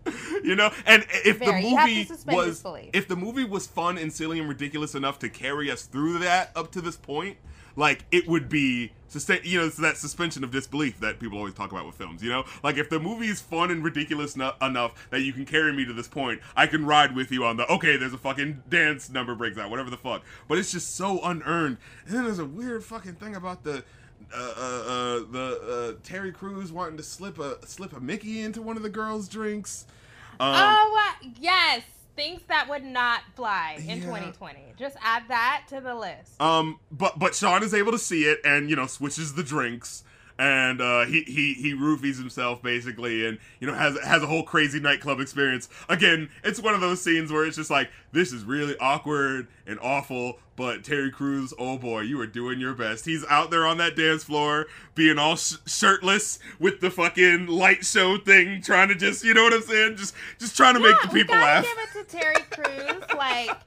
you 0.44 0.56
know, 0.56 0.72
and 0.86 1.06
if 1.26 1.40
Very. 1.40 1.62
the 1.62 1.68
You 1.70 1.78
have 1.78 1.90
to 1.90 2.32
movie 2.32 2.36
was 2.36 2.64
if 2.94 3.08
the 3.08 3.16
movie 3.16 3.46
was 3.46 3.68
fun 3.68 3.98
and 3.98 4.12
silly 4.12 4.40
and 4.40 4.50
ridiculous 4.50 4.96
enough 4.96 5.20
to 5.20 5.30
carry 5.30 5.72
us 5.72 5.84
through 5.84 6.20
that 6.20 6.52
up 6.56 6.72
to 6.72 6.82
this 6.82 6.98
point, 6.98 7.38
like 7.76 8.06
it 8.12 8.28
would 8.28 8.50
be 8.50 8.92
sustain. 9.08 9.40
You 9.44 9.62
know, 9.62 9.66
it's 9.68 9.78
that 9.78 9.98
suspension 9.98 10.44
of 10.44 10.52
disbelief 10.52 11.00
that 11.00 11.20
people 11.20 11.38
always 11.38 11.54
talk 11.54 11.72
about 11.72 11.86
with 11.86 11.96
films. 11.96 12.22
You 12.22 12.30
know, 12.30 12.46
like 12.64 12.78
if 12.78 12.90
the 12.90 13.00
movie 13.00 13.28
is 13.28 13.42
fun 13.42 13.72
and 13.72 13.84
ridiculous 13.84 14.36
no- 14.36 14.54
enough 14.62 15.10
that 15.10 15.22
you 15.22 15.34
can 15.34 15.46
carry 15.46 15.74
me 15.74 15.86
to 15.86 15.94
this 15.94 16.08
point, 16.08 16.42
I 16.56 16.68
can 16.68 16.86
ride 16.86 17.16
with 17.16 17.32
you 17.32 17.46
on 17.46 17.58
the 17.58 17.68
okay. 17.72 17.98
There's 17.98 18.14
a 18.14 18.18
fucking 18.18 18.64
dance 18.70 19.10
number 19.10 19.36
breaks 19.36 19.58
out, 19.58 19.70
whatever 19.70 19.90
the 19.90 19.98
fuck. 19.98 20.24
But 20.48 20.58
it's 20.58 20.72
just 20.72 20.96
so 20.96 21.22
unearned. 21.24 21.78
And 22.06 22.16
then 22.16 22.24
there's 22.26 22.40
a 22.40 22.46
weird 22.46 22.84
fucking 22.84 23.16
thing 23.16 23.36
about 23.36 23.64
the. 23.64 23.84
Uh, 24.34 24.38
uh, 24.38 24.62
uh, 24.62 25.20
the 25.32 25.96
uh, 25.98 26.00
Terry 26.04 26.32
Crews 26.32 26.72
wanting 26.72 26.98
to 26.98 27.04
slip 27.04 27.40
a 27.40 27.66
slip 27.66 27.96
a 27.96 28.00
Mickey 28.00 28.42
into 28.42 28.62
one 28.62 28.78
of 28.78 28.84
the 28.84 28.90
girls' 28.90 29.28
drinks. 29.28 29.86
Um, 30.40 30.54
oh, 30.56 31.12
uh, 31.24 31.30
yes. 31.40 31.84
Things 32.16 32.42
that 32.48 32.70
would 32.70 32.84
not 32.84 33.22
fly 33.36 33.76
in 33.80 33.98
Yeah. 33.98 34.06
2020. 34.06 34.60
Just 34.78 34.96
add 35.02 35.24
that 35.30 35.64
to 35.70 35.82
the 35.82 35.96
list. 35.96 36.40
Um, 36.40 36.80
but 36.92 37.18
but 37.18 37.34
Shawn 37.34 37.64
is 37.64 37.74
able 37.74 37.92
to 37.92 37.98
see 37.98 38.26
it 38.26 38.40
and 38.46 38.70
you 38.70 38.76
know 38.76 38.86
switches 38.86 39.34
the 39.34 39.44
drinks 39.44 40.04
and 40.40 40.82
uh, 40.82 41.06
he 41.06 41.24
he 41.24 41.54
he 41.54 41.74
roofies 41.74 42.18
himself 42.18 42.62
basically 42.62 43.26
and 43.26 43.38
you 43.60 43.68
know 43.68 43.74
has 43.74 43.98
has 44.00 44.24
a 44.24 44.28
whole 44.28 44.44
crazy 44.44 44.80
nightclub 44.80 45.20
experience. 45.20 45.70
Again, 45.90 46.30
it's 46.44 46.60
one 46.60 46.74
of 46.74 46.82
those 46.82 47.02
scenes 47.02 47.32
where 47.32 47.46
it's 47.46 47.58
just 47.58 47.70
like 47.70 47.90
this 48.12 48.32
is 48.32 48.44
really 48.44 48.78
awkward 48.80 49.48
and 49.68 49.80
awful. 49.80 50.40
But 50.56 50.84
Terry 50.84 51.10
Crews, 51.10 51.52
oh 51.58 51.80
boy, 51.80 52.02
you 52.02 52.20
are 52.22 52.28
doing 52.28 52.60
your 52.60 52.76
best. 52.76 53.06
He's 53.06 53.26
out 53.26 53.50
there 53.50 53.66
on 53.66 53.78
that 53.78 53.96
dance 53.96 54.24
floor, 54.24 54.68
being 54.94 55.18
all 55.18 55.36
sh- 55.36 55.56
shirtless 55.66 56.38
with 56.60 56.80
the 56.80 56.92
fucking 56.92 57.48
light 57.48 57.84
show 57.84 58.18
thing, 58.18 58.62
trying 58.62 58.90
to 58.90 58.96
just, 58.96 59.24
you 59.24 59.34
know 59.34 59.44
what 59.44 59.54
I'm 59.54 59.64
saying, 59.64 59.96
just 59.98 60.14
just 60.38 60.56
trying 60.56 60.76
to 60.76 60.80
make 60.80 60.96
the 61.02 61.08
people 61.08 61.34
laugh. 61.36 61.66
give 61.66 62.04
it 62.04 62.08
to 62.08 62.18
Terry 62.18 62.36
Crews. 62.52 63.04
like 63.18 63.58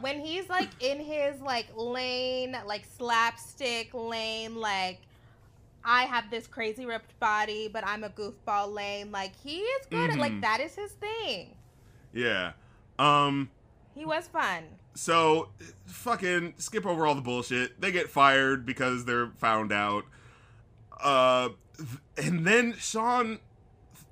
when 0.00 0.18
he's 0.18 0.48
like 0.48 0.68
in 0.80 0.98
his 0.98 1.40
like 1.40 1.66
lane, 1.76 2.56
like 2.66 2.84
slapstick 2.96 3.90
lane, 3.94 4.56
like 4.56 4.98
I 5.84 6.04
have 6.04 6.30
this 6.30 6.46
crazy 6.46 6.86
ripped 6.86 7.18
body, 7.18 7.68
but 7.72 7.86
I'm 7.86 8.04
a 8.04 8.08
goofball 8.10 8.72
lane. 8.72 9.10
Like 9.12 9.32
he 9.42 9.58
is 9.58 9.86
good 9.90 10.10
at 10.10 10.18
like 10.18 10.32
Mhm. 10.32 10.40
that 10.42 10.60
is 10.60 10.74
his 10.74 10.92
thing. 10.92 11.56
Yeah. 12.12 12.52
Um. 12.98 13.50
He 13.94 14.04
was 14.04 14.26
fun. 14.28 14.64
So, 14.94 15.48
fucking 15.86 16.54
skip 16.58 16.84
over 16.86 17.06
all 17.06 17.14
the 17.14 17.20
bullshit. 17.22 17.80
They 17.80 17.90
get 17.92 18.10
fired 18.10 18.64
because 18.66 19.04
they're 19.06 19.28
found 19.38 19.72
out. 19.72 20.04
Uh, 21.02 21.50
and 22.16 22.46
then 22.46 22.74
Shawn 22.78 23.38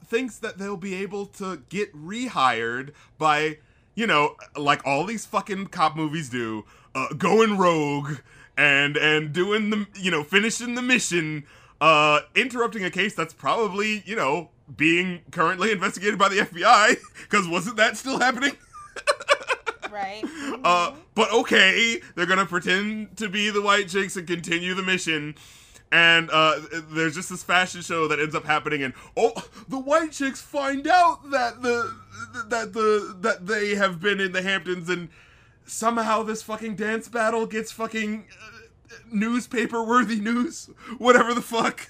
thinks 0.07 0.39
that 0.39 0.59
they'll 0.59 0.77
be 0.77 0.95
able 0.95 1.27
to 1.27 1.63
get 1.69 1.95
rehired 1.95 2.93
by, 3.19 3.59
you 3.95 4.07
know, 4.07 4.37
like 4.57 4.85
all 4.87 5.05
these 5.05 5.25
fucking 5.27 5.67
cop 5.69 5.97
movies 5.97 6.29
do, 6.31 6.65
uh, 6.95 7.09
going 7.17 7.57
rogue 7.59 8.17
and 8.57 8.97
and 8.97 9.33
doing 9.33 9.71
the, 9.71 9.87
you 9.95 10.11
know, 10.11 10.25
finishing 10.25 10.75
the 10.75 10.83
mission, 10.83 11.45
uh, 11.81 12.21
interrupting 12.35 12.85
a 12.85 12.91
case 12.91 13.15
that's 13.15 13.33
probably, 13.35 14.03
you 14.07 14.17
know, 14.17 14.51
being 14.77 15.23
currently 15.31 15.73
investigated 15.73 16.19
by 16.19 16.29
the 16.29 16.37
FBI. 16.37 16.97
Because 17.23 17.49
wasn't 17.57 17.77
that 17.77 17.97
still 17.97 18.19
happening? 18.19 18.53
Right? 19.91 20.23
Uh, 20.63 20.93
Mhm. 20.93 20.97
but 21.17 21.33
okay, 21.33 22.01
they're 22.15 22.27
gonna 22.27 22.47
pretend 22.47 23.17
to 23.17 23.29
be 23.29 23.51
the 23.51 23.61
white 23.61 23.89
chicks 23.89 24.17
and 24.17 24.25
continue 24.25 24.73
the 24.75 24.85
mission. 24.85 25.35
and 25.91 26.31
uh, 26.31 26.61
there's 26.93 27.17
just 27.17 27.29
this 27.29 27.43
fashion 27.43 27.83
show 27.83 28.07
that 28.07 28.21
ends 28.21 28.37
up 28.37 28.45
happening, 28.45 28.85
and 28.85 28.95
oh, 29.17 29.33
the 29.69 29.81
white 29.81 30.13
chicks 30.13 30.41
find 30.41 30.87
out 30.87 31.29
that 31.33 31.63
the 31.63 31.93
that 32.47 32.73
the 32.73 33.17
that 33.21 33.49
they 33.49 33.75
have 33.75 33.99
been 34.01 34.21
in 34.21 34.31
the 34.31 34.43
Hamptons, 34.43 34.89
and 34.89 35.09
somehow 35.67 36.23
this 36.23 36.41
fucking 36.45 36.77
dance 36.77 37.09
battle 37.09 37.45
gets 37.45 37.73
fucking 37.73 38.27
uh, 38.31 38.59
newspaper 39.11 39.83
worthy 39.83 40.21
news, 40.21 40.71
whatever 40.99 41.35
the 41.35 41.43
fuck. 41.43 41.89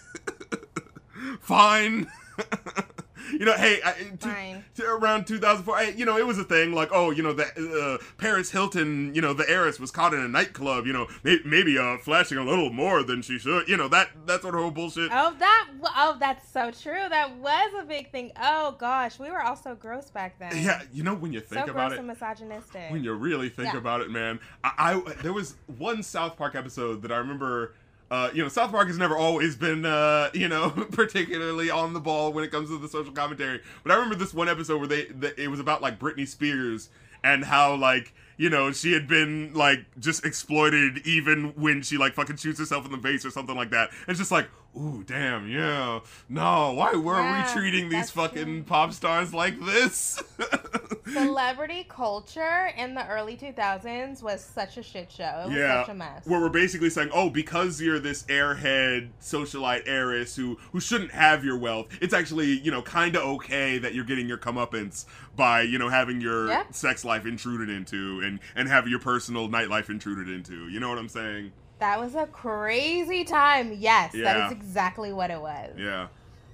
Fine. 1.40 2.10
you 3.32 3.44
know, 3.44 3.54
hey, 3.56 3.80
I, 3.84 3.92
Fine. 4.20 4.64
to, 4.76 4.84
around 4.86 5.26
2004, 5.26 5.76
I, 5.76 5.82
you 5.90 6.04
know, 6.04 6.16
it 6.16 6.26
was 6.26 6.38
a 6.38 6.44
thing 6.44 6.72
like, 6.72 6.90
oh, 6.92 7.10
you 7.10 7.22
know, 7.22 7.32
the 7.32 7.98
uh, 8.00 8.04
Paris 8.18 8.50
Hilton, 8.50 9.14
you 9.14 9.20
know, 9.20 9.32
the 9.32 9.48
heiress 9.48 9.78
was 9.80 9.90
caught 9.90 10.14
in 10.14 10.20
a 10.20 10.28
nightclub, 10.28 10.86
you 10.86 10.92
know, 10.92 11.06
may, 11.22 11.38
maybe 11.44 11.78
uh, 11.78 11.98
flashing 11.98 12.38
a 12.38 12.44
little 12.44 12.70
more 12.70 13.02
than 13.02 13.22
she 13.22 13.38
should, 13.38 13.68
you 13.68 13.76
know, 13.76 13.88
that 13.88 14.10
that 14.26 14.42
sort 14.42 14.54
of 14.54 14.60
whole 14.60 14.70
bullshit. 14.70 15.10
Oh, 15.12 15.34
that. 15.38 15.68
Oh, 15.82 16.16
that's 16.18 16.48
so 16.50 16.70
true. 16.70 17.08
That 17.08 17.36
was 17.36 17.72
a 17.80 17.84
big 17.84 18.10
thing. 18.10 18.32
Oh 18.40 18.76
gosh, 18.78 19.18
we 19.18 19.30
were 19.30 19.42
all 19.42 19.56
so 19.56 19.74
gross 19.74 20.10
back 20.10 20.38
then. 20.38 20.52
Yeah, 20.62 20.82
you 20.92 21.02
know, 21.02 21.14
when 21.14 21.32
you 21.32 21.40
think 21.40 21.66
so 21.66 21.70
about 21.72 21.90
gross 21.90 21.92
it, 21.92 21.98
and 21.98 22.06
misogynistic. 22.08 22.90
when 22.90 23.02
you 23.04 23.12
really 23.14 23.48
think 23.48 23.72
Yeah. 23.72 23.78
about 23.78 24.00
it, 24.00 24.10
man, 24.10 24.40
I, 24.64 25.00
I 25.06 25.12
there 25.22 25.32
was 25.32 25.54
one 25.78 26.02
South 26.02 26.36
Park 26.36 26.54
episode 26.54 27.02
that 27.02 27.12
I 27.12 27.16
remember. 27.16 27.74
Uh, 28.10 28.28
you 28.34 28.42
know, 28.42 28.48
South 28.48 28.72
Park 28.72 28.88
has 28.88 28.98
never 28.98 29.16
always 29.16 29.54
been, 29.54 29.84
uh, 29.84 30.30
you 30.34 30.48
know, 30.48 30.70
particularly 30.92 31.70
on 31.70 31.92
the 31.92 32.00
ball 32.00 32.32
when 32.32 32.42
it 32.42 32.50
comes 32.50 32.68
to 32.68 32.78
the 32.78 32.88
social 32.88 33.12
commentary. 33.12 33.60
But 33.84 33.92
I 33.92 33.94
remember 33.94 34.16
this 34.16 34.34
one 34.34 34.48
episode 34.48 34.78
where 34.78 34.88
they, 34.88 35.04
that 35.06 35.38
it 35.38 35.48
was 35.48 35.60
about 35.60 35.80
like 35.80 35.98
Britney 35.98 36.26
Spears 36.26 36.90
and 37.22 37.44
how 37.44 37.74
like 37.74 38.14
you 38.38 38.48
know 38.48 38.72
she 38.72 38.92
had 38.92 39.06
been 39.06 39.52
like 39.52 39.84
just 39.98 40.24
exploited 40.24 41.06
even 41.06 41.50
when 41.50 41.82
she 41.82 41.98
like 41.98 42.14
fucking 42.14 42.36
shoots 42.36 42.58
herself 42.58 42.84
in 42.86 42.90
the 42.90 42.98
face 42.98 43.24
or 43.24 43.30
something 43.30 43.56
like 43.56 43.70
that. 43.70 43.90
It's 44.08 44.18
just 44.18 44.32
like, 44.32 44.48
ooh, 44.76 45.02
damn, 45.06 45.48
yeah, 45.48 46.00
no, 46.28 46.72
why 46.72 46.94
were 46.94 47.20
Yeah, 47.20 47.54
we 47.54 47.60
treating 47.60 47.88
these 47.88 48.10
fucking 48.10 48.44
true. 48.44 48.62
pop 48.62 48.92
stars 48.92 49.32
like 49.34 49.58
this? 49.60 50.22
Celebrity 51.12 51.84
culture 51.88 52.70
in 52.76 52.94
the 52.94 53.06
early 53.08 53.36
2000s 53.36 54.22
was 54.22 54.44
such 54.44 54.76
a 54.76 54.82
shit 54.82 55.10
show. 55.10 55.42
It 55.44 55.48
was 55.48 55.56
yeah, 55.56 55.82
such 55.82 55.90
a 55.90 55.94
mess. 55.94 56.26
where 56.26 56.40
we're 56.40 56.48
basically 56.50 56.90
saying, 56.90 57.10
oh, 57.12 57.30
because 57.30 57.80
you're 57.80 57.98
this 57.98 58.22
airhead 58.24 59.08
socialite 59.20 59.82
heiress 59.86 60.36
who 60.36 60.56
who 60.72 60.78
shouldn't 60.80 61.10
have 61.12 61.44
your 61.44 61.58
wealth, 61.58 61.88
it's 62.00 62.14
actually 62.14 62.58
you 62.60 62.70
know 62.70 62.82
kind 62.82 63.16
of 63.16 63.22
okay 63.22 63.78
that 63.78 63.94
you're 63.94 64.04
getting 64.04 64.28
your 64.28 64.38
comeuppance 64.38 65.04
by 65.36 65.62
you 65.62 65.78
know 65.78 65.88
having 65.88 66.20
your 66.20 66.48
Yep. 66.48 66.74
sex 66.74 67.04
life 67.04 67.26
intruded 67.26 67.68
into 67.70 68.20
and 68.20 68.38
and 68.54 68.68
having 68.68 68.90
your 68.90 69.00
personal 69.00 69.48
nightlife 69.48 69.88
intruded 69.90 70.28
into. 70.28 70.68
You 70.68 70.78
know 70.80 70.88
what 70.88 70.98
I'm 70.98 71.08
saying? 71.08 71.52
That 71.80 71.98
was 71.98 72.14
a 72.14 72.26
crazy 72.26 73.24
time. 73.24 73.72
Yes, 73.78 74.14
Yeah. 74.14 74.24
that 74.34 74.46
is 74.46 74.52
exactly 74.52 75.12
what 75.12 75.30
it 75.30 75.40
was. 75.40 75.74
Yeah. 75.78 76.08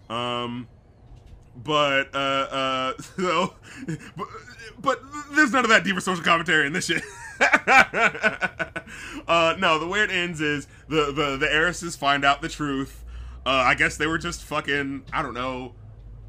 Um 0.09 0.69
but 1.57 2.15
uh 2.15 2.19
uh 2.19 2.93
so 3.19 3.55
but, 4.17 4.29
but 4.81 5.01
there's 5.35 5.53
none 5.53 5.65
of 5.65 5.71
that 5.71 5.85
deeper 5.85 6.01
social 6.01 6.23
commentary 6.25 6.67
in 6.67 6.73
this 6.73 6.87
shit. 6.87 7.03
uh 9.29 9.55
no, 9.59 9.79
the 9.79 9.87
way 9.87 10.01
it 10.01 10.11
ends 10.11 10.41
is 10.41 10.67
the 10.89 11.13
the 11.13 11.37
the 11.37 11.53
heiresses 11.53 11.97
find 11.97 12.25
out 12.25 12.41
the 12.43 12.49
truth. 12.49 13.05
Uh 13.45 13.51
I 13.51 13.75
guess 13.75 13.97
they 13.97 14.07
were 14.07 14.19
just 14.19 14.43
fucking 14.45 15.05
I 15.13 15.23
don't 15.23 15.35
know 15.35 15.75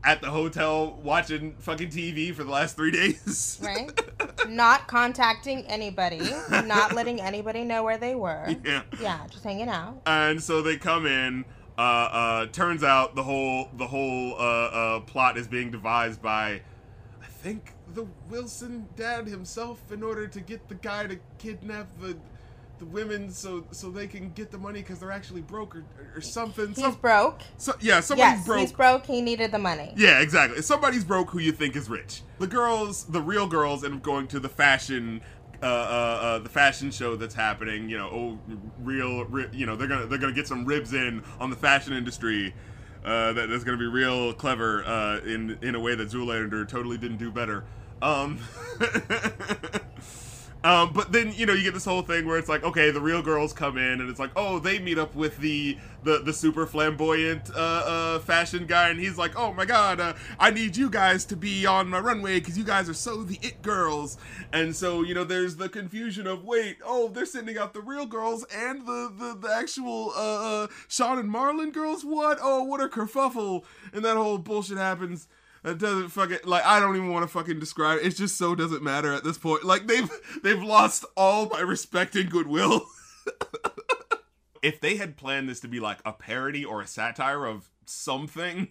at 0.04 0.22
the 0.22 0.30
hotel 0.30 1.00
watching 1.04 1.54
fucking 1.60 1.90
TV 1.90 2.34
for 2.34 2.44
the 2.44 2.52
last 2.52 2.76
3 2.76 2.92
days. 3.02 3.60
Right? 3.62 3.92
not 4.48 4.88
contacting 4.88 5.66
anybody, 5.66 6.22
not 6.66 6.94
letting 6.94 7.20
anybody 7.22 7.64
know 7.64 7.84
where 7.84 7.98
they 7.98 8.16
were. 8.16 8.56
yeah. 8.66 8.84
Yeah, 9.02 9.26
just 9.30 9.44
hanging 9.44 9.70
out. 9.70 10.02
and 10.06 10.42
so 10.42 10.62
they 10.62 10.78
come 10.78 11.06
in. 11.06 11.46
Uh, 11.78 11.82
uh, 11.82 12.46
turns 12.48 12.84
out 12.84 13.14
the 13.14 13.22
whole 13.22 13.70
the 13.78 13.86
whole 13.86 14.34
uh, 14.34 14.38
uh, 14.38 15.00
plot 15.02 15.38
is 15.38 15.48
being 15.48 15.70
devised 15.70 16.20
by, 16.24 16.60
I 17.22 17.28
think 17.28 17.74
the 17.94 18.08
Wilson 18.32 18.88
dad 18.96 19.28
himself, 19.28 19.92
in 19.92 20.02
order 20.02 20.26
to 20.28 20.40
get 20.40 20.68
the 20.70 20.74
guy 20.76 21.06
to 21.06 21.20
kidnap 21.38 21.88
the 22.00 22.18
the 22.80 22.86
women 22.86 23.32
so 23.32 23.64
so 23.72 23.90
they 23.90 24.08
can 24.08 24.32
get 24.34 24.52
the 24.52 24.58
money 24.58 24.82
because 24.82 25.00
they're 25.00 25.12
actually 25.12 25.42
broke 25.42 25.76
or, 25.76 25.84
or 26.16 26.22
something. 26.22 26.68
He's 26.70 26.78
Some, 26.78 26.94
broke. 26.96 27.42
so, 27.58 27.74
yeah, 27.80 28.00
somebody's 28.00 28.38
Yes, 28.40 28.46
broke. 28.46 28.60
he's 28.60 28.72
broke. 28.72 29.06
He 29.06 29.22
needed 29.22 29.52
the 29.52 29.60
money. 29.60 29.94
Yeah, 29.96 30.20
exactly. 30.22 30.62
Somebody's 30.62 31.04
broke 31.04 31.30
who 31.32 31.40
you 31.40 31.52
think 31.52 31.76
is 31.76 31.90
rich. 31.90 32.22
The 32.40 32.48
girls, 32.48 33.06
the 33.06 33.22
real 33.22 33.48
girls, 33.48 33.84
end 33.84 33.96
up 33.96 34.04
going 34.04 34.28
to 34.28 34.40
the 34.40 34.50
fashion, 34.50 35.22
uh, 35.62 35.66
uh, 35.66 35.70
uh, 35.70 36.40
the 36.40 36.50
fashion 36.50 36.92
show 36.92 37.16
that's 37.16 37.34
happening. 37.36 37.90
You 37.90 37.98
know, 37.98 38.10
oh, 38.12 38.40
real, 38.80 39.26
ri- 39.26 39.50
you 39.52 39.66
know, 39.66 39.76
they're 39.76 39.88
gonna 39.88 40.06
they're 40.06 40.20
gonna 40.20 40.34
get 40.34 40.48
some 40.48 40.66
ribs 40.66 40.94
in 40.94 41.24
on 41.40 41.50
the 41.50 41.56
fashion 41.56 41.94
industry. 41.94 42.54
Uh, 43.06 43.32
that, 43.34 43.48
that's 43.50 43.64
gonna 43.64 43.78
be 43.78 43.86
real 43.88 44.34
clever 44.34 44.84
uh, 44.86 45.20
in 45.20 45.58
in 45.62 45.76
a 45.76 45.80
way 45.80 45.96
that 45.96 46.10
Zoolander 46.10 46.68
totally 46.68 46.98
didn't 46.98 47.18
do 47.18 47.32
better. 47.32 47.64
Um, 48.02 48.38
Um, 50.64 50.92
but 50.92 51.12
then 51.12 51.34
you 51.34 51.46
know 51.46 51.54
you 51.54 51.64
get 51.64 51.74
this 51.76 51.86
whole 51.86 52.02
thing 52.02 52.26
where 52.26 52.38
it's 52.38 52.50
like 52.50 52.64
okay 52.64 52.90
the 52.90 53.00
real 53.00 53.22
girls 53.22 53.54
come 53.54 53.78
in 53.78 54.02
and 54.02 54.10
it's 54.10 54.20
like 54.20 54.32
oh 54.36 54.58
they 54.58 54.80
meet 54.80 54.98
up 54.98 55.16
with 55.16 55.38
the 55.38 55.78
the, 56.04 56.20
the 56.20 56.34
super 56.34 56.66
flamboyant 56.66 57.50
uh, 57.52 57.58
uh, 57.86 58.20
fashion 58.20 58.66
guy. 58.66 58.90
And 58.90 59.00
he's 59.00 59.18
like 59.18 59.38
oh 59.38 59.54
my 59.54 59.66
god 59.66 60.00
uh, 60.00 60.14
I 60.40 60.52
need 60.52 60.76
you 60.76 60.90
guys 60.90 61.26
to 61.26 61.36
be 61.36 61.66
on 61.66 61.90
my 61.90 62.00
runway 62.00 62.40
because 62.40 62.58
you 62.58 62.64
guys 62.64 62.90
are 62.90 62.96
so 62.96 63.24
the 63.24 63.38
it 63.42 63.62
girls. 63.62 64.18
And 64.52 64.76
so 64.76 65.04
you 65.04 65.14
know 65.14 65.24
there's 65.24 65.58
the 65.58 65.70
confusion 65.70 66.26
of 66.26 66.44
wait 66.44 66.78
oh 66.84 67.10
they're 67.10 67.26
sending 67.26 67.58
out 67.58 67.74
the 67.74 67.82
real 67.82 68.08
girls 68.08 68.44
and 68.54 68.86
the 68.88 69.14
the, 69.16 69.38
the 69.40 69.54
actual 69.54 70.12
uh, 70.16 70.64
uh, 70.64 70.68
Shawn 70.88 71.20
and 71.20 71.30
Marlon 71.30 71.72
girls? 71.72 72.04
What? 72.04 72.40
Oh 72.42 72.64
what 72.64 72.82
a 72.82 72.88
kerfuffle. 72.88 73.64
And 73.94 74.04
that 74.04 74.18
whole 74.18 74.40
bullshit 74.40 74.78
happens 74.78 75.28
it 75.68 75.78
doesn't 75.78 76.10
fucking 76.10 76.40
like 76.46 76.66
I 76.66 76.80
don't 76.80 76.96
even 76.96 77.12
want 77.12 77.24
to 77.24 77.28
fucking 77.28 77.60
describe 77.60 78.00
it. 78.00 78.06
It 78.06 78.16
just 78.16 78.38
so 78.38 78.56
doesn't 78.56 78.84
matter 78.84 79.14
at 79.14 79.24
this 79.24 79.38
point. 79.38 79.64
Like 79.64 79.88
they've 79.88 80.10
they've 80.44 80.62
lost 80.62 81.06
all 81.16 81.48
my 81.48 81.60
respect 81.60 82.16
and 82.16 82.30
goodwill. 82.30 82.86
if 84.62 84.80
they 84.80 84.96
had 84.96 85.18
planned 85.18 85.50
this 85.50 85.60
to 85.62 85.68
be 85.68 85.80
like 85.80 86.00
a 86.06 86.14
parody 86.14 86.64
or 86.64 86.82
a 86.82 86.88
satire 86.88 87.46
of 87.46 87.70
something, 87.86 88.70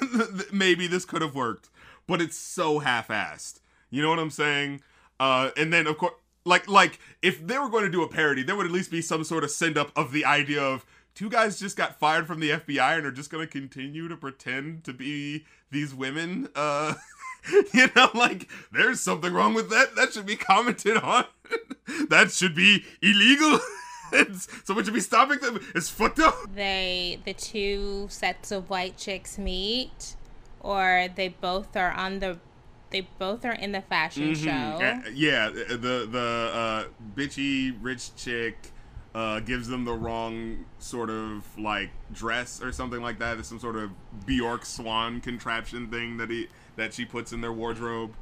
maybe 0.52 0.86
this 0.86 1.04
could 1.04 1.22
have 1.22 1.34
worked. 1.34 1.70
But 2.06 2.22
it's 2.22 2.36
so 2.36 2.78
half-assed. 2.78 3.60
You 3.90 4.02
know 4.02 4.08
what 4.08 4.18
I'm 4.18 4.30
saying? 4.30 4.82
Uh, 5.20 5.50
and 5.56 5.72
then 5.72 5.86
of 5.86 5.98
course, 5.98 6.14
like 6.44 6.68
like 6.68 6.98
if 7.22 7.44
they 7.46 7.58
were 7.58 7.68
going 7.68 7.84
to 7.84 7.90
do 7.90 8.02
a 8.02 8.08
parody, 8.08 8.42
there 8.42 8.56
would 8.56 8.66
at 8.66 8.72
least 8.72 8.90
be 8.90 9.02
some 9.02 9.24
sort 9.24 9.44
of 9.44 9.50
send 9.50 9.76
up 9.76 9.90
of 9.96 10.12
the 10.12 10.24
idea 10.24 10.62
of 10.62 10.86
two 11.18 11.28
guys 11.28 11.58
just 11.58 11.76
got 11.76 11.98
fired 11.98 12.28
from 12.28 12.38
the 12.38 12.50
FBI 12.50 12.96
and 12.96 13.04
are 13.04 13.10
just 13.10 13.28
going 13.28 13.44
to 13.44 13.50
continue 13.50 14.06
to 14.06 14.16
pretend 14.16 14.84
to 14.84 14.92
be 14.92 15.44
these 15.72 15.92
women. 15.92 16.48
Uh, 16.54 16.94
you 17.74 17.88
know, 17.96 18.08
like 18.14 18.48
there's 18.70 19.00
something 19.00 19.32
wrong 19.32 19.52
with 19.52 19.68
that. 19.70 19.96
That 19.96 20.12
should 20.12 20.26
be 20.26 20.36
commented 20.36 20.96
on. 20.96 21.24
that 22.08 22.30
should 22.30 22.54
be 22.54 22.84
illegal. 23.02 23.58
It's- 24.10 24.48
Someone 24.64 24.86
should 24.86 24.94
be 24.94 25.00
stopping 25.00 25.38
them. 25.40 25.60
It's 25.74 25.90
fucked 25.90 26.18
up. 26.18 26.34
They, 26.54 27.20
the 27.26 27.34
two 27.34 28.06
sets 28.08 28.50
of 28.50 28.70
white 28.70 28.96
chicks 28.96 29.36
meet, 29.36 30.16
or 30.60 31.08
they 31.14 31.28
both 31.28 31.76
are 31.76 31.90
on 31.92 32.20
the, 32.20 32.38
they 32.88 33.02
both 33.18 33.44
are 33.44 33.52
in 33.52 33.72
the 33.72 33.82
fashion 33.82 34.34
show. 34.34 34.50
Uh, 34.50 35.02
yeah, 35.12 35.50
the 35.50 36.08
the 36.10 36.50
uh, 36.54 36.84
bitchy 37.14 37.76
rich 37.82 38.16
chick 38.16 38.72
uh, 39.18 39.40
gives 39.40 39.66
them 39.66 39.84
the 39.84 39.92
wrong 39.92 40.64
sort 40.78 41.10
of 41.10 41.42
like 41.58 41.90
dress 42.12 42.62
or 42.62 42.70
something 42.70 43.02
like 43.02 43.18
that. 43.18 43.34
There's 43.34 43.48
some 43.48 43.58
sort 43.58 43.74
of 43.74 43.90
Bjork 44.26 44.64
swan 44.64 45.20
contraption 45.20 45.88
thing 45.88 46.18
that 46.18 46.30
he 46.30 46.46
that 46.76 46.94
she 46.94 47.04
puts 47.04 47.32
in 47.32 47.40
their 47.40 47.52
wardrobe. 47.52 48.12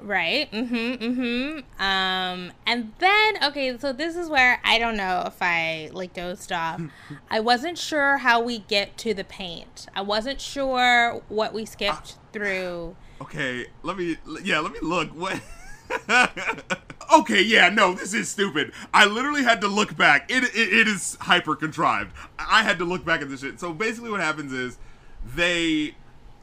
Right. 0.00 0.50
Mm-hmm. 0.50 1.04
Mm-hmm. 1.04 1.82
Um, 1.82 2.52
and 2.66 2.92
then 2.98 3.44
okay, 3.44 3.76
so 3.76 3.92
this 3.92 4.16
is 4.16 4.30
where 4.30 4.58
I 4.64 4.78
don't 4.78 4.96
know 4.96 5.24
if 5.26 5.36
I 5.42 5.90
like 5.92 6.14
dozed 6.14 6.50
off. 6.50 6.80
I 7.30 7.40
wasn't 7.40 7.76
sure 7.76 8.16
how 8.16 8.40
we 8.40 8.60
get 8.60 8.96
to 8.98 9.12
the 9.12 9.24
paint. 9.24 9.86
I 9.94 10.00
wasn't 10.00 10.40
sure 10.40 11.20
what 11.28 11.52
we 11.52 11.66
skipped 11.66 12.16
through. 12.32 12.96
Okay, 13.20 13.66
let 13.82 13.98
me 13.98 14.16
yeah, 14.42 14.60
let 14.60 14.72
me 14.72 14.78
look. 14.80 15.10
What? 15.10 15.42
okay, 17.14 17.42
yeah, 17.42 17.68
no, 17.68 17.94
this 17.94 18.14
is 18.14 18.28
stupid. 18.28 18.72
I 18.92 19.06
literally 19.06 19.42
had 19.42 19.60
to 19.62 19.68
look 19.68 19.96
back. 19.96 20.30
It 20.30 20.44
it, 20.44 20.72
it 20.72 20.88
is 20.88 21.16
hyper 21.20 21.56
contrived. 21.56 22.12
I 22.38 22.62
had 22.62 22.78
to 22.78 22.84
look 22.84 23.04
back 23.04 23.22
at 23.22 23.28
this 23.28 23.40
shit. 23.40 23.60
So 23.60 23.72
basically, 23.72 24.10
what 24.10 24.20
happens 24.20 24.52
is 24.52 24.78
they, 25.24 25.94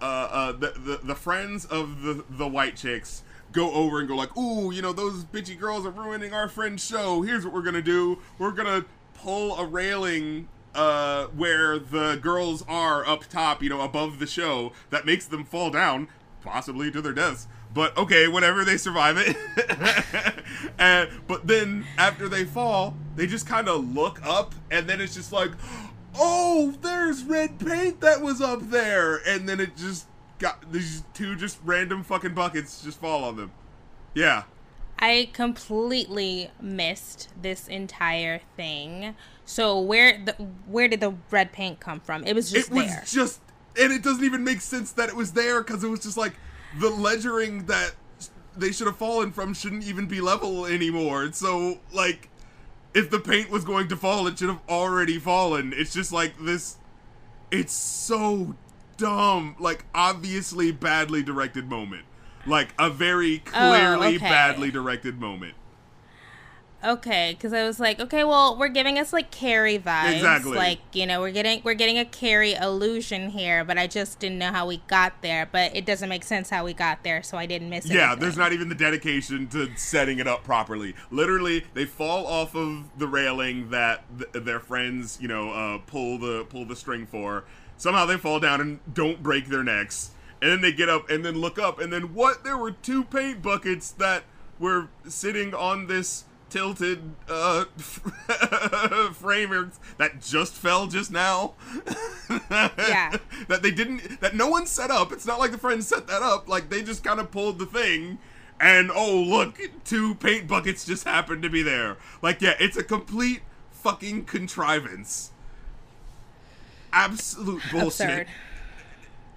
uh, 0.01 0.05
uh, 0.05 0.51
the, 0.53 0.73
the 0.77 0.99
the 1.03 1.15
friends 1.15 1.65
of 1.65 2.01
the 2.01 2.23
the 2.29 2.47
white 2.47 2.75
chicks 2.75 3.23
go 3.51 3.71
over 3.73 3.99
and 3.99 4.07
go 4.07 4.15
like, 4.15 4.35
ooh, 4.37 4.71
you 4.71 4.81
know, 4.81 4.93
those 4.93 5.25
bitchy 5.25 5.59
girls 5.59 5.85
are 5.85 5.91
ruining 5.91 6.33
our 6.33 6.47
friend's 6.47 6.85
show. 6.85 7.21
Here's 7.21 7.43
what 7.43 7.53
we're 7.53 7.63
gonna 7.63 7.81
do. 7.81 8.19
We're 8.37 8.51
gonna 8.51 8.85
pull 9.13 9.57
a 9.57 9.65
railing 9.65 10.47
uh, 10.73 11.25
where 11.27 11.77
the 11.77 12.17
girls 12.21 12.63
are 12.67 13.05
up 13.05 13.25
top, 13.25 13.61
you 13.61 13.69
know, 13.69 13.81
above 13.81 14.19
the 14.19 14.27
show, 14.27 14.71
that 14.89 15.05
makes 15.05 15.25
them 15.25 15.43
fall 15.43 15.69
down, 15.69 16.07
possibly 16.43 16.91
to 16.91 17.01
their 17.01 17.13
deaths. 17.13 17.47
But 17.73 17.97
okay, 17.97 18.27
whatever, 18.27 18.65
they 18.65 18.77
survive 18.77 19.17
it. 19.17 19.35
and 20.77 21.09
but 21.27 21.47
then 21.47 21.85
after 21.97 22.27
they 22.27 22.43
fall, 22.43 22.95
they 23.15 23.27
just 23.27 23.47
kind 23.47 23.69
of 23.69 23.95
look 23.95 24.19
up, 24.25 24.53
and 24.69 24.87
then 24.87 24.99
it's 24.99 25.15
just 25.15 25.31
like, 25.31 25.51
oh, 26.17 26.73
there's 26.81 27.23
red 27.23 27.59
paint 27.59 28.01
that 28.01 28.21
was 28.21 28.41
up 28.41 28.69
there, 28.69 29.21
and 29.27 29.47
then 29.47 29.59
it 29.59 29.77
just 29.77 30.07
got 30.39 30.71
these 30.71 31.03
two 31.13 31.35
just 31.35 31.59
random 31.63 32.03
fucking 32.03 32.33
buckets 32.33 32.83
just 32.83 32.99
fall 32.99 33.23
on 33.23 33.37
them. 33.37 33.51
Yeah. 34.13 34.43
I 34.99 35.29
completely 35.33 36.51
missed 36.61 37.29
this 37.39 37.67
entire 37.67 38.41
thing. 38.55 39.15
So 39.45 39.79
where 39.79 40.23
the 40.23 40.33
where 40.67 40.87
did 40.87 40.99
the 40.99 41.15
red 41.31 41.51
paint 41.51 41.79
come 41.79 41.99
from? 41.99 42.23
It 42.23 42.35
was 42.35 42.51
just 42.51 42.69
it 42.69 42.73
was 42.73 42.87
there. 42.87 43.03
just, 43.07 43.41
and 43.79 43.91
it 43.91 44.03
doesn't 44.03 44.23
even 44.23 44.43
make 44.43 44.61
sense 44.61 44.91
that 44.93 45.09
it 45.09 45.15
was 45.15 45.31
there 45.31 45.63
because 45.63 45.83
it 45.83 45.87
was 45.87 46.01
just 46.01 46.17
like 46.17 46.33
the 46.79 46.89
ledgering 46.89 47.65
that 47.65 47.93
they 48.55 48.71
should 48.71 48.87
have 48.87 48.97
fallen 48.97 49.31
from 49.31 49.53
shouldn't 49.53 49.83
even 49.83 50.07
be 50.07 50.21
level 50.21 50.65
anymore. 50.65 51.31
So 51.33 51.79
like, 51.93 52.29
if 52.93 53.09
the 53.09 53.19
paint 53.19 53.49
was 53.49 53.63
going 53.63 53.87
to 53.89 53.95
fall, 53.95 54.27
it 54.27 54.39
should 54.39 54.49
have 54.49 54.61
already 54.67 55.17
fallen. 55.17 55.73
It's 55.75 55.93
just 55.93 56.11
like 56.11 56.33
this. 56.39 56.77
It's 57.49 57.73
so 57.73 58.55
dumb. 58.97 59.55
Like 59.59 59.85
obviously 59.95 60.71
badly 60.71 61.23
directed 61.23 61.69
moment. 61.69 62.05
Like 62.45 62.73
a 62.79 62.89
very 62.89 63.43
oh, 63.47 63.51
clearly 63.51 64.15
okay. 64.15 64.29
badly 64.29 64.71
directed 64.71 65.19
moment. 65.19 65.53
Okay, 66.83 67.35
because 67.37 67.53
I 67.53 67.63
was 67.63 67.79
like, 67.79 67.99
okay, 67.99 68.23
well, 68.23 68.57
we're 68.57 68.67
giving 68.67 68.97
us 68.97 69.13
like 69.13 69.29
Carrie 69.29 69.77
vibes, 69.77 70.15
Exactly. 70.15 70.57
Like, 70.57 70.79
you 70.93 71.05
know, 71.05 71.21
we're 71.21 71.31
getting 71.31 71.61
we're 71.63 71.75
getting 71.75 71.99
a 71.99 72.05
Carrie 72.05 72.53
illusion 72.53 73.29
here, 73.29 73.63
but 73.63 73.77
I 73.77 73.85
just 73.85 74.17
didn't 74.19 74.39
know 74.39 74.51
how 74.51 74.65
we 74.65 74.77
got 74.87 75.21
there. 75.21 75.47
But 75.51 75.75
it 75.75 75.85
doesn't 75.85 76.09
make 76.09 76.23
sense 76.23 76.49
how 76.49 76.65
we 76.65 76.73
got 76.73 77.03
there, 77.03 77.21
so 77.21 77.37
I 77.37 77.45
didn't 77.45 77.69
miss 77.69 77.85
it. 77.85 77.93
Yeah, 77.93 78.15
there's 78.15 78.37
not 78.37 78.51
even 78.51 78.67
the 78.67 78.75
dedication 78.75 79.47
to 79.49 79.69
setting 79.75 80.17
it 80.17 80.27
up 80.27 80.43
properly. 80.43 80.95
Literally, 81.11 81.65
they 81.75 81.85
fall 81.85 82.25
off 82.25 82.55
of 82.55 82.89
the 82.97 83.07
railing 83.07 83.69
that 83.69 84.03
th- 84.17 84.43
their 84.43 84.59
friends, 84.59 85.19
you 85.21 85.27
know, 85.27 85.51
uh, 85.51 85.77
pull 85.85 86.17
the 86.17 86.45
pull 86.49 86.65
the 86.65 86.75
string 86.75 87.05
for. 87.05 87.43
Somehow 87.77 88.05
they 88.05 88.17
fall 88.17 88.39
down 88.39 88.59
and 88.59 88.79
don't 88.91 89.21
break 89.21 89.47
their 89.47 89.63
necks. 89.63 90.11
And 90.41 90.51
then 90.51 90.61
they 90.61 90.71
get 90.71 90.89
up 90.89 91.09
and 91.11 91.23
then 91.23 91.35
look 91.39 91.59
up 91.59 91.79
and 91.79 91.93
then 91.93 92.15
what? 92.15 92.43
There 92.43 92.57
were 92.57 92.71
two 92.71 93.03
paint 93.03 93.43
buckets 93.43 93.91
that 93.91 94.23
were 94.57 94.87
sitting 95.07 95.53
on 95.53 95.85
this 95.85 96.23
tilted 96.51 97.01
uh 97.27 97.63
framer 99.13 99.71
that 99.97 100.21
just 100.21 100.53
fell 100.53 100.85
just 100.87 101.11
now. 101.11 101.53
Yeah. 102.29 103.17
that 103.49 103.61
they 103.61 103.71
didn't 103.71 104.21
that 104.21 104.35
no 104.35 104.47
one 104.47 104.65
set 104.65 104.89
up. 104.91 105.11
It's 105.11 105.25
not 105.25 105.39
like 105.39 105.51
the 105.51 105.57
friends 105.57 105.87
set 105.87 106.07
that 106.07 106.21
up. 106.21 106.47
Like 106.47 106.69
they 106.69 106.81
just 106.83 107.03
kind 107.03 107.19
of 107.19 107.31
pulled 107.31 107.57
the 107.59 107.65
thing 107.65 108.19
and 108.59 108.91
oh 108.93 109.15
look, 109.21 109.59
two 109.83 110.15
paint 110.15 110.47
buckets 110.47 110.85
just 110.85 111.03
happened 111.05 111.41
to 111.43 111.49
be 111.49 111.61
there. 111.63 111.97
Like 112.21 112.41
yeah, 112.41 112.53
it's 112.59 112.77
a 112.77 112.83
complete 112.83 113.41
fucking 113.71 114.25
contrivance. 114.25 115.31
Absolute 116.93 117.63
bullshit. 117.71 118.01
absurd. 118.09 118.27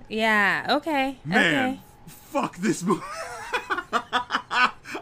Yeah. 0.08 0.66
Okay. 0.68 1.18
Man, 1.24 1.64
Okay. 1.74 1.80
fuck 2.06 2.56
this 2.58 2.82
movie. 2.82 3.02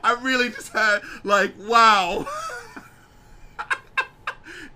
I 0.03 0.15
really 0.15 0.51
just 0.51 0.73
had 0.73 1.01
like 1.25 1.55
wow. 1.59 2.27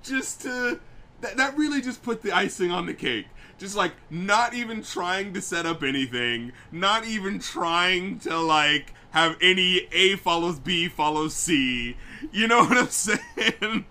just 0.03 0.43
to 0.43 0.81
that, 1.21 1.37
that 1.37 1.57
really 1.57 1.81
just 1.81 2.03
put 2.03 2.23
the 2.23 2.33
icing 2.33 2.71
on 2.71 2.87
the 2.87 2.95
cake. 2.95 3.27
Just 3.59 3.75
like 3.75 3.93
not 4.11 4.55
even 4.55 4.83
trying 4.83 5.33
to 5.33 5.41
set 5.41 5.65
up 5.65 5.83
anything, 5.83 6.53
not 6.71 7.07
even 7.07 7.39
trying 7.39 8.19
to 8.21 8.39
like 8.39 8.93
have 9.11 9.37
any 9.41 9.89
A 9.93 10.17
follows 10.17 10.59
B 10.59 10.89
follows 10.89 11.35
C. 11.35 11.97
You 12.33 12.49
know 12.49 12.59
what 12.59 12.77
I'm 12.77 12.89
saying? 12.89 13.87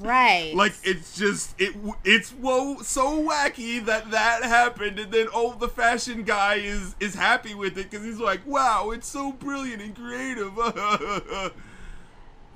Right. 0.00 0.52
Like 0.54 0.72
it's 0.82 1.16
just 1.16 1.54
it 1.60 1.74
it's 2.04 2.30
whoa 2.30 2.78
so 2.82 3.22
wacky 3.22 3.84
that 3.84 4.10
that 4.12 4.42
happened 4.42 4.98
and 4.98 5.12
then 5.12 5.28
oh 5.34 5.54
the 5.54 5.68
fashion 5.68 6.22
guy 6.22 6.54
is 6.54 6.94
is 7.00 7.14
happy 7.14 7.54
with 7.54 7.76
it 7.76 7.90
because 7.90 8.04
he's 8.04 8.18
like 8.18 8.46
wow 8.46 8.90
it's 8.90 9.06
so 9.06 9.32
brilliant 9.32 9.82
and 9.82 9.94
creative. 9.94 10.52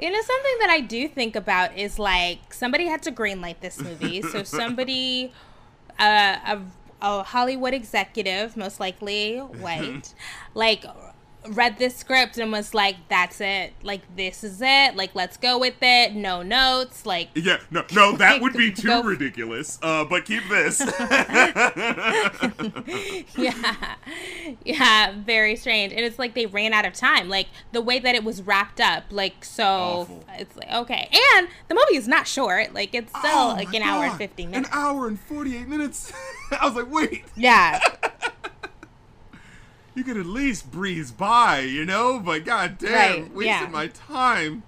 You 0.01 0.13
know, 0.13 0.21
something 0.23 0.57
that 0.61 0.71
I 0.71 0.81
do 0.81 1.09
think 1.09 1.35
about 1.35 1.77
is 1.77 1.99
like 1.99 2.55
somebody 2.55 2.87
had 2.87 3.03
to 3.03 3.11
greenlight 3.11 3.59
this 3.61 3.81
movie. 3.81 4.23
So 4.23 4.43
somebody, 4.45 5.33
uh, 5.99 6.37
a, 6.47 6.61
a 7.03 7.23
Hollywood 7.25 7.75
executive, 7.75 8.57
most 8.57 8.79
likely 8.79 9.39
white, 9.39 10.15
like 10.55 10.85
read 11.49 11.79
this 11.79 11.97
script 11.97 12.39
and 12.39 12.53
was 12.53 12.75
like, 12.75 12.97
"That's 13.09 13.41
it. 13.41 13.73
Like 13.83 14.03
this 14.17 14.45
is 14.45 14.61
it. 14.63 14.97
Like 14.97 15.15
let's 15.15 15.37
go 15.37 15.59
with 15.59 15.77
it. 15.83 16.15
No 16.15 16.43
notes. 16.43 17.07
Like 17.07 17.29
yeah, 17.35 17.59
no, 17.71 17.85
no, 17.95 18.17
that 18.17 18.41
would 18.43 18.55
be 18.55 18.73
too 18.73 19.03
ridiculous. 19.05 19.79
Uh, 19.83 20.05
but 20.05 20.25
keep 20.25 20.43
this. 20.49 20.81
yeah, 23.37 23.95
yeah, 24.65 25.15
very 25.19 25.57
strange. 25.57 25.93
And 25.93 26.01
it's 26.05 26.19
like 26.19 26.35
they 26.35 26.47
ran 26.47 26.73
out 26.73 26.87
of 26.87 26.95
time. 26.95 27.29
Like 27.29 27.49
the 27.73 27.81
way 27.81 27.99
that 27.99 28.15
it 28.15 28.25
was 28.25 28.43
wrapped 28.43 28.81
up. 28.81 29.05
Like 29.11 29.45
so, 29.45 29.65
Awful. 29.65 30.25
it's 30.39 30.57
like 30.57 30.71
okay. 30.73 31.09
And 31.37 31.49
the 31.69 31.75
movie 31.75 31.97
is 31.97 32.09
not 32.09 32.27
short. 32.27 32.75
Like 32.75 32.95
it's 32.95 33.11
still 33.11 33.23
Oh 33.31 33.55
like 33.57 33.73
an 33.75 33.83
hour 33.83 34.03
and 34.05 34.13
God, 34.13 34.19
fifty 34.19 34.47
minutes. 34.47 34.71
An 34.71 34.79
hour 34.79 35.07
and 35.07 35.19
forty 35.21 35.57
eight 35.57 35.69
minutes. 35.69 36.13
I 36.61 36.67
was 36.67 36.75
like, 36.75 36.91
wait. 36.91 37.25
Yeah. 37.37 37.79
You 39.95 40.05
could 40.05 40.17
at 40.17 40.27
least 40.27 40.71
breeze 40.71 41.11
by, 41.11 41.61
you 41.61 41.85
know? 41.85 42.21
But 42.21 42.45
goddamn, 42.45 42.93
Right, 42.93 43.35
wasting 43.35 43.47
yeah. 43.47 43.69
my 43.71 43.89
time. 43.89 44.63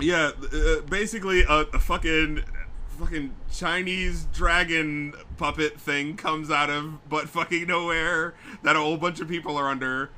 Yeah, 0.00 0.32
uh, 0.52 0.80
basically 0.88 1.42
a, 1.42 1.60
a 1.72 1.78
fucking 1.78 2.42
fucking 2.98 3.34
Chinese 3.52 4.26
dragon 4.32 5.14
puppet 5.36 5.80
thing 5.80 6.16
comes 6.16 6.50
out 6.50 6.70
of 6.70 7.08
but 7.08 7.28
fucking 7.28 7.66
nowhere 7.66 8.34
that 8.62 8.76
a 8.76 8.78
whole 8.78 8.96
bunch 8.96 9.20
of 9.20 9.28
people 9.28 9.56
are 9.56 9.68
under, 9.68 10.10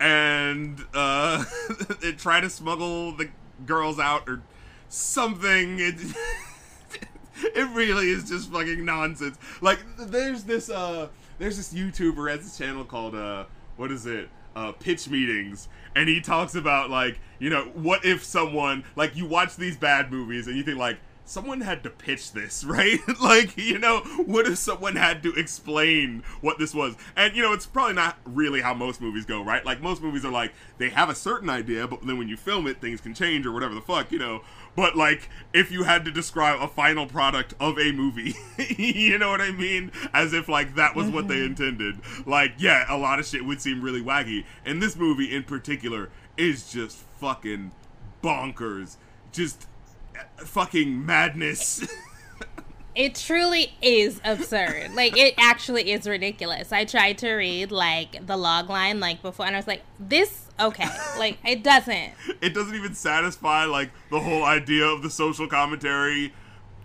and 0.00 0.84
uh, 0.94 1.44
they 2.00 2.12
try 2.12 2.40
to 2.40 2.48
smuggle 2.50 3.12
the 3.12 3.28
girls 3.66 3.98
out 3.98 4.28
or 4.28 4.42
something. 4.88 5.80
It, 5.80 5.96
it 7.36 7.68
really 7.74 8.10
is 8.10 8.28
just 8.28 8.52
fucking 8.52 8.84
nonsense. 8.84 9.36
Like 9.60 9.80
there's 9.98 10.44
this 10.44 10.70
uh 10.70 11.08
there's 11.38 11.56
this 11.56 11.72
YouTuber 11.72 12.30
has 12.30 12.40
this 12.40 12.58
channel 12.58 12.84
called 12.84 13.14
uh 13.14 13.44
what 13.76 13.90
is 13.90 14.06
it? 14.06 14.28
Uh 14.56 14.72
pitch 14.72 15.08
meetings 15.08 15.68
and 15.96 16.08
he 16.08 16.20
talks 16.20 16.54
about 16.54 16.90
like, 16.90 17.18
you 17.38 17.50
know, 17.50 17.64
what 17.74 18.04
if 18.04 18.24
someone 18.24 18.84
like 18.96 19.16
you 19.16 19.26
watch 19.26 19.56
these 19.56 19.76
bad 19.76 20.10
movies 20.10 20.46
and 20.46 20.56
you 20.56 20.62
think 20.62 20.78
like 20.78 20.98
someone 21.24 21.60
had 21.60 21.82
to 21.82 21.90
pitch 21.90 22.32
this, 22.32 22.64
right? 22.64 22.98
like, 23.20 23.56
you 23.56 23.78
know, 23.78 24.00
what 24.24 24.46
if 24.46 24.58
someone 24.58 24.96
had 24.96 25.22
to 25.22 25.32
explain 25.34 26.22
what 26.40 26.58
this 26.58 26.74
was? 26.74 26.96
And 27.16 27.34
you 27.36 27.42
know, 27.42 27.52
it's 27.52 27.66
probably 27.66 27.94
not 27.94 28.18
really 28.24 28.60
how 28.60 28.74
most 28.74 29.00
movies 29.00 29.24
go, 29.24 29.42
right? 29.42 29.64
Like 29.64 29.80
most 29.80 30.02
movies 30.02 30.24
are 30.24 30.32
like 30.32 30.52
they 30.78 30.90
have 30.90 31.08
a 31.08 31.14
certain 31.14 31.50
idea, 31.50 31.86
but 31.86 32.06
then 32.06 32.18
when 32.18 32.28
you 32.28 32.36
film 32.36 32.66
it, 32.66 32.80
things 32.80 33.00
can 33.00 33.14
change 33.14 33.46
or 33.46 33.52
whatever 33.52 33.74
the 33.74 33.80
fuck, 33.80 34.12
you 34.12 34.18
know. 34.18 34.42
But 34.76 34.96
like, 34.96 35.28
if 35.52 35.70
you 35.70 35.84
had 35.84 36.04
to 36.04 36.10
describe 36.10 36.60
a 36.60 36.66
final 36.66 37.06
product 37.06 37.54
of 37.60 37.78
a 37.78 37.92
movie, 37.92 38.34
you 38.76 39.18
know 39.18 39.30
what 39.30 39.40
I 39.40 39.52
mean? 39.52 39.92
As 40.12 40.32
if 40.32 40.48
like 40.48 40.74
that 40.74 40.96
was 40.96 41.08
what 41.08 41.28
they 41.28 41.36
mm-hmm. 41.36 41.46
intended. 41.46 42.00
Like, 42.26 42.54
yeah, 42.58 42.84
a 42.88 42.96
lot 42.96 43.18
of 43.18 43.26
shit 43.26 43.44
would 43.44 43.60
seem 43.60 43.80
really 43.80 44.02
wacky, 44.02 44.44
and 44.64 44.82
this 44.82 44.96
movie 44.96 45.34
in 45.34 45.44
particular 45.44 46.10
is 46.36 46.72
just 46.72 46.98
fucking 47.20 47.70
bonkers. 48.22 48.96
Just 49.32 49.66
fucking 50.38 51.04
madness. 51.04 51.86
It 52.94 53.16
truly 53.16 53.74
is 53.82 54.20
absurd. 54.24 54.94
Like 54.94 55.16
it 55.16 55.34
actually 55.36 55.90
is 55.90 56.06
ridiculous. 56.06 56.72
I 56.72 56.84
tried 56.84 57.18
to 57.18 57.34
read 57.34 57.72
like 57.72 58.24
the 58.24 58.36
log 58.36 58.68
line 58.68 59.00
like 59.00 59.20
before 59.20 59.46
and 59.46 59.56
I 59.56 59.58
was 59.58 59.66
like, 59.66 59.82
this 59.98 60.42
okay. 60.60 60.86
Like 61.18 61.38
it 61.44 61.64
doesn't. 61.64 62.12
it 62.40 62.54
doesn't 62.54 62.74
even 62.74 62.94
satisfy 62.94 63.64
like 63.64 63.90
the 64.10 64.20
whole 64.20 64.44
idea 64.44 64.84
of 64.84 65.02
the 65.02 65.10
social 65.10 65.48
commentary 65.48 66.32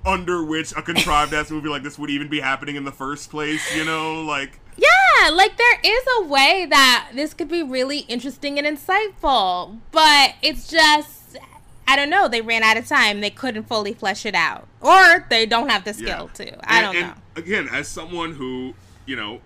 under 0.05 0.43
which 0.43 0.71
a 0.75 0.81
contrived 0.81 1.33
ass 1.33 1.51
movie 1.51 1.69
like 1.69 1.83
this 1.83 1.99
would 1.99 2.09
even 2.09 2.27
be 2.27 2.39
happening 2.39 2.75
in 2.75 2.85
the 2.85 2.91
first 2.91 3.29
place, 3.29 3.75
you 3.75 3.85
know? 3.85 4.23
Like 4.23 4.59
Yeah, 4.77 5.29
like 5.29 5.57
there 5.57 5.79
is 5.83 6.03
a 6.21 6.23
way 6.23 6.65
that 6.67 7.11
this 7.13 7.35
could 7.35 7.49
be 7.49 7.61
really 7.61 7.99
interesting 7.99 8.57
and 8.57 8.65
insightful, 8.65 9.77
but 9.91 10.33
it's 10.41 10.67
just 10.67 11.18
I 11.89 11.95
don't 11.95 12.11
know. 12.11 12.27
They 12.27 12.41
ran 12.41 12.61
out 12.61 12.77
of 12.77 12.87
time. 12.87 13.19
They 13.19 13.31
couldn't 13.31 13.63
fully 13.63 13.93
flesh 13.93 14.23
it 14.25 14.35
out, 14.35 14.67
or 14.79 15.25
they 15.29 15.47
don't 15.47 15.69
have 15.69 15.85
the 15.85 15.93
skill 15.93 16.29
to. 16.35 16.45
I 16.71 16.77
And- 16.77 16.85
don't 16.85 16.95
and 16.95 17.07
know. 17.07 17.13
Again, 17.35 17.67
as 17.71 17.87
someone 17.87 18.33
who, 18.33 18.75
you 19.07 19.15
know, 19.15 19.41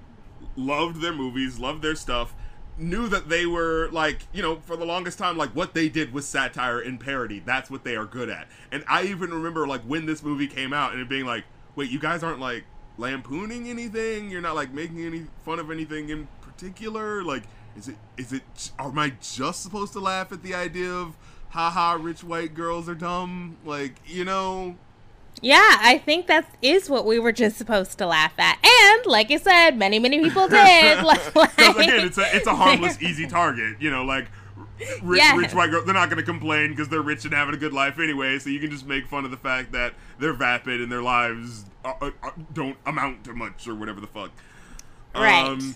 loved 0.57 0.99
their 1.01 1.13
movies, 1.13 1.57
loved 1.57 1.81
their 1.81 1.95
stuff, 1.95 2.33
knew 2.77 3.07
that 3.07 3.29
they 3.29 3.45
were 3.45 3.87
like, 3.91 4.27
you 4.33 4.41
know, 4.41 4.57
for 4.65 4.75
the 4.75 4.83
longest 4.85 5.17
time, 5.17 5.37
like 5.37 5.51
what 5.51 5.73
they 5.73 5.87
did 5.87 6.11
was 6.11 6.27
satire 6.27 6.79
and 6.79 6.99
parody. 6.99 7.39
That's 7.39 7.69
what 7.69 7.83
they 7.85 7.95
are 7.95 8.05
good 8.05 8.29
at. 8.29 8.47
And 8.71 8.83
I 8.89 9.03
even 9.03 9.31
remember 9.31 9.65
like 9.65 9.81
when 9.83 10.05
this 10.05 10.21
movie 10.21 10.47
came 10.47 10.73
out 10.73 10.91
and 10.91 11.01
it 11.01 11.07
being 11.07 11.25
like, 11.25 11.45
wait, 11.77 11.89
you 11.91 11.99
guys 11.99 12.23
aren't 12.23 12.39
like 12.41 12.65
lampooning 12.97 13.69
anything? 13.69 14.29
You're 14.29 14.41
not 14.41 14.55
like 14.55 14.73
making 14.73 15.05
any 15.05 15.27
fun 15.45 15.59
of 15.59 15.71
anything 15.71 16.09
in 16.09 16.27
particular? 16.41 17.23
Like, 17.23 17.43
is 17.77 17.87
it 17.87 17.95
is 18.17 18.33
it 18.33 18.71
am 18.79 18.97
I 18.99 19.13
just 19.21 19.61
supposed 19.63 19.93
to 19.93 19.99
laugh 19.99 20.31
at 20.31 20.43
the 20.43 20.53
idea 20.55 20.91
of 20.91 21.15
haha 21.53 21.93
rich 22.01 22.23
white 22.23 22.53
girls 22.53 22.89
are 22.89 22.95
dumb? 22.95 23.57
Like, 23.65 23.95
you 24.05 24.25
know, 24.25 24.75
Yeah, 25.41 25.77
I 25.79 25.97
think 25.97 26.27
that 26.27 26.45
is 26.61 26.89
what 26.89 27.05
we 27.05 27.19
were 27.19 27.31
just 27.31 27.57
supposed 27.57 27.97
to 27.99 28.05
laugh 28.07 28.33
at, 28.39 28.57
and 28.65 29.05
like 29.05 29.29
I 29.31 29.37
said, 29.37 29.77
many 29.77 29.99
many 29.99 30.19
people 30.21 30.47
did. 30.59 31.03
like, 31.03 31.25
again, 31.57 32.05
it's 32.07 32.17
a 32.17 32.35
it's 32.35 32.47
a 32.47 32.55
harmless, 32.55 33.01
easy 33.01 33.27
target. 33.27 33.77
You 33.79 33.91
know, 33.91 34.03
like 34.03 34.27
rich, 35.03 35.19
Yes. 35.19 35.37
rich 35.37 35.53
white 35.53 35.69
girls, 35.71 35.85
They're 35.85 35.93
not 35.93 36.09
going 36.09 36.19
to 36.19 36.25
complain 36.25 36.71
because 36.71 36.89
they're 36.89 37.01
rich 37.01 37.25
and 37.25 37.33
having 37.33 37.53
a 37.53 37.57
good 37.57 37.73
life 37.73 37.99
anyway. 37.99 38.39
So 38.39 38.49
you 38.49 38.59
can 38.59 38.71
just 38.71 38.85
make 38.85 39.07
fun 39.07 39.23
of 39.25 39.31
the 39.31 39.37
fact 39.37 39.71
that 39.73 39.93
they're 40.19 40.33
vapid 40.33 40.81
and 40.81 40.91
their 40.91 41.01
lives 41.03 41.65
are, 41.85 41.97
are, 42.01 42.13
are- 42.23 42.33
don't 42.53 42.77
amount 42.85 43.23
to 43.25 43.33
much 43.33 43.67
or 43.67 43.75
whatever 43.75 44.01
the 44.01 44.07
fuck. 44.07 44.31
Right. 45.15 45.45
Um, 45.45 45.75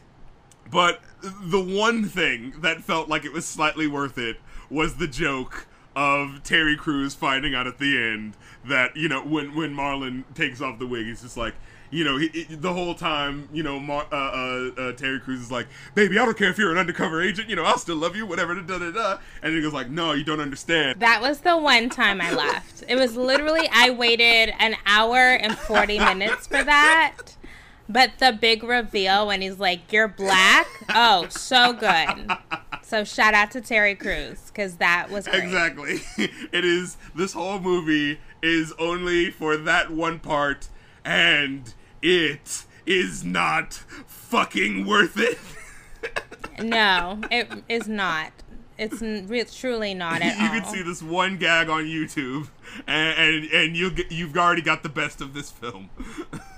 but 0.72 1.02
the 1.24 1.62
one 1.62 2.04
thing 2.06 2.56
that 2.62 2.82
felt 2.84 3.08
like 3.08 3.24
it 3.24 3.32
was 3.32 3.45
slightly 3.45 3.88
worth 3.88 4.18
it 4.18 4.38
was 4.69 4.95
the 4.95 5.07
joke 5.07 5.68
of 5.95 6.44
Terry 6.44 6.76
Crews 6.77 7.15
finding 7.15 7.56
out 7.56 7.65
at 7.68 7.80
the 7.80 7.98
end 7.98 8.35
that 8.65 8.95
you 8.95 9.10
know 9.10 9.22
when 9.23 9.56
when 9.56 9.73
Marlon 9.76 10.23
takes 10.35 10.61
off 10.61 10.80
the 10.80 10.88
wig, 10.88 11.06
he's 11.06 11.22
just 11.22 11.38
like. 11.38 11.53
You 11.89 12.03
know, 12.03 12.18
he, 12.18 12.27
he- 12.27 12.44
the 12.53 12.73
whole 12.73 12.94
time, 12.95 13.48
you 13.53 13.64
know, 13.64 13.80
Mar- 13.80 14.07
uh, 14.11 14.15
uh, 14.15 14.72
uh, 14.77 14.91
Terry 14.91 15.22
Crews 15.22 15.39
is 15.39 15.49
like, 15.49 15.68
"Baby, 15.95 16.19
I 16.19 16.26
don't 16.26 16.38
care 16.38 16.49
if 16.49 16.57
you're 16.57 16.69
an 16.73 16.77
undercover 16.77 17.22
agent. 17.22 17.48
You 17.49 17.56
know, 17.56 17.64
I'll 17.64 17.77
still 17.77 17.95
love 17.95 18.14
you, 18.14 18.26
whatever." 18.26 18.53
Da 18.56 18.77
da 18.77 18.91
da. 18.91 19.18
And 19.41 19.56
he 19.56 19.61
goes 19.61 19.72
like, 19.72 19.89
"No, 19.89 20.11
you 20.11 20.26
don't 20.26 20.41
understand." 20.41 20.99
That 20.99 21.22
was 21.22 21.39
the 21.39 21.56
one 21.56 21.88
time 21.89 22.19
I 22.19 22.34
laughed. 22.34 22.84
It 22.89 22.98
was 22.98 23.15
literally 23.15 23.69
I 23.72 23.91
waited 23.91 24.53
an 24.60 24.76
hour 24.85 25.15
and 25.15 25.57
40 25.57 25.98
minutes 25.99 26.45
for 26.48 26.61
that. 26.61 27.15
But 27.88 28.19
the 28.19 28.34
big 28.34 28.64
reveal 28.64 29.26
when 29.27 29.41
he's 29.41 29.57
like, 29.57 29.89
"You're 29.94 30.10
black." 30.10 30.68
Oh, 30.89 31.27
so 31.30 31.72
good. 31.72 32.31
So 32.88 33.03
shout 33.03 33.34
out 33.34 33.51
to 33.51 33.59
Terry 33.59 33.95
Crews 33.95 34.49
cuz 34.55 34.76
that 34.76 35.09
was 35.09 35.27
great. 35.27 35.43
Exactly. 35.43 35.99
it 36.53 36.64
is 36.64 36.95
this 37.14 37.34
whole 37.34 37.59
movie 37.59 38.22
is 38.41 38.72
only 38.80 39.30
for 39.30 39.57
that 39.57 39.91
one 39.91 40.19
part 40.19 40.69
and 41.03 41.73
it 42.01 42.64
is 42.85 43.26
not 43.26 43.73
fucking 43.73 44.85
worth 44.85 45.18
it. 45.18 45.38
No, 46.59 47.22
it 47.30 47.51
is 47.69 47.88
not. 47.88 48.31
It's 48.80 48.99
re- 48.99 49.43
truly 49.43 49.93
not 49.93 50.23
at 50.23 50.38
you 50.38 50.47
all. 50.47 50.55
You 50.55 50.61
can 50.61 50.69
see 50.72 50.81
this 50.81 51.03
one 51.03 51.38
gag 51.38 51.69
on 51.69 51.84
YouTube 51.84 52.47
and 52.88 53.19
and, 53.19 53.51
and 53.51 53.77
you 53.77 53.91
you've 54.09 54.35
already 54.35 54.64
got 54.64 54.81
the 54.81 54.89
best 54.89 55.22
of 55.22 55.35
this 55.35 55.51
film. 55.51 55.89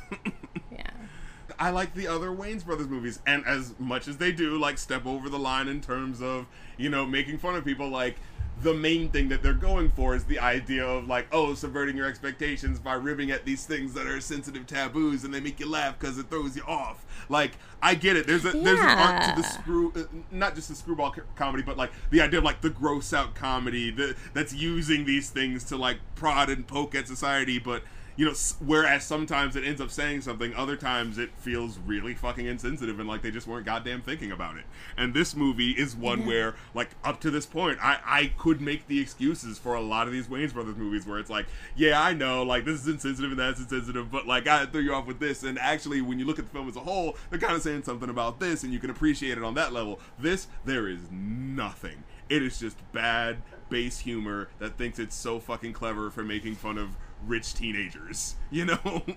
Yeah. 1.60 1.68
I 1.68 1.70
like 1.72 1.94
the 1.94 2.08
other 2.08 2.30
Wayans 2.30 2.66
Brothers 2.66 2.88
movies, 2.88 3.20
and 3.26 3.46
as 3.46 3.74
much 3.80 4.08
as 4.08 4.18
they 4.18 4.32
do, 4.32 4.58
like 4.58 4.78
step 4.78 5.06
over 5.06 5.30
the 5.30 5.40
line 5.40 5.68
in 5.68 5.82
terms 5.82 6.22
of 6.22 6.48
you 6.78 6.90
know 6.90 7.06
making 7.06 7.38
fun 7.38 7.56
of 7.56 7.66
people, 7.66 7.90
like 7.90 8.16
the 8.62 8.74
main 8.74 9.10
thing 9.10 9.30
that 9.30 9.42
they're 9.42 9.54
going 9.54 9.90
for 9.92 10.16
is 10.16 10.26
the 10.26 10.40
idea 10.40 10.86
of 10.86 11.08
like 11.08 11.28
oh 11.32 11.54
subverting 11.54 11.96
your 11.96 12.08
expectations 12.08 12.78
by 12.78 12.94
ribbing 12.94 13.32
at 13.32 13.46
these 13.46 13.66
things 13.66 13.94
that 13.94 14.06
are 14.06 14.20
sensitive 14.20 14.68
taboos 14.68 15.24
and 15.24 15.34
they 15.34 15.40
make 15.40 15.60
you 15.60 15.70
laugh 15.70 15.98
because 15.98 16.18
it 16.18 16.30
throws 16.30 16.56
you 16.56 16.64
off. 16.68 17.06
Like 17.30 17.52
I 17.82 17.96
get 17.96 18.18
it. 18.18 18.28
There's 18.28 18.46
a 18.46 18.52
there's 18.52 18.80
an 18.80 18.86
art 18.86 19.24
to 19.24 19.42
the 19.42 19.48
screw, 19.48 19.94
uh, 19.96 20.04
not 20.32 20.56
just 20.56 20.68
the 20.70 20.76
screwball 20.76 21.12
co- 21.12 21.22
comedy, 21.36 21.64
but 21.64 21.78
like 21.78 21.92
the 22.10 22.22
idea 22.22 22.40
of 22.40 22.44
like 22.44 22.62
the 22.62 22.70
gross 22.70 23.14
out 23.14 23.34
comedy 23.36 23.92
that 23.92 24.16
that's 24.34 24.54
using 24.54 25.06
these 25.06 25.30
things 25.30 25.64
to 25.66 25.78
like 25.78 25.98
prod 26.16 26.50
and 26.50 26.68
poke 26.68 26.96
at 26.96 27.08
society, 27.08 27.60
but 27.60 27.84
you 28.20 28.26
know, 28.26 28.34
whereas 28.66 29.06
sometimes 29.06 29.56
it 29.56 29.64
ends 29.64 29.80
up 29.80 29.90
saying 29.90 30.20
something, 30.20 30.54
other 30.54 30.76
times 30.76 31.18
it 31.18 31.30
feels 31.38 31.80
really 31.80 32.14
fucking 32.14 32.46
insensitive 32.46 33.00
and 33.00 33.08
like 33.08 33.22
they 33.22 33.32
just 33.32 33.48
weren't 33.48 33.66
goddamn 33.66 34.02
thinking 34.02 34.30
about 34.30 34.58
it. 34.58 34.66
And 34.98 35.14
this 35.14 35.34
movie 35.34 35.72
is 35.72 35.96
one 35.96 36.26
where, 36.26 36.56
like, 36.74 36.90
up 37.06 37.22
to 37.22 37.32
this 37.32 37.46
point, 37.46 37.80
I, 37.82 37.98
I 38.04 38.34
could 38.38 38.60
make 38.60 38.88
the 38.88 39.00
excuses 39.00 39.58
for 39.58 39.74
a 39.74 39.80
lot 39.80 40.06
of 40.06 40.12
these 40.12 40.28
Wayans 40.28 40.54
Brothers 40.54 40.76
movies 40.76 41.08
where 41.08 41.18
it's 41.18 41.30
like, 41.30 41.46
yeah, 41.78 42.02
I 42.02 42.12
know, 42.12 42.44
like, 42.44 42.66
this 42.66 42.82
is 42.82 42.90
insensitive 42.90 43.32
and 43.32 43.40
that's 43.40 43.62
insensitive, 43.62 44.12
but 44.12 44.28
like, 44.28 44.48
I 44.48 44.66
threw 44.66 44.82
you 44.82 44.94
off 44.94 45.08
with 45.08 45.22
this. 45.22 45.44
And 45.44 45.58
actually, 45.58 46.02
when 46.02 46.20
you 46.20 46.26
look 46.26 46.40
at 46.40 46.46
the 46.46 46.52
film 46.52 46.68
as 46.68 46.76
a 46.76 46.82
whole, 46.82 47.16
they're 47.30 47.40
kind 47.40 47.56
of 47.56 47.62
saying 47.62 47.84
something 47.84 48.10
about 48.10 48.42
this 48.42 48.64
and 48.64 48.74
you 48.74 48.80
can 48.80 48.90
appreciate 48.90 49.38
it 49.38 49.46
on 49.46 49.54
that 49.54 49.72
level. 49.72 49.98
This, 50.20 50.48
there 50.66 50.90
is 50.90 51.00
nothing. 51.10 52.04
It 52.28 52.44
is 52.44 52.60
just 52.60 52.76
bad 52.92 53.38
base 53.70 54.00
humor 54.00 54.50
that 54.60 54.78
thinks 54.78 55.00
it's 55.00 55.16
so 55.16 55.40
fucking 55.40 55.72
clever 55.72 56.10
for 56.10 56.24
making 56.24 56.56
fun 56.56 56.78
of 56.78 56.98
rich 57.26 57.54
teenagers, 57.54 58.36
you 58.52 58.66
know? 58.66 59.04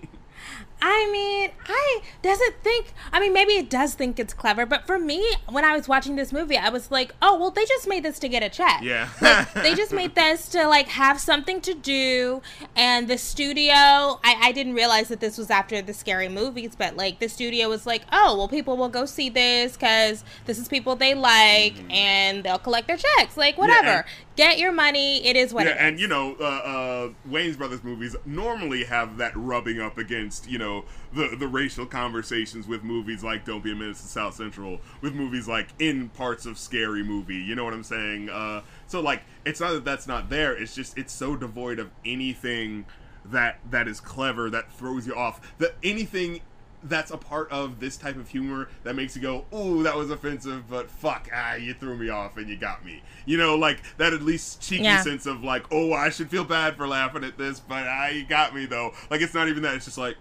I 0.85 1.09
mean, 1.13 1.51
I 1.65 2.01
doesn't 2.21 2.55
think. 2.61 2.87
I 3.13 3.21
mean, 3.21 3.31
maybe 3.31 3.53
it 3.53 3.69
does 3.69 3.93
think 3.93 4.19
it's 4.19 4.33
clever, 4.33 4.65
but 4.65 4.85
for 4.85 4.99
me, 4.99 5.25
when 5.47 5.63
I 5.63 5.77
was 5.77 5.87
watching 5.87 6.17
this 6.17 6.33
movie, 6.33 6.57
I 6.57 6.69
was 6.69 6.91
like, 6.91 7.13
"Oh, 7.21 7.39
well, 7.39 7.51
they 7.51 7.63
just 7.63 7.87
made 7.87 8.03
this 8.03 8.19
to 8.19 8.27
get 8.27 8.43
a 8.43 8.49
check. 8.49 8.81
Yeah. 8.81 9.07
Like, 9.21 9.53
they 9.53 9.75
just 9.75 9.93
made 9.93 10.13
this 10.13 10.49
to 10.49 10.67
like 10.67 10.89
have 10.89 11.21
something 11.21 11.61
to 11.61 11.73
do." 11.73 12.41
And 12.75 13.07
the 13.07 13.17
studio, 13.17 13.73
I, 13.73 14.35
I 14.41 14.51
didn't 14.51 14.73
realize 14.73 15.07
that 15.07 15.21
this 15.21 15.37
was 15.37 15.49
after 15.49 15.81
the 15.81 15.93
scary 15.93 16.27
movies, 16.27 16.75
but 16.77 16.97
like 16.97 17.19
the 17.19 17.29
studio 17.29 17.69
was 17.69 17.85
like, 17.85 18.01
"Oh, 18.11 18.35
well, 18.37 18.49
people 18.49 18.75
will 18.75 18.89
go 18.89 19.05
see 19.05 19.29
this 19.29 19.73
because 19.73 20.25
this 20.45 20.57
is 20.59 20.67
people 20.67 20.97
they 20.97 21.13
like, 21.13 21.75
and 21.89 22.43
they'll 22.43 22.59
collect 22.59 22.87
their 22.87 22.97
checks. 22.97 23.37
Like 23.37 23.57
whatever, 23.57 23.87
and- 23.87 24.05
get 24.35 24.59
your 24.59 24.71
money. 24.71 25.25
It 25.25 25.35
is 25.35 25.53
what 25.53 25.65
yeah, 25.65 25.73
it 25.73 25.77
and 25.79 25.99
you 25.99 26.07
know, 26.07 26.35
uh, 26.39 26.43
uh, 26.43 27.09
Wayans 27.29 27.57
Brothers 27.57 27.83
movies 27.83 28.15
normally 28.25 28.83
have 28.83 29.17
that 29.17 29.31
rubbing 29.35 29.79
up 29.79 29.97
against, 29.97 30.22
you 30.47 30.57
know, 30.57 30.85
the 31.13 31.35
the 31.37 31.47
racial 31.47 31.85
conversations 31.85 32.67
with 32.67 32.83
movies 32.83 33.23
like 33.23 33.45
Don't 33.45 33.63
Be 33.63 33.71
a 33.71 33.75
Menace 33.75 34.01
to 34.01 34.07
South 34.07 34.35
Central, 34.35 34.79
with 35.01 35.13
movies 35.13 35.47
like 35.47 35.69
in 35.79 36.09
parts 36.09 36.45
of 36.45 36.57
Scary 36.57 37.03
Movie. 37.03 37.37
You 37.37 37.55
know 37.55 37.63
what 37.63 37.73
I'm 37.73 37.83
saying? 37.83 38.29
Uh, 38.29 38.61
so 38.87 38.99
like, 38.99 39.23
it's 39.45 39.59
not 39.59 39.71
that 39.71 39.85
that's 39.85 40.07
not 40.07 40.29
there. 40.29 40.53
It's 40.53 40.75
just 40.75 40.97
it's 40.97 41.13
so 41.13 41.35
devoid 41.35 41.79
of 41.79 41.91
anything 42.05 42.85
that 43.25 43.59
that 43.69 43.87
is 43.87 43.99
clever 43.99 44.49
that 44.49 44.71
throws 44.73 45.07
you 45.07 45.15
off. 45.15 45.53
That 45.57 45.75
anything 45.83 46.41
that's 46.85 47.11
a 47.11 47.17
part 47.17 47.49
of 47.51 47.79
this 47.79 47.95
type 47.97 48.15
of 48.17 48.27
humor 48.29 48.69
that 48.83 48.95
makes 48.95 49.15
you 49.15 49.21
go, 49.21 49.45
"Ooh, 49.53 49.83
that 49.83 49.95
was 49.95 50.11
offensive," 50.11 50.69
but 50.69 50.89
fuck, 50.89 51.29
ah, 51.33 51.55
you 51.55 51.73
threw 51.73 51.95
me 51.97 52.09
off 52.09 52.37
and 52.37 52.49
you 52.49 52.57
got 52.57 52.83
me. 52.85 53.01
You 53.25 53.37
know, 53.37 53.55
like 53.55 53.81
that 53.97 54.13
at 54.13 54.21
least 54.21 54.61
cheeky 54.61 54.83
Yeah. 54.83 55.01
sense 55.01 55.25
of 55.25 55.43
like, 55.43 55.65
"Oh, 55.71 55.93
I 55.93 56.09
should 56.09 56.29
feel 56.29 56.43
bad 56.43 56.75
for 56.75 56.87
laughing 56.87 57.23
at 57.23 57.37
this, 57.37 57.59
but 57.59 57.87
ah, 57.87 58.07
you 58.07 58.25
got 58.25 58.53
me 58.53 58.65
though." 58.65 58.93
Like 59.09 59.21
it's 59.21 59.33
not 59.33 59.47
even 59.47 59.63
that. 59.63 59.75
It's 59.75 59.85
just 59.85 59.97
like, 59.97 60.17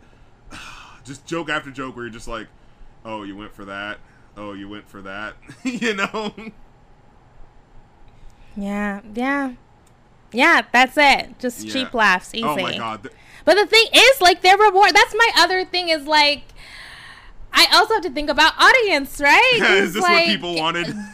just 1.04 1.26
joke 1.26 1.48
after 1.50 1.70
joke 1.70 1.96
where 1.96 2.04
you're 2.04 2.12
just 2.12 2.28
like, 2.28 2.46
"Oh, 3.04 3.22
you 3.24 3.36
went 3.36 3.52
for 3.54 3.64
that." 3.64 3.98
Oh, 4.36 4.52
you 4.54 4.68
went 4.68 4.88
for 4.88 5.02
that. 5.02 5.34
you 5.64 5.94
know? 5.94 6.34
yeah, 8.56 9.00
yeah, 9.14 9.52
yeah. 10.32 10.62
That's 10.72 10.96
it. 10.96 11.38
Just 11.38 11.66
Yeah. 11.66 11.72
cheap 11.72 11.94
laughs, 11.94 12.34
easy. 12.34 12.44
Oh 12.44 12.56
my 12.56 12.76
god. 12.76 13.08
But 13.44 13.56
the 13.56 13.66
thing 13.66 13.86
is, 13.92 14.20
like, 14.20 14.40
their 14.42 14.56
reward. 14.56 14.92
That's 14.94 15.14
my 15.14 15.30
other 15.36 15.64
thing. 15.64 15.88
Is 15.88 16.06
like, 16.06 16.44
I 17.52 17.66
also 17.74 17.94
have 17.94 18.02
to 18.04 18.10
think 18.10 18.30
about 18.30 18.54
audience, 18.58 19.20
right? 19.20 19.58
is 19.62 19.94
this 19.94 20.02
like- 20.02 20.12
what 20.12 20.26
people 20.26 20.54
wanted? 20.56 20.94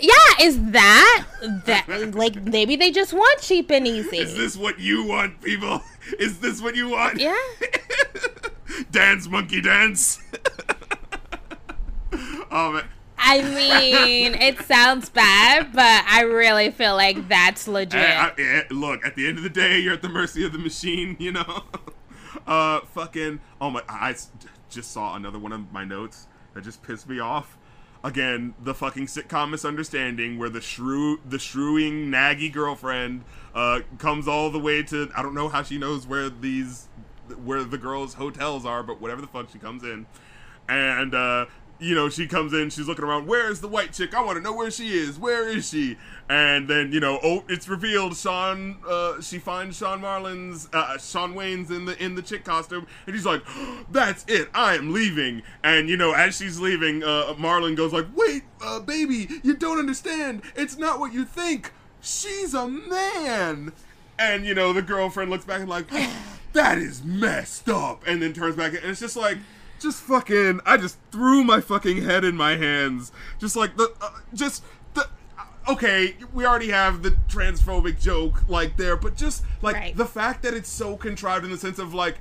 Yeah, 0.00 0.12
is 0.42 0.60
that 0.70 1.24
that 1.66 2.14
like 2.14 2.36
maybe 2.44 2.76
they 2.76 2.92
just 2.92 3.12
want 3.12 3.40
cheap 3.40 3.68
and 3.72 3.84
easy? 3.84 4.18
is 4.18 4.36
this 4.36 4.56
what 4.56 4.78
you 4.78 5.04
want, 5.04 5.40
people? 5.42 5.82
Is 6.20 6.38
this 6.38 6.62
what 6.62 6.76
you 6.76 6.88
want? 6.88 7.18
yeah. 7.18 7.36
dance, 8.92 9.26
monkey, 9.26 9.60
dance. 9.60 10.22
oh 12.50 12.72
man. 12.72 12.84
I 13.18 13.42
mean, 13.42 14.34
it 14.34 14.60
sounds 14.62 15.10
bad, 15.10 15.72
but 15.72 16.04
I 16.08 16.22
really 16.22 16.70
feel 16.70 16.94
like 16.94 17.28
that's 17.28 17.66
legit. 17.66 18.00
Hey, 18.00 18.14
I- 18.16 18.32
eh, 18.38 18.62
look, 18.70 19.04
at 19.04 19.16
the 19.16 19.26
end 19.26 19.38
of 19.38 19.42
the 19.42 19.50
day, 19.50 19.80
you're 19.80 19.94
at 19.94 20.02
the 20.02 20.08
mercy 20.08 20.46
of 20.46 20.52
the 20.52 20.58
machine, 20.58 21.16
you 21.18 21.32
know? 21.32 21.64
uh, 22.46 22.80
fucking. 22.94 23.40
Oh 23.60 23.70
my. 23.70 23.82
I 23.88 24.14
just 24.68 24.92
saw 24.92 25.16
another 25.16 25.38
one 25.38 25.52
of 25.52 25.72
my 25.72 25.84
notes 25.84 26.26
that 26.54 26.64
just 26.64 26.82
pissed 26.82 27.08
me 27.08 27.18
off. 27.18 27.56
Again, 28.04 28.54
the 28.62 28.74
fucking 28.74 29.06
sitcom 29.06 29.50
misunderstanding 29.50 30.38
where 30.38 30.48
the 30.48 30.60
shrew, 30.60 31.18
the 31.28 31.38
shrewing, 31.38 32.10
naggy 32.10 32.52
girlfriend, 32.52 33.24
uh, 33.54 33.80
comes 33.98 34.28
all 34.28 34.50
the 34.50 34.58
way 34.58 34.82
to. 34.84 35.10
I 35.16 35.22
don't 35.22 35.34
know 35.34 35.48
how 35.48 35.64
she 35.64 35.78
knows 35.78 36.06
where 36.06 36.30
these, 36.30 36.86
where 37.44 37.64
the 37.64 37.78
girls' 37.78 38.14
hotels 38.14 38.64
are, 38.64 38.84
but 38.84 39.00
whatever 39.00 39.20
the 39.20 39.26
fuck, 39.26 39.50
she 39.50 39.58
comes 39.58 39.82
in, 39.82 40.06
and 40.68 41.12
uh, 41.12 41.46
you 41.80 41.94
know, 41.94 42.08
she 42.08 42.26
comes 42.26 42.52
in, 42.52 42.70
she's 42.70 42.88
looking 42.88 43.04
around, 43.04 43.26
where's 43.26 43.60
the 43.60 43.68
white 43.68 43.92
chick? 43.92 44.14
I 44.14 44.22
want 44.22 44.36
to 44.36 44.42
know 44.42 44.52
where 44.52 44.70
she 44.70 44.98
is. 44.98 45.18
Where 45.18 45.48
is 45.48 45.68
she? 45.68 45.96
And 46.28 46.68
then, 46.68 46.92
you 46.92 47.00
know, 47.00 47.20
oh, 47.22 47.44
it's 47.48 47.68
revealed 47.68 48.16
Shawn, 48.16 48.78
uh, 48.86 49.20
she 49.20 49.38
finds 49.38 49.78
Shawn 49.78 50.00
Marlon's, 50.00 50.68
uh, 50.72 50.98
Shawn 50.98 51.34
Wayans 51.34 51.70
in 51.70 51.84
the, 51.84 52.02
in 52.02 52.16
the 52.16 52.22
chick 52.22 52.44
costume. 52.44 52.86
And 53.06 53.14
he's 53.14 53.24
like, 53.24 53.42
that's 53.90 54.24
it. 54.26 54.48
I 54.54 54.74
am 54.74 54.92
leaving. 54.92 55.42
And, 55.62 55.88
you 55.88 55.96
know, 55.96 56.12
as 56.12 56.36
she's 56.36 56.58
leaving, 56.58 57.02
uh, 57.02 57.34
Marlon 57.38 57.76
goes 57.76 57.92
like, 57.92 58.06
wait, 58.14 58.42
uh, 58.60 58.80
baby, 58.80 59.28
you 59.42 59.54
don't 59.54 59.78
understand. 59.78 60.42
It's 60.56 60.76
not 60.76 60.98
what 60.98 61.12
you 61.12 61.24
think. 61.24 61.72
She's 62.00 62.54
a 62.54 62.66
man. 62.66 63.72
And, 64.18 64.44
you 64.44 64.54
know, 64.54 64.72
the 64.72 64.82
girlfriend 64.82 65.30
looks 65.30 65.44
back 65.44 65.60
and 65.60 65.68
like, 65.68 65.86
that 66.52 66.78
is 66.78 67.04
messed 67.04 67.68
up. 67.68 68.02
And 68.06 68.20
then 68.20 68.32
turns 68.32 68.56
back 68.56 68.74
and 68.74 68.84
it's 68.84 69.00
just 69.00 69.16
like, 69.16 69.38
just 69.80 70.00
fucking, 70.02 70.60
I 70.66 70.76
just 70.76 70.98
threw 71.12 71.44
my 71.44 71.60
fucking 71.60 72.02
head 72.02 72.24
in 72.24 72.36
my 72.36 72.56
hands. 72.56 73.12
Just 73.38 73.56
like 73.56 73.76
the, 73.76 73.92
uh, 74.00 74.10
just 74.34 74.64
the, 74.94 75.08
okay, 75.68 76.16
we 76.32 76.44
already 76.46 76.70
have 76.70 77.02
the 77.02 77.10
transphobic 77.28 78.00
joke 78.00 78.48
like 78.48 78.76
there, 78.76 78.96
but 78.96 79.16
just 79.16 79.44
like 79.62 79.76
Right. 79.76 79.96
the 79.96 80.06
fact 80.06 80.42
that 80.42 80.54
it's 80.54 80.68
so 80.70 80.96
contrived 80.96 81.44
in 81.44 81.50
the 81.50 81.58
sense 81.58 81.78
of 81.78 81.94
like 81.94 82.18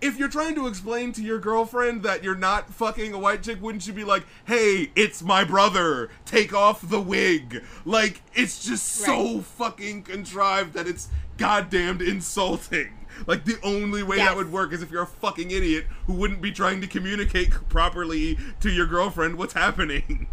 if 0.00 0.16
you're 0.18 0.30
trying 0.30 0.54
to 0.54 0.66
explain 0.66 1.12
to 1.12 1.22
your 1.22 1.38
girlfriend 1.38 2.02
that 2.02 2.24
you're 2.24 2.34
not 2.34 2.72
fucking 2.72 3.12
a 3.12 3.18
white 3.18 3.42
chick, 3.42 3.60
wouldn't 3.60 3.86
you 3.86 3.92
be 3.92 4.02
like, 4.02 4.24
"Hey, 4.46 4.90
it's 4.96 5.22
my 5.22 5.44
brother. 5.44 6.08
Take 6.24 6.54
off 6.54 6.80
the 6.88 7.02
wig." 7.02 7.62
Like 7.84 8.22
it's 8.34 8.64
just 8.64 8.86
so 8.86 9.40
fucking 9.42 10.04
contrived 10.04 10.72
that 10.72 10.86
it's 10.86 11.08
goddamned 11.36 12.00
insulting. 12.00 12.99
Like 13.26 13.44
the 13.44 13.56
only 13.62 14.02
way 14.02 14.16
that 14.18 14.36
would 14.36 14.52
work 14.52 14.72
is 14.72 14.82
if 14.82 14.90
you're 14.90 15.02
a 15.02 15.06
fucking 15.06 15.50
idiot 15.50 15.86
who 16.06 16.14
wouldn't 16.14 16.40
be 16.40 16.52
trying 16.52 16.80
to 16.80 16.86
communicate 16.86 17.50
properly 17.68 18.38
to 18.60 18.70
your 18.70 18.86
girlfriend 18.86 19.36
what's 19.36 19.54
happening. 19.54 20.28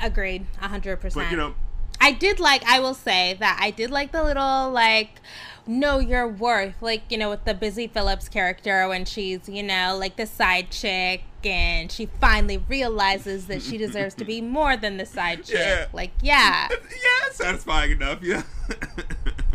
Agreed, 0.00 0.46
hundred 0.60 0.98
percent. 0.98 1.26
But 1.26 1.30
you 1.30 1.36
know, 1.36 1.54
I 2.00 2.12
did 2.12 2.38
like. 2.40 2.64
I 2.64 2.80
will 2.80 2.94
say 2.94 3.36
that 3.40 3.58
I 3.60 3.70
did 3.70 3.90
like 3.90 4.12
the 4.12 4.22
little 4.22 4.70
like, 4.70 5.20
know 5.66 5.98
your 5.98 6.28
worth. 6.28 6.80
Like 6.80 7.02
you 7.10 7.18
know, 7.18 7.30
with 7.30 7.44
the 7.44 7.54
Busy 7.54 7.86
Phillips 7.86 8.28
character 8.28 8.88
when 8.88 9.04
she's 9.04 9.48
you 9.48 9.62
know 9.62 9.96
like 9.98 10.16
the 10.16 10.26
side 10.26 10.70
chick 10.70 11.24
and 11.44 11.90
she 11.90 12.06
finally 12.20 12.58
realizes 12.58 13.46
that 13.46 13.62
she 13.62 13.78
deserves 13.78 14.14
to 14.16 14.24
be 14.24 14.40
more 14.58 14.76
than 14.76 14.96
the 14.96 15.06
side 15.06 15.44
chick. 15.44 15.58
Yeah. 15.58 15.86
Like 15.92 16.12
yeah, 16.22 16.68
yeah, 16.70 17.32
satisfying 17.32 17.92
enough, 17.92 18.22
yeah. 18.22 18.42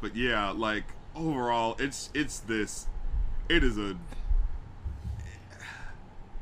but 0.00 0.16
yeah, 0.16 0.50
like 0.50 0.84
overall, 1.14 1.76
it's 1.78 2.10
it's 2.14 2.40
this. 2.40 2.86
It 3.48 3.64
is 3.64 3.78
a. 3.78 3.96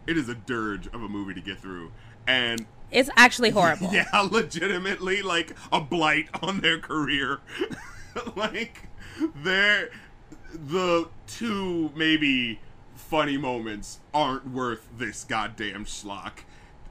It 0.06 0.16
is 0.16 0.28
a 0.28 0.34
dirge 0.34 0.86
of 0.88 1.02
a 1.02 1.08
movie 1.08 1.34
to 1.34 1.40
get 1.40 1.58
through, 1.58 1.90
and 2.26 2.64
it's 2.90 3.10
actually 3.16 3.50
horrible. 3.50 3.90
yeah, 3.92 4.06
legitimately 4.30 5.22
like 5.22 5.56
a 5.72 5.80
blight 5.80 6.28
on 6.42 6.60
their 6.60 6.78
career. 6.78 7.40
like 8.36 8.88
they're 9.42 9.90
the 10.52 11.08
two 11.26 11.90
maybe 11.94 12.60
funny 12.94 13.36
moments 13.36 14.00
aren't 14.14 14.50
worth 14.50 14.88
this 14.96 15.24
goddamn 15.24 15.84
schlock. 15.84 16.44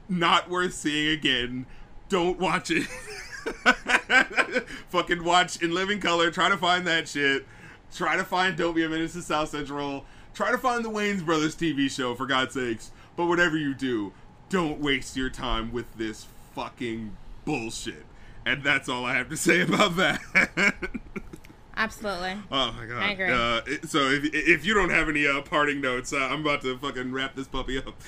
Not 0.08 0.48
worth 0.48 0.74
seeing 0.74 1.08
again. 1.08 1.66
Don't 2.08 2.38
watch 2.38 2.70
it. 2.70 2.86
Fucking 4.90 5.24
watch 5.24 5.62
in 5.62 5.72
living 5.72 6.00
color. 6.00 6.30
Try 6.30 6.48
to 6.48 6.56
find 6.56 6.86
that 6.86 7.08
shit. 7.08 7.46
Try 7.94 8.16
to 8.16 8.24
find 8.24 8.56
Don't 8.56 8.74
Be 8.74 8.84
a 8.84 8.88
Menace 8.88 9.12
to 9.14 9.22
South 9.22 9.50
Central. 9.50 10.04
Try 10.34 10.50
to 10.50 10.58
find 10.58 10.84
the 10.84 10.90
Wayans 10.90 11.24
Brothers 11.24 11.56
TV 11.56 11.90
show, 11.90 12.14
for 12.14 12.26
God's 12.26 12.54
sakes. 12.54 12.90
But 13.16 13.26
whatever 13.26 13.56
you 13.56 13.74
do, 13.74 14.12
don't 14.48 14.80
waste 14.80 15.16
your 15.16 15.30
time 15.30 15.72
with 15.72 15.96
this 15.96 16.26
fucking 16.54 17.16
bullshit. 17.44 18.04
And 18.44 18.62
that's 18.62 18.88
all 18.88 19.04
I 19.04 19.14
have 19.14 19.28
to 19.30 19.36
say 19.36 19.62
about 19.62 19.96
that. 19.96 20.20
Absolutely. 21.76 22.36
oh 22.50 22.72
my 22.72 22.86
god. 22.86 23.02
I 23.02 23.10
agree. 23.10 23.30
Uh, 23.30 23.86
so 23.86 24.08
if, 24.10 24.24
if 24.32 24.64
you 24.64 24.72
don't 24.72 24.90
have 24.90 25.08
any 25.08 25.26
uh, 25.26 25.42
parting 25.42 25.80
notes, 25.80 26.12
uh, 26.12 26.18
I'm 26.18 26.40
about 26.40 26.62
to 26.62 26.78
fucking 26.78 27.12
wrap 27.12 27.34
this 27.34 27.48
puppy 27.48 27.78
up. 27.78 28.00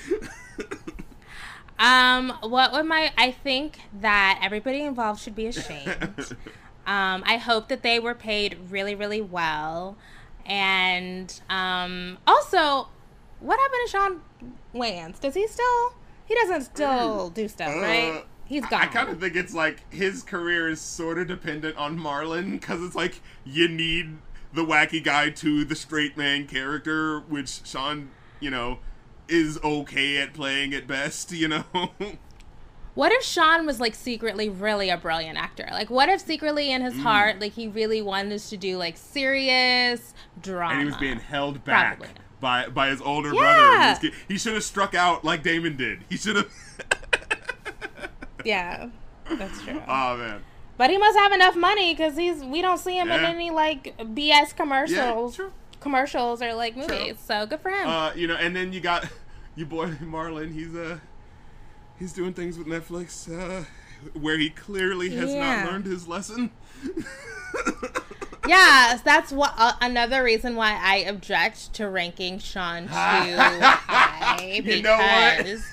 Um, 1.79 2.33
what 2.41 2.73
would 2.73 2.85
my? 2.85 3.11
I 3.17 3.31
think 3.31 3.79
that 4.01 4.39
everybody 4.43 4.81
involved 4.81 5.21
should 5.21 5.35
be 5.35 5.47
ashamed. 5.47 5.87
um, 6.85 7.23
I 7.25 7.37
hope 7.37 7.69
that 7.69 7.83
they 7.83 7.99
were 7.99 8.13
paid 8.15 8.57
really, 8.69 8.95
really 8.95 9.21
well, 9.21 9.95
and 10.45 11.39
um, 11.49 12.17
also, 12.27 12.89
what 13.39 13.59
happened 13.59 13.79
to 13.85 13.91
Shawn 13.91 14.21
Wayans? 14.75 15.19
Does 15.19 15.35
he 15.35 15.47
still? 15.47 15.93
He 16.25 16.35
doesn't 16.35 16.63
still 16.63 17.29
do 17.29 17.47
stuff, 17.47 17.75
Uh, 17.75 17.81
right? 17.81 18.25
He's 18.45 18.65
gone. 18.65 18.81
I 18.81 18.85
kind 18.87 19.09
of 19.09 19.19
think 19.19 19.35
it's 19.35 19.53
like 19.53 19.91
his 19.93 20.21
career 20.23 20.67
is 20.67 20.81
sort 20.81 21.17
of 21.17 21.27
dependent 21.27 21.77
on 21.77 21.97
Marlon 21.99 22.51
because 22.51 22.83
it's 22.83 22.95
like 22.95 23.21
you 23.45 23.67
need 23.67 24.17
the 24.53 24.65
wacky 24.65 25.03
guy 25.03 25.29
to 25.29 25.63
the 25.63 25.75
straight 25.75 26.17
man 26.17 26.47
character, 26.47 27.19
which 27.19 27.65
Shawn, 27.65 28.09
you 28.39 28.49
know, 28.49 28.79
is 29.29 29.59
okay 29.63 30.17
at 30.17 30.33
playing 30.33 30.73
at 30.73 30.87
best, 30.87 31.31
you 31.31 31.47
know. 31.47 31.63
What 32.95 33.13
if 33.13 33.23
Shawn 33.23 33.65
was 33.65 33.79
like 33.79 33.95
secretly 33.95 34.49
really 34.49 34.89
a 34.89 34.97
brilliant 34.97 35.37
actor? 35.37 35.65
Like, 35.71 35.89
what 35.89 36.09
if 36.09 36.19
secretly 36.19 36.69
in 36.69 36.81
his 36.81 36.95
Mm. 36.95 37.03
heart, 37.03 37.39
like 37.39 37.53
he 37.53 37.67
really 37.69 38.01
wanted 38.01 38.39
to 38.41 38.57
do 38.57 38.77
like 38.77 38.97
serious 38.97 40.13
drama? 40.41 40.73
and 40.73 40.79
he 40.81 40.85
was 40.87 40.97
being 40.97 41.19
held 41.19 41.63
back 41.63 41.99
Probably. 41.99 42.13
by 42.41 42.67
by 42.67 42.89
his 42.89 42.99
older 42.99 43.33
Yeah. 43.33 43.93
brother. 43.93 44.13
He, 44.27 44.33
he 44.33 44.37
should 44.37 44.53
have 44.55 44.63
struck 44.65 44.95
out 44.95 45.23
like 45.23 45.43
Damon 45.43 45.77
did. 45.77 45.99
He 46.09 46.17
should 46.17 46.35
have. 46.35 46.51
Yeah, 48.45 48.89
that's 49.29 49.61
true. 49.61 49.81
oh 49.87 50.17
man. 50.17 50.41
But 50.77 50.89
he 50.89 50.97
must 50.97 51.17
have 51.17 51.31
enough 51.33 51.55
money 51.55 51.93
because 51.93 52.15
he's 52.17 52.43
we 52.43 52.61
don't 52.61 52.77
see 52.79 52.97
him 52.97 53.09
in 53.11 53.23
any 53.23 53.51
like 53.51 53.95
BS 53.97 54.55
commercials, 54.55 55.37
Yeah, 55.37 55.43
true. 55.45 55.53
Commercials 55.79 56.41
or 56.41 56.53
like 56.53 56.75
movies. 56.75 57.17
So 57.25 57.45
good 57.45 57.61
for 57.61 57.69
him. 57.71 57.87
Uh, 57.87 58.13
you 58.13 58.27
know, 58.27 58.35
and 58.35 58.55
then 58.55 58.73
you 58.73 58.79
got 58.81 59.07
your 59.55 59.67
boy 59.67 59.87
Marlon. 60.01 60.53
He's 60.53 60.75
uh, 60.75 60.99
he's 61.97 62.13
doing 62.13 62.33
things 62.33 62.57
with 62.57 62.67
Netflix, 62.67 63.27
uh, 63.31 63.63
where 64.13 64.37
he 64.37 64.49
clearly 64.49 65.09
has 65.11 65.33
Yeah. 65.33 65.39
not 65.63 65.71
learned 65.71 65.85
his 65.85 66.07
lesson. 66.07 66.51
yes, 68.47 69.01
that's 69.01 69.31
what 69.31 69.53
uh, 69.57 69.73
another 69.81 70.23
reason 70.23 70.55
why 70.55 70.77
I 70.81 70.97
object 70.97 71.73
to 71.73 71.87
ranking 71.89 72.39
Shawn 72.39 72.83
too 72.83 72.89
high 72.91 74.61
You 74.63 74.81
know 74.81 74.97
what? 74.97 75.37
because 75.45 75.63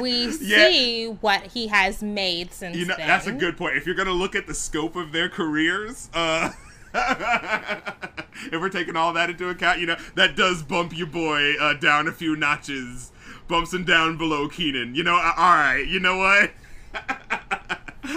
we 0.00 0.26
Yeah. 0.40 0.68
see 0.68 1.06
what 1.06 1.42
he 1.48 1.68
has 1.68 2.02
made 2.02 2.52
since 2.52 2.76
You 2.76 2.86
know, 2.86 2.94
then. 2.96 3.06
that's 3.08 3.26
a 3.26 3.32
good 3.32 3.56
point. 3.56 3.76
If 3.76 3.86
you're 3.86 3.94
gonna 3.94 4.10
look 4.12 4.34
at 4.34 4.46
the 4.46 4.54
scope 4.54 4.96
of 4.96 5.12
their 5.12 5.28
careers, 5.28 6.08
uh, 6.14 6.50
if 6.94 8.52
we're 8.60 8.68
taking 8.68 8.96
all 8.96 9.12
that 9.12 9.30
into 9.30 9.48
account, 9.48 9.80
you 9.80 9.86
know, 9.86 9.96
that 10.14 10.36
does 10.36 10.62
bump 10.62 10.96
your 10.96 11.06
boy 11.06 11.54
uh, 11.60 11.74
down 11.74 12.08
a 12.08 12.12
few 12.12 12.36
notches, 12.36 13.12
bumps 13.48 13.72
him 13.72 13.84
down 13.84 14.16
below 14.16 14.48
Keenen. 14.48 14.94
You 14.94 15.02
know, 15.04 15.16
uh, 15.16 15.32
all 15.36 15.54
right, 15.54 15.86
you 15.86 16.00
know 16.00 16.18
what? 16.18 16.50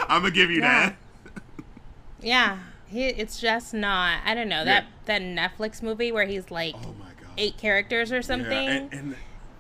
I'm 0.08 0.22
gonna 0.22 0.32
give 0.32 0.52
you 0.52 0.62
Yeah. 0.62 0.90
that. 0.90 0.96
Yeah, 2.22 2.58
he, 2.88 3.06
it's 3.06 3.40
just 3.40 3.74
not. 3.74 4.20
I 4.26 4.34
don't 4.36 4.50
know 4.50 4.66
that 4.66 4.88
that 5.06 5.22
Netflix 5.22 5.82
movie 5.82 6.12
where 6.12 6.26
he's 6.26 6.52
like 6.52 6.76
Oh 6.84 6.94
eight 7.38 7.58
characters 7.58 8.12
or 8.12 8.22
something. 8.22 8.52
Yeah, 8.52 8.72
and, 8.72 8.94
and 8.94 9.16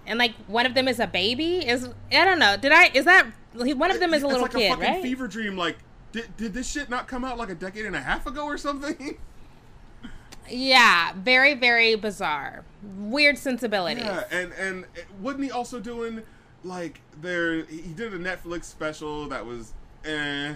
and 0.06 0.19
like 0.19 0.34
one 0.48 0.65
of 0.65 0.73
them 0.73 0.88
is 0.88 0.99
a 0.99 1.07
baby 1.07 1.60
is 1.60 1.88
i 2.11 2.26
don't 2.26 2.40
know 2.40 2.57
did 2.57 2.72
i 2.72 2.90
is 2.95 3.06
that 3.06 3.27
one 3.53 3.91
of 3.91 3.99
them 3.99 4.14
is 4.14 4.23
a 4.23 4.27
little 4.27 4.41
like 4.41 4.52
kid 4.52 4.72
a 4.72 4.81
right 4.81 5.02
fever 5.02 5.27
dream. 5.27 5.56
Like, 5.57 5.77
did, 6.11 6.36
did 6.38 6.53
this 6.53 6.69
shit 6.69 6.90
not 6.90 7.07
come 7.07 7.23
out 7.23 7.38
like 7.38 7.49
a 7.49 7.56
decade 7.56 7.86
and 7.86 7.95
a 7.95 8.02
half 8.02 8.26
ago 8.26 8.45
or 8.45 8.57
something? 8.57 9.18
yeah 10.49 11.14
very 11.15 11.53
very 11.53 11.95
bizarre 11.95 12.64
weird 12.84 13.38
sensibility. 13.38 14.02
Yeah, 14.02 14.23
and 14.31 14.53
and 14.53 14.86
wasn't 15.19 15.45
he 15.45 15.52
also 15.52 15.80
doing 15.80 16.22
like 16.64 17.02
there? 17.22 17.64
He 17.65 17.94
did 17.94 18.14
a 18.14 18.19
Netflix 18.19 18.65
special 18.65 19.27
that 19.30 19.45
was 19.45 19.73
eh, 20.06 20.53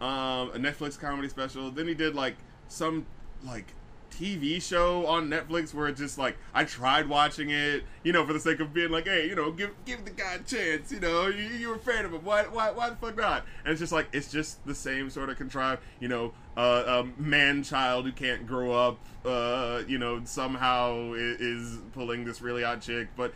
um, 0.00 0.50
a 0.50 0.58
Netflix 0.58 0.98
comedy 0.98 1.28
special. 1.28 1.70
Then 1.70 1.88
he 1.88 1.94
did 1.94 2.14
like 2.14 2.36
some 2.68 3.06
like 3.44 3.74
TV 4.22 4.62
show 4.62 5.04
on 5.06 5.28
Netflix 5.28 5.74
where 5.74 5.88
it 5.88 5.96
just 5.96 6.16
like 6.16 6.36
I 6.54 6.64
tried 6.64 7.08
watching 7.08 7.50
it, 7.50 7.82
you 8.04 8.12
know, 8.12 8.24
for 8.24 8.32
the 8.32 8.38
sake 8.40 8.60
of 8.60 8.72
being 8.72 8.90
like, 8.90 9.06
hey, 9.06 9.26
you 9.28 9.34
know, 9.34 9.50
give 9.50 9.72
give 9.84 10.04
the 10.04 10.12
guy 10.12 10.34
a 10.34 10.38
chance, 10.38 10.92
you 10.92 11.00
know, 11.00 11.26
you, 11.26 11.44
you 11.44 11.68
were 11.68 11.74
a 11.74 11.78
fan 11.80 12.04
of 12.04 12.12
him, 12.12 12.24
why 12.24 12.44
why 12.44 12.70
why 12.70 12.90
the 12.90 12.96
fuck 12.96 13.16
not? 13.16 13.44
And 13.64 13.72
it's 13.72 13.80
just 13.80 13.92
like 13.92 14.08
it's 14.12 14.30
just 14.30 14.64
the 14.64 14.74
same 14.74 15.10
sort 15.10 15.28
of 15.28 15.36
contrived, 15.36 15.82
you 15.98 16.08
know, 16.08 16.32
uh, 16.56 17.02
a 17.04 17.20
man 17.20 17.64
child 17.64 18.04
who 18.04 18.12
can't 18.12 18.46
grow 18.46 18.72
up, 18.72 18.98
uh, 19.24 19.82
you 19.88 19.98
know, 19.98 20.20
somehow 20.24 21.14
is, 21.14 21.40
is 21.40 21.78
pulling 21.92 22.24
this 22.24 22.40
really 22.40 22.62
odd 22.62 22.80
chick, 22.80 23.08
but 23.16 23.34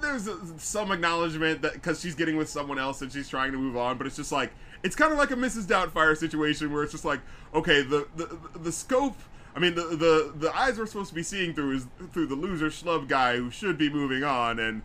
there's 0.00 0.26
a, 0.26 0.38
some 0.58 0.90
acknowledgement 0.90 1.62
that 1.62 1.74
because 1.74 2.00
she's 2.00 2.14
getting 2.14 2.36
with 2.36 2.48
someone 2.48 2.78
else 2.78 3.02
and 3.02 3.12
she's 3.12 3.28
trying 3.28 3.52
to 3.52 3.58
move 3.58 3.76
on, 3.76 3.98
but 3.98 4.06
it's 4.06 4.16
just 4.16 4.32
like 4.32 4.52
it's 4.82 4.96
kind 4.96 5.12
of 5.12 5.18
like 5.18 5.30
a 5.30 5.36
Mrs. 5.36 5.64
Doubtfire 5.64 6.16
situation 6.16 6.72
where 6.72 6.82
it's 6.82 6.92
just 6.92 7.04
like 7.04 7.20
okay, 7.54 7.82
the 7.82 8.08
the, 8.16 8.38
the 8.58 8.72
scope. 8.72 9.16
I 9.56 9.60
mean, 9.60 9.74
the, 9.74 9.82
the 9.82 10.32
the 10.34 10.56
eyes 10.56 10.78
we're 10.78 10.86
supposed 10.86 11.10
to 11.10 11.14
be 11.14 11.22
seeing 11.22 11.54
through 11.54 11.76
is 11.76 11.86
through 12.12 12.26
the 12.26 12.34
loser 12.34 12.70
schlub 12.70 13.08
guy 13.08 13.36
who 13.36 13.50
should 13.50 13.78
be 13.78 13.88
moving 13.88 14.24
on, 14.24 14.58
and 14.58 14.82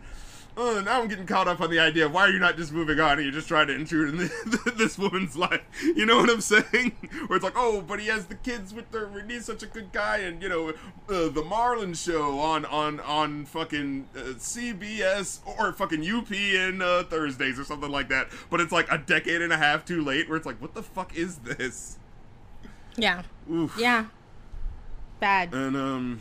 uh, 0.56 0.80
now 0.84 1.00
I'm 1.00 1.08
getting 1.08 1.26
caught 1.26 1.48
up 1.48 1.60
on 1.60 1.70
the 1.70 1.80
idea 1.80 2.06
of 2.06 2.12
why 2.12 2.22
are 2.22 2.30
you 2.30 2.38
not 2.38 2.56
just 2.56 2.72
moving 2.72 3.00
on 3.00 3.12
and 3.12 3.22
you're 3.22 3.32
just 3.32 3.48
trying 3.48 3.66
to 3.68 3.74
intrude 3.74 4.10
in 4.10 4.16
the, 4.18 4.72
this 4.76 4.96
woman's 4.96 5.36
life. 5.36 5.62
You 5.82 6.06
know 6.06 6.16
what 6.16 6.30
I'm 6.30 6.40
saying? 6.40 6.92
Where 7.26 7.36
it's 7.36 7.44
like, 7.44 7.54
oh, 7.56 7.82
but 7.82 7.98
he 7.98 8.06
has 8.06 8.26
the 8.26 8.36
kids 8.36 8.72
with 8.72 8.92
her, 8.92 9.06
and 9.18 9.30
he's 9.30 9.44
such 9.44 9.62
a 9.62 9.66
good 9.66 9.90
guy, 9.90 10.18
and 10.18 10.40
you 10.40 10.48
know, 10.48 10.68
uh, 10.68 11.28
the 11.28 11.42
Marlon 11.42 11.96
show 11.96 12.38
on 12.38 12.64
on 12.64 13.00
on 13.00 13.46
fucking 13.46 14.08
uh, 14.16 14.20
CBS 14.38 15.40
or 15.58 15.72
fucking 15.72 16.02
UPN 16.02 16.80
uh, 16.80 17.04
Thursdays 17.04 17.58
or 17.58 17.64
something 17.64 17.90
like 17.90 18.08
that. 18.08 18.28
But 18.50 18.60
it's 18.60 18.72
like 18.72 18.90
a 18.90 18.98
decade 18.98 19.42
and 19.42 19.52
a 19.52 19.56
half 19.56 19.84
too 19.84 20.04
late. 20.04 20.28
Where 20.28 20.36
it's 20.36 20.46
like, 20.46 20.60
what 20.60 20.74
the 20.74 20.82
fuck 20.82 21.16
is 21.16 21.38
this? 21.38 21.96
yeah 22.96 23.22
Oof. 23.50 23.76
yeah 23.78 24.06
bad 25.20 25.52
And 25.54 25.76
um, 25.76 26.20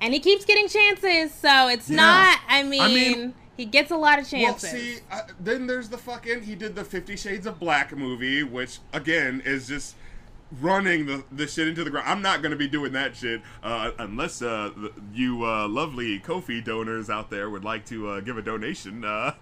and 0.00 0.12
he 0.12 0.20
keeps 0.20 0.44
getting 0.44 0.68
chances 0.68 1.32
so 1.34 1.68
it's 1.68 1.88
Yeah. 1.88 1.96
not 1.96 2.40
i 2.48 2.62
mean, 2.62 2.82
I 2.82 2.88
mean- 2.88 3.34
He 3.56 3.64
gets 3.64 3.90
a 3.90 3.96
lot 3.96 4.20
of 4.20 4.28
chances. 4.30 4.62
Well, 4.62 4.72
see, 4.72 4.98
uh, 5.10 5.22
then 5.40 5.66
there's 5.66 5.88
the 5.88 5.98
fucking. 5.98 6.42
He 6.42 6.54
did 6.54 6.76
the 6.76 6.84
Fifty 6.84 7.16
Shades 7.16 7.44
of 7.44 7.58
Black 7.58 7.90
movie, 7.96 8.44
which 8.44 8.78
again 8.92 9.42
is 9.44 9.66
just 9.66 9.96
running 10.60 11.06
the, 11.06 11.24
the 11.30 11.46
shit 11.46 11.68
into 11.68 11.84
the 11.84 11.90
ground. 11.90 12.08
I'm 12.08 12.22
not 12.22 12.42
going 12.42 12.50
to 12.50 12.56
be 12.56 12.68
doing 12.68 12.92
that 12.92 13.16
shit 13.16 13.42
uh, 13.62 13.92
unless 13.98 14.40
uh, 14.42 14.70
you 15.12 15.44
uh, 15.44 15.68
lovely 15.68 16.18
Ko-fi 16.18 16.60
donors 16.60 17.10
out 17.10 17.30
there 17.30 17.50
would 17.50 17.64
like 17.64 17.84
to 17.86 18.08
uh, 18.08 18.20
give 18.20 18.38
a 18.38 18.42
donation. 18.42 19.04
Uh, 19.04 19.34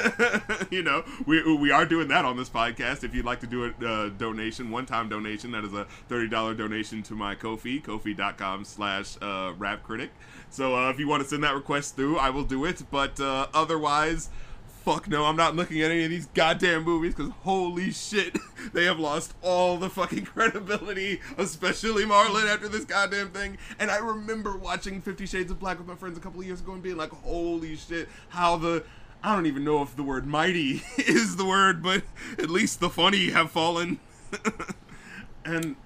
you 0.70 0.82
know, 0.82 1.04
we, 1.26 1.54
we 1.56 1.70
are 1.70 1.86
doing 1.86 2.08
that 2.08 2.24
on 2.24 2.36
this 2.36 2.48
podcast. 2.48 3.04
If 3.04 3.14
you'd 3.14 3.24
like 3.24 3.40
to 3.40 3.46
do 3.46 3.64
a 3.64 3.86
uh, 3.86 4.08
donation, 4.10 4.70
one 4.70 4.86
time 4.86 5.08
donation, 5.08 5.52
that 5.52 5.64
is 5.64 5.72
a 5.72 5.86
$30 6.08 6.56
donation 6.56 7.02
to 7.04 7.14
my 7.14 7.34
Ko-fi, 7.34 7.80
ko-fi.com 7.80 8.64
slash 8.64 9.16
rap 9.58 9.82
critic. 9.82 10.10
So 10.50 10.88
if 10.90 10.98
you 10.98 11.06
want 11.06 11.22
to 11.22 11.28
send 11.28 11.44
that 11.44 11.54
request 11.54 11.96
through, 11.96 12.18
I 12.18 12.30
will 12.30 12.44
do 12.44 12.64
it. 12.64 12.82
But 12.90 13.20
otherwise, 13.20 14.30
fuck 14.84 15.08
no, 15.08 15.24
I'm 15.24 15.36
not 15.36 15.56
looking 15.56 15.80
at 15.82 15.90
any 15.90 16.04
of 16.04 16.10
these 16.10 16.26
goddamn 16.26 16.84
movies 16.84 17.14
because 17.14 17.32
holy 17.42 17.90
shit, 17.90 18.36
they 18.72 18.84
have 18.84 18.98
lost 18.98 19.34
all 19.42 19.76
the 19.76 19.90
fucking 19.90 20.24
credibility, 20.26 21.20
especially 21.38 22.04
Marlon 22.04 22.52
after 22.52 22.68
this 22.68 22.84
goddamn 22.84 23.30
thing. 23.30 23.58
And 23.78 23.90
I 23.90 23.98
remember 23.98 24.56
watching 24.56 25.00
Fifty 25.00 25.26
Shades 25.26 25.50
of 25.50 25.58
Black 25.58 25.78
with 25.78 25.86
my 25.86 25.94
friends 25.94 26.18
a 26.18 26.20
couple 26.20 26.40
of 26.40 26.46
years 26.46 26.60
ago 26.60 26.72
and 26.72 26.82
being 26.82 26.96
like, 26.96 27.10
holy 27.10 27.76
shit, 27.76 28.08
how 28.30 28.56
the. 28.56 28.84
I 29.22 29.34
don't 29.34 29.44
even 29.44 29.64
know 29.64 29.82
if 29.82 29.94
the 29.96 30.02
word 30.02 30.26
mighty 30.26 30.82
is 30.96 31.36
the 31.36 31.44
word, 31.44 31.82
but 31.82 32.02
at 32.38 32.48
least 32.48 32.80
the 32.80 32.88
funny 32.88 33.30
have 33.30 33.50
fallen. 33.50 34.00
and 35.44 35.76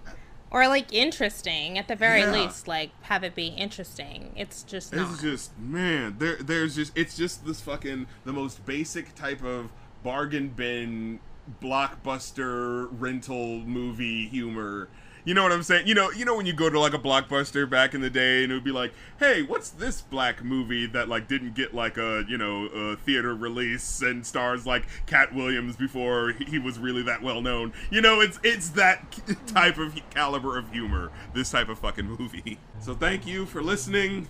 or 0.55 0.69
like 0.69 0.93
interesting 0.93 1.77
at 1.77 1.89
the 1.89 1.97
very 1.97 2.21
yeah. 2.21 2.31
least 2.31 2.69
like 2.69 2.91
have 3.03 3.25
it 3.25 3.35
be 3.35 3.49
interesting 3.49 4.31
it's 4.37 4.63
just 4.63 4.95
not. 4.95 5.11
it's 5.11 5.21
just 5.21 5.59
man 5.59 6.15
there 6.19 6.37
there's 6.37 6.77
just 6.77 6.97
it's 6.97 7.17
just 7.17 7.45
this 7.45 7.61
fucking 7.61 8.07
the 8.25 8.33
most 8.33 8.65
basic 8.65 9.15
type 9.17 9.43
of 9.43 9.71
bargain 10.05 10.49
bin 10.49 11.19
blockbuster 11.61 12.89
rental 12.93 13.59
movie 13.59 14.29
humor 14.29 14.89
you 15.25 15.33
know 15.33 15.43
what 15.43 15.53
I'm 15.53 15.63
saying? 15.63 15.87
You 15.87 15.95
know, 15.95 16.11
you 16.11 16.25
know 16.25 16.37
when 16.37 16.45
you 16.45 16.53
go 16.53 16.69
to 16.69 16.79
like 16.79 16.93
a 16.93 16.99
blockbuster 16.99 17.69
back 17.69 17.95
in 17.95 18.01
the 18.03 18.11
day, 18.11 18.43
and 18.43 18.53
it 18.53 18.55
would 18.55 18.65
be 18.65 18.73
like, 18.73 18.93
"Hey, 19.19 19.43
what's 19.43 19.71
this 19.71 20.03
black 20.03 20.45
movie 20.45 20.87
that 20.87 21.09
like 21.09 21.29
didn't 21.29 21.55
get 21.55 21.75
like 21.75 21.97
a 21.97 22.25
you 22.29 22.37
know 22.37 22.67
a 22.67 22.97
theater 22.97 23.35
release 23.35 24.03
and 24.03 24.27
stars 24.27 24.67
like 24.67 24.85
Katt 25.07 25.35
Williams 25.35 25.77
before 25.77 26.33
he 26.33 26.59
was 26.59 26.79
really 26.79 27.03
that 27.05 27.23
well 27.23 27.41
known?" 27.41 27.73
You 27.91 28.03
know, 28.03 28.21
it's 28.21 28.39
it's 28.43 28.71
that 28.71 29.05
type 29.47 29.79
of 29.79 29.99
caliber 30.11 30.59
of 30.59 30.71
humor. 30.71 31.11
This 31.33 31.51
type 31.51 31.69
of 31.69 31.79
fucking 31.79 32.07
movie. 32.07 32.59
So 32.81 32.95
thank 32.95 33.27
you 33.27 33.47
for 33.47 33.63
listening. 33.63 34.29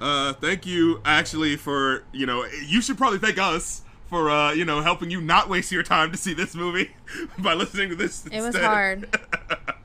Uh, 0.00 0.32
thank 0.34 0.66
you 0.66 1.00
actually 1.04 1.56
for 1.56 2.04
you 2.12 2.26
know 2.26 2.44
you 2.66 2.82
should 2.82 2.98
probably 2.98 3.18
thank 3.18 3.38
us 3.38 3.82
for 4.10 4.28
uh, 4.28 4.52
you 4.52 4.64
know 4.64 4.82
helping 4.82 5.10
you 5.10 5.20
not 5.20 5.48
waste 5.48 5.72
your 5.72 5.82
time 5.82 6.10
to 6.10 6.18
see 6.18 6.34
this 6.34 6.54
movie 6.54 6.90
by 7.38 7.54
listening 7.54 7.88
to 7.88 7.94
this. 7.94 8.26
It 8.26 8.42
was 8.42 8.56
hard. 8.56 9.16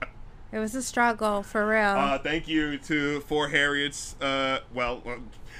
It 0.55 0.59
was 0.59 0.73
a 0.73 0.81
struggle 0.81 1.43
for 1.43 1.67
real. 1.67 1.81
Uh, 1.81 2.17
thank 2.17 2.47
you 2.47 2.77
to 2.77 3.19
For 3.19 3.49
Harriet's. 3.49 4.15
Uh, 4.21 4.59
well, 4.73 5.01
well, 5.03 5.17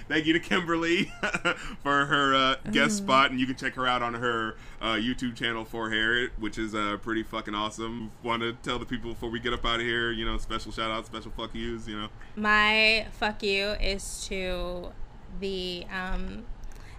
thank 0.07 0.25
you 0.25 0.31
to 0.31 0.39
Kimberly 0.39 1.11
for 1.83 2.05
her 2.05 2.33
uh, 2.33 2.55
guest 2.71 3.01
mm. 3.01 3.03
spot, 3.03 3.29
and 3.29 3.37
you 3.37 3.45
can 3.45 3.57
check 3.57 3.73
her 3.73 3.85
out 3.85 4.01
on 4.01 4.13
her 4.13 4.55
uh, 4.79 4.93
YouTube 4.93 5.35
channel 5.35 5.65
For 5.65 5.89
Harriet, 5.89 6.31
which 6.39 6.57
is 6.57 6.73
uh, 6.73 6.95
pretty 7.01 7.23
fucking 7.23 7.53
awesome. 7.53 8.13
Want 8.23 8.41
to 8.41 8.53
tell 8.63 8.79
the 8.79 8.85
people 8.85 9.11
before 9.11 9.29
we 9.29 9.41
get 9.41 9.51
up 9.51 9.65
out 9.65 9.81
of 9.81 9.85
here, 9.85 10.13
you 10.13 10.23
know, 10.23 10.37
special 10.37 10.71
shout 10.71 10.89
out, 10.89 11.05
special 11.05 11.31
fuck 11.35 11.53
yous, 11.53 11.89
you 11.89 11.99
know. 11.99 12.07
My 12.37 13.05
fuck 13.19 13.43
you 13.43 13.71
is 13.71 14.25
to 14.29 14.93
the 15.41 15.85
um, 15.91 16.45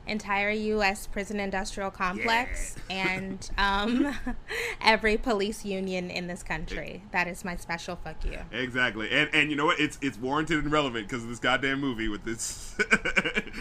entire 0.06 0.50
U.S. 0.50 1.06
prison 1.06 1.40
industrial 1.40 1.90
complex 1.90 2.76
yeah. 2.88 3.08
and 3.08 3.50
um, 3.58 4.16
every 4.80 5.16
police 5.16 5.64
union 5.64 6.10
in 6.10 6.26
this 6.26 6.42
country. 6.42 7.02
That 7.12 7.28
is 7.28 7.44
my 7.44 7.56
special 7.56 7.96
fuck 7.96 8.24
you. 8.24 8.38
Exactly, 8.52 9.10
and 9.10 9.28
and 9.34 9.50
you 9.50 9.56
know 9.56 9.66
what? 9.66 9.80
It's 9.80 9.98
it's 10.00 10.18
warranted 10.18 10.62
and 10.62 10.72
relevant 10.72 11.08
because 11.08 11.22
of 11.22 11.28
this 11.28 11.38
goddamn 11.38 11.80
movie 11.80 12.08
with 12.08 12.24
this 12.24 12.74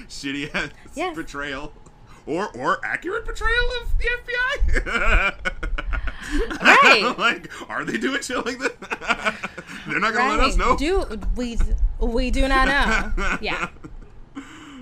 shitty 0.08 0.54
ass 0.54 0.70
yes. 0.96 1.16
portrayal. 1.16 1.74
Or, 2.28 2.50
or 2.58 2.84
accurate 2.84 3.24
portrayal 3.24 3.70
of 3.84 4.00
the 4.00 4.06
FBI. 4.26 5.30
right. 6.60 7.20
like, 7.20 7.70
are 7.70 7.86
they 7.86 8.00
doing 8.00 8.20
shit 8.24 8.44
like 8.44 8.58
that? 8.58 9.36
They're 9.88 10.00
not 10.00 10.12
gonna 10.16 10.30
right. 10.30 10.40
let 10.40 10.50
us 10.50 10.58
know. 10.58 10.76
Do 10.76 11.06
we? 11.36 11.60
We 12.00 12.32
do 12.32 12.48
not 12.48 12.68
know. 12.68 13.38
Yeah. 13.42 13.70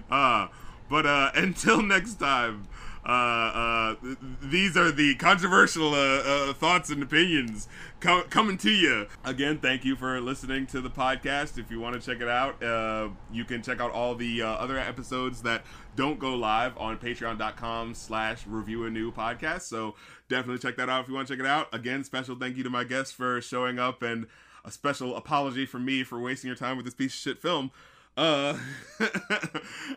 Uh, 0.09 0.47
but 0.93 1.07
uh, 1.07 1.31
until 1.35 1.81
next 1.81 2.19
time, 2.19 2.67
uh, 3.03 3.09
uh, 3.09 3.95
th- 3.95 4.17
these 4.43 4.77
are 4.77 4.91
the 4.91 5.15
controversial 5.15 5.95
uh, 5.95 5.97
uh, 5.97 6.53
thoughts 6.53 6.91
and 6.91 7.01
opinions 7.01 7.67
co- 7.99 8.21
coming 8.29 8.59
to 8.59 8.69
you. 8.69 9.07
Again, 9.25 9.57
thank 9.57 9.83
you 9.83 9.95
for 9.95 10.21
listening 10.21 10.67
to 10.67 10.81
the 10.81 10.91
podcast. 10.91 11.57
If 11.57 11.71
you 11.71 11.79
want 11.79 11.99
to 11.99 12.11
check 12.11 12.21
it 12.21 12.29
out, 12.29 12.61
uh, 12.61 13.09
you 13.31 13.43
can 13.43 13.63
check 13.63 13.81
out 13.81 13.89
all 13.89 14.13
the 14.13 14.43
other 14.43 14.77
episodes 14.77 15.41
that 15.41 15.65
don't 15.95 16.19
go 16.19 16.35
live 16.35 16.77
on 16.77 16.99
patreon.com 16.99 17.95
slash 17.95 18.45
review 18.45 18.85
a 18.85 18.91
new 18.91 19.11
podcast. 19.11 19.61
So 19.61 19.95
definitely 20.29 20.59
check 20.59 20.77
that 20.77 20.89
out 20.89 21.01
if 21.01 21.07
you 21.07 21.15
want 21.15 21.27
to 21.27 21.33
check 21.33 21.43
it 21.43 21.49
out. 21.49 21.73
Again, 21.73 22.03
special 22.03 22.35
thank 22.35 22.55
you 22.55 22.63
to 22.63 22.69
my 22.69 22.83
guests 22.83 23.11
for 23.11 23.41
showing 23.41 23.79
up 23.79 24.03
and 24.03 24.27
a 24.63 24.69
special 24.69 25.15
apology 25.15 25.65
from 25.65 25.85
me 25.85 26.03
for 26.03 26.19
wasting 26.19 26.49
your 26.49 26.55
time 26.55 26.77
with 26.77 26.85
this 26.85 26.93
piece 26.93 27.13
of 27.13 27.19
shit 27.19 27.41
film. 27.41 27.71
Uh, 28.15 28.57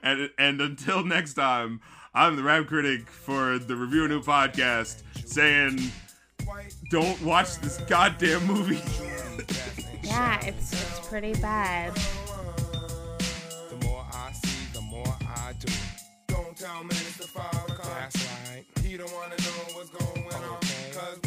and 0.03 0.31
and 0.39 0.61
until 0.61 1.05
next 1.05 1.35
time, 1.35 1.81
I'm 2.15 2.37
the 2.37 2.43
rap 2.43 2.67
critic 2.67 3.11
for 3.11 3.59
the 3.59 3.77
Review 3.77 4.07
a 4.07 4.09
New 4.09 4.23
podcast, 4.23 5.03
saying, 5.27 5.79
don't 6.91 7.21
watch 7.23 7.57
this 7.57 7.77
goddamn 7.89 8.47
movie. 8.47 8.77
yeah, 10.03 10.43
it's 10.47 10.73
it's 10.73 11.07
pretty 11.09 11.35
bad. 11.35 11.95
The 13.69 13.87
more 13.87 14.07
I 14.11 14.33
see, 14.33 14.73
the 14.73 14.81
more 14.81 15.17
I 15.23 15.53
do. 15.59 15.73
Don't 16.29 16.57
tell 16.57 16.85
Minister 16.85 17.25
Farrakhan. 17.25 17.83
That's 17.83 18.17
right. 18.49 18.65
He 18.83 18.97
don't 18.97 19.13
wanna 19.13 19.37
know 19.37 19.75
what's 19.75 19.91
going 19.91 20.25
on. 20.33 20.61
Cause 20.93 21.19
white 21.25 21.25
girl 21.25 21.26